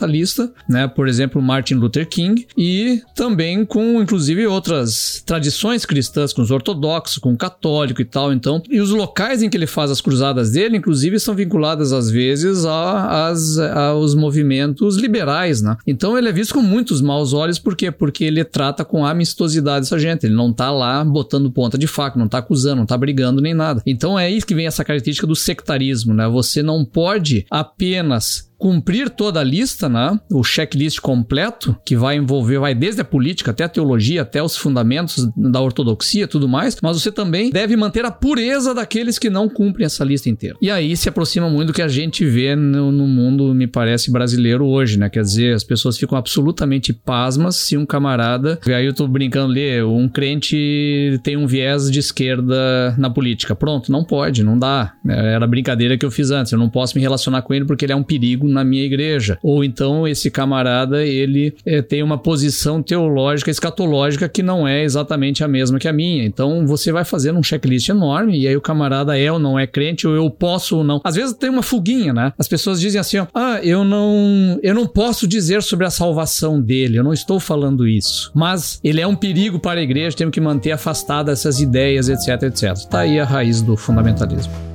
né? 0.68 0.88
Por 0.88 1.08
exemplo, 1.08 1.40
Martin 1.40 1.74
Luther 1.74 2.08
King, 2.08 2.46
e 2.56 3.02
também 3.14 3.64
com, 3.64 4.00
inclusive, 4.00 4.46
outras 4.46 5.22
tradições 5.24 5.84
cristãs, 5.84 6.32
com 6.32 6.42
os 6.42 6.50
ortodoxos, 6.50 7.18
com 7.18 7.32
o 7.32 7.36
católico 7.36 8.00
e 8.00 8.04
tal. 8.04 8.32
Então, 8.32 8.62
e 8.68 8.80
os 8.80 8.90
locais 8.90 9.42
em 9.42 9.48
que 9.48 9.56
ele 9.56 9.66
faz 9.66 9.90
as 9.90 10.00
cruzadas 10.00 10.52
dele, 10.52 10.76
inclusive, 10.76 11.18
são 11.18 11.34
vinculadas 11.34 11.92
às 11.92 12.10
vezes 12.10 12.64
a, 12.64 13.28
as, 13.28 13.58
aos 13.58 14.14
movimentos 14.14 14.96
liberais, 14.96 15.62
né? 15.62 15.76
Então 15.86 16.16
ele 16.16 16.28
é 16.28 16.32
visto 16.32 16.54
com 16.54 16.62
muitos 16.62 17.00
maus 17.00 17.32
olhos, 17.32 17.58
por 17.58 17.76
quê? 17.76 17.90
Porque 17.90 18.24
ele 18.24 18.44
trata 18.44 18.84
com 18.84 19.04
amistosidade 19.04 19.86
essa 19.86 19.98
gente. 19.98 20.26
Ele 20.26 20.34
não 20.34 20.52
tá 20.52 20.70
lá 20.70 21.04
botando 21.04 21.50
ponta 21.50 21.78
de 21.78 21.86
faca, 21.86 22.18
não 22.18 22.28
tá 22.28 22.38
acusando, 22.38 22.76
não 22.76 22.86
tá 22.86 22.96
brigando 22.96 23.40
nem 23.40 23.54
nada. 23.54 23.82
Então 23.86 24.18
é 24.18 24.30
isso 24.30 24.46
que 24.46 24.54
vem 24.54 24.66
essa 24.66 24.84
característica 24.84 25.26
do 25.26 25.36
sectarismo, 25.36 26.14
né? 26.14 26.28
Você 26.28 26.62
não 26.62 26.84
pode 26.84 27.46
apenas 27.50 28.49
cumprir 28.60 29.08
toda 29.08 29.40
a 29.40 29.44
lista, 29.44 29.88
né? 29.88 30.20
O 30.30 30.44
checklist 30.44 31.00
completo, 31.00 31.74
que 31.84 31.96
vai 31.96 32.16
envolver, 32.16 32.58
vai 32.58 32.74
desde 32.74 33.00
a 33.00 33.04
política 33.04 33.50
até 33.50 33.64
a 33.64 33.68
teologia, 33.68 34.22
até 34.22 34.42
os 34.42 34.56
fundamentos 34.56 35.26
da 35.34 35.60
ortodoxia 35.60 36.28
tudo 36.28 36.46
mais, 36.46 36.76
mas 36.82 37.00
você 37.00 37.10
também 37.10 37.50
deve 37.50 37.74
manter 37.74 38.04
a 38.04 38.10
pureza 38.10 38.74
daqueles 38.74 39.18
que 39.18 39.30
não 39.30 39.48
cumprem 39.48 39.86
essa 39.86 40.04
lista 40.04 40.28
inteira. 40.28 40.56
E 40.60 40.70
aí 40.70 40.94
se 40.96 41.08
aproxima 41.08 41.48
muito 41.48 41.68
do 41.68 41.72
que 41.72 41.82
a 41.82 41.88
gente 41.88 42.24
vê 42.24 42.54
no, 42.54 42.92
no 42.92 43.06
mundo, 43.06 43.54
me 43.54 43.66
parece, 43.66 44.10
brasileiro 44.10 44.66
hoje, 44.66 44.98
né? 44.98 45.08
Quer 45.08 45.22
dizer, 45.22 45.54
as 45.54 45.64
pessoas 45.64 45.96
ficam 45.96 46.18
absolutamente 46.18 46.92
pasmas 46.92 47.56
se 47.56 47.76
um 47.76 47.86
camarada. 47.86 48.58
Aí 48.66 48.84
eu 48.84 48.92
tô 48.92 49.08
brincando 49.08 49.52
ali, 49.52 49.82
um 49.82 50.08
crente 50.08 51.18
tem 51.22 51.36
um 51.36 51.46
viés 51.46 51.90
de 51.90 51.98
esquerda 51.98 52.94
na 52.98 53.08
política. 53.08 53.54
Pronto, 53.54 53.90
não 53.90 54.04
pode, 54.04 54.42
não 54.42 54.58
dá. 54.58 54.92
Era 55.08 55.44
a 55.44 55.48
brincadeira 55.48 55.96
que 55.96 56.04
eu 56.04 56.10
fiz 56.10 56.30
antes. 56.30 56.52
Eu 56.52 56.58
não 56.58 56.68
posso 56.68 56.96
me 56.96 57.00
relacionar 57.00 57.42
com 57.42 57.54
ele 57.54 57.64
porque 57.64 57.84
ele 57.84 57.92
é 57.92 57.96
um 57.96 58.02
perigo 58.02 58.49
na 58.50 58.64
minha 58.64 58.84
igreja. 58.84 59.38
Ou 59.42 59.64
então 59.64 60.06
esse 60.06 60.30
camarada, 60.30 61.04
ele 61.04 61.54
é, 61.64 61.82
tem 61.82 62.02
uma 62.02 62.18
posição 62.18 62.82
teológica, 62.82 63.50
escatológica 63.50 64.28
que 64.28 64.42
não 64.42 64.66
é 64.66 64.82
exatamente 64.82 65.42
a 65.44 65.48
mesma 65.48 65.78
que 65.78 65.88
a 65.88 65.92
minha. 65.92 66.24
Então 66.24 66.66
você 66.66 66.92
vai 66.92 67.04
fazendo 67.04 67.38
um 67.38 67.42
checklist 67.42 67.88
enorme 67.88 68.38
e 68.38 68.48
aí 68.48 68.56
o 68.56 68.60
camarada 68.60 69.18
é 69.18 69.30
ou 69.30 69.38
não 69.38 69.58
é 69.58 69.66
crente, 69.66 70.06
ou 70.06 70.14
eu 70.14 70.30
posso 70.30 70.78
ou 70.78 70.84
não. 70.84 71.00
Às 71.04 71.14
vezes 71.14 71.34
tem 71.34 71.50
uma 71.50 71.62
fuguinha, 71.62 72.12
né? 72.12 72.32
As 72.38 72.48
pessoas 72.48 72.80
dizem 72.80 73.00
assim, 73.00 73.18
ó, 73.18 73.26
ah, 73.34 73.60
eu 73.62 73.84
não, 73.84 74.58
eu 74.62 74.74
não 74.74 74.86
posso 74.86 75.26
dizer 75.26 75.62
sobre 75.62 75.86
a 75.86 75.90
salvação 75.90 76.60
dele, 76.60 76.98
eu 76.98 77.04
não 77.04 77.12
estou 77.12 77.40
falando 77.40 77.86
isso. 77.86 78.30
Mas 78.34 78.80
ele 78.82 79.00
é 79.00 79.06
um 79.06 79.16
perigo 79.16 79.58
para 79.58 79.80
a 79.80 79.82
igreja, 79.82 80.16
temos 80.16 80.32
que 80.32 80.40
manter 80.40 80.72
afastada 80.72 81.32
essas 81.32 81.60
ideias, 81.60 82.08
etc, 82.08 82.42
etc. 82.44 82.88
Tá 82.88 83.00
aí 83.00 83.18
a 83.18 83.24
raiz 83.24 83.62
do 83.62 83.76
fundamentalismo. 83.76 84.69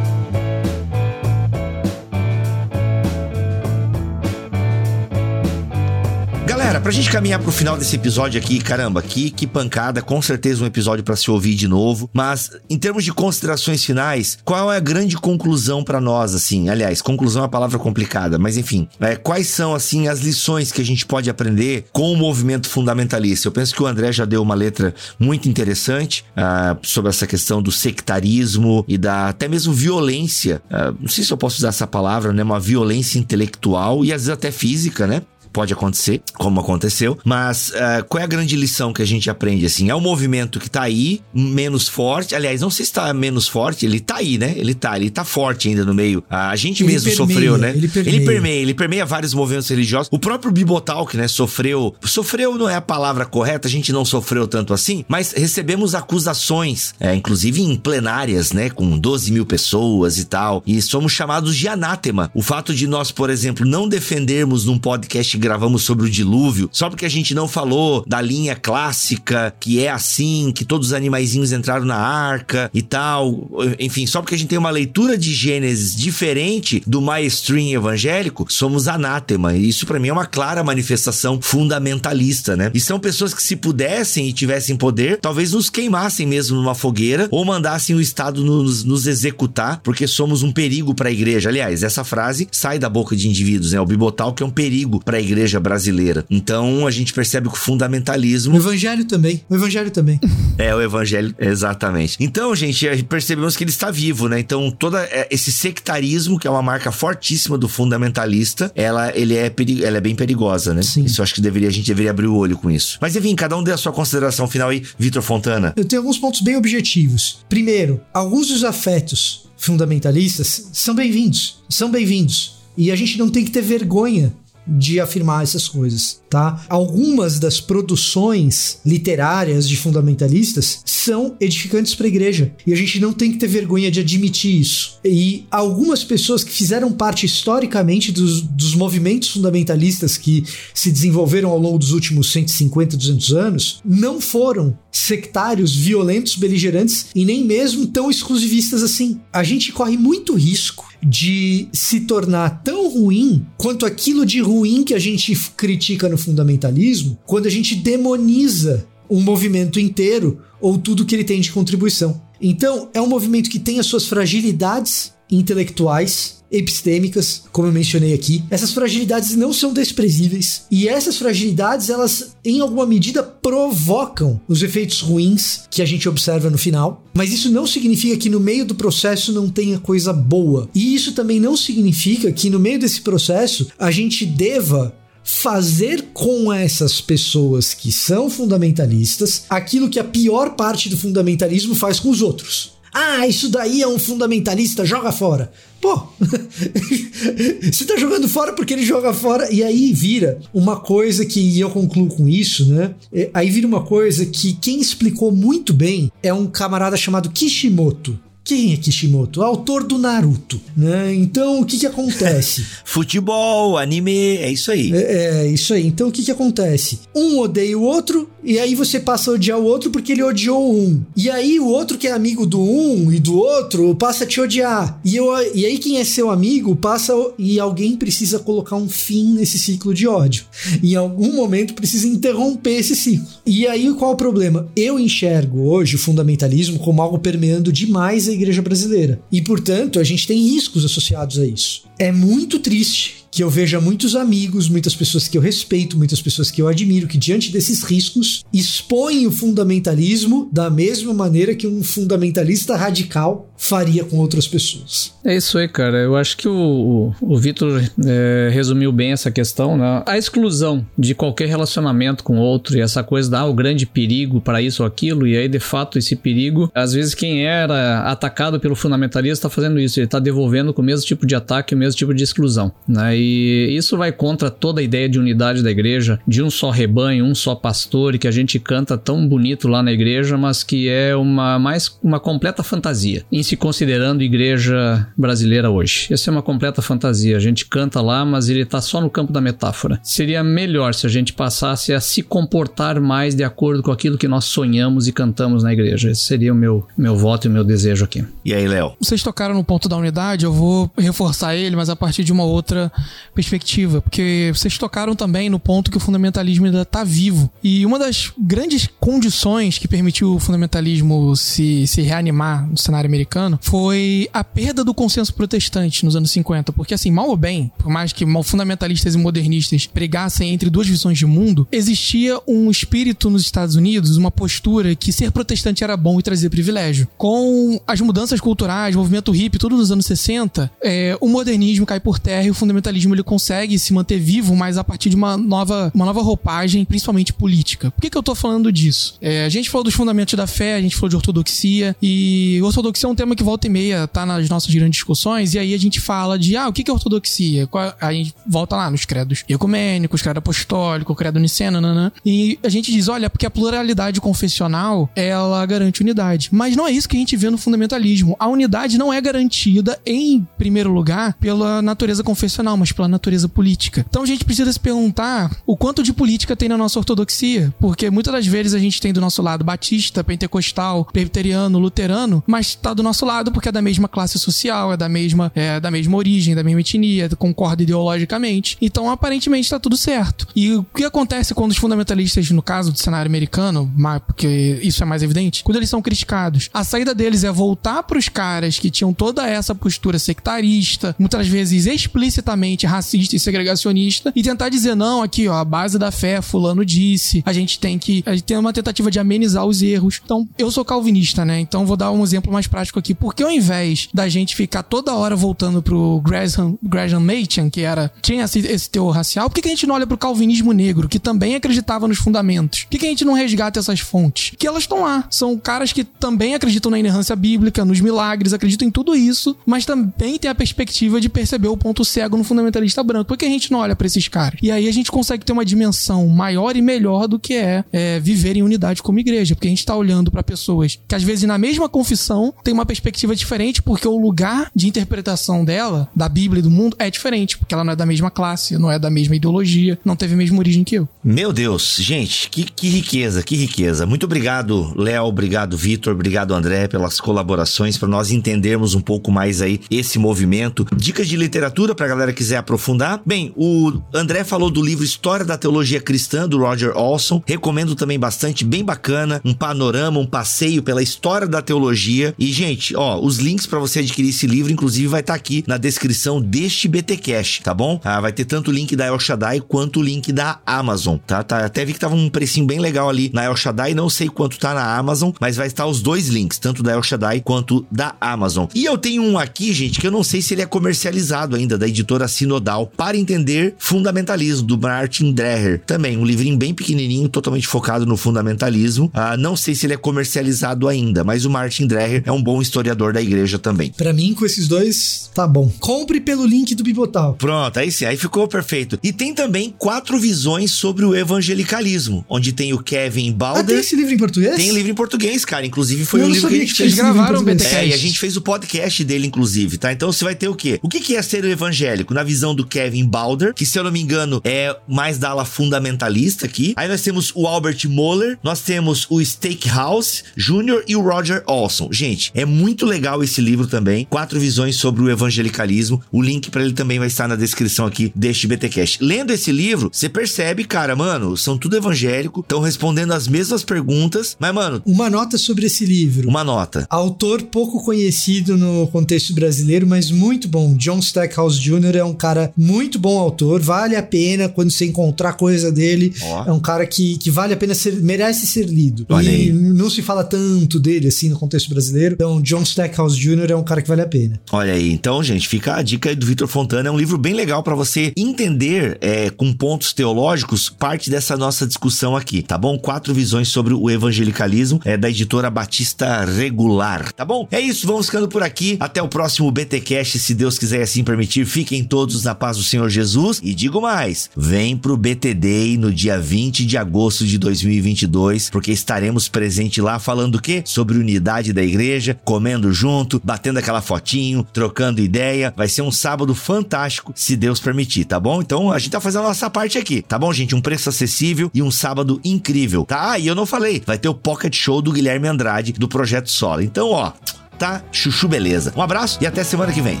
Pra 6.82 6.90
gente 6.90 7.10
caminhar 7.10 7.38
pro 7.38 7.52
final 7.52 7.78
desse 7.78 7.94
episódio 7.94 8.40
aqui, 8.40 8.58
caramba, 8.58 9.00
que, 9.00 9.30
que 9.30 9.46
pancada, 9.46 10.02
com 10.02 10.20
certeza 10.20 10.64
um 10.64 10.66
episódio 10.66 11.04
para 11.04 11.14
se 11.14 11.30
ouvir 11.30 11.54
de 11.54 11.68
novo. 11.68 12.10
Mas, 12.12 12.50
em 12.68 12.76
termos 12.76 13.04
de 13.04 13.12
considerações 13.12 13.84
finais, 13.84 14.36
qual 14.44 14.72
é 14.72 14.78
a 14.78 14.80
grande 14.80 15.16
conclusão 15.16 15.84
para 15.84 16.00
nós, 16.00 16.34
assim? 16.34 16.68
Aliás, 16.68 17.00
conclusão 17.00 17.42
é 17.42 17.44
uma 17.44 17.48
palavra 17.48 17.78
complicada, 17.78 18.36
mas 18.36 18.56
enfim, 18.56 18.88
é, 18.98 19.14
quais 19.14 19.46
são, 19.46 19.74
assim, 19.74 20.08
as 20.08 20.20
lições 20.20 20.72
que 20.72 20.82
a 20.82 20.84
gente 20.84 21.06
pode 21.06 21.30
aprender 21.30 21.84
com 21.92 22.12
o 22.12 22.16
movimento 22.16 22.68
fundamentalista? 22.68 23.46
Eu 23.46 23.52
penso 23.52 23.74
que 23.74 23.82
o 23.82 23.86
André 23.86 24.10
já 24.10 24.24
deu 24.24 24.42
uma 24.42 24.54
letra 24.54 24.92
muito 25.20 25.48
interessante 25.48 26.24
uh, 26.36 26.76
sobre 26.82 27.10
essa 27.10 27.28
questão 27.28 27.62
do 27.62 27.70
sectarismo 27.70 28.84
e 28.88 28.98
da 28.98 29.28
até 29.28 29.46
mesmo 29.46 29.72
violência. 29.72 30.60
Uh, 30.68 30.96
não 31.00 31.08
sei 31.08 31.22
se 31.22 31.32
eu 31.32 31.36
posso 31.36 31.58
usar 31.58 31.68
essa 31.68 31.86
palavra, 31.86 32.32
né? 32.32 32.42
Uma 32.42 32.58
violência 32.58 33.20
intelectual 33.20 34.04
e 34.04 34.12
às 34.12 34.22
vezes 34.22 34.30
até 34.30 34.50
física, 34.50 35.06
né? 35.06 35.22
Pode 35.52 35.72
acontecer, 35.72 36.22
como 36.34 36.60
aconteceu, 36.60 37.18
mas 37.24 37.70
uh, 37.70 38.04
qual 38.08 38.20
é 38.20 38.24
a 38.24 38.26
grande 38.26 38.56
lição 38.56 38.92
que 38.92 39.02
a 39.02 39.06
gente 39.06 39.28
aprende 39.30 39.66
assim? 39.66 39.90
É 39.90 39.94
um 39.94 40.00
movimento 40.00 40.58
que 40.58 40.70
tá 40.70 40.82
aí, 40.82 41.20
menos 41.34 41.88
forte. 41.88 42.34
Aliás, 42.34 42.60
não 42.60 42.70
sei 42.70 42.86
se 42.86 42.92
tá 42.92 43.12
menos 43.12 43.46
forte, 43.46 43.86
ele 43.86 44.00
tá 44.00 44.16
aí, 44.16 44.38
né? 44.38 44.54
Ele 44.56 44.74
tá, 44.74 44.96
ele 44.96 45.10
tá 45.10 45.24
forte 45.24 45.68
ainda 45.68 45.84
no 45.84 45.94
meio. 45.94 46.24
A 46.28 46.56
gente 46.56 46.82
ele 46.82 46.92
mesmo 46.92 47.10
permeia, 47.10 47.34
sofreu, 47.34 47.58
né? 47.58 47.70
Ele 47.70 47.88
permeia. 47.88 48.16
ele 48.16 48.26
permeia, 48.26 48.62
ele 48.62 48.74
permeia 48.74 49.06
vários 49.06 49.34
movimentos 49.34 49.68
religiosos. 49.68 50.08
O 50.10 50.18
próprio 50.18 50.52
Bibotalk, 50.52 51.16
né, 51.16 51.28
sofreu, 51.28 51.94
sofreu 52.04 52.56
não 52.56 52.68
é 52.68 52.76
a 52.76 52.80
palavra 52.80 53.24
correta, 53.24 53.68
a 53.68 53.70
gente 53.70 53.92
não 53.92 54.04
sofreu 54.04 54.46
tanto 54.46 54.72
assim, 54.72 55.04
mas 55.08 55.32
recebemos 55.32 55.94
acusações, 55.94 56.94
é, 56.98 57.14
inclusive 57.14 57.60
em 57.62 57.76
plenárias, 57.76 58.52
né, 58.52 58.70
com 58.70 58.98
12 58.98 59.32
mil 59.32 59.46
pessoas 59.46 60.18
e 60.18 60.24
tal, 60.24 60.62
e 60.66 60.80
somos 60.80 61.12
chamados 61.12 61.56
de 61.56 61.68
anátema. 61.68 62.30
O 62.34 62.42
fato 62.42 62.74
de 62.74 62.86
nós, 62.86 63.10
por 63.10 63.30
exemplo, 63.30 63.66
não 63.66 63.88
defendermos 63.88 64.64
num 64.64 64.78
podcast 64.78 65.36
gravamos 65.42 65.82
sobre 65.82 66.06
o 66.06 66.10
dilúvio, 66.10 66.70
só 66.72 66.88
porque 66.88 67.04
a 67.04 67.10
gente 67.10 67.34
não 67.34 67.48
falou 67.48 68.04
da 68.06 68.20
linha 68.20 68.54
clássica, 68.54 69.54
que 69.58 69.80
é 69.80 69.90
assim, 69.90 70.52
que 70.54 70.64
todos 70.64 70.88
os 70.88 70.92
animaizinhos 70.92 71.52
entraram 71.52 71.84
na 71.84 71.96
arca 71.96 72.70
e 72.72 72.80
tal. 72.80 73.50
Enfim, 73.78 74.06
só 74.06 74.22
porque 74.22 74.36
a 74.36 74.38
gente 74.38 74.48
tem 74.48 74.58
uma 74.58 74.70
leitura 74.70 75.18
de 75.18 75.34
Gênesis 75.34 75.94
diferente 75.94 76.82
do 76.86 77.02
mainstream 77.02 77.76
evangélico, 77.76 78.46
somos 78.48 78.86
anátema. 78.86 79.54
E 79.54 79.68
isso 79.68 79.84
para 79.84 79.98
mim 79.98 80.08
é 80.08 80.12
uma 80.12 80.26
clara 80.26 80.62
manifestação 80.62 81.40
fundamentalista, 81.42 82.56
né? 82.56 82.70
E 82.72 82.80
são 82.80 83.00
pessoas 83.00 83.34
que 83.34 83.42
se 83.42 83.56
pudessem 83.56 84.28
e 84.28 84.32
tivessem 84.32 84.76
poder, 84.76 85.18
talvez 85.18 85.52
nos 85.52 85.68
queimassem 85.68 86.26
mesmo 86.26 86.56
numa 86.56 86.74
fogueira 86.74 87.28
ou 87.30 87.44
mandassem 87.44 87.96
o 87.96 88.00
Estado 88.00 88.44
nos, 88.44 88.84
nos 88.84 89.06
executar, 89.06 89.80
porque 89.82 90.06
somos 90.06 90.42
um 90.42 90.52
perigo 90.52 90.94
para 90.94 91.08
a 91.08 91.12
igreja. 91.12 91.48
Aliás, 91.48 91.82
essa 91.82 92.04
frase 92.04 92.46
sai 92.52 92.78
da 92.78 92.88
boca 92.88 93.16
de 93.16 93.28
indivíduos, 93.28 93.72
né? 93.72 93.80
O 93.80 93.86
bibotal 93.86 94.32
que 94.32 94.42
é 94.42 94.46
um 94.46 94.50
perigo 94.50 95.02
para 95.04 95.16
a 95.16 95.20
igreja 95.20 95.31
igreja 95.32 95.58
brasileira. 95.58 96.24
Então 96.30 96.86
a 96.86 96.90
gente 96.90 97.12
percebe 97.12 97.48
que 97.48 97.54
o 97.54 97.58
fundamentalismo. 97.58 98.54
O 98.54 98.58
evangelho 98.58 99.04
também. 99.04 99.42
O 99.48 99.54
evangelho 99.54 99.90
também. 99.90 100.20
é, 100.58 100.74
o 100.74 100.80
evangelho, 100.80 101.34
exatamente. 101.38 102.16
Então, 102.20 102.54
gente, 102.54 103.02
percebemos 103.04 103.56
que 103.56 103.64
ele 103.64 103.70
está 103.70 103.90
vivo, 103.90 104.28
né? 104.28 104.38
Então, 104.38 104.70
todo 104.70 104.96
é, 104.96 105.26
esse 105.30 105.50
sectarismo, 105.50 106.38
que 106.38 106.46
é 106.46 106.50
uma 106.50 106.62
marca 106.62 106.92
fortíssima 106.92 107.56
do 107.56 107.68
fundamentalista, 107.68 108.70
ela, 108.74 109.16
ele 109.16 109.34
é, 109.34 109.48
peri... 109.50 109.84
ela 109.84 109.96
é 109.96 110.00
bem 110.00 110.14
perigosa, 110.14 110.74
né? 110.74 110.82
Sim. 110.82 111.04
Isso 111.04 111.20
eu 111.20 111.22
acho 111.24 111.34
que 111.34 111.40
deveria, 111.40 111.68
a 111.68 111.72
gente 111.72 111.86
deveria 111.86 112.10
abrir 112.10 112.26
o 112.26 112.36
olho 112.36 112.56
com 112.56 112.70
isso. 112.70 112.98
Mas 113.00 113.16
enfim, 113.16 113.34
cada 113.34 113.56
um 113.56 113.62
dê 113.62 113.72
a 113.72 113.76
sua 113.76 113.92
consideração 113.92 114.46
final 114.46 114.68
aí, 114.68 114.82
Vitor 114.98 115.22
Fontana. 115.22 115.72
Eu 115.76 115.84
tenho 115.84 116.02
alguns 116.02 116.18
pontos 116.18 116.40
bem 116.42 116.56
objetivos. 116.56 117.44
Primeiro, 117.48 118.00
alguns 118.12 118.48
dos 118.48 118.64
afetos 118.64 119.50
fundamentalistas 119.56 120.70
são 120.72 120.94
bem-vindos. 120.94 121.62
São 121.68 121.90
bem-vindos. 121.90 122.62
E 122.76 122.90
a 122.90 122.96
gente 122.96 123.18
não 123.18 123.28
tem 123.28 123.44
que 123.44 123.50
ter 123.50 123.62
vergonha 123.62 124.32
de 124.66 125.00
afirmar 125.00 125.42
essas 125.42 125.68
coisas, 125.68 126.20
tá? 126.30 126.64
Algumas 126.68 127.38
das 127.38 127.60
produções 127.60 128.78
literárias 128.84 129.68
de 129.68 129.76
fundamentalistas 129.76 130.80
são 130.84 131.36
edificantes 131.40 131.94
para 131.94 132.06
a 132.06 132.08
igreja 132.08 132.54
e 132.66 132.72
a 132.72 132.76
gente 132.76 133.00
não 133.00 133.12
tem 133.12 133.32
que 133.32 133.38
ter 133.38 133.48
vergonha 133.48 133.90
de 133.90 134.00
admitir 134.00 134.60
isso. 134.60 134.98
E 135.04 135.46
algumas 135.50 136.04
pessoas 136.04 136.44
que 136.44 136.52
fizeram 136.52 136.92
parte 136.92 137.26
historicamente 137.26 138.12
dos, 138.12 138.40
dos 138.40 138.74
movimentos 138.74 139.30
fundamentalistas 139.30 140.16
que 140.16 140.44
se 140.72 140.90
desenvolveram 140.90 141.50
ao 141.50 141.58
longo 141.58 141.78
dos 141.78 141.92
últimos 141.92 142.30
150, 142.32 142.96
200 142.96 143.32
anos 143.32 143.80
não 143.84 144.20
foram 144.20 144.78
sectários, 144.90 145.74
violentos, 145.74 146.36
beligerantes 146.36 147.06
e 147.14 147.24
nem 147.24 147.44
mesmo 147.44 147.86
tão 147.86 148.10
exclusivistas 148.10 148.82
assim. 148.82 149.20
A 149.32 149.42
gente 149.42 149.72
corre 149.72 149.96
muito 149.96 150.34
risco 150.34 150.91
de 151.02 151.68
se 151.72 152.00
tornar 152.00 152.62
tão 152.62 152.88
ruim 152.88 153.44
quanto 153.56 153.84
aquilo 153.84 154.24
de 154.24 154.40
ruim 154.40 154.84
que 154.84 154.94
a 154.94 154.98
gente 154.98 155.34
critica 155.56 156.08
no 156.08 156.16
fundamentalismo 156.16 157.18
quando 157.26 157.46
a 157.46 157.50
gente 157.50 157.74
demoniza 157.74 158.86
um 159.10 159.20
movimento 159.20 159.80
inteiro 159.80 160.40
ou 160.60 160.78
tudo 160.78 161.04
que 161.04 161.14
ele 161.14 161.24
tem 161.24 161.40
de 161.40 161.52
contribuição. 161.52 162.20
Então, 162.40 162.88
é 162.94 163.00
um 163.00 163.06
movimento 163.06 163.50
que 163.50 163.58
tem 163.58 163.78
as 163.78 163.86
suas 163.86 164.06
fragilidades 164.06 165.12
intelectuais, 165.30 166.41
epistêmicas, 166.52 167.44
como 167.50 167.66
eu 167.66 167.72
mencionei 167.72 168.12
aqui. 168.12 168.44
Essas 168.50 168.72
fragilidades 168.72 169.34
não 169.34 169.52
são 169.52 169.72
desprezíveis 169.72 170.62
e 170.70 170.86
essas 170.86 171.16
fragilidades 171.16 171.88
elas 171.88 172.36
em 172.44 172.60
alguma 172.60 172.86
medida 172.86 173.22
provocam 173.22 174.40
os 174.46 174.62
efeitos 174.62 175.00
ruins 175.00 175.62
que 175.70 175.80
a 175.82 175.86
gente 175.86 176.08
observa 176.08 176.50
no 176.50 176.58
final. 176.58 177.02
Mas 177.14 177.32
isso 177.32 177.50
não 177.50 177.66
significa 177.66 178.16
que 178.16 178.30
no 178.30 178.40
meio 178.40 178.64
do 178.64 178.74
processo 178.74 179.32
não 179.32 179.48
tenha 179.48 179.78
coisa 179.78 180.12
boa. 180.12 180.68
E 180.74 180.94
isso 180.94 181.12
também 181.12 181.40
não 181.40 181.56
significa 181.56 182.32
que 182.32 182.50
no 182.50 182.58
meio 182.58 182.78
desse 182.78 183.00
processo 183.00 183.68
a 183.78 183.90
gente 183.90 184.24
deva 184.26 184.94
fazer 185.24 186.06
com 186.12 186.52
essas 186.52 187.00
pessoas 187.00 187.74
que 187.74 187.92
são 187.92 188.28
fundamentalistas 188.28 189.44
aquilo 189.48 189.88
que 189.88 190.00
a 190.00 190.04
pior 190.04 190.56
parte 190.56 190.88
do 190.88 190.96
fundamentalismo 190.96 191.74
faz 191.74 192.00
com 192.00 192.10
os 192.10 192.22
outros. 192.22 192.71
Ah, 192.92 193.26
isso 193.26 193.48
daí 193.48 193.80
é 193.80 193.88
um 193.88 193.98
fundamentalista, 193.98 194.84
joga 194.84 195.10
fora. 195.10 195.50
Pô, 195.80 196.08
você 197.72 197.84
tá 197.86 197.96
jogando 197.96 198.28
fora 198.28 198.52
porque 198.52 198.74
ele 198.74 198.84
joga 198.84 199.14
fora. 199.14 199.50
E 199.50 199.62
aí 199.62 199.92
vira 199.92 200.38
uma 200.52 200.78
coisa 200.78 201.24
que, 201.24 201.40
e 201.40 201.60
eu 201.60 201.70
concluo 201.70 202.08
com 202.08 202.28
isso, 202.28 202.66
né? 202.66 202.94
É, 203.12 203.30
aí 203.32 203.50
vira 203.50 203.66
uma 203.66 203.82
coisa 203.82 204.26
que 204.26 204.52
quem 204.52 204.80
explicou 204.80 205.32
muito 205.32 205.72
bem 205.72 206.12
é 206.22 206.32
um 206.34 206.46
camarada 206.46 206.96
chamado 206.96 207.30
Kishimoto. 207.30 208.18
Quem 208.44 208.72
é 208.72 208.76
Kishimoto? 208.76 209.40
Autor 209.40 209.84
do 209.84 209.98
Naruto, 209.98 210.60
né? 210.76 211.14
Então, 211.14 211.60
o 211.60 211.64
que 211.64 211.78
que 211.78 211.86
acontece? 211.86 212.66
Futebol, 212.84 213.78
anime, 213.78 214.36
é 214.36 214.50
isso 214.50 214.72
aí. 214.72 214.92
É, 214.92 215.44
é, 215.44 215.48
isso 215.48 215.72
aí. 215.72 215.86
Então, 215.86 216.08
o 216.08 216.12
que 216.12 216.24
que 216.24 216.30
acontece? 216.30 217.00
Um 217.14 217.38
odeia 217.38 217.78
o 217.78 217.82
outro, 217.82 218.28
e 218.42 218.58
aí 218.58 218.74
você 218.74 218.98
passa 218.98 219.30
a 219.30 219.34
odiar 219.34 219.58
o 219.58 219.64
outro 219.64 219.90
porque 219.90 220.12
ele 220.12 220.24
odiou 220.24 220.74
um. 220.74 221.00
E 221.16 221.30
aí 221.30 221.60
o 221.60 221.68
outro 221.68 221.96
que 221.96 222.08
é 222.08 222.12
amigo 222.12 222.44
do 222.44 222.60
um 222.60 223.12
e 223.12 223.20
do 223.20 223.36
outro 223.36 223.94
passa 223.94 224.24
a 224.24 224.26
te 224.26 224.40
odiar. 224.40 225.00
E, 225.04 225.14
eu, 225.14 225.26
e 225.54 225.64
aí 225.64 225.78
quem 225.78 225.98
é 225.98 226.04
seu 226.04 226.30
amigo 226.30 226.74
passa... 226.74 227.12
E 227.38 227.60
alguém 227.60 227.96
precisa 227.96 228.38
colocar 228.38 228.76
um 228.76 228.88
fim 228.88 229.34
nesse 229.34 229.58
ciclo 229.58 229.94
de 229.94 230.08
ódio. 230.08 230.44
Em 230.82 230.96
algum 230.96 231.32
momento 231.32 231.74
precisa 231.74 232.08
interromper 232.08 232.78
esse 232.78 232.96
ciclo. 232.96 233.26
E 233.46 233.66
aí 233.66 233.92
qual 233.94 234.12
o 234.12 234.16
problema? 234.16 234.68
Eu 234.74 234.98
enxergo 234.98 235.60
hoje 235.68 235.94
o 235.96 235.98
fundamentalismo 235.98 236.78
como 236.80 237.00
algo 237.00 237.18
permeando 237.18 237.72
demais 237.72 238.28
a 238.32 238.36
igreja 238.36 238.62
brasileira. 238.62 239.20
E, 239.30 239.40
portanto, 239.40 240.00
a 240.00 240.04
gente 240.04 240.26
tem 240.26 240.38
riscos 240.48 240.84
associados 240.84 241.38
a 241.38 241.46
isso. 241.46 241.84
É 241.98 242.10
muito 242.10 242.58
triste 242.58 243.22
que 243.30 243.42
eu 243.42 243.48
veja 243.48 243.80
muitos 243.80 244.14
amigos, 244.14 244.68
muitas 244.68 244.94
pessoas 244.94 245.26
que 245.26 245.38
eu 245.38 245.42
respeito, 245.42 245.96
muitas 245.96 246.20
pessoas 246.20 246.50
que 246.50 246.60
eu 246.60 246.68
admiro, 246.68 247.08
que 247.08 247.16
diante 247.16 247.50
desses 247.50 247.82
riscos 247.82 248.44
expõem 248.52 249.26
o 249.26 249.32
fundamentalismo 249.32 250.50
da 250.52 250.68
mesma 250.68 251.14
maneira 251.14 251.54
que 251.54 251.66
um 251.66 251.82
fundamentalista 251.82 252.76
radical 252.76 253.50
faria 253.62 254.04
com 254.04 254.16
outras 254.16 254.48
pessoas. 254.48 255.14
É 255.24 255.36
isso 255.36 255.56
aí, 255.56 255.68
cara. 255.68 255.98
Eu 255.98 256.16
acho 256.16 256.36
que 256.36 256.48
o, 256.48 257.14
o, 257.20 257.38
Vitor 257.38 257.80
é, 258.04 258.50
resumiu 258.52 258.90
bem 258.90 259.12
essa 259.12 259.30
questão, 259.30 259.78
né? 259.78 260.02
A 260.04 260.18
exclusão 260.18 260.84
de 260.98 261.14
qualquer 261.14 261.46
relacionamento 261.46 262.24
com 262.24 262.38
outro 262.38 262.76
e 262.76 262.80
essa 262.80 263.04
coisa 263.04 263.30
da 263.30 263.38
ah, 263.38 263.46
o 263.46 263.54
grande 263.54 263.86
perigo 263.86 264.40
para 264.40 264.60
isso 264.60 264.82
ou 264.82 264.86
aquilo, 264.86 265.28
e 265.28 265.36
aí 265.36 265.48
de 265.48 265.60
fato 265.60 265.96
esse 265.96 266.16
perigo, 266.16 266.72
às 266.74 266.92
vezes 266.92 267.14
quem 267.14 267.46
era 267.46 268.00
atacado 268.00 268.58
pelo 268.58 268.74
fundamentalista 268.74 269.46
está 269.46 269.48
fazendo 269.48 269.78
isso, 269.78 270.00
ele 270.00 270.06
está 270.06 270.18
devolvendo 270.18 270.74
com 270.74 270.82
o 270.82 270.84
mesmo 270.84 271.06
tipo 271.06 271.24
de 271.24 271.36
ataque, 271.36 271.72
o 271.72 271.78
mesmo 271.78 271.96
tipo 271.96 272.12
de 272.12 272.24
exclusão, 272.24 272.72
né? 272.86 273.16
E 273.16 273.76
isso 273.76 273.96
vai 273.96 274.10
contra 274.10 274.50
toda 274.50 274.80
a 274.80 274.84
ideia 274.84 275.08
de 275.08 275.20
unidade 275.20 275.62
da 275.62 275.70
igreja, 275.70 276.18
de 276.26 276.42
um 276.42 276.50
só 276.50 276.70
rebanho, 276.70 277.24
um 277.24 277.34
só 277.34 277.54
pastor, 277.54 278.16
e 278.16 278.18
que 278.18 278.26
a 278.26 278.32
gente 278.32 278.58
canta 278.58 278.98
tão 278.98 279.26
bonito 279.26 279.68
lá 279.68 279.84
na 279.84 279.92
igreja, 279.92 280.36
mas 280.36 280.64
que 280.64 280.88
é 280.88 281.14
uma 281.14 281.60
mais 281.60 281.96
uma 282.02 282.18
completa 282.18 282.64
fantasia, 282.64 283.24
em 283.30 283.51
se 283.52 283.56
considerando 283.56 284.22
igreja 284.22 285.06
brasileira 285.14 285.70
hoje. 285.70 286.08
Essa 286.10 286.30
é 286.30 286.32
uma 286.32 286.40
completa 286.40 286.80
fantasia. 286.80 287.36
A 287.36 287.40
gente 287.40 287.66
canta 287.66 288.00
lá, 288.00 288.24
mas 288.24 288.48
ele 288.48 288.62
está 288.62 288.80
só 288.80 288.98
no 288.98 289.10
campo 289.10 289.30
da 289.30 289.42
metáfora. 289.42 290.00
Seria 290.02 290.42
melhor 290.42 290.94
se 290.94 291.06
a 291.06 291.10
gente 291.10 291.34
passasse 291.34 291.92
a 291.92 292.00
se 292.00 292.22
comportar 292.22 292.98
mais 292.98 293.34
de 293.34 293.44
acordo 293.44 293.82
com 293.82 293.92
aquilo 293.92 294.16
que 294.16 294.26
nós 294.26 294.46
sonhamos 294.46 295.06
e 295.06 295.12
cantamos 295.12 295.62
na 295.62 295.70
igreja. 295.70 296.10
Esse 296.10 296.22
seria 296.22 296.50
o 296.50 296.56
meu, 296.56 296.86
meu 296.96 297.14
voto 297.14 297.46
e 297.46 297.48
o 297.48 297.50
meu 297.50 297.62
desejo 297.62 298.06
aqui. 298.06 298.24
E 298.42 298.54
aí, 298.54 298.66
Léo? 298.66 298.94
Vocês 298.98 299.22
tocaram 299.22 299.54
no 299.54 299.62
ponto 299.62 299.86
da 299.86 299.98
unidade, 299.98 300.46
eu 300.46 300.52
vou 300.52 300.90
reforçar 300.96 301.54
ele, 301.54 301.76
mas 301.76 301.90
a 301.90 301.96
partir 301.96 302.24
de 302.24 302.32
uma 302.32 302.44
outra 302.44 302.90
perspectiva, 303.34 304.00
porque 304.00 304.50
vocês 304.54 304.78
tocaram 304.78 305.14
também 305.14 305.50
no 305.50 305.60
ponto 305.60 305.90
que 305.90 305.98
o 305.98 306.00
fundamentalismo 306.00 306.64
ainda 306.64 306.80
está 306.80 307.04
vivo. 307.04 307.50
E 307.62 307.84
uma 307.84 307.98
das 307.98 308.32
grandes 308.38 308.88
condições 308.98 309.76
que 309.76 309.86
permitiu 309.86 310.36
o 310.36 310.40
fundamentalismo 310.40 311.36
se, 311.36 311.86
se 311.86 312.00
reanimar 312.00 312.66
no 312.66 312.78
cenário 312.78 313.06
americano 313.06 313.41
foi 313.60 314.28
a 314.32 314.42
perda 314.44 314.84
do 314.84 314.94
consenso 314.94 315.34
protestante 315.34 316.04
nos 316.04 316.16
anos 316.16 316.30
50, 316.30 316.72
porque 316.72 316.94
assim, 316.94 317.10
mal 317.10 317.28
ou 317.28 317.36
bem, 317.36 317.70
por 317.78 317.90
mais 317.90 318.12
que 318.12 318.24
fundamentalistas 318.42 319.14
e 319.14 319.18
modernistas 319.18 319.86
pregassem 319.86 320.50
entre 320.50 320.70
duas 320.70 320.86
visões 320.86 321.18
de 321.18 321.26
mundo, 321.26 321.66
existia 321.70 322.38
um 322.46 322.70
espírito 322.70 323.30
nos 323.30 323.42
Estados 323.42 323.76
Unidos, 323.76 324.16
uma 324.16 324.30
postura 324.30 324.94
que 324.94 325.12
ser 325.12 325.30
protestante 325.30 325.84
era 325.84 325.96
bom 325.96 326.18
e 326.18 326.22
trazer 326.22 326.50
privilégio. 326.50 327.08
Com 327.16 327.80
as 327.86 328.00
mudanças 328.00 328.40
culturais, 328.40 328.96
movimento 328.96 329.32
hippie, 329.32 329.58
tudo 329.58 329.76
nos 329.76 329.90
anos 329.90 330.06
60, 330.06 330.70
é, 330.82 331.16
o 331.20 331.28
modernismo 331.28 331.86
cai 331.86 332.00
por 332.00 332.18
terra 332.18 332.44
e 332.44 332.50
o 332.50 332.54
fundamentalismo 332.54 333.14
ele 333.14 333.22
consegue 333.22 333.78
se 333.78 333.92
manter 333.92 334.18
vivo, 334.18 334.54
mas 334.54 334.78
a 334.78 334.84
partir 334.84 335.10
de 335.10 335.16
uma 335.16 335.36
nova, 335.36 335.90
uma 335.94 336.04
nova 336.04 336.22
roupagem, 336.22 336.84
principalmente 336.84 337.32
política. 337.32 337.90
Por 337.90 338.00
que, 338.00 338.10
que 338.10 338.18
eu 338.18 338.22
tô 338.22 338.34
falando 338.34 338.72
disso? 338.72 339.16
É, 339.20 339.44
a 339.44 339.48
gente 339.48 339.70
falou 339.70 339.84
dos 339.84 339.94
fundamentos 339.94 340.34
da 340.34 340.46
fé, 340.46 340.74
a 340.74 340.80
gente 340.80 340.94
falou 340.96 341.08
de 341.08 341.16
ortodoxia, 341.16 341.96
e 342.02 342.60
ortodoxia 342.62 343.08
é 343.08 343.10
um 343.10 343.14
tema 343.22 343.36
que 343.36 343.44
volta 343.44 343.68
e 343.68 343.70
meia 343.70 344.08
tá 344.08 344.26
nas 344.26 344.48
nossas 344.48 344.74
grandes 344.74 344.96
discussões, 344.96 345.54
e 345.54 345.58
aí 345.58 345.74
a 345.74 345.78
gente 345.78 346.00
fala 346.00 346.36
de, 346.36 346.56
ah, 346.56 346.68
o 346.68 346.72
que, 346.72 346.90
é 346.90 346.92
ortodoxia? 346.92 347.68
A 348.00 348.12
gente 348.12 348.34
volta 348.44 348.74
lá 348.74 348.90
nos 348.90 349.04
credos 349.04 349.44
ecumênicos, 349.48 350.20
credo 350.20 350.38
apostólico, 350.38 351.14
credo 351.14 351.38
niceno, 351.38 351.80
nanã, 351.80 352.10
e 352.26 352.58
a 352.64 352.68
gente 352.68 352.90
diz, 352.90 353.06
olha, 353.06 353.30
porque 353.30 353.46
a 353.46 353.50
pluralidade 353.50 354.20
confessional, 354.20 355.08
ela 355.14 355.64
garante 355.66 356.02
unidade. 356.02 356.48
Mas 356.50 356.74
não 356.74 356.88
é 356.88 356.90
isso 356.90 357.08
que 357.08 357.16
a 357.16 357.20
gente 357.20 357.36
vê 357.36 357.48
no 357.48 357.56
fundamentalismo. 357.56 358.34
A 358.40 358.48
unidade 358.48 358.98
não 358.98 359.12
é 359.12 359.20
garantida, 359.20 360.00
em 360.04 360.44
primeiro 360.58 360.92
lugar, 360.92 361.34
pela 361.34 361.80
natureza 361.80 362.24
confessional, 362.24 362.76
mas 362.76 362.90
pela 362.90 363.06
natureza 363.06 363.48
política. 363.48 364.04
Então 364.08 364.24
a 364.24 364.26
gente 364.26 364.44
precisa 364.44 364.72
se 364.72 364.80
perguntar 364.80 365.56
o 365.64 365.76
quanto 365.76 366.02
de 366.02 366.12
política 366.12 366.56
tem 366.56 366.68
na 366.68 366.76
nossa 366.76 366.98
ortodoxia, 366.98 367.72
porque 367.78 368.10
muitas 368.10 368.32
das 368.32 368.46
vezes 368.46 368.74
a 368.74 368.80
gente 368.80 369.00
tem 369.00 369.12
do 369.12 369.20
nosso 369.20 369.40
lado 369.42 369.64
batista, 369.64 370.24
pentecostal, 370.24 371.04
presbiteriano, 371.04 371.78
luterano, 371.78 372.42
mas 372.48 372.66
está 372.66 372.92
do 372.92 373.02
nosso 373.02 373.11
lado 373.24 373.52
porque 373.52 373.68
é 373.68 373.72
da 373.72 373.82
mesma 373.82 374.08
classe 374.08 374.38
social, 374.38 374.92
é 374.92 374.96
da 374.96 375.08
mesma, 375.08 375.52
é 375.54 375.78
da 375.80 375.90
mesma 375.90 376.16
origem, 376.16 376.54
da 376.54 376.62
mesma 376.62 376.80
etnia, 376.80 377.28
concorda 377.36 377.82
ideologicamente. 377.82 378.76
Então 378.80 379.10
aparentemente 379.10 379.64
está 379.64 379.78
tudo 379.78 379.96
certo. 379.96 380.46
E 380.54 380.72
o 380.74 380.84
que 380.84 381.04
acontece 381.04 381.54
quando 381.54 381.72
os 381.72 381.76
fundamentalistas, 381.76 382.50
no 382.50 382.62
caso 382.62 382.92
do 382.92 382.98
cenário 382.98 383.28
americano, 383.28 383.90
porque 384.26 384.80
isso 384.82 385.02
é 385.02 385.06
mais 385.06 385.22
evidente, 385.22 385.62
quando 385.62 385.76
eles 385.76 385.90
são 385.90 386.02
criticados, 386.02 386.70
a 386.72 386.84
saída 386.84 387.14
deles 387.14 387.44
é 387.44 387.50
voltar 387.50 388.02
para 388.02 388.18
os 388.18 388.28
caras 388.28 388.78
que 388.78 388.90
tinham 388.90 389.12
toda 389.12 389.46
essa 389.46 389.74
postura 389.74 390.18
sectarista, 390.18 391.14
muitas 391.18 391.48
vezes 391.48 391.86
explicitamente 391.86 392.86
racista 392.86 393.36
e 393.36 393.40
segregacionista, 393.40 394.32
e 394.34 394.42
tentar 394.42 394.68
dizer, 394.68 394.94
não, 394.94 395.22
aqui, 395.22 395.48
ó, 395.48 395.54
a 395.54 395.64
base 395.64 395.98
da 395.98 396.10
fé, 396.10 396.40
fulano 396.40 396.84
disse, 396.84 397.42
a 397.44 397.52
gente 397.52 397.78
tem 397.78 397.98
que. 397.98 398.22
A 398.26 398.32
gente 398.32 398.44
tem 398.44 398.56
uma 398.56 398.72
tentativa 398.72 399.10
de 399.10 399.18
amenizar 399.18 399.64
os 399.64 399.82
erros. 399.82 400.20
Então, 400.24 400.48
eu 400.58 400.70
sou 400.70 400.84
calvinista, 400.84 401.44
né? 401.44 401.60
Então 401.60 401.86
vou 401.86 401.96
dar 401.96 402.10
um 402.10 402.22
exemplo 402.22 402.52
mais 402.52 402.66
prático 402.66 402.98
aqui. 403.02 403.14
Porque 403.14 403.42
ao 403.42 403.50
invés 403.50 404.08
da 404.14 404.28
gente 404.28 404.56
ficar 404.56 404.82
toda 404.82 405.14
hora 405.14 405.36
voltando 405.36 405.82
pro 405.82 406.20
Gresham, 406.24 406.78
Gresham 406.82 407.20
Machen, 407.20 407.68
que 407.70 407.82
era. 407.82 408.10
tinha 408.22 408.44
esse, 408.44 408.60
esse 408.60 408.88
teor 408.88 409.10
racial, 409.10 409.50
por 409.50 409.56
que, 409.56 409.62
que 409.62 409.68
a 409.68 409.70
gente 409.70 409.86
não 409.86 409.94
olha 409.94 410.06
pro 410.06 410.16
calvinismo 410.16 410.72
negro, 410.72 411.08
que 411.08 411.18
também 411.18 411.54
acreditava 411.54 412.08
nos 412.08 412.18
fundamentos? 412.18 412.84
Por 412.84 412.90
que, 412.90 412.98
que 412.98 413.06
a 413.06 413.10
gente 413.10 413.24
não 413.24 413.34
resgata 413.34 413.78
essas 413.78 414.00
fontes? 414.00 414.54
Que 414.56 414.66
elas 414.66 414.84
estão 414.84 415.02
lá. 415.02 415.26
São 415.30 415.58
caras 415.58 415.92
que 415.92 416.04
também 416.04 416.54
acreditam 416.54 416.90
na 416.90 416.98
inerrância 416.98 417.34
bíblica, 417.34 417.84
nos 417.84 418.00
milagres, 418.00 418.52
acreditam 418.52 418.86
em 418.86 418.90
tudo 418.90 419.14
isso, 419.14 419.56
mas 419.66 419.84
também 419.84 420.38
tem 420.38 420.50
a 420.50 420.54
perspectiva 420.54 421.20
de 421.20 421.28
perceber 421.28 421.68
o 421.68 421.76
ponto 421.76 422.04
cego 422.04 422.36
no 422.36 422.44
fundamentalista 422.44 423.02
branco. 423.02 423.26
Por 423.26 423.36
que 423.36 423.44
a 423.44 423.48
gente 423.48 423.70
não 423.72 423.80
olha 423.80 423.96
para 423.96 424.06
esses 424.06 424.28
caras? 424.28 424.58
E 424.62 424.70
aí 424.70 424.88
a 424.88 424.92
gente 424.92 425.10
consegue 425.10 425.44
ter 425.44 425.52
uma 425.52 425.64
dimensão 425.64 426.26
maior 426.28 426.76
e 426.76 426.82
melhor 426.82 427.26
do 427.26 427.38
que 427.38 427.54
é, 427.54 427.84
é 427.92 428.20
viver 428.20 428.56
em 428.56 428.62
unidade 428.62 429.02
como 429.02 429.18
igreja, 429.18 429.54
porque 429.54 429.66
a 429.66 429.70
gente 429.70 429.84
tá 429.84 429.96
olhando 429.96 430.30
para 430.30 430.42
pessoas 430.42 430.98
que 431.08 431.14
às 431.14 431.22
vezes 431.22 431.44
na 431.44 431.58
mesma 431.58 431.88
confissão 431.88 432.54
tem 432.62 432.72
uma 432.72 432.86
perspectiva 432.92 433.34
diferente 433.34 433.80
porque 433.80 434.06
o 434.06 434.18
lugar 434.18 434.70
de 434.74 434.86
interpretação 434.86 435.64
dela, 435.64 436.08
da 436.14 436.28
Bíblia 436.28 436.60
e 436.60 436.62
do 436.62 436.70
mundo, 436.70 436.94
é 436.98 437.10
diferente, 437.10 437.56
porque 437.56 437.72
ela 437.72 437.82
não 437.82 437.94
é 437.94 437.96
da 437.96 438.04
mesma 438.04 438.30
classe, 438.30 438.76
não 438.78 438.90
é 438.90 438.98
da 438.98 439.10
mesma 439.10 439.34
ideologia, 439.34 439.98
não 440.04 440.14
teve 440.14 440.34
a 440.34 440.36
mesma 440.36 440.58
origem 440.58 440.84
que 440.84 440.96
eu. 440.96 441.08
Meu 441.24 441.52
Deus, 441.52 441.96
gente, 441.98 442.50
que, 442.50 442.64
que 442.64 442.88
riqueza, 442.88 443.42
que 443.42 443.56
riqueza. 443.56 444.04
Muito 444.04 444.24
obrigado, 444.26 444.92
Léo, 444.94 445.24
obrigado, 445.24 445.76
Vitor, 445.76 446.12
obrigado, 446.12 446.54
André, 446.54 446.86
pelas 446.86 447.18
colaborações, 447.18 447.96
para 447.96 448.08
nós 448.08 448.30
entendermos 448.30 448.94
um 448.94 449.00
pouco 449.00 449.32
mais 449.32 449.62
aí 449.62 449.80
esse 449.90 450.18
movimento. 450.18 450.86
Dicas 450.94 451.26
de 451.26 451.36
literatura 451.36 451.94
pra 451.94 452.06
galera 452.06 452.32
que 452.32 452.42
quiser 452.42 452.56
aprofundar. 452.56 453.22
Bem, 453.24 453.52
o 453.56 453.92
André 454.12 454.42
falou 454.42 454.68
do 454.68 454.82
livro 454.82 455.04
História 455.04 455.46
da 455.46 455.56
Teologia 455.56 456.00
Cristã, 456.00 456.48
do 456.48 456.58
Roger 456.58 456.92
Olson. 456.96 457.40
Recomendo 457.46 457.94
também 457.94 458.18
bastante, 458.18 458.64
bem 458.64 458.84
bacana. 458.84 459.40
Um 459.44 459.54
panorama, 459.54 460.18
um 460.18 460.26
passeio 460.26 460.82
pela 460.82 461.00
história 461.00 461.46
da 461.46 461.62
teologia. 461.62 462.34
E, 462.36 462.50
gente, 462.50 462.81
ó, 462.94 463.20
os 463.20 463.38
links 463.38 463.66
para 463.66 463.78
você 463.78 464.00
adquirir 464.00 464.30
esse 464.30 464.46
livro, 464.46 464.72
inclusive, 464.72 465.08
vai 465.08 465.20
estar 465.20 465.34
tá 465.34 465.36
aqui 465.36 465.64
na 465.66 465.76
descrição 465.76 466.40
deste 466.40 466.88
BTcast, 466.88 467.62
tá 467.62 467.72
bom? 467.72 468.00
Ah, 468.04 468.20
vai 468.20 468.32
ter 468.32 468.44
tanto 468.44 468.70
o 468.70 468.74
link 468.74 468.96
da 468.96 469.06
El 469.06 469.18
Shaddai 469.18 469.60
quanto 469.60 470.00
o 470.00 470.02
link 470.02 470.32
da 470.32 470.58
Amazon, 470.66 471.16
tá? 471.26 471.42
tá? 471.42 471.64
Até 471.64 471.84
vi 471.84 471.92
que 471.92 472.00
tava 472.00 472.14
um 472.14 472.28
precinho 472.28 472.66
bem 472.66 472.80
legal 472.80 473.08
ali 473.08 473.30
na 473.32 473.44
El 473.44 473.56
Shaddai, 473.56 473.94
não 473.94 474.08
sei 474.08 474.28
quanto 474.28 474.58
tá 474.58 474.74
na 474.74 474.96
Amazon, 474.96 475.30
mas 475.40 475.56
vai 475.56 475.66
estar 475.66 475.86
os 475.86 476.02
dois 476.02 476.28
links, 476.28 476.58
tanto 476.58 476.82
da 476.82 476.92
El 476.92 477.02
Shaddai 477.02 477.40
quanto 477.40 477.86
da 477.90 478.14
Amazon. 478.20 478.66
E 478.74 478.84
eu 478.84 478.98
tenho 478.98 479.22
um 479.22 479.38
aqui, 479.38 479.72
gente, 479.72 480.00
que 480.00 480.06
eu 480.06 480.10
não 480.10 480.24
sei 480.24 480.42
se 480.42 480.54
ele 480.54 480.62
é 480.62 480.66
comercializado 480.66 481.56
ainda, 481.56 481.78
da 481.78 481.86
editora 481.86 482.26
Sinodal, 482.28 482.86
para 482.96 483.16
entender 483.16 483.74
fundamentalismo, 483.78 484.66
do 484.66 484.78
Martin 484.78 485.32
Dreher. 485.32 485.80
Também, 485.86 486.16
um 486.16 486.24
livrinho 486.24 486.56
bem 486.56 486.74
pequenininho, 486.74 487.28
totalmente 487.28 487.66
focado 487.66 488.06
no 488.06 488.16
fundamentalismo. 488.16 489.10
Ah, 489.12 489.36
não 489.36 489.56
sei 489.56 489.74
se 489.74 489.86
ele 489.86 489.94
é 489.94 489.96
comercializado 489.96 490.88
ainda, 490.88 491.24
mas 491.24 491.44
o 491.44 491.50
Martin 491.50 491.86
Dreher 491.86 492.22
é 492.24 492.32
um 492.32 492.42
bom 492.42 492.62
historiador 492.72 493.12
da 493.12 493.20
igreja 493.20 493.58
também. 493.58 493.92
Para 493.92 494.12
mim, 494.14 494.32
com 494.32 494.46
esses 494.46 494.66
dois, 494.66 495.30
tá 495.34 495.46
bom. 495.46 495.70
Compre 495.78 496.20
pelo 496.20 496.46
link 496.46 496.74
do 496.74 496.82
Bibotal. 496.82 497.34
Pronto, 497.34 497.78
aí 497.78 497.92
sim, 497.92 498.06
aí 498.06 498.16
ficou 498.16 498.48
perfeito. 498.48 498.98
E 499.02 499.12
tem 499.12 499.34
também 499.34 499.74
quatro 499.78 500.18
visões 500.18 500.72
sobre 500.72 501.04
o 501.04 501.14
evangelicalismo, 501.14 502.24
onde 502.28 502.52
tem 502.52 502.72
o 502.72 502.82
Kevin 502.82 503.30
Balder. 503.32 503.62
Ah, 503.62 503.66
tem 503.66 503.76
esse 503.78 503.94
livro 503.94 504.14
em 504.14 504.16
português? 504.16 504.56
Tem 504.56 504.70
livro 504.72 504.90
em 504.90 504.94
português, 504.94 505.44
cara. 505.44 505.66
Inclusive 505.66 506.04
foi 506.06 506.22
o 506.22 506.24
um 506.24 506.28
livro 506.30 506.48
que 506.48 506.54
a 506.54 506.58
gente 506.58 506.74
fez. 506.74 506.94
gravaram 506.94 507.40
o 507.40 507.44
BTcast. 507.44 507.76
É, 507.76 507.88
e 507.88 507.92
a 507.92 507.96
gente 507.96 508.18
fez 508.18 508.36
o 508.36 508.40
podcast 508.40 509.04
dele, 509.04 509.26
inclusive, 509.26 509.76
tá? 509.76 509.92
Então 509.92 510.10
você 510.10 510.24
vai 510.24 510.34
ter 510.34 510.48
o 510.48 510.54
quê? 510.54 510.80
O 510.82 510.88
que 510.88 511.14
é 511.14 511.20
ser 511.20 511.44
evangélico? 511.44 512.14
Na 512.14 512.22
visão 512.22 512.54
do 512.54 512.66
Kevin 512.66 513.06
Balder, 513.06 513.52
que 513.52 513.66
se 513.66 513.78
eu 513.78 513.84
não 513.84 513.92
me 513.92 514.00
engano 514.00 514.40
é 514.44 514.74
mais 514.88 515.18
da 515.18 515.30
ala 515.30 515.44
fundamentalista 515.44 516.46
aqui. 516.46 516.72
Aí 516.76 516.88
nós 516.88 517.02
temos 517.02 517.32
o 517.34 517.46
Albert 517.46 517.86
Moller, 517.88 518.38
nós 518.42 518.60
temos 518.60 519.06
o 519.10 519.22
Steakhouse 519.22 520.22
Jr. 520.36 520.84
e 520.88 520.96
o 520.96 521.02
Roger 521.02 521.42
Olson. 521.46 521.88
Gente, 521.92 522.30
é 522.34 522.44
muito 522.44 522.61
legal 522.86 523.22
esse 523.22 523.40
livro 523.40 523.66
também. 523.66 524.06
Quatro 524.08 524.38
visões 524.38 524.76
sobre 524.76 525.02
o 525.02 525.10
evangelicalismo. 525.10 526.02
O 526.10 526.22
link 526.22 526.50
para 526.50 526.62
ele 526.64 526.72
também 526.72 526.98
vai 526.98 527.08
estar 527.08 527.28
na 527.28 527.36
descrição 527.36 527.86
aqui 527.86 528.12
deste 528.14 528.46
BTcast. 528.46 529.02
Lendo 529.02 529.32
esse 529.32 529.50
livro, 529.50 529.90
você 529.92 530.08
percebe, 530.08 530.64
cara, 530.64 530.94
mano, 530.94 531.36
são 531.36 531.56
tudo 531.56 531.76
evangélico, 531.76 532.40
estão 532.40 532.60
respondendo 532.60 533.12
as 533.12 533.26
mesmas 533.26 533.64
perguntas, 533.64 534.36
mas 534.38 534.54
mano, 534.54 534.82
uma 534.84 535.08
nota 535.08 535.38
sobre 535.38 535.66
esse 535.66 535.84
livro. 535.84 536.28
Uma 536.28 536.44
nota. 536.44 536.86
Autor 536.90 537.42
pouco 537.42 537.82
conhecido 537.84 538.56
no 538.56 538.86
contexto 538.88 539.32
brasileiro, 539.32 539.86
mas 539.86 540.10
muito 540.10 540.48
bom. 540.48 540.74
John 540.74 540.98
Stackhouse 540.98 541.60
Jr. 541.60 541.96
é 541.96 542.04
um 542.04 542.14
cara 542.14 542.52
muito 542.56 542.98
bom 542.98 543.18
autor, 543.18 543.60
vale 543.60 543.96
a 543.96 544.02
pena 544.02 544.48
quando 544.48 544.70
você 544.70 544.86
encontrar 544.86 545.34
coisa 545.34 545.70
dele. 545.70 546.12
Oh. 546.22 546.50
É 546.50 546.52
um 546.52 546.60
cara 546.60 546.86
que, 546.86 547.16
que 547.18 547.30
vale 547.30 547.54
a 547.54 547.56
pena 547.56 547.74
ser, 547.74 548.00
merece 548.02 548.46
ser 548.46 548.66
lido. 548.66 549.06
Olha 549.08 549.30
e 549.30 549.34
aí. 549.34 549.52
não 549.52 549.88
se 549.88 550.02
fala 550.02 550.24
tanto 550.24 550.78
dele 550.78 551.08
assim 551.08 551.28
no 551.28 551.38
contexto 551.38 551.68
brasileiro. 551.70 552.14
Então, 552.14 552.40
John 552.52 552.64
Stackhouse 552.64 553.18
Jr. 553.18 553.50
é 553.50 553.56
um 553.56 553.62
cara 553.62 553.80
que 553.80 553.88
vale 553.88 554.02
a 554.02 554.06
pena. 554.06 554.38
Olha 554.52 554.74
aí, 554.74 554.92
então, 554.92 555.22
gente, 555.22 555.48
fica 555.48 555.76
a 555.76 555.80
dica 555.80 556.14
do 556.14 556.26
Vitor 556.26 556.46
Fontana. 556.46 556.90
É 556.90 556.92
um 556.92 556.98
livro 556.98 557.16
bem 557.16 557.32
legal 557.32 557.62
para 557.62 557.74
você 557.74 558.12
entender 558.14 558.98
é, 559.00 559.30
com 559.30 559.54
pontos 559.54 559.94
teológicos 559.94 560.68
parte 560.68 561.08
dessa 561.08 561.34
nossa 561.34 561.66
discussão 561.66 562.14
aqui, 562.14 562.42
tá 562.42 562.58
bom? 562.58 562.78
Quatro 562.78 563.14
visões 563.14 563.48
sobre 563.48 563.72
o 563.72 563.88
evangelicalismo 563.88 564.82
é 564.84 564.98
da 564.98 565.08
editora 565.08 565.48
Batista 565.48 566.26
Regular, 566.26 567.10
tá 567.14 567.24
bom? 567.24 567.48
É 567.50 567.58
isso, 567.58 567.86
vamos 567.86 568.04
ficando 568.04 568.28
por 568.28 568.42
aqui. 568.42 568.76
Até 568.78 569.02
o 569.02 569.08
próximo 569.08 569.50
BTcast, 569.50 570.18
se 570.18 570.34
Deus 570.34 570.58
quiser 570.58 570.82
assim 570.82 571.02
permitir. 571.02 571.46
Fiquem 571.46 571.82
todos 571.82 572.22
na 572.22 572.34
paz 572.34 572.58
do 572.58 572.62
Senhor 572.62 572.90
Jesus 572.90 573.40
e 573.42 573.54
digo 573.54 573.80
mais, 573.80 574.28
vem 574.36 574.76
pro 574.76 574.94
BTD 574.94 575.78
no 575.78 575.90
dia 575.90 576.18
20 576.18 576.66
de 576.66 576.76
agosto 576.76 577.24
de 577.26 577.38
2022, 577.38 578.50
porque 578.50 578.72
estaremos 578.72 579.26
presentes 579.26 579.82
lá 579.82 579.98
falando 579.98 580.34
o 580.34 580.42
quê? 580.42 580.62
Sobre 580.66 580.98
unidade 580.98 581.54
da 581.54 581.62
igreja, 581.62 582.14
comendo 582.42 582.72
junto, 582.72 583.20
batendo 583.22 583.60
aquela 583.60 583.80
fotinho, 583.80 584.44
trocando 584.52 585.00
ideia. 585.00 585.54
Vai 585.56 585.68
ser 585.68 585.82
um 585.82 585.92
sábado 585.92 586.34
fantástico, 586.34 587.12
se 587.14 587.36
Deus 587.36 587.60
permitir, 587.60 588.04
tá 588.04 588.18
bom? 588.18 588.42
Então 588.42 588.72
a 588.72 588.80
gente 588.80 588.90
tá 588.90 589.00
fazendo 589.00 589.26
a 589.26 589.28
nossa 589.28 589.48
parte 589.48 589.78
aqui, 589.78 590.02
tá 590.02 590.18
bom, 590.18 590.32
gente? 590.32 590.52
Um 590.52 590.60
preço 590.60 590.88
acessível 590.88 591.48
e 591.54 591.62
um 591.62 591.70
sábado 591.70 592.20
incrível, 592.24 592.84
tá? 592.84 593.12
Ah, 593.12 593.18
e 593.18 593.28
eu 593.28 593.36
não 593.36 593.46
falei, 593.46 593.80
vai 593.86 593.96
ter 593.96 594.08
o 594.08 594.14
Pocket 594.14 594.52
Show 594.56 594.82
do 594.82 594.90
Guilherme 594.90 595.28
Andrade 595.28 595.72
do 595.72 595.86
Projeto 595.86 596.32
Solo. 596.32 596.62
Então, 596.62 596.90
ó, 596.90 597.12
tá? 597.56 597.80
Chuchu 597.92 598.26
beleza. 598.26 598.72
Um 598.74 598.82
abraço 598.82 599.18
e 599.20 599.26
até 599.26 599.44
semana 599.44 599.72
que 599.72 599.80
vem. 599.80 600.00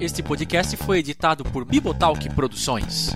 Este 0.00 0.22
podcast 0.22 0.74
foi 0.78 1.00
editado 1.00 1.44
por 1.44 1.66
Bibotalk 1.66 2.34
Produções. 2.34 3.14